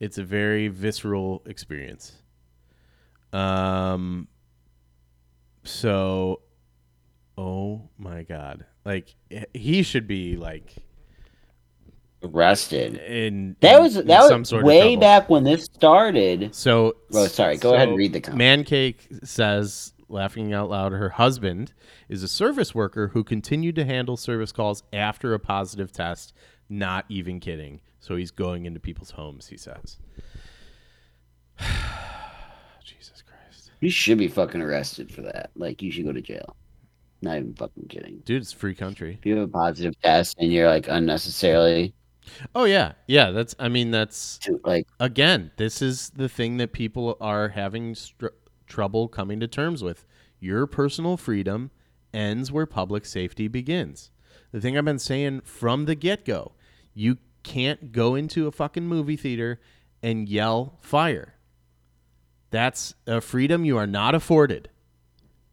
it's 0.00 0.18
a 0.18 0.24
very 0.24 0.68
visceral 0.68 1.42
experience. 1.46 2.12
Um 3.32 4.28
so 5.62 6.42
oh 7.38 7.88
my 7.96 8.22
god. 8.22 8.66
Like 8.84 9.14
he 9.54 9.82
should 9.82 10.06
be 10.06 10.36
like 10.36 10.76
Arrested. 12.24 12.96
in 12.96 13.56
That 13.60 13.76
in- 13.76 13.82
was 13.82 13.94
that 13.94 14.06
was 14.06 14.28
some 14.28 14.44
sort 14.44 14.64
way 14.64 14.96
back 14.96 15.28
when 15.28 15.44
this 15.44 15.64
started. 15.64 16.54
So, 16.54 16.96
Oh, 17.12 17.26
sorry. 17.26 17.56
Go 17.56 17.74
ahead 17.74 17.88
and 17.88 17.96
read 17.98 18.12
the 18.12 18.20
comment. 18.20 18.66
Mancake 18.68 19.26
says, 19.26 19.92
laughing 20.08 20.52
out 20.52 20.70
loud, 20.70 20.92
her 20.92 21.10
husband 21.10 21.72
is 22.08 22.22
a 22.22 22.28
service 22.28 22.74
worker 22.74 23.08
who 23.08 23.22
continued 23.24 23.74
to 23.76 23.84
handle 23.84 24.16
service 24.16 24.52
calls 24.52 24.82
after 24.92 25.34
a 25.34 25.38
positive 25.38 25.92
test. 25.92 26.32
Not 26.68 27.04
even 27.08 27.40
kidding. 27.40 27.80
So 28.00 28.16
he's 28.16 28.30
going 28.30 28.64
into 28.66 28.80
people's 28.80 29.10
homes. 29.10 29.48
He 29.48 29.56
says, 29.56 29.98
"Jesus 32.84 33.22
Christ, 33.22 33.70
You 33.80 33.90
should 33.90 34.18
be 34.18 34.28
fucking 34.28 34.60
arrested 34.60 35.10
for 35.12 35.22
that. 35.22 35.50
Like 35.56 35.82
you 35.82 35.90
should 35.90 36.04
go 36.04 36.12
to 36.12 36.20
jail. 36.20 36.56
Not 37.22 37.36
even 37.38 37.54
fucking 37.54 37.86
kidding. 37.88 38.20
dude, 38.24 38.42
it's 38.42 38.52
free 38.52 38.74
country." 38.74 39.14
If 39.18 39.26
you 39.26 39.36
have 39.36 39.48
a 39.48 39.52
positive 39.52 39.98
test 40.02 40.36
and 40.38 40.52
you're 40.52 40.68
like 40.68 40.88
unnecessarily 40.88 41.94
Oh 42.54 42.64
yeah, 42.64 42.92
yeah. 43.06 43.30
That's. 43.30 43.54
I 43.58 43.68
mean, 43.68 43.90
that's 43.90 44.38
to, 44.38 44.60
like 44.64 44.86
again. 45.00 45.50
This 45.56 45.82
is 45.82 46.10
the 46.10 46.28
thing 46.28 46.56
that 46.58 46.72
people 46.72 47.16
are 47.20 47.50
having 47.50 47.94
str- 47.94 48.28
trouble 48.66 49.08
coming 49.08 49.40
to 49.40 49.48
terms 49.48 49.82
with. 49.82 50.04
Your 50.40 50.66
personal 50.66 51.16
freedom 51.16 51.70
ends 52.12 52.52
where 52.52 52.66
public 52.66 53.06
safety 53.06 53.48
begins. 53.48 54.10
The 54.52 54.60
thing 54.60 54.76
I've 54.78 54.84
been 54.84 54.98
saying 54.98 55.42
from 55.42 55.86
the 55.86 55.94
get 55.94 56.24
go, 56.24 56.52
you 56.92 57.18
can't 57.42 57.92
go 57.92 58.14
into 58.14 58.46
a 58.46 58.52
fucking 58.52 58.86
movie 58.86 59.16
theater 59.16 59.60
and 60.02 60.28
yell 60.28 60.78
fire. 60.80 61.34
That's 62.50 62.94
a 63.06 63.20
freedom 63.20 63.64
you 63.64 63.76
are 63.76 63.86
not 63.86 64.14
afforded 64.14 64.68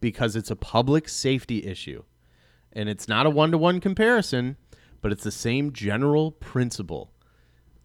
because 0.01 0.35
it's 0.35 0.51
a 0.51 0.55
public 0.55 1.09
safety 1.09 1.65
issue. 1.65 2.03
And 2.73 2.89
it's 2.89 3.07
not 3.07 3.25
a 3.25 3.29
one 3.29 3.51
to 3.51 3.57
one 3.57 3.79
comparison, 3.79 4.57
but 5.01 5.11
it's 5.11 5.23
the 5.23 5.31
same 5.31 5.73
general 5.73 6.31
principle. 6.31 7.11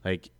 Like, 0.04 0.30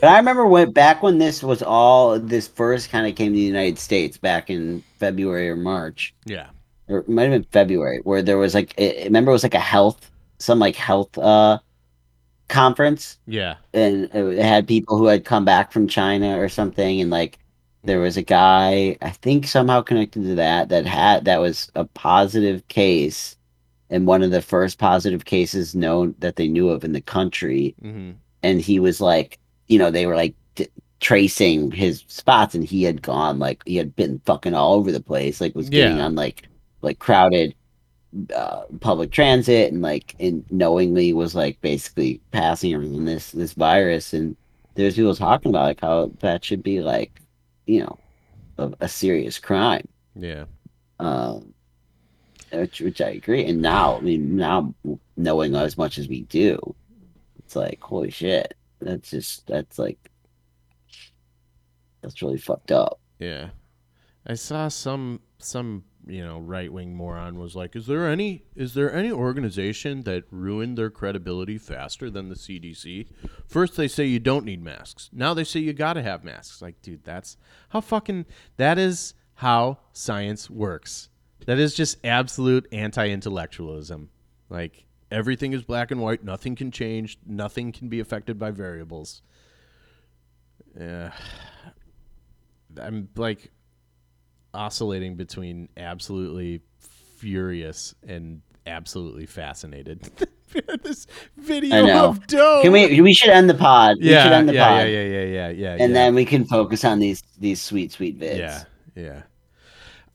But 0.00 0.10
I 0.10 0.18
remember 0.18 0.46
when 0.46 0.72
back 0.72 1.02
when 1.02 1.18
this 1.18 1.42
was 1.42 1.62
all 1.62 2.18
this 2.18 2.46
first 2.46 2.90
kind 2.90 3.06
of 3.06 3.16
came 3.16 3.32
to 3.32 3.36
the 3.36 3.40
United 3.40 3.78
States 3.78 4.18
back 4.18 4.50
in 4.50 4.82
February 4.98 5.48
or 5.48 5.56
March, 5.56 6.14
yeah, 6.26 6.48
or 6.88 6.98
it 6.98 7.08
might 7.08 7.22
have 7.24 7.32
been 7.32 7.44
February, 7.50 8.00
where 8.04 8.20
there 8.22 8.36
was 8.36 8.54
like 8.54 8.74
I 8.78 9.04
remember 9.04 9.30
it 9.30 9.34
was 9.34 9.42
like 9.42 9.54
a 9.54 9.60
health 9.60 10.10
some 10.38 10.58
like 10.58 10.76
health 10.76 11.16
uh 11.18 11.58
conference, 12.48 13.18
yeah, 13.26 13.56
and 13.72 14.10
it 14.14 14.42
had 14.42 14.68
people 14.68 14.98
who 14.98 15.06
had 15.06 15.24
come 15.24 15.44
back 15.46 15.72
from 15.72 15.88
China 15.88 16.38
or 16.38 16.48
something, 16.50 17.00
and 17.00 17.10
like 17.10 17.38
there 17.82 18.00
was 18.00 18.16
a 18.16 18.22
guy 18.22 18.96
I 19.02 19.10
think 19.10 19.46
somehow 19.46 19.82
connected 19.82 20.22
to 20.24 20.34
that 20.36 20.68
that 20.70 20.86
had 20.86 21.24
that 21.26 21.40
was 21.40 21.70
a 21.74 21.84
positive 21.86 22.66
case, 22.68 23.33
and 23.90 24.06
one 24.06 24.22
of 24.22 24.30
the 24.30 24.42
first 24.42 24.78
positive 24.78 25.24
cases 25.24 25.74
known 25.74 26.14
that 26.18 26.36
they 26.36 26.48
knew 26.48 26.68
of 26.70 26.84
in 26.84 26.92
the 26.92 27.00
country 27.00 27.76
hmm 27.82 28.12
and 28.42 28.60
he 28.60 28.78
was 28.80 29.00
like, 29.00 29.38
you 29.68 29.78
know, 29.78 29.90
they 29.90 30.06
were 30.06 30.16
like 30.16 30.34
d- 30.54 30.68
tracing 31.00 31.70
his 31.70 32.04
spots, 32.08 32.54
and 32.54 32.64
he 32.64 32.82
had 32.82 33.02
gone 33.02 33.38
like 33.38 33.62
he 33.66 33.76
had 33.76 33.96
been 33.96 34.20
fucking 34.26 34.54
all 34.54 34.74
over 34.74 34.92
the 34.92 35.02
place, 35.02 35.40
like 35.40 35.54
was 35.54 35.70
getting 35.70 35.96
Yeah. 35.96 36.04
on 36.06 36.14
like 36.14 36.44
like 36.82 36.98
crowded 36.98 37.54
uh, 38.34 38.64
public 38.80 39.10
transit, 39.10 39.72
and 39.72 39.82
like 39.82 40.14
and 40.20 40.44
knowingly 40.50 41.12
was 41.12 41.34
like 41.34 41.60
basically 41.60 42.20
passing 42.32 42.74
everything 42.74 43.04
this 43.04 43.32
this 43.32 43.54
virus, 43.54 44.12
and 44.14 44.36
there's 44.74 44.96
people 44.96 45.14
talking 45.14 45.50
about 45.50 45.64
like 45.64 45.80
how 45.80 46.12
that 46.20 46.44
should 46.44 46.62
be 46.62 46.80
like, 46.80 47.20
you 47.66 47.80
know, 47.82 47.98
a, 48.58 48.72
a 48.82 48.88
serious 48.88 49.38
crime. 49.38 49.88
yeah, 50.16 50.44
Um, 50.98 51.53
which, 52.60 52.80
which 52.80 53.00
I 53.00 53.10
agree. 53.10 53.44
And 53.46 53.60
now, 53.62 53.96
I 53.96 54.00
mean, 54.00 54.36
now 54.36 54.74
knowing 55.16 55.54
as 55.54 55.76
much 55.78 55.98
as 55.98 56.08
we 56.08 56.22
do, 56.22 56.74
it's 57.38 57.56
like, 57.56 57.80
holy 57.82 58.10
shit, 58.10 58.54
that's 58.80 59.10
just, 59.10 59.46
that's 59.46 59.78
like, 59.78 60.10
that's 62.02 62.20
really 62.22 62.38
fucked 62.38 62.70
up. 62.72 63.00
yeah. 63.18 63.48
I 64.26 64.34
saw 64.34 64.68
some 64.68 65.20
some 65.38 65.84
you 66.06 66.24
know 66.24 66.38
right 66.38 66.72
wing 66.72 66.94
moron 66.94 67.38
was 67.38 67.54
like, 67.54 67.76
"Is 67.76 67.86
there 67.86 68.08
any 68.08 68.44
is 68.56 68.72
there 68.72 68.90
any 68.90 69.12
organization 69.12 70.02
that 70.04 70.24
ruined 70.30 70.78
their 70.78 70.88
credibility 70.88 71.58
faster 71.58 72.08
than 72.08 72.30
the 72.30 72.34
CDC? 72.34 73.06
First 73.46 73.76
they 73.76 73.86
say 73.88 74.06
you 74.06 74.18
don't 74.20 74.46
need 74.46 74.62
masks. 74.62 75.10
Now 75.12 75.34
they 75.34 75.44
say 75.44 75.60
you 75.60 75.74
got 75.74 75.92
to 75.94 76.02
have 76.02 76.24
masks. 76.24 76.62
Like, 76.62 76.80
dude, 76.80 77.04
that's 77.04 77.36
how 77.68 77.82
fucking 77.82 78.24
that 78.56 78.78
is 78.78 79.12
how 79.34 79.78
science 79.92 80.48
works. 80.48 81.10
That 81.46 81.58
is 81.58 81.74
just 81.74 81.98
absolute 82.04 82.66
anti-intellectualism. 82.72 84.08
Like 84.48 84.84
everything 85.10 85.52
is 85.52 85.62
black 85.62 85.90
and 85.90 86.00
white, 86.00 86.24
nothing 86.24 86.56
can 86.56 86.70
change, 86.70 87.18
nothing 87.26 87.72
can 87.72 87.88
be 87.88 88.00
affected 88.00 88.38
by 88.38 88.50
variables. 88.50 89.22
Yeah. 90.78 91.12
I'm 92.80 93.08
like 93.16 93.50
oscillating 94.52 95.16
between 95.16 95.68
absolutely 95.76 96.62
furious 97.18 97.94
and 98.06 98.42
absolutely 98.66 99.26
fascinated. 99.26 100.10
this 100.82 101.06
video 101.36 102.08
of 102.08 102.26
dough. 102.26 102.60
Can 102.62 102.72
we, 102.72 103.00
we 103.00 103.12
should 103.12 103.30
end 103.30 103.50
the 103.50 103.54
pod. 103.54 103.96
we 103.98 104.04
should 104.04 104.12
Yeah, 104.12 104.30
end 104.30 104.48
the 104.48 104.54
yeah, 104.54 104.68
pod. 104.68 104.76
yeah, 104.78 104.84
yeah, 104.84 105.02
yeah, 105.02 105.24
yeah, 105.24 105.48
yeah. 105.50 105.72
And 105.72 105.80
yeah. 105.80 105.86
then 105.88 106.14
we 106.14 106.24
can 106.24 106.44
focus 106.44 106.84
on 106.84 106.98
these, 106.98 107.22
these 107.38 107.60
sweet, 107.60 107.92
sweet 107.92 108.18
vids. 108.18 108.38
Yeah, 108.38 108.64
yeah. 108.94 109.22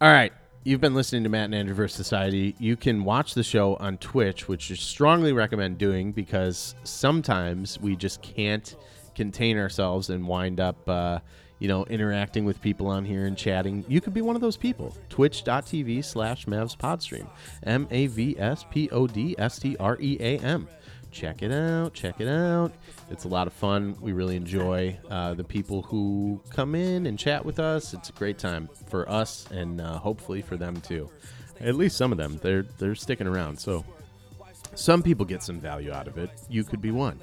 All 0.01 0.11
right. 0.11 0.33
You've 0.65 0.81
been 0.81 0.93
listening 0.93 1.23
to 1.23 1.29
Matt 1.29 1.45
and 1.45 1.55
Andrew 1.55 1.73
vs. 1.73 1.95
Society. 1.95 2.53
You 2.59 2.75
can 2.75 3.05
watch 3.05 3.33
the 3.33 3.43
show 3.43 3.75
on 3.77 3.97
Twitch, 3.97 4.49
which 4.49 4.69
I 4.69 4.75
strongly 4.75 5.31
recommend 5.31 5.77
doing 5.77 6.11
because 6.11 6.75
sometimes 6.83 7.79
we 7.79 7.95
just 7.95 8.21
can't 8.21 8.75
contain 9.15 9.57
ourselves 9.57 10.09
and 10.09 10.27
wind 10.27 10.59
up, 10.59 10.77
uh, 10.89 11.19
you 11.59 11.69
know, 11.69 11.85
interacting 11.85 12.43
with 12.43 12.61
people 12.61 12.87
on 12.87 13.05
here 13.05 13.25
and 13.25 13.37
chatting. 13.37 13.85
You 13.87 14.01
could 14.01 14.13
be 14.13 14.21
one 14.21 14.35
of 14.35 14.41
those 14.41 14.57
people. 14.57 14.93
Twitch.tv 15.07 16.03
slash 16.03 16.45
Mavs 16.45 16.75
Podstream. 16.75 17.29
M 17.63 17.87
A 17.89 18.07
V 18.07 18.37
S 18.37 18.65
P 18.69 18.89
O 18.89 19.07
D 19.07 19.35
S 19.37 19.59
T 19.59 19.77
R 19.79 19.97
E 20.01 20.17
A 20.19 20.39
M. 20.39 20.67
Check 21.11 21.41
it 21.41 21.51
out. 21.51 21.93
Check 21.93 22.21
it 22.21 22.27
out. 22.27 22.71
It's 23.09 23.23
a 23.23 23.27
lot 23.27 23.47
of 23.47 23.53
fun. 23.53 23.95
We 23.99 24.11
really 24.11 24.35
enjoy 24.35 24.97
uh, 25.09 25.33
the 25.33 25.43
people 25.43 25.81
who 25.83 26.41
come 26.49 26.75
in 26.75 27.05
and 27.07 27.17
chat 27.17 27.43
with 27.43 27.59
us. 27.59 27.93
It's 27.93 28.09
a 28.09 28.13
great 28.13 28.37
time 28.37 28.69
for 28.87 29.09
us 29.09 29.47
and 29.51 29.81
uh, 29.81 29.97
hopefully 29.97 30.41
for 30.41 30.55
them 30.57 30.79
too. 30.81 31.09
At 31.59 31.75
least 31.75 31.97
some 31.97 32.11
of 32.11 32.17
them. 32.17 32.39
They're 32.41 32.63
they're 32.77 32.95
sticking 32.95 33.27
around. 33.27 33.59
So 33.59 33.83
some 34.75 35.01
people 35.03 35.25
get 35.25 35.43
some 35.43 35.59
value 35.59 35.91
out 35.91 36.07
of 36.07 36.17
it. 36.17 36.29
You 36.49 36.63
could 36.63 36.81
be 36.81 36.91
one. 36.91 37.19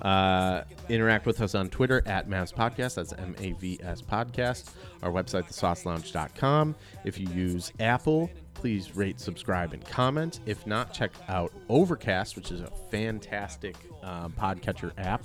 Uh, 0.00 0.62
interact 0.88 1.26
with 1.26 1.40
us 1.40 1.54
on 1.54 1.68
Twitter 1.68 2.02
at 2.06 2.28
Mavs 2.28 2.52
Podcast. 2.52 2.94
That's 2.94 3.12
M 3.12 3.34
A 3.38 3.52
V 3.52 3.78
S 3.82 4.00
Podcast. 4.00 4.70
Our 5.02 5.10
website, 5.10 5.48
thesaucelounge.com. 5.48 6.74
If 7.04 7.18
you 7.18 7.28
use 7.28 7.72
Apple, 7.80 8.30
please 8.64 8.96
rate, 8.96 9.20
subscribe, 9.20 9.74
and 9.74 9.84
comment. 9.84 10.40
If 10.46 10.66
not, 10.66 10.94
check 10.94 11.10
out 11.28 11.52
Overcast, 11.68 12.34
which 12.34 12.50
is 12.50 12.62
a 12.62 12.70
fantastic 12.90 13.76
um, 14.02 14.32
podcatcher 14.40 14.90
app. 14.96 15.22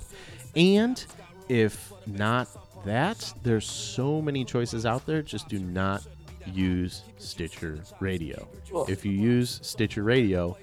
And 0.56 1.02
if 1.48 1.90
not 2.06 2.48
that, 2.84 3.32
there's 3.42 3.64
so 3.64 4.20
many 4.20 4.44
choices 4.44 4.84
out 4.84 5.06
there. 5.06 5.22
Just 5.22 5.48
do 5.48 5.58
not 5.58 6.06
use 6.52 7.02
Stitcher 7.16 7.82
Radio. 7.98 8.46
If 8.88 9.06
you 9.06 9.12
use 9.12 9.58
Stitcher 9.62 10.02
Radio, 10.02 10.58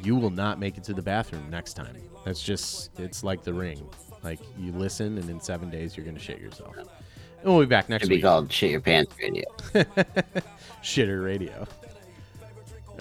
you 0.00 0.14
will 0.14 0.30
not 0.30 0.60
make 0.60 0.78
it 0.78 0.84
to 0.84 0.94
the 0.94 1.02
bathroom 1.02 1.50
next 1.50 1.74
time. 1.74 1.96
That's 2.24 2.44
just, 2.44 2.96
it's 3.00 3.24
like 3.24 3.42
the 3.42 3.54
ring. 3.54 3.84
Like 4.22 4.38
you 4.56 4.70
listen, 4.70 5.18
and 5.18 5.28
in 5.28 5.40
seven 5.40 5.68
days, 5.68 5.96
you're 5.96 6.04
going 6.04 6.16
to 6.16 6.22
shit 6.22 6.38
yourself. 6.38 6.76
And 6.76 6.88
we'll 7.52 7.60
be 7.60 7.66
back 7.66 7.88
next 7.88 8.04
Should 8.04 8.10
be 8.10 8.16
week. 8.16 8.24
called 8.24 8.52
"Shit 8.52 8.70
Your 8.70 8.80
Pants" 8.80 9.14
radio. 9.20 9.44
Shitter 10.82 11.24
Radio. 11.24 11.66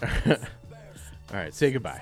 All 0.27 0.37
right, 1.33 1.53
say 1.53 1.71
goodbye. 1.71 2.01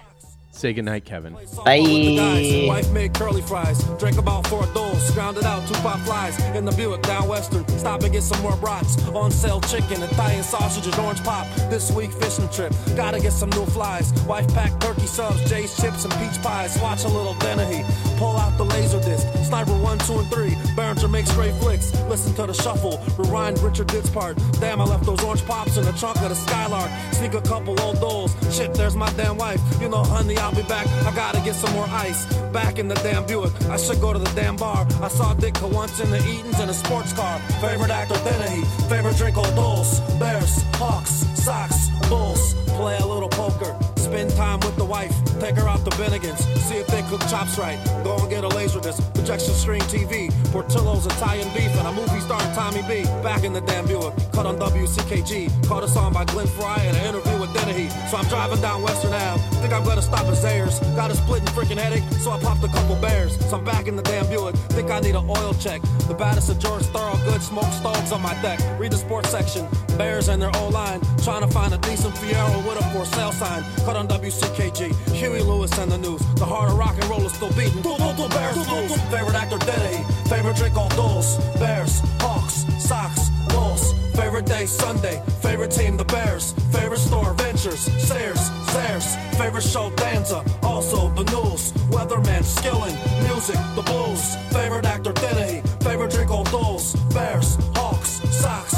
Say 0.56 0.72
goodnight, 0.72 1.03
Kevin. 1.03 1.34
Bye. 1.65 2.64
Wife 2.65 2.90
made 2.91 3.14
curly 3.14 3.41
fries. 3.41 3.84
Drank 3.99 4.18
about 4.18 4.48
four 4.48 4.65
doles. 4.68 5.11
Grounded 5.11 5.44
out 5.44 5.68
two 5.68 5.73
pop 5.82 5.99
flies. 5.99 6.41
In 6.56 6.64
the 6.64 6.72
Buick 6.72 7.02
down 7.02 7.27
Western. 7.27 7.68
Stop 7.77 8.03
and 8.03 8.14
get 8.14 8.23
some 8.23 8.41
more 8.41 8.56
brats. 8.56 9.06
On 9.10 9.30
sale 9.32 9.60
chicken, 9.60 10.02
Italian 10.02 10.44
sausages, 10.44 10.98
orange 10.98 11.22
pop. 11.26 11.45
This 11.69 11.91
week 11.91 12.10
fishing 12.14 12.48
trip. 12.48 12.73
Gotta 12.95 13.19
get 13.19 13.34
some 13.34 13.49
new 13.49 13.65
flies. 13.65 14.14
Wife 14.23 14.48
packed 14.53 14.82
turkey 14.82 15.07
subs, 15.07 15.44
Jay's 15.49 15.76
chips, 15.76 16.06
and 16.06 16.14
peach 16.14 16.41
pies. 16.41 16.80
Watch 16.82 17.03
a 17.03 17.10
little 17.10 17.34
Dennehy. 17.36 17.84
Pull 18.18 18.38
out 18.38 18.57
the 18.57 18.64
laser 18.64 19.02
disc. 19.02 19.27
Sniper 19.44 19.73
one, 19.73 19.98
two, 19.99 20.19
and 20.19 20.27
three. 20.32 20.56
Berenger 20.77 21.10
makes 21.10 21.34
great 21.34 21.53
flicks. 21.56 21.91
Listen 22.07 22.34
to 22.36 22.45
the 22.48 22.53
shuffle. 22.53 23.03
Rewind 23.18 23.60
Richard 23.60 23.88
Ditt's 23.88 24.10
part. 24.10 24.38
Damn, 24.61 24.80
I 24.80 24.86
left 24.86 25.06
those 25.06 25.22
orange 25.22 25.45
pops 25.45 25.76
in 25.76 25.84
the 25.84 25.91
trunk 25.91 26.22
of 26.22 26.30
the 26.30 26.36
Skylark. 26.36 26.90
Sneak 27.11 27.34
a 27.34 27.41
couple 27.41 27.77
old 27.82 27.99
doles. 27.99 28.34
Shit, 28.56 28.73
there's 28.73 28.95
my 28.95 29.11
damn 29.14 29.38
wife. 29.38 29.60
You 29.82 29.90
know, 29.90 30.03
honey, 30.03 30.38
I'll 30.46 30.54
be 30.54 30.62
back. 30.62 30.86
I 31.08 31.16
gotta 31.16 31.40
get 31.42 31.56
some 31.56 31.74
more 31.74 31.88
ice. 31.90 32.28
Back 32.54 32.78
in 32.78 32.88
the 32.88 32.94
damn 32.96 33.26
Buick. 33.26 33.52
I 33.68 33.78
should 33.78 34.00
go 34.00 34.14
to 34.14 34.20
the 34.20 34.32
damn 34.36 34.56
bar. 34.56 34.86
I 35.02 35.08
saw 35.08 35.34
Ditka 35.34 35.68
once 35.74 36.00
in 36.00 36.12
the 36.12 36.20
Eatons 36.20 36.60
in 36.62 36.70
a 36.70 36.74
sports 36.74 37.14
car. 37.14 37.40
Favorite 37.60 37.90
actor, 37.90 38.14
Dennehy. 38.24 38.64
Favorite 38.88 39.18
drink, 39.18 39.38
old 39.38 39.56
Doles. 39.56 40.02
Bears, 40.20 40.62
Hawks, 40.76 41.26
Sox, 41.44 41.90
Bulls. 42.10 42.54
Play 42.78 42.96
a 43.00 43.08
little 43.08 43.30
poker. 43.30 43.76
Spend 44.16 44.32
time 44.38 44.60
with 44.62 44.78
the 44.78 44.86
wife. 44.86 45.14
Take 45.42 45.58
her 45.58 45.68
out 45.68 45.84
to 45.84 45.92
Bennigan's. 45.98 46.40
See 46.64 46.76
if 46.76 46.88
they 46.88 47.02
cook 47.10 47.20
chops 47.28 47.58
right. 47.58 47.78
Go 48.06 48.16
and 48.16 48.30
get 48.30 48.46
a 48.46 48.48
laser 48.48 48.80
disc. 48.80 49.04
Projection 49.14 49.54
screen 49.54 49.82
TV. 49.92 50.32
Portillo's 50.54 51.06
Italian 51.06 51.50
beef 51.54 51.76
and 51.76 51.86
a 51.86 51.92
movie 51.92 52.22
starring 52.22 52.50
Tommy 52.54 52.82
B. 52.88 53.04
Back 53.22 53.44
in 53.44 53.52
the 53.52 53.60
damn 53.60 53.86
Buick. 53.86 54.14
Cut 54.32 54.46
on 54.46 54.58
WCKG. 54.58 55.68
Caught 55.68 55.84
a 55.84 55.88
song 55.90 56.14
by 56.14 56.24
Glenn 56.24 56.48
Frey 56.48 56.88
and 56.88 56.96
an 56.96 57.06
interview 57.08 57.38
with 57.42 57.54
Dennehy. 57.54 57.90
So 58.10 58.16
I'm 58.16 58.26
driving 58.30 58.62
down 58.62 58.84
Western 58.84 59.12
Ave. 59.12 59.42
Think 59.60 59.74
I'm 59.74 59.84
gonna 59.84 60.02
stop 60.02 60.26
at 60.28 60.38
Zayre's. 60.38 60.80
Got 60.96 61.12
a 61.12 61.16
splitting 61.16 61.50
freaking 61.50 61.78
headache. 61.78 62.04
So 62.24 62.32
I 62.32 62.40
popped 62.40 62.64
a 62.64 62.70
couple 62.70 62.96
bears. 62.96 63.36
So 63.50 63.58
I'm 63.58 63.66
back 63.66 63.88
in 63.90 63.98
the 63.98 64.04
damn 64.04 64.30
Buick. 64.30 64.56
Think 64.78 64.92
I 64.92 65.02
need 65.02 65.16
an 65.16 65.30
oil 65.30 65.54
check. 65.56 65.82
The 66.08 66.16
baddest 66.16 66.50
of 66.50 66.60
George 66.60 66.84
Thorogood 66.84 67.42
smoke 67.42 67.72
stoves 67.74 68.14
on 68.14 68.22
my 68.22 68.34
deck. 68.42 68.62
Read 68.80 68.94
the 68.94 68.98
sports 68.98 69.30
section. 69.30 69.68
Bears 69.98 70.30
and 70.30 70.42
their 70.42 70.56
O 70.56 70.70
line. 70.70 71.02
Trying 71.22 71.42
to 71.42 71.52
find 71.52 71.74
a 71.74 71.78
decent 71.80 72.16
Fiero 72.16 72.66
with 72.66 72.80
a 72.80 72.84
for 72.92 73.04
sale 73.04 73.34
sign. 73.34 73.62
Cut 73.84 73.98
on 73.98 74.05
WCKG. 74.07 74.94
Huey 75.14 75.41
Lewis 75.41 75.77
and 75.77 75.91
the 75.91 75.98
news. 75.98 76.22
The 76.36 76.45
heart 76.45 76.72
of 76.72 76.77
rock 76.77 76.95
and 76.99 77.06
roll 77.06 77.26
is 77.26 77.34
still 77.34 77.52
beating. 77.53 77.82
Do, 77.82 77.95
Bears 78.30 78.57
lose. 78.69 78.94
Favorite 79.10 79.36
actor 79.36 79.57
Denny. 79.60 80.03
Favorite 80.30 80.56
drink 80.56 80.76
all 80.77 80.90
Bulls. 80.90 81.38
Bears, 81.60 82.02
Hawks, 82.19 82.65
Sox, 82.80 83.30
Bulls. 83.49 83.94
Favorite 84.15 84.45
day 84.45 84.65
Sunday. 84.65 85.22
Favorite 85.41 85.72
team 85.72 85.98
the 85.98 86.06
Bears. 86.06 86.53
Favorite 86.72 86.99
store 86.99 87.34
Ventures. 87.34 87.82
Sayers, 88.02 88.40
Sayers. 88.72 89.15
Favorite 89.38 89.64
show 89.64 89.90
Danza. 89.95 90.44
Also 90.64 91.10
the 91.15 91.23
news. 91.26 91.72
Weatherman, 91.91 92.44
Skilling. 92.44 92.95
Music, 93.27 93.60
the 93.76 93.82
blues. 93.82 94.36
Favorite 94.52 94.86
actor 94.86 95.14
Denny. 95.14 95.61
Favorite 95.82 96.11
drink 96.11 96.32
all 96.32 96.45
Bulls. 96.45 96.95
Bears, 97.14 97.57
Hawks, 97.76 98.22
Sox, 98.36 98.75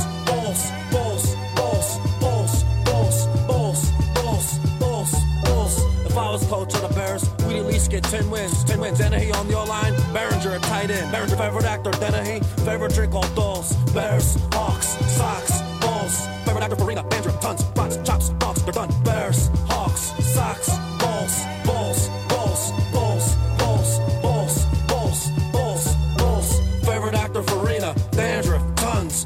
Was 6.31 6.45
coach 6.47 6.73
of 6.75 6.81
the 6.81 6.93
Bears, 6.93 7.23
we'd 7.47 7.59
at 7.59 7.65
least 7.65 7.89
get 7.89 8.03
10 8.03 8.29
wins. 8.29 8.61
10 8.65 8.81
wins. 8.81 8.97
Dennehy 8.97 9.31
on 9.31 9.47
the 9.47 9.57
O-line. 9.57 9.93
Berenger 10.11 10.55
at 10.55 10.61
tight 10.63 10.91
end. 10.91 11.09
Berenger 11.09 11.37
favorite 11.37 11.63
actor 11.63 11.91
Dennehy. 11.91 12.41
Favorite 12.65 12.93
drink 12.93 13.15
all 13.15 13.27
Dolls. 13.29 13.73
Bears, 13.93 14.37
Hawks, 14.51 14.87
Sox, 15.15 15.61
Bulls. 15.79 16.27
Favorite 16.43 16.63
actor 16.63 16.75
Farina. 16.75 17.03
Bandra, 17.05 17.39
tons, 17.39 17.63
bots, 17.63 17.95
chops, 18.03 18.29
dogs. 18.41 18.61
They're 18.63 18.73
done. 18.73 18.89
Bears, 19.03 19.49
Hawks, 19.67 20.01
Sox, 20.25 20.67
Bulls, 20.99 21.45
Bulls, 21.63 22.09
Bulls, 22.27 22.71
Bulls, 22.91 23.35
Bulls, 23.57 23.99
Bulls, 24.21 25.29
Bulls, 25.53 25.95
Bulls. 26.17 26.59
Favorite 26.85 27.15
actor 27.15 27.41
Farina. 27.43 27.95
Dandruff, 28.11 28.75
tons, 28.75 29.23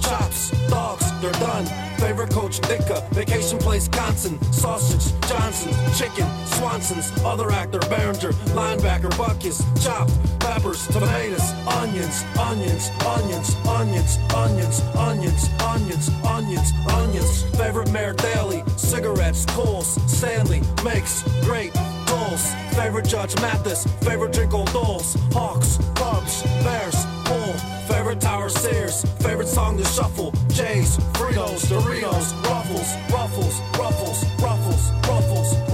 chops, 0.00 0.50
dogs. 0.70 1.20
They're 1.20 1.32
done. 1.32 1.83
Coach 2.26 2.60
Ditka. 2.60 3.08
Vacation 3.10 3.58
place 3.58 3.88
Wisconsin. 3.88 4.40
Sausage, 4.52 5.12
Johnson, 5.28 5.72
chicken, 5.94 6.26
Swanson's. 6.46 7.12
Other 7.24 7.50
actor 7.50 7.80
Berenger. 7.80 8.32
Linebacker 8.54 9.10
Butkus. 9.12 9.62
Chopped 9.82 10.12
peppers, 10.40 10.86
tomatoes, 10.88 11.52
onions, 11.66 12.24
onions, 12.38 12.90
onions, 13.04 13.56
onions, 13.66 14.16
onions, 14.34 14.80
onions, 14.96 15.50
onions, 15.60 16.10
onions, 16.24 16.72
onions. 16.88 17.42
Favorite 17.56 17.90
Mayor 17.90 18.14
Daley. 18.14 18.62
Cigarettes, 18.76 19.44
Coles, 19.46 19.98
Stanley 20.10 20.62
makes 20.84 21.22
great 21.42 21.72
Bulls. 22.06 22.54
Favorite 22.74 23.06
Judge 23.06 23.34
Mathis. 23.40 23.84
Favorite 24.02 24.32
drink 24.32 24.54
Old 24.54 24.68
Doles. 24.68 25.16
Hawks, 25.32 25.78
Cubs, 25.94 26.42
Bears. 26.64 27.03
Tower 28.20 28.48
Sears. 28.48 29.04
Favorite 29.20 29.48
song 29.48 29.76
to 29.78 29.84
shuffle. 29.84 30.32
Jay's, 30.48 30.96
Fritos, 31.14 31.66
Doritos, 31.66 32.32
Ruffles, 32.48 32.94
Ruffles, 33.12 33.60
Ruffles, 33.78 34.24
Ruffles, 34.42 34.92
Ruffles, 35.08 35.56
Ruffles. 35.58 35.73